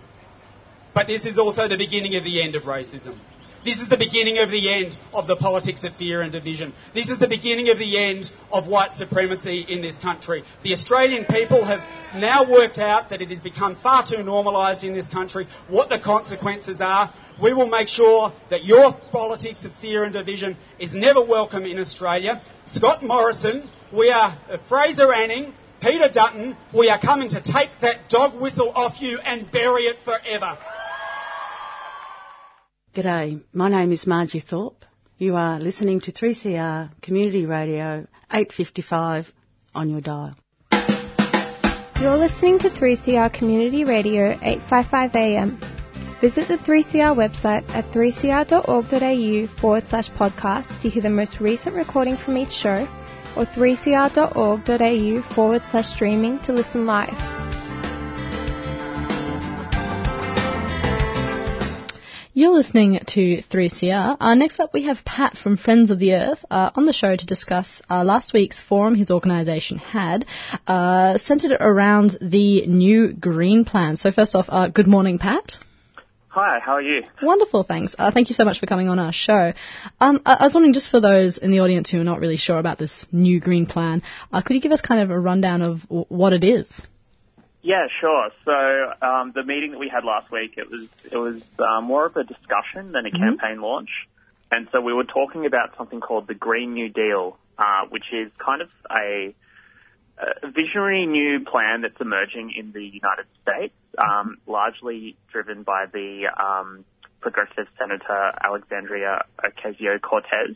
But 0.93 1.07
this 1.07 1.25
is 1.25 1.39
also 1.39 1.67
the 1.67 1.77
beginning 1.77 2.15
of 2.15 2.23
the 2.23 2.43
end 2.43 2.55
of 2.55 2.63
racism. 2.63 3.17
This 3.63 3.79
is 3.79 3.89
the 3.89 3.97
beginning 3.97 4.39
of 4.39 4.49
the 4.49 4.73
end 4.73 4.97
of 5.13 5.27
the 5.27 5.35
politics 5.35 5.83
of 5.83 5.93
fear 5.95 6.21
and 6.23 6.31
division. 6.31 6.73
This 6.95 7.09
is 7.09 7.19
the 7.19 7.27
beginning 7.27 7.69
of 7.69 7.77
the 7.77 7.95
end 7.95 8.31
of 8.51 8.65
white 8.65 8.91
supremacy 8.91 9.63
in 9.69 9.83
this 9.83 9.99
country. 9.99 10.41
The 10.63 10.71
Australian 10.71 11.25
people 11.25 11.63
have 11.63 11.81
now 12.19 12.49
worked 12.49 12.79
out 12.79 13.11
that 13.11 13.21
it 13.21 13.29
has 13.29 13.39
become 13.39 13.75
far 13.75 14.03
too 14.03 14.23
normalised 14.23 14.83
in 14.83 14.93
this 14.93 15.07
country 15.07 15.45
what 15.67 15.89
the 15.89 15.99
consequences 15.99 16.81
are. 16.81 17.13
We 17.39 17.53
will 17.53 17.67
make 17.67 17.87
sure 17.87 18.33
that 18.49 18.63
your 18.63 18.93
politics 19.11 19.63
of 19.63 19.75
fear 19.75 20.05
and 20.05 20.13
division 20.13 20.57
is 20.79 20.95
never 20.95 21.23
welcome 21.23 21.65
in 21.65 21.77
Australia. 21.77 22.41
Scott 22.65 23.03
Morrison, 23.03 23.69
we 23.93 24.09
are 24.09 24.39
uh, 24.49 24.57
Fraser 24.67 25.13
Anning, 25.13 25.53
Peter 25.79 26.09
Dutton, 26.11 26.57
we 26.73 26.89
are 26.89 26.99
coming 26.99 27.29
to 27.29 27.41
take 27.41 27.69
that 27.81 28.09
dog 28.09 28.41
whistle 28.41 28.71
off 28.73 29.01
you 29.01 29.19
and 29.19 29.51
bury 29.51 29.83
it 29.83 29.97
forever. 29.99 30.57
G'day, 32.93 33.41
my 33.53 33.69
name 33.69 33.93
is 33.93 34.05
Margie 34.05 34.41
Thorpe. 34.41 34.83
You 35.17 35.37
are 35.37 35.61
listening 35.61 36.01
to 36.01 36.11
3CR 36.11 36.89
Community 37.01 37.45
Radio 37.45 38.05
855 38.29 39.31
on 39.73 39.89
your 39.89 40.01
dial. 40.01 40.35
You're 42.01 42.17
listening 42.17 42.59
to 42.59 42.69
3CR 42.69 43.31
Community 43.31 43.85
Radio 43.85 44.31
855 44.41 45.15
AM. 45.15 45.57
Visit 46.19 46.49
the 46.49 46.57
3CR 46.57 47.15
website 47.15 47.63
at 47.69 47.85
3cr.org.au 47.93 49.47
forward 49.61 49.87
slash 49.87 50.09
podcast 50.09 50.81
to 50.81 50.89
hear 50.89 51.01
the 51.01 51.09
most 51.09 51.39
recent 51.39 51.73
recording 51.77 52.17
from 52.17 52.35
each 52.35 52.51
show 52.51 52.85
or 53.37 53.45
3cr.org.au 53.45 55.33
forward 55.33 55.61
slash 55.71 55.87
streaming 55.87 56.39
to 56.39 56.51
listen 56.51 56.85
live. 56.85 57.40
You're 62.33 62.53
listening 62.53 62.97
to 63.07 63.41
3CR. 63.41 64.15
Uh, 64.17 64.35
next 64.35 64.61
up, 64.61 64.73
we 64.73 64.83
have 64.83 65.03
Pat 65.03 65.35
from 65.37 65.57
Friends 65.57 65.91
of 65.91 65.99
the 65.99 66.13
Earth 66.13 66.45
uh, 66.49 66.71
on 66.75 66.85
the 66.85 66.93
show 66.93 67.13
to 67.13 67.25
discuss 67.25 67.81
uh, 67.89 68.05
last 68.05 68.31
week's 68.33 68.57
forum 68.57 68.95
his 68.95 69.11
organisation 69.11 69.77
had, 69.79 70.25
uh, 70.65 71.17
centred 71.17 71.51
around 71.59 72.17
the 72.21 72.65
new 72.67 73.11
Green 73.11 73.65
Plan. 73.65 73.97
So, 73.97 74.13
first 74.13 74.33
off, 74.33 74.45
uh, 74.47 74.69
good 74.69 74.87
morning, 74.87 75.19
Pat. 75.19 75.57
Hi, 76.29 76.59
how 76.63 76.75
are 76.75 76.81
you? 76.81 77.01
Wonderful, 77.21 77.63
thanks. 77.63 77.97
Uh, 77.99 78.11
thank 78.11 78.29
you 78.29 78.35
so 78.35 78.45
much 78.45 78.61
for 78.61 78.65
coming 78.65 78.87
on 78.87 78.97
our 78.97 79.11
show. 79.11 79.51
Um, 79.99 80.21
I, 80.25 80.37
I 80.39 80.43
was 80.45 80.53
wondering, 80.53 80.71
just 80.73 80.89
for 80.89 81.01
those 81.01 81.37
in 81.37 81.51
the 81.51 81.59
audience 81.59 81.89
who 81.89 81.99
are 81.99 82.05
not 82.05 82.21
really 82.21 82.37
sure 82.37 82.59
about 82.59 82.77
this 82.77 83.05
new 83.11 83.41
Green 83.41 83.65
Plan, 83.65 84.03
could 84.31 84.53
you 84.53 84.61
give 84.61 84.71
us 84.71 84.79
kind 84.79 85.01
of 85.01 85.11
a 85.11 85.19
rundown 85.19 85.61
of 85.61 85.81
w- 85.89 86.05
what 86.07 86.31
it 86.31 86.45
is? 86.45 86.87
Yeah, 87.63 87.85
sure. 87.99 88.29
So 88.43 89.05
um, 89.05 89.33
the 89.35 89.43
meeting 89.43 89.71
that 89.71 89.77
we 89.79 89.87
had 89.87 90.03
last 90.03 90.31
week, 90.31 90.53
it 90.57 90.67
was 90.69 90.89
it 91.03 91.17
was 91.17 91.41
uh, 91.59 91.81
more 91.81 92.07
of 92.07 92.15
a 92.15 92.23
discussion 92.23 92.91
than 92.91 93.05
a 93.05 93.11
Mm-hmm. 93.11 93.19
campaign 93.19 93.61
launch, 93.61 93.89
and 94.51 94.67
so 94.71 94.81
we 94.81 94.93
were 94.93 95.03
talking 95.03 95.45
about 95.45 95.77
something 95.77 95.99
called 96.01 96.27
the 96.27 96.33
Green 96.33 96.73
New 96.73 96.89
Deal, 96.89 97.37
uh, 97.59 97.85
which 97.89 98.05
is 98.11 98.31
kind 98.43 98.63
of 98.63 98.69
a, 98.89 99.35
a 100.17 100.47
visionary 100.51 101.05
new 101.05 101.45
plan 101.45 101.81
that's 101.81 101.99
emerging 102.01 102.53
in 102.57 102.71
the 102.71 102.83
United 102.83 103.27
States, 103.43 103.75
um, 103.97 104.37
largely 104.47 105.17
driven 105.31 105.61
by 105.63 105.85
the 105.91 106.31
um, 106.35 106.83
progressive 107.19 107.67
Senator 107.77 108.31
Alexandria 108.43 109.25
Ocasio 109.39 110.01
Cortez, 110.01 110.55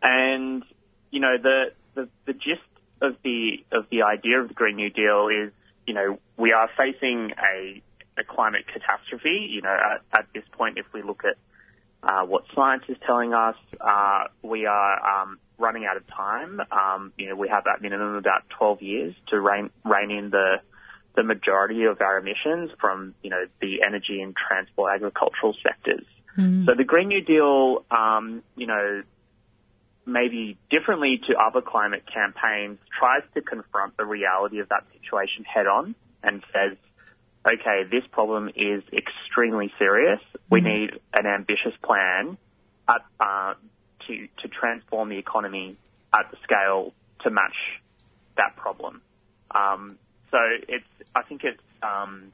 and 0.00 0.62
you 1.10 1.18
know 1.18 1.36
the, 1.42 1.72
the 1.94 2.08
the 2.26 2.34
gist 2.34 2.62
of 3.02 3.16
the 3.24 3.64
of 3.72 3.86
the 3.90 4.02
idea 4.02 4.40
of 4.40 4.46
the 4.46 4.54
Green 4.54 4.76
New 4.76 4.90
Deal 4.90 5.28
is 5.28 5.52
you 5.86 5.94
know, 5.94 6.18
we 6.36 6.52
are 6.52 6.68
facing 6.76 7.32
a, 7.32 7.82
a 8.18 8.24
climate 8.24 8.66
catastrophe. 8.66 9.48
You 9.50 9.62
know, 9.62 9.76
at, 9.76 10.18
at 10.18 10.26
this 10.34 10.44
point, 10.52 10.78
if 10.78 10.86
we 10.92 11.02
look 11.02 11.22
at 11.24 11.36
uh, 12.02 12.24
what 12.24 12.44
science 12.54 12.84
is 12.88 12.96
telling 13.06 13.34
us, 13.34 13.56
uh, 13.80 14.24
we 14.42 14.66
are 14.66 15.22
um, 15.22 15.38
running 15.58 15.84
out 15.84 15.96
of 15.96 16.06
time. 16.06 16.60
Um, 16.70 17.12
you 17.18 17.28
know, 17.28 17.36
we 17.36 17.48
have 17.48 17.64
at 17.66 17.82
minimum 17.82 18.14
about 18.14 18.48
12 18.58 18.82
years 18.82 19.14
to 19.28 19.40
rein, 19.40 19.70
rein 19.84 20.10
in 20.10 20.30
the 20.30 20.56
the 21.16 21.24
majority 21.24 21.84
of 21.84 22.00
our 22.00 22.18
emissions 22.18 22.70
from 22.80 23.14
you 23.22 23.30
know 23.30 23.44
the 23.60 23.82
energy 23.84 24.22
and 24.22 24.34
transport 24.36 24.94
agricultural 24.94 25.56
sectors. 25.62 26.04
So 26.66 26.74
the 26.76 26.84
Green 26.84 27.08
New 27.08 27.22
Deal, 27.22 27.84
um, 27.90 28.42
you 28.56 28.66
know, 28.68 29.02
maybe 30.06 30.56
differently 30.70 31.20
to 31.28 31.34
other 31.36 31.60
climate 31.60 32.04
campaigns, 32.12 32.78
tries 32.98 33.22
to 33.34 33.42
confront 33.42 33.96
the 33.96 34.04
reality 34.04 34.60
of 34.60 34.68
that 34.68 34.84
situation 34.92 35.44
head 35.44 35.66
on 35.66 35.94
and 36.22 36.42
says, 36.52 36.76
okay, 37.46 37.84
this 37.90 38.04
problem 38.10 38.48
is 38.48 38.82
extremely 38.92 39.72
serious. 39.78 40.20
We 40.50 40.60
need 40.60 40.90
an 41.14 41.26
ambitious 41.26 41.74
plan 41.82 42.36
at, 42.88 43.04
uh, 43.18 43.54
to, 44.06 44.28
to 44.42 44.48
transform 44.48 45.08
the 45.08 45.18
economy 45.18 45.76
at 46.12 46.30
the 46.30 46.36
scale 46.42 46.92
to 47.22 47.30
match 47.30 47.56
that 48.36 48.56
problem. 48.56 49.00
Um, 49.50 49.98
so 50.30 50.38
it's, 50.68 50.84
I 51.14 51.22
think 51.22 51.42
it's, 51.44 51.62
um, 51.82 52.32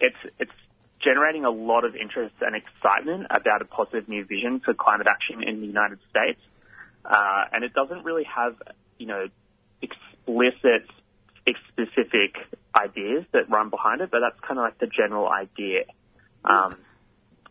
it's, 0.00 0.16
it's 0.38 0.52
generating 1.00 1.44
a 1.44 1.50
lot 1.50 1.84
of 1.84 1.94
interest 1.94 2.34
and 2.40 2.56
excitement 2.56 3.26
about 3.30 3.62
a 3.62 3.64
positive 3.64 4.08
new 4.08 4.24
vision 4.24 4.60
for 4.60 4.74
climate 4.74 5.06
action 5.06 5.42
in 5.42 5.60
the 5.60 5.66
United 5.66 5.98
States. 6.10 6.40
Uh, 7.08 7.44
and 7.52 7.64
it 7.64 7.72
doesn't 7.72 8.04
really 8.04 8.24
have, 8.24 8.54
you 8.98 9.06
know, 9.06 9.28
explicit, 9.80 10.86
specific 11.68 12.36
ideas 12.76 13.24
that 13.32 13.48
run 13.48 13.70
behind 13.70 14.02
it, 14.02 14.10
but 14.10 14.20
that's 14.20 14.38
kind 14.46 14.58
of 14.58 14.64
like 14.64 14.78
the 14.78 14.86
general 14.86 15.28
idea. 15.28 15.84
Um, 16.44 16.76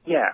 yeah. 0.06 0.34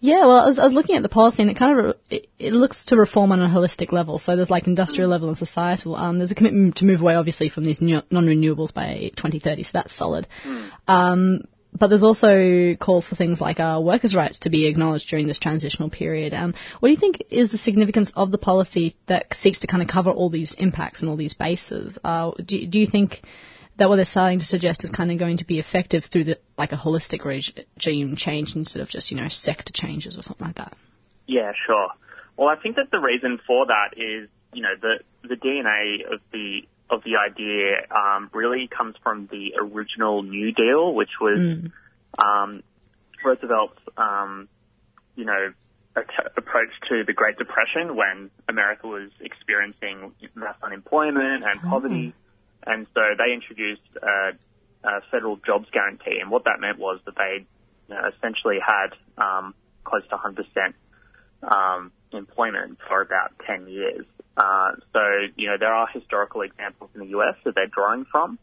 Yeah, 0.00 0.26
well, 0.26 0.38
I 0.38 0.46
was, 0.46 0.58
I 0.58 0.64
was 0.64 0.72
looking 0.72 0.96
at 0.96 1.02
the 1.02 1.08
policy, 1.08 1.42
and 1.42 1.50
it 1.50 1.56
kind 1.58 1.78
of 1.78 1.84
re- 1.84 1.94
it, 2.10 2.26
it 2.38 2.52
looks 2.52 2.86
to 2.86 2.96
reform 2.96 3.32
on 3.32 3.40
a 3.40 3.48
holistic 3.48 3.92
level. 3.92 4.18
So 4.18 4.36
there's 4.36 4.50
like 4.50 4.66
industrial 4.66 5.08
level 5.08 5.28
and 5.28 5.36
societal. 5.36 5.94
Um, 5.94 6.18
there's 6.18 6.32
a 6.32 6.34
commitment 6.34 6.76
to 6.76 6.84
move 6.84 7.00
away, 7.00 7.14
obviously, 7.14 7.48
from 7.48 7.64
these 7.64 7.80
new, 7.80 8.02
non-renewables 8.10 8.74
by 8.74 9.10
2030. 9.16 9.62
So 9.62 9.70
that's 9.74 9.94
solid. 9.94 10.26
Um, 10.86 11.40
but 11.78 11.88
there's 11.88 12.02
also 12.02 12.74
calls 12.76 13.06
for 13.06 13.16
things 13.16 13.40
like 13.40 13.60
uh, 13.60 13.80
workers' 13.82 14.14
rights 14.14 14.40
to 14.40 14.50
be 14.50 14.66
acknowledged 14.66 15.08
during 15.08 15.26
this 15.26 15.38
transitional 15.38 15.90
period. 15.90 16.34
Um, 16.34 16.54
what 16.80 16.88
do 16.88 16.92
you 16.92 17.00
think 17.00 17.22
is 17.30 17.50
the 17.50 17.58
significance 17.58 18.12
of 18.14 18.30
the 18.30 18.38
policy 18.38 18.94
that 19.06 19.34
seeks 19.34 19.60
to 19.60 19.66
kind 19.66 19.82
of 19.82 19.88
cover 19.88 20.10
all 20.10 20.30
these 20.30 20.54
impacts 20.58 21.00
and 21.00 21.10
all 21.10 21.16
these 21.16 21.34
bases? 21.34 21.98
Uh, 22.02 22.32
do, 22.44 22.66
do 22.66 22.80
you 22.80 22.86
think 22.86 23.22
that 23.76 23.88
what 23.88 23.96
they're 23.96 24.04
starting 24.04 24.38
to 24.38 24.44
suggest 24.44 24.84
is 24.84 24.90
kind 24.90 25.10
of 25.10 25.18
going 25.18 25.36
to 25.38 25.44
be 25.44 25.58
effective 25.58 26.04
through 26.04 26.24
the 26.24 26.38
like 26.56 26.72
a 26.72 26.76
holistic 26.76 27.24
regime 27.24 28.16
change 28.16 28.56
instead 28.56 28.80
of 28.80 28.88
just 28.88 29.10
you 29.10 29.16
know 29.16 29.28
sector 29.28 29.72
changes 29.72 30.18
or 30.18 30.22
something 30.22 30.46
like 30.46 30.56
that? 30.56 30.74
Yeah, 31.26 31.52
sure. 31.66 31.88
Well, 32.36 32.48
I 32.48 32.56
think 32.56 32.76
that 32.76 32.90
the 32.90 32.98
reason 32.98 33.38
for 33.46 33.66
that 33.66 33.94
is, 33.96 34.28
you 34.52 34.62
know, 34.62 34.74
the 34.80 35.00
the 35.28 35.36
DNA 35.36 36.12
of 36.12 36.20
the 36.32 36.62
of 36.90 37.02
the 37.02 37.16
idea 37.16 37.86
um, 37.90 38.30
really 38.32 38.68
comes 38.68 38.94
from 39.02 39.28
the 39.30 39.54
original 39.58 40.22
New 40.22 40.52
Deal, 40.52 40.94
which 40.94 41.10
was 41.20 41.38
um, 42.18 42.62
Roosevelt's, 43.24 43.80
um, 43.96 44.48
you 45.16 45.24
know, 45.24 45.52
ac- 45.96 46.28
approach 46.36 46.70
to 46.88 47.02
the 47.04 47.12
Great 47.12 47.38
Depression 47.38 47.96
when 47.96 48.30
America 48.48 48.86
was 48.86 49.10
experiencing 49.20 50.12
mass 50.34 50.56
unemployment 50.62 51.42
and 51.44 51.60
poverty, 51.62 52.14
and 52.66 52.86
so 52.94 53.00
they 53.18 53.32
introduced 53.34 53.82
a, 54.02 54.32
a 54.88 55.00
federal 55.10 55.36
jobs 55.36 55.68
guarantee, 55.72 56.18
and 56.20 56.30
what 56.30 56.44
that 56.44 56.60
meant 56.60 56.78
was 56.78 57.00
that 57.06 57.16
they 57.16 57.46
you 57.88 57.94
know, 57.94 58.08
essentially 58.16 58.58
had 58.64 58.90
um, 59.18 59.54
close 59.84 60.02
to 60.04 60.14
100 60.14 60.36
percent 60.36 60.74
um, 61.42 61.92
employment 62.12 62.78
for 62.88 63.00
about 63.00 63.32
10 63.46 63.68
years. 63.68 64.06
Uh, 64.36 64.72
so, 64.92 65.00
you 65.36 65.48
know, 65.48 65.56
there 65.58 65.72
are 65.72 65.86
historical 65.92 66.42
examples 66.42 66.90
in 66.94 67.00
the 67.00 67.18
US 67.18 67.36
that 67.44 67.54
they're 67.54 67.66
drawing 67.66 68.04
from. 68.04 68.38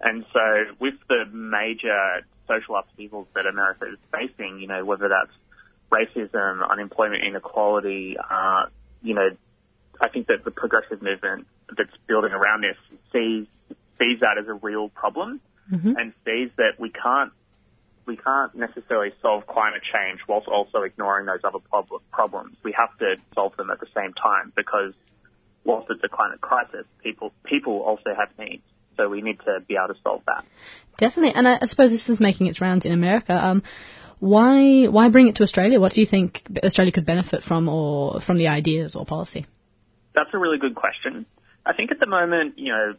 And 0.00 0.24
so 0.32 0.40
with 0.78 0.94
the 1.08 1.24
major 1.32 2.24
social 2.48 2.76
upheavals 2.76 3.26
that 3.34 3.46
America 3.46 3.86
is 3.92 3.98
facing, 4.12 4.60
you 4.60 4.66
know, 4.66 4.84
whether 4.84 5.08
that's 5.08 5.32
racism, 5.90 6.68
unemployment 6.68 7.22
inequality, 7.24 8.16
uh, 8.18 8.66
you 9.02 9.14
know, 9.14 9.30
I 10.00 10.08
think 10.08 10.28
that 10.28 10.44
the 10.44 10.50
progressive 10.50 11.02
movement 11.02 11.46
that's 11.76 11.94
building 12.06 12.32
around 12.32 12.62
this 12.62 12.76
sees, 13.12 13.46
sees 13.98 14.20
that 14.20 14.38
as 14.38 14.48
a 14.48 14.54
real 14.54 14.88
problem 14.88 15.40
and 15.96 16.12
sees 16.24 16.50
that 16.56 16.78
we 16.78 16.90
can't 16.90 17.32
we 18.06 18.16
can't 18.16 18.54
necessarily 18.54 19.12
solve 19.22 19.46
climate 19.46 19.82
change 19.92 20.20
whilst 20.28 20.48
also 20.48 20.82
ignoring 20.82 21.26
those 21.26 21.40
other 21.44 21.58
prob- 21.58 22.02
problems. 22.10 22.56
We 22.62 22.74
have 22.76 22.96
to 22.98 23.16
solve 23.34 23.56
them 23.56 23.70
at 23.70 23.80
the 23.80 23.86
same 23.94 24.12
time 24.14 24.52
because 24.56 24.94
whilst 25.64 25.90
it's 25.90 26.02
a 26.04 26.08
climate 26.08 26.40
crisis, 26.40 26.86
people 27.02 27.32
people 27.44 27.80
also 27.80 28.10
have 28.16 28.28
needs. 28.38 28.62
So 28.96 29.08
we 29.08 29.22
need 29.22 29.38
to 29.40 29.60
be 29.66 29.76
able 29.76 29.94
to 29.94 30.00
solve 30.02 30.22
that. 30.26 30.44
Definitely, 30.98 31.32
and 31.34 31.48
I, 31.48 31.58
I 31.62 31.66
suppose 31.66 31.90
this 31.90 32.08
is 32.08 32.20
making 32.20 32.48
its 32.48 32.60
rounds 32.60 32.84
in 32.84 32.92
America. 32.92 33.32
Um, 33.32 33.62
why 34.18 34.84
why 34.86 35.08
bring 35.08 35.28
it 35.28 35.36
to 35.36 35.42
Australia? 35.42 35.80
What 35.80 35.92
do 35.92 36.00
you 36.00 36.06
think 36.06 36.42
Australia 36.62 36.92
could 36.92 37.06
benefit 37.06 37.42
from, 37.42 37.68
or 37.68 38.20
from 38.20 38.36
the 38.36 38.48
ideas 38.48 38.94
or 38.94 39.06
policy? 39.06 39.46
That's 40.14 40.30
a 40.34 40.38
really 40.38 40.58
good 40.58 40.74
question. 40.74 41.24
I 41.64 41.72
think 41.72 41.90
at 41.90 42.00
the 42.00 42.06
moment, 42.06 42.58
you 42.58 42.72
know, 42.72 42.94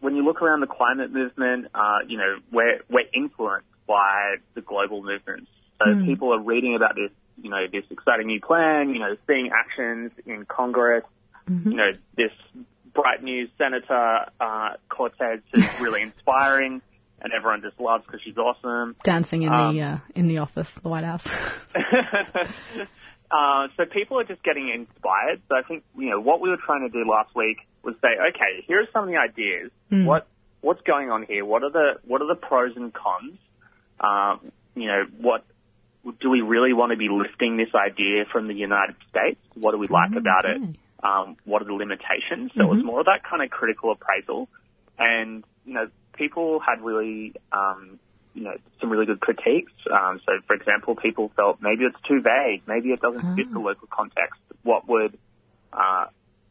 when 0.00 0.14
you 0.14 0.24
look 0.24 0.42
around 0.42 0.60
the 0.60 0.66
climate 0.66 1.12
movement, 1.12 1.68
uh, 1.74 1.98
you 2.06 2.18
know, 2.18 2.36
we're 2.52 2.80
we're 2.88 3.08
influenced 3.12 3.66
by 3.86 4.36
the 4.54 4.60
global 4.60 5.02
movements. 5.02 5.50
So 5.78 5.90
Mm. 5.90 6.04
people 6.06 6.32
are 6.32 6.40
reading 6.40 6.74
about 6.76 6.94
this 6.94 7.10
you 7.42 7.50
know, 7.50 7.66
this 7.66 7.84
exciting 7.90 8.28
new 8.28 8.40
plan, 8.40 8.90
you 8.90 9.00
know, 9.00 9.16
seeing 9.26 9.50
actions 9.52 10.12
in 10.24 10.44
Congress, 10.46 11.02
Mm-hmm. 11.50 11.70
you 11.72 11.76
know, 11.76 11.92
this 12.16 12.30
bright 12.94 13.22
new 13.22 13.48
Senator 13.58 14.26
uh, 14.40 14.70
Cortez 14.88 15.40
is 15.52 15.62
really 15.78 16.00
inspiring, 16.00 16.80
and 17.20 17.32
everyone 17.36 17.60
just 17.60 17.78
loves 17.78 18.04
because 18.06 18.22
she's 18.22 18.38
awesome. 18.38 18.96
Dancing 19.04 19.42
in 19.42 19.52
Um, 19.52 19.76
the 19.76 19.82
uh, 19.82 19.98
in 20.14 20.28
the 20.28 20.38
office, 20.38 20.72
the 20.82 20.88
White 20.88 21.04
House. 21.04 21.26
uh, 23.30 23.68
so 23.76 23.84
people 23.92 24.18
are 24.20 24.24
just 24.24 24.42
getting 24.42 24.68
inspired. 24.70 25.42
So 25.48 25.56
I 25.56 25.62
think 25.66 25.84
you 25.98 26.10
know 26.10 26.20
what 26.20 26.40
we 26.40 26.48
were 26.48 26.56
trying 26.64 26.88
to 26.88 26.92
do 26.92 27.04
last 27.08 27.34
week 27.34 27.58
was 27.82 27.94
say, 28.00 28.08
okay, 28.30 28.64
here 28.66 28.80
are 28.80 28.88
some 28.92 29.04
of 29.04 29.10
the 29.10 29.18
ideas. 29.18 29.70
Mm. 29.92 30.06
What 30.06 30.26
what's 30.60 30.80
going 30.82 31.10
on 31.10 31.24
here? 31.28 31.44
What 31.44 31.62
are 31.62 31.70
the 31.70 31.98
what 32.04 32.22
are 32.22 32.28
the 32.28 32.36
pros 32.40 32.76
and 32.76 32.92
cons? 32.92 33.38
Um, 34.04 34.52
you 34.74 34.86
know, 34.88 35.04
what 35.18 35.44
do 36.20 36.30
we 36.30 36.40
really 36.40 36.72
want 36.72 36.90
to 36.92 36.98
be 36.98 37.08
lifting 37.08 37.56
this 37.56 37.74
idea 37.74 38.24
from 38.30 38.48
the 38.48 38.54
United 38.54 38.96
States? 39.10 39.40
What 39.54 39.72
do 39.72 39.78
we 39.78 39.86
like 39.88 40.14
about 40.16 40.44
it? 40.44 40.60
Um, 41.02 41.36
what 41.44 41.62
are 41.62 41.66
the 41.66 41.74
limitations? 41.74 42.52
So 42.56 42.64
it 42.64 42.68
was 42.68 42.80
Mhm. 42.80 42.84
more 42.84 43.00
of 43.00 43.06
that 43.06 43.24
kind 43.24 43.42
of 43.42 43.50
critical 43.50 43.92
appraisal, 43.92 44.48
and 44.98 45.44
you 45.64 45.74
know, 45.74 45.88
people 46.12 46.60
had 46.60 46.82
really 46.82 47.34
um, 47.52 47.98
you 48.34 48.42
know, 48.42 48.56
some 48.80 48.90
really 48.90 49.06
good 49.06 49.20
critiques. 49.20 49.72
Um, 49.90 50.20
so, 50.26 50.32
for 50.46 50.54
example, 50.56 50.96
people 50.96 51.30
felt 51.36 51.62
maybe 51.62 51.84
it's 51.84 52.00
too 52.02 52.20
vague, 52.20 52.64
maybe 52.66 52.90
it 52.90 53.00
doesn't 53.00 53.24
fit 53.36 53.52
the 53.52 53.60
local 53.60 53.88
context. 53.88 54.40
What 54.64 54.88
would, 54.88 55.16
uh, 55.72 56.06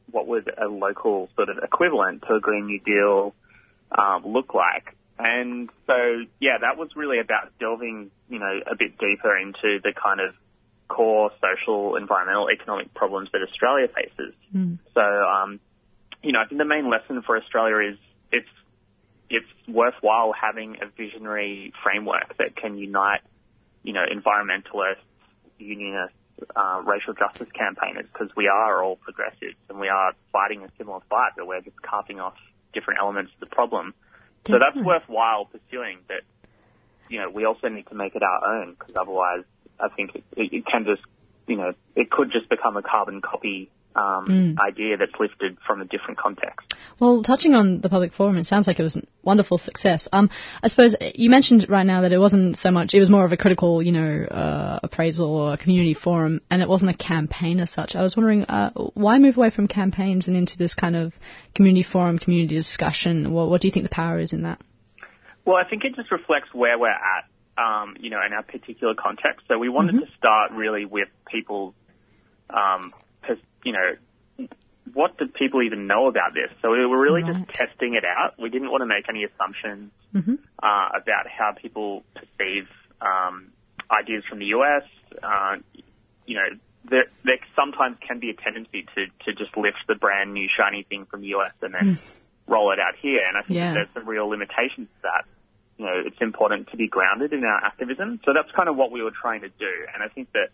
what 0.10 0.28
would 0.28 0.50
a 0.58 0.68
local 0.68 1.30
sort 1.36 1.50
of 1.50 1.58
equivalent 1.62 2.24
to 2.28 2.36
a 2.36 2.40
Green 2.40 2.68
New 2.68 2.80
Deal 2.80 3.36
um, 3.92 4.26
look 4.26 4.54
like? 4.54 4.96
And 5.20 5.70
so, 5.88 6.26
yeah, 6.40 6.58
that 6.62 6.78
was 6.78 6.90
really 6.96 7.20
about 7.20 7.58
delving, 7.60 8.12
you 8.30 8.40
know, 8.40 8.60
a 8.66 8.76
bit 8.76 8.98
deeper 8.98 9.38
into 9.38 9.80
the 9.84 9.94
kind 9.94 10.20
of 10.20 10.34
core 10.88 11.32
social, 11.42 11.96
environmental, 11.96 12.50
economic 12.50 12.94
problems 12.94 13.30
that 13.32 13.42
Australia 13.42 13.88
faces. 13.88 14.34
So, 14.94 15.02
um, 15.02 15.60
you 16.24 16.32
know, 16.32 16.40
I 16.42 16.46
think 16.46 16.60
the 16.60 16.66
main 16.66 16.90
lesson 16.90 17.22
for 17.22 17.38
Australia 17.38 17.92
is 17.92 17.98
it's 18.32 18.50
it's 19.30 19.48
worthwhile 19.68 20.34
having 20.34 20.78
a 20.82 20.88
visionary 20.88 21.74
framework 21.84 22.38
that 22.38 22.56
can 22.56 22.78
unite, 22.78 23.22
you 23.84 23.94
know, 23.94 24.04
environmentalists, 24.06 24.98
unionists, 25.58 26.16
uh, 26.56 26.82
racial 26.86 27.14
justice 27.14 27.48
campaigners, 27.54 28.06
because 28.12 28.30
we 28.36 28.48
are 28.48 28.84
all 28.84 28.96
progressives 28.98 29.56
and 29.70 29.80
we 29.80 29.90
are 29.90 30.14
fighting 30.32 30.64
a 30.64 30.70
similar 30.78 31.00
fight, 31.10 31.32
but 31.38 31.48
we're 31.48 31.62
just 31.62 31.82
carving 31.82 32.20
off 32.20 32.36
different 32.74 33.00
elements 33.00 33.32
of 33.34 33.50
the 33.50 33.56
problem. 33.56 33.94
So 34.48 34.60
that's 34.60 34.76
worthwhile 34.78 35.46
pursuing, 35.46 36.00
but, 36.08 36.22
you 37.10 37.20
know, 37.20 37.30
we 37.30 37.46
also 37.46 37.70
need 37.70 37.88
to 37.88 37.96
make 37.96 38.16
it 38.16 38.24
our 38.24 38.62
own, 38.62 38.76
because 38.78 38.96
otherwise 39.00 39.44
I 39.80 39.90
think 39.90 40.16
it, 40.16 40.24
it, 40.36 40.54
it 40.54 40.66
can 40.66 40.86
just, 40.86 41.02
you 41.48 41.56
know, 41.56 41.74
it 41.96 42.12
could 42.12 42.32
just 42.32 42.50
become 42.50 42.76
a 42.76 42.82
carbon 42.82 43.22
copy 43.22 43.70
um, 43.96 44.26
Mm. 44.28 44.60
idea 44.60 44.98
that's 44.98 45.12
lifted 45.20 45.58
from 45.66 45.82
a 45.82 45.86
different 45.86 46.18
context. 46.18 46.74
Well, 47.00 47.24
touching 47.24 47.54
on 47.54 47.82
the 47.82 47.90
public 47.90 48.14
forum, 48.14 48.38
it 48.38 48.46
sounds 48.46 48.68
like 48.68 48.80
it 48.80 48.84
was 48.84 48.96
a 48.96 49.02
wonderful 49.24 49.58
success. 49.58 50.08
Um, 50.12 50.30
I 50.62 50.68
suppose 50.68 50.96
you 51.16 51.30
mentioned 51.30 51.66
right 51.70 51.86
now 51.86 52.02
that 52.02 52.12
it 52.12 52.18
wasn't 52.18 52.58
so 52.58 52.72
much, 52.72 52.94
it 52.94 53.00
was 53.00 53.10
more 53.10 53.26
of 53.26 53.32
a 53.32 53.38
critical, 53.38 53.82
you 53.82 53.92
know, 53.92 54.26
uh, 54.26 54.80
appraisal 54.84 55.28
or 55.28 55.54
a 55.54 55.58
community 55.58 55.94
forum, 55.94 56.42
and 56.50 56.62
it 56.62 56.70
wasn't 56.70 56.92
a 56.92 56.98
campaign 56.98 57.60
as 57.60 57.72
such. 57.72 57.96
I 57.96 58.02
was 58.02 58.16
wondering, 58.16 58.44
uh, 58.44 58.72
why 58.94 59.20
move 59.20 59.38
away 59.38 59.50
from 59.50 59.68
campaigns 59.68 60.28
and 60.28 60.38
into 60.38 60.58
this 60.58 60.74
kind 60.74 60.96
of 60.96 61.14
community 61.56 61.84
forum, 61.84 62.20
community 62.20 62.56
discussion? 62.56 63.32
What, 63.32 63.50
what 63.50 63.62
do 63.62 63.68
you 63.68 63.72
think 63.72 63.84
the 63.84 63.96
power 63.96 64.20
is 64.20 64.34
in 64.34 64.44
that? 64.44 64.62
Well, 65.46 65.58
I 65.58 65.68
think 65.70 65.84
it 65.84 65.96
just 65.96 66.12
reflects 66.12 66.50
where 66.54 66.78
we're 66.80 66.90
at, 66.90 67.26
um, 67.58 67.98
you 68.00 68.10
know, 68.10 68.20
in 68.26 68.34
our 68.34 68.44
particular 68.44 68.94
context. 68.96 69.46
So 69.48 69.58
we 69.60 69.70
wanted 69.70 70.00
to 70.00 70.08
start 70.18 70.52
really 70.52 70.86
with 70.86 71.10
people's, 71.30 71.74
um, 72.50 72.92
you 73.64 73.72
know, 73.74 74.48
what 74.94 75.18
did 75.18 75.34
people 75.34 75.64
even 75.64 75.88
know 75.88 76.08
about 76.08 76.34
this? 76.34 76.52
So 76.62 76.72
we 76.72 76.86
were 76.86 77.00
really 77.00 77.22
just 77.22 77.40
testing 77.50 77.96
it 77.96 78.04
out. 78.06 78.34
We 78.40 78.50
didn't 78.50 78.70
want 78.72 78.82
to 78.82 78.86
make 78.88 79.08
any 79.10 79.24
assumptions 79.24 79.92
Mm-hmm. 80.14 80.36
uh, 80.62 80.90
about 80.94 81.26
how 81.26 81.54
people 81.60 82.04
perceive 82.14 82.68
um, 83.02 83.50
ideas 83.90 84.24
from 84.30 84.38
the 84.38 84.54
US. 84.54 84.84
Uh, 85.24 85.56
you 86.28 86.36
know, 86.36 86.50
there, 86.88 87.06
there 87.24 87.40
sometimes 87.56 87.98
can 88.08 88.20
be 88.20 88.30
a 88.30 88.36
tendency 88.36 88.86
to, 88.94 89.08
to 89.26 89.34
just 89.34 89.58
lift 89.58 89.80
the 89.88 89.96
brand 89.96 90.36
new 90.36 90.48
shiny 90.56 90.84
thing 90.84 91.08
from 91.10 91.22
the 91.22 91.34
US 91.34 91.54
and 91.64 91.74
then 91.74 91.98
roll 92.48 92.72
it 92.72 92.80
out 92.80 92.94
here. 93.02 93.22
And 93.28 93.36
I 93.38 93.42
think 93.42 93.58
Yeah. 93.58 93.74
there's 93.74 93.90
some 93.96 94.08
real 94.08 94.28
limitations 94.30 94.86
to 94.86 95.02
that. 95.02 95.26
You 95.78 95.86
know, 95.86 96.04
it's 96.06 96.22
important 96.22 96.70
to 96.70 96.78
be 96.78 96.88
grounded 96.88 97.34
in 97.34 97.44
our 97.44 97.66
activism. 97.66 98.20
So 98.24 98.34
that's 98.36 98.52
kind 98.56 98.70
of 98.70 98.76
what 98.76 98.92
we 98.92 99.02
were 99.02 99.16
trying 99.20 99.42
to 99.42 99.50
do. 99.50 99.74
And 99.96 100.04
I 100.04 100.10
think 100.14 100.32
that 100.34 100.50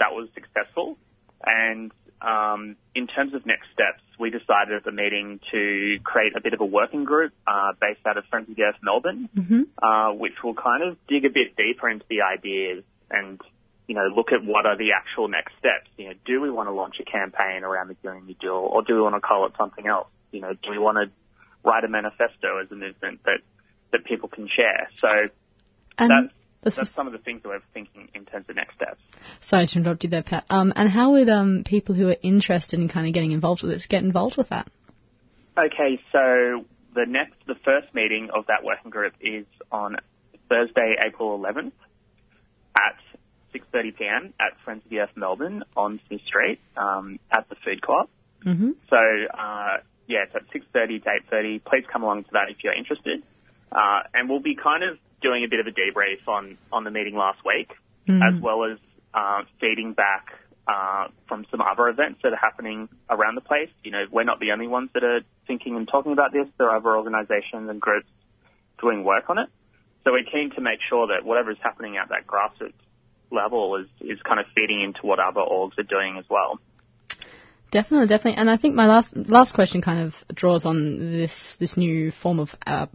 that 0.00 0.10
was 0.12 0.28
successful. 0.34 0.98
And 1.44 1.92
um, 2.20 2.76
in 2.94 3.06
terms 3.06 3.34
of 3.34 3.44
next 3.46 3.66
steps, 3.72 4.02
we 4.18 4.30
decided 4.30 4.74
at 4.74 4.84
the 4.84 4.92
meeting 4.92 5.40
to 5.52 5.98
create 6.02 6.32
a 6.36 6.40
bit 6.40 6.54
of 6.54 6.60
a 6.60 6.64
working 6.64 7.04
group 7.04 7.32
uh, 7.46 7.72
based 7.80 8.00
out 8.06 8.16
of 8.16 8.24
Friends 8.26 8.48
of 8.48 8.56
the 8.56 8.62
Earth 8.62 8.76
Melbourne, 8.82 9.28
Mm-hmm. 9.36 9.62
uh, 9.82 10.12
which 10.14 10.42
will 10.42 10.54
kind 10.54 10.82
of 10.82 10.96
dig 11.06 11.24
a 11.24 11.30
bit 11.30 11.56
deeper 11.56 11.88
into 11.88 12.04
the 12.08 12.22
ideas 12.22 12.84
and 13.10 13.40
you 13.86 13.94
know 13.94 14.08
look 14.14 14.32
at 14.32 14.44
what 14.44 14.66
are 14.66 14.76
the 14.76 14.92
actual 14.92 15.28
next 15.28 15.52
steps. 15.58 15.88
You 15.96 16.08
know, 16.08 16.14
do 16.24 16.40
we 16.40 16.50
want 16.50 16.68
to 16.68 16.72
launch 16.72 16.96
a 17.00 17.04
campaign 17.04 17.62
around 17.62 17.88
the 17.88 17.94
Green 17.94 18.26
New 18.26 18.34
Deal, 18.34 18.50
or 18.52 18.82
do 18.82 18.94
we 18.94 19.00
want 19.00 19.14
to 19.14 19.20
call 19.20 19.46
it 19.46 19.52
something 19.58 19.86
else? 19.86 20.08
You 20.32 20.40
know, 20.40 20.54
do 20.54 20.70
we 20.70 20.78
want 20.78 20.96
to 20.96 21.10
write 21.62 21.84
a 21.84 21.88
manifesto 21.88 22.58
as 22.62 22.70
a 22.70 22.74
movement 22.74 23.20
that 23.24 23.40
that 23.92 24.04
people 24.04 24.28
can 24.28 24.48
share? 24.48 24.88
So 24.98 25.28
And 25.98 26.10
that's 26.10 26.34
that's 26.74 26.88
is- 26.88 26.94
some 26.94 27.06
of 27.06 27.12
the 27.12 27.18
things 27.18 27.42
that 27.42 27.48
we're 27.48 27.60
thinking 27.72 28.08
in 28.14 28.24
terms 28.24 28.46
of 28.48 28.56
next 28.56 28.74
steps. 28.74 29.00
Sorry 29.42 29.66
to 29.66 29.78
interrupt 29.78 30.04
you 30.04 30.10
there, 30.10 30.22
Pat. 30.22 30.44
Um, 30.50 30.72
and 30.74 30.88
how 30.88 31.12
would 31.12 31.28
um, 31.28 31.62
people 31.64 31.94
who 31.94 32.08
are 32.08 32.16
interested 32.22 32.80
in 32.80 32.88
kind 32.88 33.06
of 33.06 33.14
getting 33.14 33.32
involved 33.32 33.62
with 33.62 33.72
this 33.72 33.86
get 33.86 34.02
involved 34.02 34.36
with 34.36 34.48
that? 34.48 34.68
Okay, 35.56 36.00
so 36.12 36.64
the 36.94 37.06
next, 37.06 37.34
the 37.46 37.54
first 37.64 37.94
meeting 37.94 38.28
of 38.34 38.46
that 38.46 38.64
working 38.64 38.90
group 38.90 39.14
is 39.20 39.46
on 39.70 39.96
Thursday, 40.48 40.96
April 41.04 41.38
11th 41.38 41.72
at 42.76 42.96
6:30 43.54 43.96
p.m. 43.96 44.34
at 44.38 44.58
Friends 44.64 44.84
of 44.84 44.90
the 44.90 45.00
Earth 45.00 45.16
Melbourne 45.16 45.62
on 45.76 46.00
Smith 46.08 46.20
Street 46.26 46.58
um, 46.76 47.18
at 47.30 47.48
the 47.48 47.54
food 47.64 47.80
co-op. 47.82 48.10
Mm-hmm. 48.44 48.72
So 48.90 48.96
uh, 48.96 49.78
yeah, 50.06 50.24
it's 50.24 50.34
at 50.34 50.48
6:30 50.50 51.02
to 51.04 51.10
8:30. 51.32 51.64
Please 51.64 51.84
come 51.90 52.02
along 52.02 52.24
to 52.24 52.30
that 52.32 52.50
if 52.50 52.62
you're 52.62 52.74
interested, 52.74 53.22
uh, 53.72 54.00
and 54.14 54.28
we'll 54.28 54.40
be 54.40 54.54
kind 54.54 54.82
of 54.82 54.98
doing 55.22 55.44
a 55.44 55.48
bit 55.48 55.60
of 55.60 55.66
a 55.66 55.70
debrief 55.70 56.26
on 56.28 56.58
on 56.72 56.84
the 56.84 56.90
meeting 56.90 57.16
last 57.16 57.38
week, 57.44 57.72
as 58.08 58.40
well 58.40 58.64
as 58.64 58.78
uh, 59.14 59.42
feeding 59.60 59.92
back 59.92 60.28
uh, 60.68 61.08
from 61.28 61.46
some 61.50 61.60
other 61.60 61.88
events 61.88 62.20
that 62.22 62.32
are 62.32 62.38
happening 62.40 62.88
around 63.08 63.34
the 63.34 63.40
place. 63.40 63.70
You 63.82 63.90
know, 63.90 64.04
we're 64.10 64.24
not 64.24 64.40
the 64.40 64.52
only 64.52 64.66
ones 64.66 64.90
that 64.94 65.04
are 65.04 65.20
thinking 65.46 65.76
and 65.76 65.88
talking 65.88 66.12
about 66.12 66.32
this. 66.32 66.46
There 66.58 66.68
are 66.68 66.76
other 66.76 66.96
organisations 66.96 67.68
and 67.70 67.80
groups 67.80 68.08
doing 68.80 69.04
work 69.04 69.30
on 69.30 69.38
it. 69.38 69.48
So 70.04 70.12
we're 70.12 70.24
keen 70.24 70.50
to 70.54 70.60
make 70.60 70.78
sure 70.88 71.08
that 71.08 71.24
whatever 71.24 71.50
is 71.50 71.58
happening 71.60 71.96
at 71.96 72.10
that 72.10 72.26
grassroots 72.26 72.74
level 73.30 73.76
is, 73.76 73.88
is 74.00 74.20
kind 74.22 74.38
of 74.38 74.46
feeding 74.54 74.82
into 74.82 75.00
what 75.02 75.18
other 75.18 75.40
orgs 75.40 75.78
are 75.78 75.82
doing 75.82 76.16
as 76.18 76.24
well. 76.28 76.60
Definitely, 77.72 78.06
definitely. 78.06 78.38
And 78.38 78.48
I 78.48 78.56
think 78.56 78.74
my 78.74 78.86
last 78.86 79.16
last 79.16 79.54
question 79.54 79.82
kind 79.82 80.00
of 80.00 80.14
draws 80.32 80.64
on 80.64 80.98
this 81.10 81.56
this 81.58 81.76
new 81.76 82.12
form 82.12 82.38
of 82.38 82.54
uh, 82.64 82.86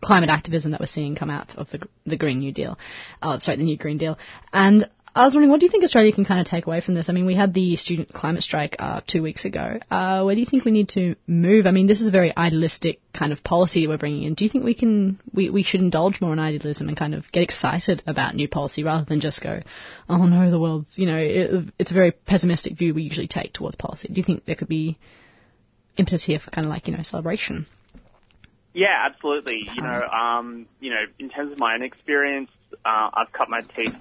climate 0.00 0.30
activism 0.30 0.72
that 0.72 0.80
we're 0.80 0.86
seeing 0.86 1.14
come 1.14 1.30
out 1.30 1.56
of 1.56 1.70
the 1.70 1.86
the 2.06 2.16
Green 2.16 2.40
New 2.40 2.52
Deal. 2.52 2.78
Oh, 3.22 3.38
sorry, 3.38 3.56
the 3.56 3.64
new 3.64 3.76
Green 3.76 3.98
Deal. 3.98 4.18
And 4.52 4.88
I 5.12 5.24
was 5.24 5.34
wondering, 5.34 5.50
what 5.50 5.58
do 5.58 5.66
you 5.66 5.70
think 5.70 5.82
Australia 5.82 6.12
can 6.12 6.24
kind 6.24 6.40
of 6.40 6.46
take 6.46 6.66
away 6.66 6.80
from 6.80 6.94
this? 6.94 7.08
I 7.08 7.12
mean, 7.12 7.26
we 7.26 7.34
had 7.34 7.52
the 7.52 7.74
student 7.74 8.12
climate 8.12 8.44
strike 8.44 8.76
uh, 8.78 9.00
two 9.08 9.22
weeks 9.22 9.44
ago. 9.44 9.80
Uh, 9.90 10.22
where 10.22 10.36
do 10.36 10.40
you 10.40 10.46
think 10.46 10.64
we 10.64 10.70
need 10.70 10.90
to 10.90 11.16
move? 11.26 11.66
I 11.66 11.72
mean, 11.72 11.88
this 11.88 12.00
is 12.00 12.06
a 12.06 12.12
very 12.12 12.34
idealistic 12.36 13.00
kind 13.12 13.32
of 13.32 13.42
policy 13.42 13.82
that 13.82 13.88
we're 13.88 13.98
bringing 13.98 14.22
in. 14.22 14.34
Do 14.34 14.44
you 14.44 14.50
think 14.50 14.64
we 14.64 14.74
can 14.74 15.18
we, 15.34 15.50
we 15.50 15.64
should 15.64 15.80
indulge 15.80 16.20
more 16.20 16.32
in 16.32 16.38
idealism 16.38 16.86
and 16.86 16.96
kind 16.96 17.16
of 17.16 17.30
get 17.32 17.42
excited 17.42 18.04
about 18.06 18.36
new 18.36 18.46
policy 18.46 18.84
rather 18.84 19.04
than 19.04 19.20
just 19.20 19.42
go, 19.42 19.62
oh 20.08 20.26
no, 20.26 20.48
the 20.48 20.60
world's 20.60 20.96
you 20.96 21.06
know, 21.06 21.18
it, 21.18 21.72
it's 21.78 21.90
a 21.90 21.94
very 21.94 22.12
pessimistic 22.12 22.78
view 22.78 22.94
we 22.94 23.02
usually 23.02 23.28
take 23.28 23.52
towards 23.52 23.74
policy. 23.74 24.06
Do 24.06 24.20
you 24.20 24.24
think 24.24 24.44
there 24.44 24.54
could 24.54 24.68
be 24.68 24.96
impetus 25.96 26.24
here 26.24 26.38
for 26.38 26.50
kind 26.50 26.66
of 26.66 26.70
like 26.70 26.86
you 26.86 26.96
know 26.96 27.02
celebration? 27.02 27.66
Yeah, 28.72 29.06
absolutely. 29.10 29.68
You 29.72 29.82
know, 29.82 30.02
um, 30.08 30.66
you 30.80 30.90
know, 30.90 31.04
in 31.18 31.28
terms 31.28 31.52
of 31.52 31.58
my 31.58 31.74
own 31.74 31.82
experience, 31.82 32.50
uh, 32.84 33.10
I've 33.12 33.32
cut 33.32 33.48
my 33.48 33.62
teeth 33.76 33.94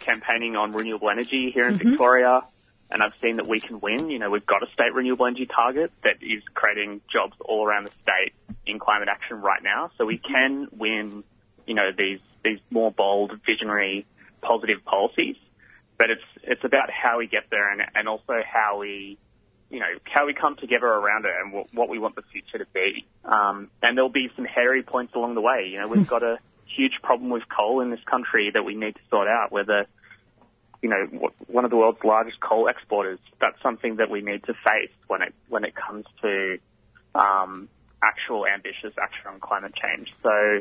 campaigning 0.00 0.56
on 0.56 0.72
renewable 0.72 1.10
energy 1.10 1.50
here 1.52 1.68
in 1.68 1.78
Mhm. 1.78 1.90
Victoria, 1.90 2.42
and 2.90 3.02
I've 3.02 3.14
seen 3.22 3.36
that 3.36 3.46
we 3.46 3.60
can 3.60 3.80
win. 3.80 4.10
You 4.10 4.18
know, 4.18 4.30
we've 4.30 4.46
got 4.46 4.62
a 4.62 4.66
state 4.68 4.92
renewable 4.94 5.26
energy 5.26 5.46
target 5.46 5.92
that 6.02 6.22
is 6.22 6.42
creating 6.54 7.00
jobs 7.10 7.34
all 7.40 7.66
around 7.66 7.84
the 7.84 7.92
state 8.02 8.34
in 8.66 8.78
climate 8.78 9.08
action 9.08 9.40
right 9.40 9.62
now. 9.62 9.90
So 9.96 10.04
we 10.04 10.18
can 10.18 10.68
win. 10.72 11.24
You 11.66 11.74
know, 11.74 11.90
these 11.96 12.20
these 12.42 12.58
more 12.70 12.90
bold, 12.90 13.32
visionary, 13.46 14.06
positive 14.42 14.84
policies. 14.84 15.36
But 15.98 16.10
it's 16.10 16.24
it's 16.42 16.64
about 16.64 16.90
how 16.90 17.18
we 17.18 17.26
get 17.26 17.44
there, 17.50 17.70
and 17.70 17.82
and 17.94 18.08
also 18.08 18.42
how 18.44 18.78
we 18.78 19.18
you 19.70 19.78
know, 19.78 19.86
how 20.04 20.26
we 20.26 20.34
come 20.34 20.56
together 20.56 20.86
around 20.86 21.24
it 21.24 21.32
and 21.40 21.52
what, 21.52 21.72
what 21.72 21.88
we 21.88 21.98
want 21.98 22.16
the 22.16 22.22
future 22.32 22.58
to 22.58 22.66
be. 22.74 23.06
Um, 23.24 23.70
and 23.82 23.96
there'll 23.96 24.10
be 24.10 24.28
some 24.34 24.44
hairy 24.44 24.82
points 24.82 25.14
along 25.14 25.34
the 25.34 25.40
way. 25.40 25.68
You 25.70 25.80
know, 25.80 25.86
we've 25.86 26.08
got 26.08 26.22
a 26.22 26.38
huge 26.66 26.94
problem 27.02 27.30
with 27.30 27.44
coal 27.48 27.80
in 27.80 27.90
this 27.90 28.02
country 28.04 28.50
that 28.52 28.64
we 28.64 28.74
need 28.74 28.94
to 28.94 29.00
sort 29.10 29.28
out, 29.28 29.52
whether 29.52 29.86
you 30.82 30.88
know, 30.88 31.06
w- 31.06 31.32
one 31.46 31.64
of 31.64 31.70
the 31.70 31.76
world's 31.76 32.02
largest 32.04 32.40
coal 32.40 32.68
exporters. 32.68 33.18
That's 33.40 33.60
something 33.62 33.96
that 33.96 34.10
we 34.10 34.22
need 34.22 34.44
to 34.44 34.54
face 34.54 34.92
when 35.06 35.22
it 35.22 35.34
when 35.48 35.64
it 35.64 35.74
comes 35.74 36.06
to 36.22 36.58
um, 37.14 37.68
actual 38.02 38.46
ambitious 38.46 38.94
action 39.00 39.26
on 39.26 39.40
climate 39.40 39.74
change. 39.74 40.12
So 40.22 40.60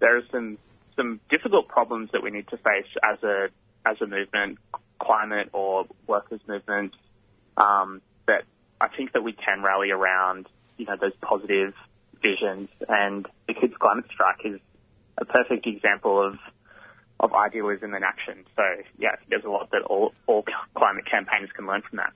there 0.00 0.16
are 0.16 0.22
some 0.30 0.58
some 0.96 1.20
difficult 1.30 1.68
problems 1.68 2.10
that 2.12 2.22
we 2.22 2.30
need 2.30 2.48
to 2.48 2.56
face 2.56 2.90
as 3.02 3.22
a 3.22 3.48
as 3.86 4.00
a 4.00 4.06
movement, 4.06 4.58
climate 4.98 5.50
or 5.52 5.86
workers 6.06 6.40
movement, 6.46 6.94
um, 7.56 8.02
that 8.30 8.44
I 8.80 8.88
think 8.96 9.12
that 9.12 9.22
we 9.22 9.32
can 9.32 9.62
rally 9.62 9.90
around. 9.90 10.48
You 10.78 10.86
know, 10.86 10.96
those 10.98 11.12
positive 11.20 11.74
visions, 12.22 12.68
and 12.88 13.28
the 13.46 13.54
Kids 13.54 13.74
Climate 13.78 14.06
Strike 14.10 14.44
is 14.44 14.60
a 15.18 15.24
perfect 15.24 15.66
example 15.66 16.22
of 16.26 16.38
of 17.18 17.34
idealism 17.34 17.92
in 17.94 18.02
action. 18.02 18.46
So 18.56 18.62
yeah, 18.98 19.16
there's 19.28 19.44
a 19.44 19.50
lot 19.50 19.70
that 19.72 19.82
all 19.82 20.14
all 20.26 20.44
climate 20.74 21.04
campaigners 21.10 21.50
can 21.54 21.66
learn 21.66 21.82
from 21.82 21.98
that. 21.98 22.12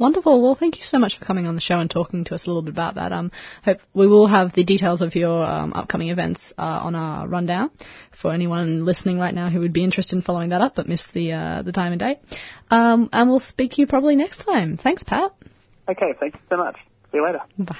Wonderful. 0.00 0.40
Well, 0.42 0.54
thank 0.54 0.78
you 0.78 0.82
so 0.82 0.98
much 0.98 1.18
for 1.18 1.26
coming 1.26 1.46
on 1.46 1.54
the 1.54 1.60
show 1.60 1.78
and 1.78 1.90
talking 1.90 2.24
to 2.24 2.34
us 2.34 2.46
a 2.46 2.48
little 2.48 2.62
bit 2.62 2.72
about 2.72 2.94
that. 2.94 3.12
Um, 3.12 3.30
hope 3.62 3.80
we 3.92 4.06
will 4.06 4.26
have 4.26 4.54
the 4.54 4.64
details 4.64 5.02
of 5.02 5.14
your 5.14 5.44
um, 5.44 5.74
upcoming 5.74 6.08
events 6.08 6.54
uh, 6.56 6.62
on 6.62 6.94
our 6.94 7.28
rundown 7.28 7.70
for 8.18 8.32
anyone 8.32 8.86
listening 8.86 9.18
right 9.18 9.34
now 9.34 9.50
who 9.50 9.60
would 9.60 9.74
be 9.74 9.84
interested 9.84 10.16
in 10.16 10.22
following 10.22 10.48
that 10.48 10.62
up 10.62 10.74
but 10.74 10.88
missed 10.88 11.12
the 11.12 11.32
uh, 11.32 11.62
the 11.62 11.72
time 11.72 11.92
and 11.92 12.00
date. 12.00 12.18
Um, 12.70 13.10
and 13.12 13.28
we'll 13.28 13.40
speak 13.40 13.72
to 13.72 13.82
you 13.82 13.86
probably 13.86 14.16
next 14.16 14.38
time. 14.38 14.78
Thanks, 14.78 15.04
Pat. 15.04 15.32
Okay, 15.90 16.14
thank 16.18 16.34
you 16.34 16.40
so 16.48 16.56
much. 16.56 16.76
See 17.10 17.18
you 17.18 17.24
later. 17.24 17.40
Bye. 17.58 17.76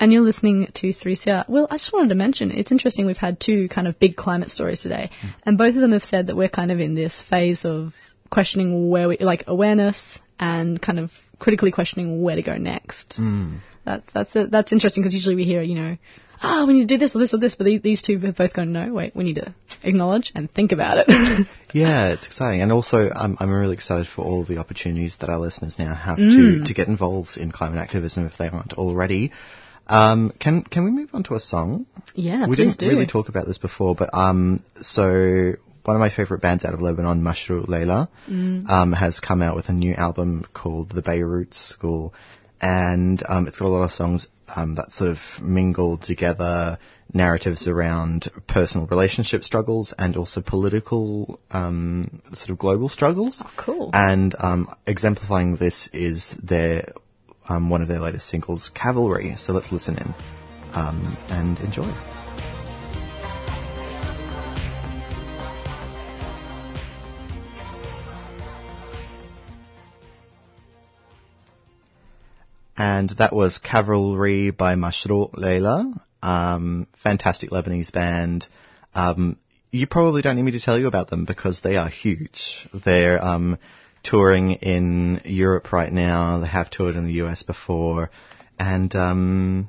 And 0.00 0.12
you're 0.12 0.22
listening 0.22 0.68
to 0.74 0.88
3CR. 0.88 1.48
Well, 1.48 1.66
I 1.70 1.78
just 1.78 1.92
wanted 1.92 2.08
to 2.08 2.14
mention, 2.14 2.50
it's 2.50 2.72
interesting 2.72 3.06
we've 3.06 3.16
had 3.16 3.40
two 3.40 3.68
kind 3.68 3.88
of 3.88 3.98
big 3.98 4.16
climate 4.16 4.50
stories 4.50 4.82
today, 4.82 5.10
hmm. 5.20 5.28
and 5.44 5.58
both 5.58 5.74
of 5.74 5.80
them 5.80 5.92
have 5.92 6.04
said 6.04 6.26
that 6.26 6.36
we're 6.36 6.48
kind 6.48 6.70
of 6.70 6.80
in 6.80 6.94
this 6.94 7.22
phase 7.22 7.64
of 7.64 7.94
questioning 8.30 8.88
where 8.90 9.08
we, 9.08 9.16
like 9.18 9.44
awareness 9.46 10.18
and 10.38 10.80
kind 10.80 10.98
of 10.98 11.10
critically 11.38 11.70
questioning 11.70 12.22
where 12.22 12.36
to 12.36 12.42
go 12.42 12.56
next. 12.56 13.14
Mm. 13.18 13.60
That's, 13.84 14.12
that's, 14.12 14.34
a, 14.36 14.46
that's 14.46 14.72
interesting 14.72 15.02
because 15.02 15.14
usually 15.14 15.36
we 15.36 15.44
hear, 15.44 15.60
you 15.62 15.74
know, 15.74 15.96
ah, 16.42 16.64
we 16.66 16.72
need 16.74 16.88
to 16.88 16.94
do 16.94 16.98
this 16.98 17.14
or 17.14 17.18
this 17.18 17.34
or 17.34 17.38
this, 17.38 17.54
but 17.54 17.64
these, 17.64 17.82
these 17.82 18.02
two 18.02 18.18
have 18.18 18.36
both 18.36 18.54
gone, 18.54 18.72
no, 18.72 18.92
wait, 18.92 19.14
we 19.14 19.24
need 19.24 19.34
to 19.36 19.54
acknowledge 19.82 20.32
and 20.34 20.50
think 20.50 20.72
about 20.72 20.98
it. 21.06 21.46
Yeah, 21.74 22.12
it's 22.12 22.24
exciting, 22.24 22.62
and 22.62 22.70
also 22.70 23.10
I'm 23.10 23.36
I'm 23.40 23.50
really 23.50 23.74
excited 23.74 24.06
for 24.06 24.24
all 24.24 24.44
the 24.44 24.58
opportunities 24.58 25.16
that 25.18 25.28
our 25.28 25.38
listeners 25.38 25.76
now 25.76 25.92
have 25.92 26.18
Mm. 26.18 26.60
to 26.60 26.64
to 26.66 26.72
get 26.72 26.86
involved 26.86 27.36
in 27.36 27.50
climate 27.50 27.80
activism 27.80 28.26
if 28.26 28.38
they 28.38 28.46
aren't 28.46 28.74
already. 28.74 29.32
Um, 29.88 30.30
can 30.38 30.62
can 30.62 30.84
we 30.84 30.92
move 30.92 31.10
on 31.14 31.24
to 31.24 31.34
a 31.34 31.40
song? 31.40 31.86
Yeah, 32.14 32.46
we 32.46 32.54
please 32.54 32.76
didn't 32.76 32.90
do. 32.90 32.94
really 32.94 33.06
talk 33.08 33.28
about 33.28 33.48
this 33.48 33.58
before, 33.58 33.96
but 33.96 34.10
um, 34.14 34.62
so 34.82 35.54
one 35.84 35.96
of 35.96 36.00
my 36.00 36.10
favorite 36.10 36.40
bands 36.40 36.64
out 36.64 36.74
of 36.74 36.80
Lebanon, 36.80 37.22
Mashrou' 37.22 37.68
Leila, 37.68 38.08
Mm. 38.28 38.68
um, 38.68 38.92
has 38.92 39.20
come 39.20 39.42
out 39.42 39.54
with 39.56 39.68
a 39.68 39.72
new 39.72 39.94
album 39.94 40.44
called 40.52 40.90
The 40.90 41.02
Beirut 41.02 41.54
School, 41.54 42.14
and 42.60 43.22
um, 43.28 43.46
it's 43.46 43.58
got 43.58 43.66
a 43.66 43.68
lot 43.68 43.82
of 43.82 43.92
songs 43.92 44.26
um, 44.54 44.74
that 44.74 44.92
sort 44.92 45.10
of 45.10 45.18
mingle 45.42 45.98
together 45.98 46.78
narratives 47.12 47.68
around 47.68 48.30
personal 48.46 48.86
relationship 48.86 49.44
struggles 49.44 49.92
and 49.98 50.16
also 50.16 50.40
political 50.40 51.38
um, 51.50 52.22
sort 52.32 52.50
of 52.50 52.58
global 52.58 52.88
struggles. 52.88 53.42
Oh, 53.44 53.50
cool. 53.56 53.90
And 53.92 54.34
um, 54.38 54.74
exemplifying 54.86 55.56
this 55.56 55.90
is 55.92 56.34
their 56.42 56.92
um, 57.48 57.68
one 57.68 57.82
of 57.82 57.88
their 57.88 58.00
latest 58.00 58.26
singles, 58.28 58.70
Cavalry. 58.74 59.34
So 59.36 59.52
let's 59.52 59.70
listen 59.70 59.98
in 59.98 60.14
um, 60.72 61.16
and 61.28 61.58
enjoy. 61.60 61.92
And 72.76 73.10
that 73.18 73.32
was 73.32 73.58
Cavalry 73.58 74.50
by 74.50 74.74
Mashrou' 74.74 75.30
Leila. 75.34 75.94
Um, 76.22 76.86
fantastic 77.02 77.50
Lebanese 77.50 77.92
band. 77.92 78.46
Um, 78.94 79.36
you 79.70 79.86
probably 79.86 80.22
don't 80.22 80.36
need 80.36 80.42
me 80.42 80.52
to 80.52 80.60
tell 80.60 80.78
you 80.78 80.86
about 80.86 81.10
them 81.10 81.24
because 81.24 81.60
they 81.60 81.76
are 81.76 81.88
huge. 81.88 82.66
They're 82.84 83.22
um, 83.22 83.58
touring 84.02 84.52
in 84.52 85.20
Europe 85.24 85.72
right 85.72 85.92
now. 85.92 86.38
They 86.38 86.46
have 86.48 86.70
toured 86.70 86.96
in 86.96 87.06
the 87.06 87.12
US 87.24 87.42
before, 87.42 88.10
and 88.58 88.94
um, 88.94 89.68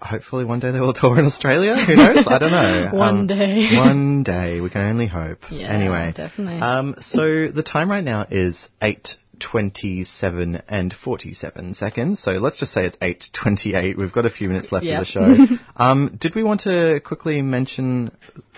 hopefully 0.00 0.44
one 0.44 0.60
day 0.60 0.70
they 0.72 0.80
will 0.80 0.92
tour 1.00 1.18
in 1.18 1.24
Australia. 1.26 1.76
Who 1.76 1.94
knows? 1.96 2.26
I 2.26 2.38
don't 2.38 2.50
know. 2.50 2.90
One 2.98 3.18
Um, 3.20 3.26
day. 3.26 3.68
one 3.76 4.22
day. 4.24 4.60
We 4.60 4.70
can 4.70 4.82
only 4.82 5.06
hope. 5.06 5.38
Yeah, 5.50 5.68
anyway, 5.68 6.12
definitely. 6.14 6.60
Um, 6.60 6.96
so 7.00 7.48
the 7.48 7.62
time 7.62 7.90
right 7.90 8.04
now 8.04 8.26
is 8.30 8.68
eight 8.82 9.16
twenty-seven 9.40 10.62
and 10.68 10.92
forty-seven 10.92 11.74
seconds. 11.74 12.20
So 12.20 12.32
let's 12.32 12.58
just 12.58 12.72
say 12.72 12.86
it's 12.86 12.98
eight 13.00 13.24
twenty-eight. 13.32 13.96
We've 13.96 14.12
got 14.12 14.26
a 14.26 14.30
few 14.30 14.48
minutes 14.48 14.72
left 14.72 14.84
Yep. 14.84 14.94
of 14.94 15.00
the 15.00 15.04
show. 15.06 15.56
um, 15.76 16.16
did 16.20 16.34
we 16.34 16.42
want 16.42 16.62
to 16.62 17.00
quickly 17.04 17.42
mention? 17.42 18.10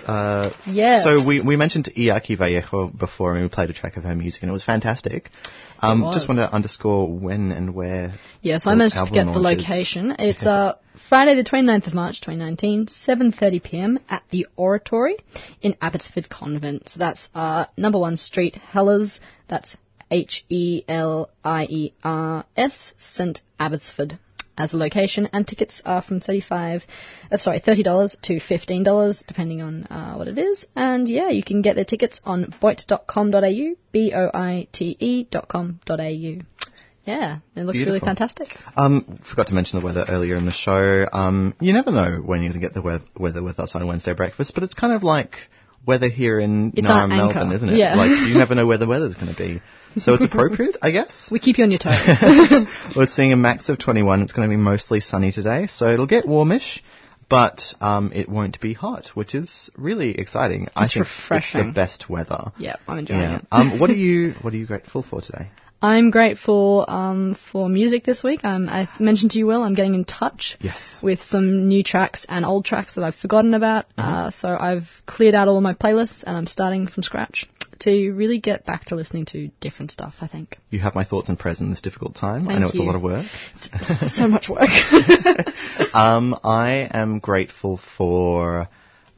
Uh, 0.06 0.50
Yes. 0.66 1.04
So 1.04 1.26
we 1.26 1.42
we 1.44 1.56
mentioned 1.56 1.88
Iaki 1.96 2.36
Vallejo 2.38 2.88
before, 2.88 3.34
and 3.34 3.42
we 3.42 3.48
played 3.48 3.70
a 3.70 3.72
track 3.72 3.96
of 3.96 4.04
her 4.04 4.14
music, 4.14 4.42
and 4.42 4.50
it 4.50 4.52
was 4.52 4.64
fantastic. 4.64 5.30
Um, 5.80 6.02
was. 6.02 6.14
Just 6.16 6.28
want 6.28 6.38
to 6.38 6.52
underscore 6.52 7.08
when 7.08 7.52
and 7.52 7.74
where. 7.74 8.12
Yeah, 8.42 8.58
so 8.58 8.70
I 8.70 8.74
managed 8.74 8.94
to 8.94 9.10
get 9.12 9.24
the 9.26 9.38
location. 9.38 10.14
It's 10.18 10.44
uh, 10.44 10.74
Friday 11.08 11.34
the 11.34 11.48
29th 11.48 11.88
of 11.88 11.94
March 11.94 12.20
2019, 12.22 12.86
7.30pm 12.86 13.98
at 14.08 14.22
the 14.30 14.46
Oratory 14.56 15.16
in 15.60 15.76
Abbotsford 15.82 16.28
Convent. 16.28 16.88
So 16.88 16.98
that's 16.98 17.28
uh, 17.34 17.66
number 17.76 17.98
one 17.98 18.16
street, 18.16 18.58
Heliers. 18.72 19.20
That's 19.48 19.76
H-E-L-I-E-R-S, 20.10 20.84
St. 22.98 23.40
Abbotsford 23.58 24.18
as 24.58 24.72
a 24.72 24.76
location. 24.76 25.28
And 25.32 25.46
tickets 25.46 25.82
are 25.84 26.02
from 26.02 26.20
35, 26.20 26.86
uh, 27.30 27.36
sorry, 27.38 27.60
$30 27.60 28.20
to 28.22 28.40
$15, 28.40 29.26
depending 29.26 29.62
on 29.62 29.84
uh, 29.84 30.14
what 30.14 30.28
it 30.28 30.38
is. 30.38 30.66
And 30.74 31.08
yeah, 31.08 31.30
you 31.30 31.42
can 31.42 31.62
get 31.62 31.76
the 31.76 31.84
tickets 31.84 32.20
on 32.24 32.54
boite.com.au, 32.62 33.74
B-O-I-T-E 33.92 35.24
dot 35.30 35.48
com 35.48 35.80
dot 35.84 36.00
au. 36.00 36.38
Yeah, 37.06 37.38
it 37.54 37.62
looks 37.62 37.78
really 37.78 38.00
fantastic. 38.00 38.48
Um, 38.76 39.20
forgot 39.30 39.46
to 39.46 39.54
mention 39.54 39.78
the 39.78 39.84
weather 39.84 40.04
earlier 40.08 40.34
in 40.34 40.44
the 40.44 40.50
show. 40.50 41.06
Um, 41.12 41.54
you 41.60 41.72
never 41.72 41.92
know 41.92 42.16
when 42.16 42.42
you're 42.42 42.50
going 42.50 42.60
to 42.60 42.66
get 42.66 42.74
the 42.74 43.00
weather 43.16 43.42
with 43.44 43.60
us 43.60 43.76
on 43.76 43.86
Wednesday 43.86 44.12
breakfast, 44.12 44.54
but 44.54 44.64
it's 44.64 44.74
kind 44.74 44.92
of 44.92 45.04
like 45.04 45.36
weather 45.86 46.08
here 46.08 46.38
in 46.40 46.72
It's 46.76 46.88
our 46.88 47.06
Naarm, 47.08 47.12
anchor. 47.12 47.34
Melbourne, 47.38 47.52
isn't 47.56 47.68
it? 47.70 47.78
Yeah. 47.78 47.94
Like 47.94 48.10
you 48.28 48.34
never 48.36 48.54
know 48.58 48.66
where 48.66 48.78
the 48.78 48.86
weather's 48.88 49.14
going 49.14 49.32
to 49.34 49.36
be, 49.36 49.62
so 50.00 50.14
it's 50.14 50.24
appropriate, 50.24 50.76
I 50.82 50.90
guess. 50.90 51.28
We 51.32 51.38
keep 51.38 51.58
you 51.58 51.64
on 51.64 51.70
your 51.70 51.78
toes. 51.78 52.66
We're 52.96 53.06
seeing 53.06 53.32
a 53.32 53.36
max 53.36 53.68
of 53.68 53.78
21. 53.78 54.22
It's 54.22 54.32
going 54.32 54.48
to 54.48 54.52
be 54.52 54.60
mostly 54.60 55.00
sunny 55.00 55.32
today, 55.32 55.66
so 55.68 55.92
it'll 55.92 56.06
get 56.06 56.26
warmish, 56.26 56.82
but 57.28 57.74
um, 57.80 58.12
it 58.14 58.28
won't 58.28 58.60
be 58.60 58.72
hot, 58.74 59.08
which 59.14 59.34
is 59.34 59.70
really 59.76 60.18
exciting. 60.18 60.68
I 60.76 60.84
It's 60.84 60.94
think 60.94 61.06
refreshing. 61.06 61.60
it's 61.60 61.68
the 61.70 61.72
best 61.72 62.08
weather. 62.10 62.52
yeah, 62.58 62.76
I'm 62.86 62.98
enjoying 62.98 63.20
Yeah. 63.20 63.36
it. 63.38 63.46
um, 63.50 63.78
what 63.80 63.90
are 63.90 63.94
you 63.94 64.34
What 64.42 64.52
are 64.54 64.56
you 64.56 64.66
grateful 64.66 65.02
for 65.02 65.20
today? 65.20 65.48
I'm 65.82 66.10
grateful 66.10 66.84
um, 66.88 67.36
for 67.52 67.68
music 67.68 68.04
this 68.04 68.24
week. 68.24 68.40
Um, 68.44 68.68
I 68.68 68.88
mentioned 68.98 69.32
to 69.32 69.38
you, 69.38 69.46
Will, 69.46 69.62
I'm 69.62 69.74
getting 69.74 69.94
in 69.94 70.04
touch 70.04 70.56
Yes. 70.60 70.98
with 71.02 71.20
some 71.20 71.68
new 71.68 71.82
tracks 71.82 72.24
and 72.28 72.44
old 72.44 72.64
tracks 72.64 72.94
that 72.94 73.04
I've 73.04 73.14
forgotten 73.14 73.54
about. 73.54 73.86
Uh, 73.98 74.30
so 74.30 74.56
I've 74.58 74.88
cleared 75.04 75.34
out 75.34 75.48
all 75.48 75.60
my 75.60 75.74
playlists 75.74 76.24
and 76.24 76.36
I'm 76.36 76.46
starting 76.46 76.86
from 76.86 77.02
scratch 77.02 77.46
to 77.80 78.12
really 78.12 78.38
get 78.38 78.64
back 78.64 78.86
to 78.86 78.94
listening 78.94 79.26
to 79.26 79.48
different 79.60 79.90
stuff, 79.90 80.14
I 80.22 80.26
think. 80.26 80.56
You 80.70 80.80
have 80.80 80.94
my 80.94 81.04
thoughts 81.04 81.28
and 81.28 81.38
prayers 81.38 81.60
in 81.60 81.70
this 81.70 81.82
difficult 81.82 82.14
time. 82.14 82.44
I 82.48 82.52
Thank 82.52 82.60
know 82.60 82.68
it's 82.68 82.78
a 82.78 82.82
lot 82.82 82.96
of 82.96 83.02
work. 83.02 83.26
so 84.08 84.28
much 84.28 84.48
work. 84.48 84.62
um, 85.94 86.38
I 86.42 86.88
am 86.90 87.18
grateful 87.18 87.78
for 87.98 88.68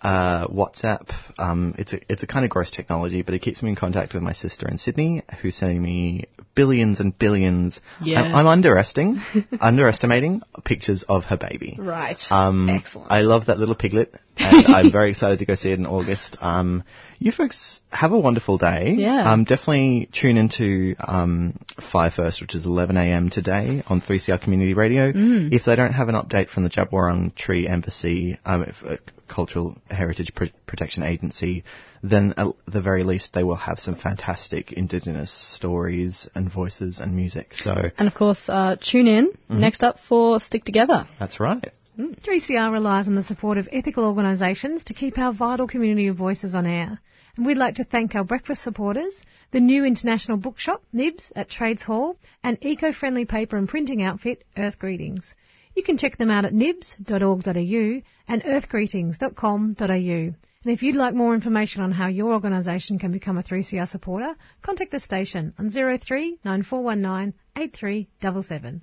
uh, 0.02 0.46
WhatsApp. 0.48 1.12
Um, 1.38 1.74
it's 1.78 1.92
a 1.92 2.00
it's 2.10 2.22
a 2.22 2.26
kind 2.26 2.44
of 2.44 2.50
gross 2.50 2.70
technology, 2.70 3.22
but 3.22 3.34
it 3.34 3.40
keeps 3.40 3.62
me 3.62 3.70
in 3.70 3.76
contact 3.76 4.14
with 4.14 4.22
my 4.22 4.32
sister 4.32 4.68
in 4.68 4.78
Sydney, 4.78 5.22
who's 5.40 5.56
sending 5.56 5.82
me 5.82 6.26
billions 6.54 7.00
and 7.00 7.16
billions. 7.16 7.80
Yeah. 8.02 8.22
I'm, 8.22 8.34
I'm 8.34 8.46
underestimating 8.46 9.20
underestimating 9.60 10.42
pictures 10.64 11.04
of 11.08 11.24
her 11.24 11.36
baby. 11.36 11.76
right. 11.78 12.20
Um, 12.30 12.68
Excellent. 12.68 13.10
I 13.10 13.20
love 13.20 13.46
that 13.46 13.58
little 13.58 13.74
piglet, 13.74 14.14
and 14.38 14.66
I'm 14.66 14.92
very 14.98 15.10
excited 15.10 15.38
to 15.40 15.46
go 15.46 15.54
see 15.54 15.70
it 15.70 15.78
in 15.78 15.86
August. 15.86 16.36
Um, 16.40 16.84
you 17.18 17.32
folks 17.32 17.80
have 17.90 18.12
a 18.12 18.18
wonderful 18.18 18.58
day. 18.58 18.94
Yeah. 18.96 19.32
Um, 19.32 19.44
definitely 19.44 20.08
tune 20.12 20.36
into 20.36 20.94
um, 21.00 21.58
Five 21.92 22.14
First, 22.14 22.40
which 22.40 22.54
is 22.54 22.64
11 22.66 22.96
a.m. 22.96 23.30
today 23.30 23.82
on 23.88 24.00
3CR 24.00 24.40
Community 24.40 24.74
Radio. 24.74 25.12
Mm. 25.12 25.52
If 25.52 25.64
they 25.64 25.76
don't 25.76 25.92
have 25.92 26.08
an 26.08 26.14
update 26.14 26.48
from 26.48 26.62
the 26.64 26.70
Djab 26.70 26.90
Wurrung 26.90 27.34
Tree 27.34 27.66
Embassy, 27.66 28.38
um, 28.44 28.62
if, 28.62 28.76
uh, 28.84 28.96
Cultural 29.28 29.76
Heritage 29.90 30.34
Pr- 30.34 30.44
Protection 30.66 31.02
Agency, 31.02 31.64
then 32.02 32.32
at 32.38 32.46
the 32.66 32.80
very 32.80 33.02
least 33.02 33.34
they 33.34 33.42
will 33.44 33.56
have 33.56 33.78
some 33.78 33.94
fantastic 33.94 34.72
Indigenous 34.72 35.30
stories 35.30 36.28
and 36.34 36.50
voices 36.50 36.98
and 37.00 37.14
music. 37.14 37.54
So 37.54 37.90
and 37.98 38.08
of 38.08 38.14
course, 38.14 38.48
uh, 38.48 38.76
tune 38.80 39.06
in 39.06 39.32
Mhm. 39.50 39.58
next 39.58 39.82
up 39.82 39.98
for 40.08 40.40
Stick 40.40 40.64
Together. 40.64 41.06
that's 41.18 41.40
right. 41.40 41.72
3CR 41.98 42.70
relies 42.70 43.08
on 43.08 43.14
the 43.14 43.24
support 43.24 43.58
of 43.58 43.68
ethical 43.72 44.04
organisations 44.04 44.84
to 44.84 44.94
keep 44.94 45.18
our 45.18 45.32
vital 45.32 45.66
community 45.66 46.06
of 46.06 46.14
voices 46.14 46.54
on 46.54 46.64
air. 46.64 47.00
And 47.36 47.44
we'd 47.44 47.56
like 47.56 47.74
to 47.74 47.84
thank 47.84 48.14
our 48.14 48.22
breakfast 48.22 48.62
supporters, 48.62 49.20
the 49.50 49.58
new 49.58 49.84
international 49.84 50.36
bookshop, 50.36 50.84
Nibs, 50.92 51.32
at 51.34 51.50
Trades 51.50 51.82
Hall, 51.82 52.16
and 52.44 52.56
eco-friendly 52.60 53.24
paper 53.24 53.56
and 53.56 53.68
printing 53.68 54.00
outfit, 54.00 54.44
Earth 54.56 54.78
Greetings. 54.78 55.34
You 55.74 55.82
can 55.82 55.98
check 55.98 56.18
them 56.18 56.30
out 56.30 56.44
at 56.44 56.54
nibs.org.au 56.54 58.02
and 58.28 58.42
earthgreetings.com.au. 58.44 60.34
And 60.64 60.72
if 60.72 60.82
you'd 60.84 60.94
like 60.94 61.14
more 61.14 61.34
information 61.34 61.82
on 61.82 61.90
how 61.90 62.06
your 62.06 62.32
organisation 62.32 63.00
can 63.00 63.10
become 63.10 63.38
a 63.38 63.42
3CR 63.42 63.88
supporter, 63.88 64.36
contact 64.62 64.92
the 64.92 65.00
station 65.00 65.52
on 65.58 65.68
03 65.68 66.38
9419 66.44 67.34
8377. 67.56 68.82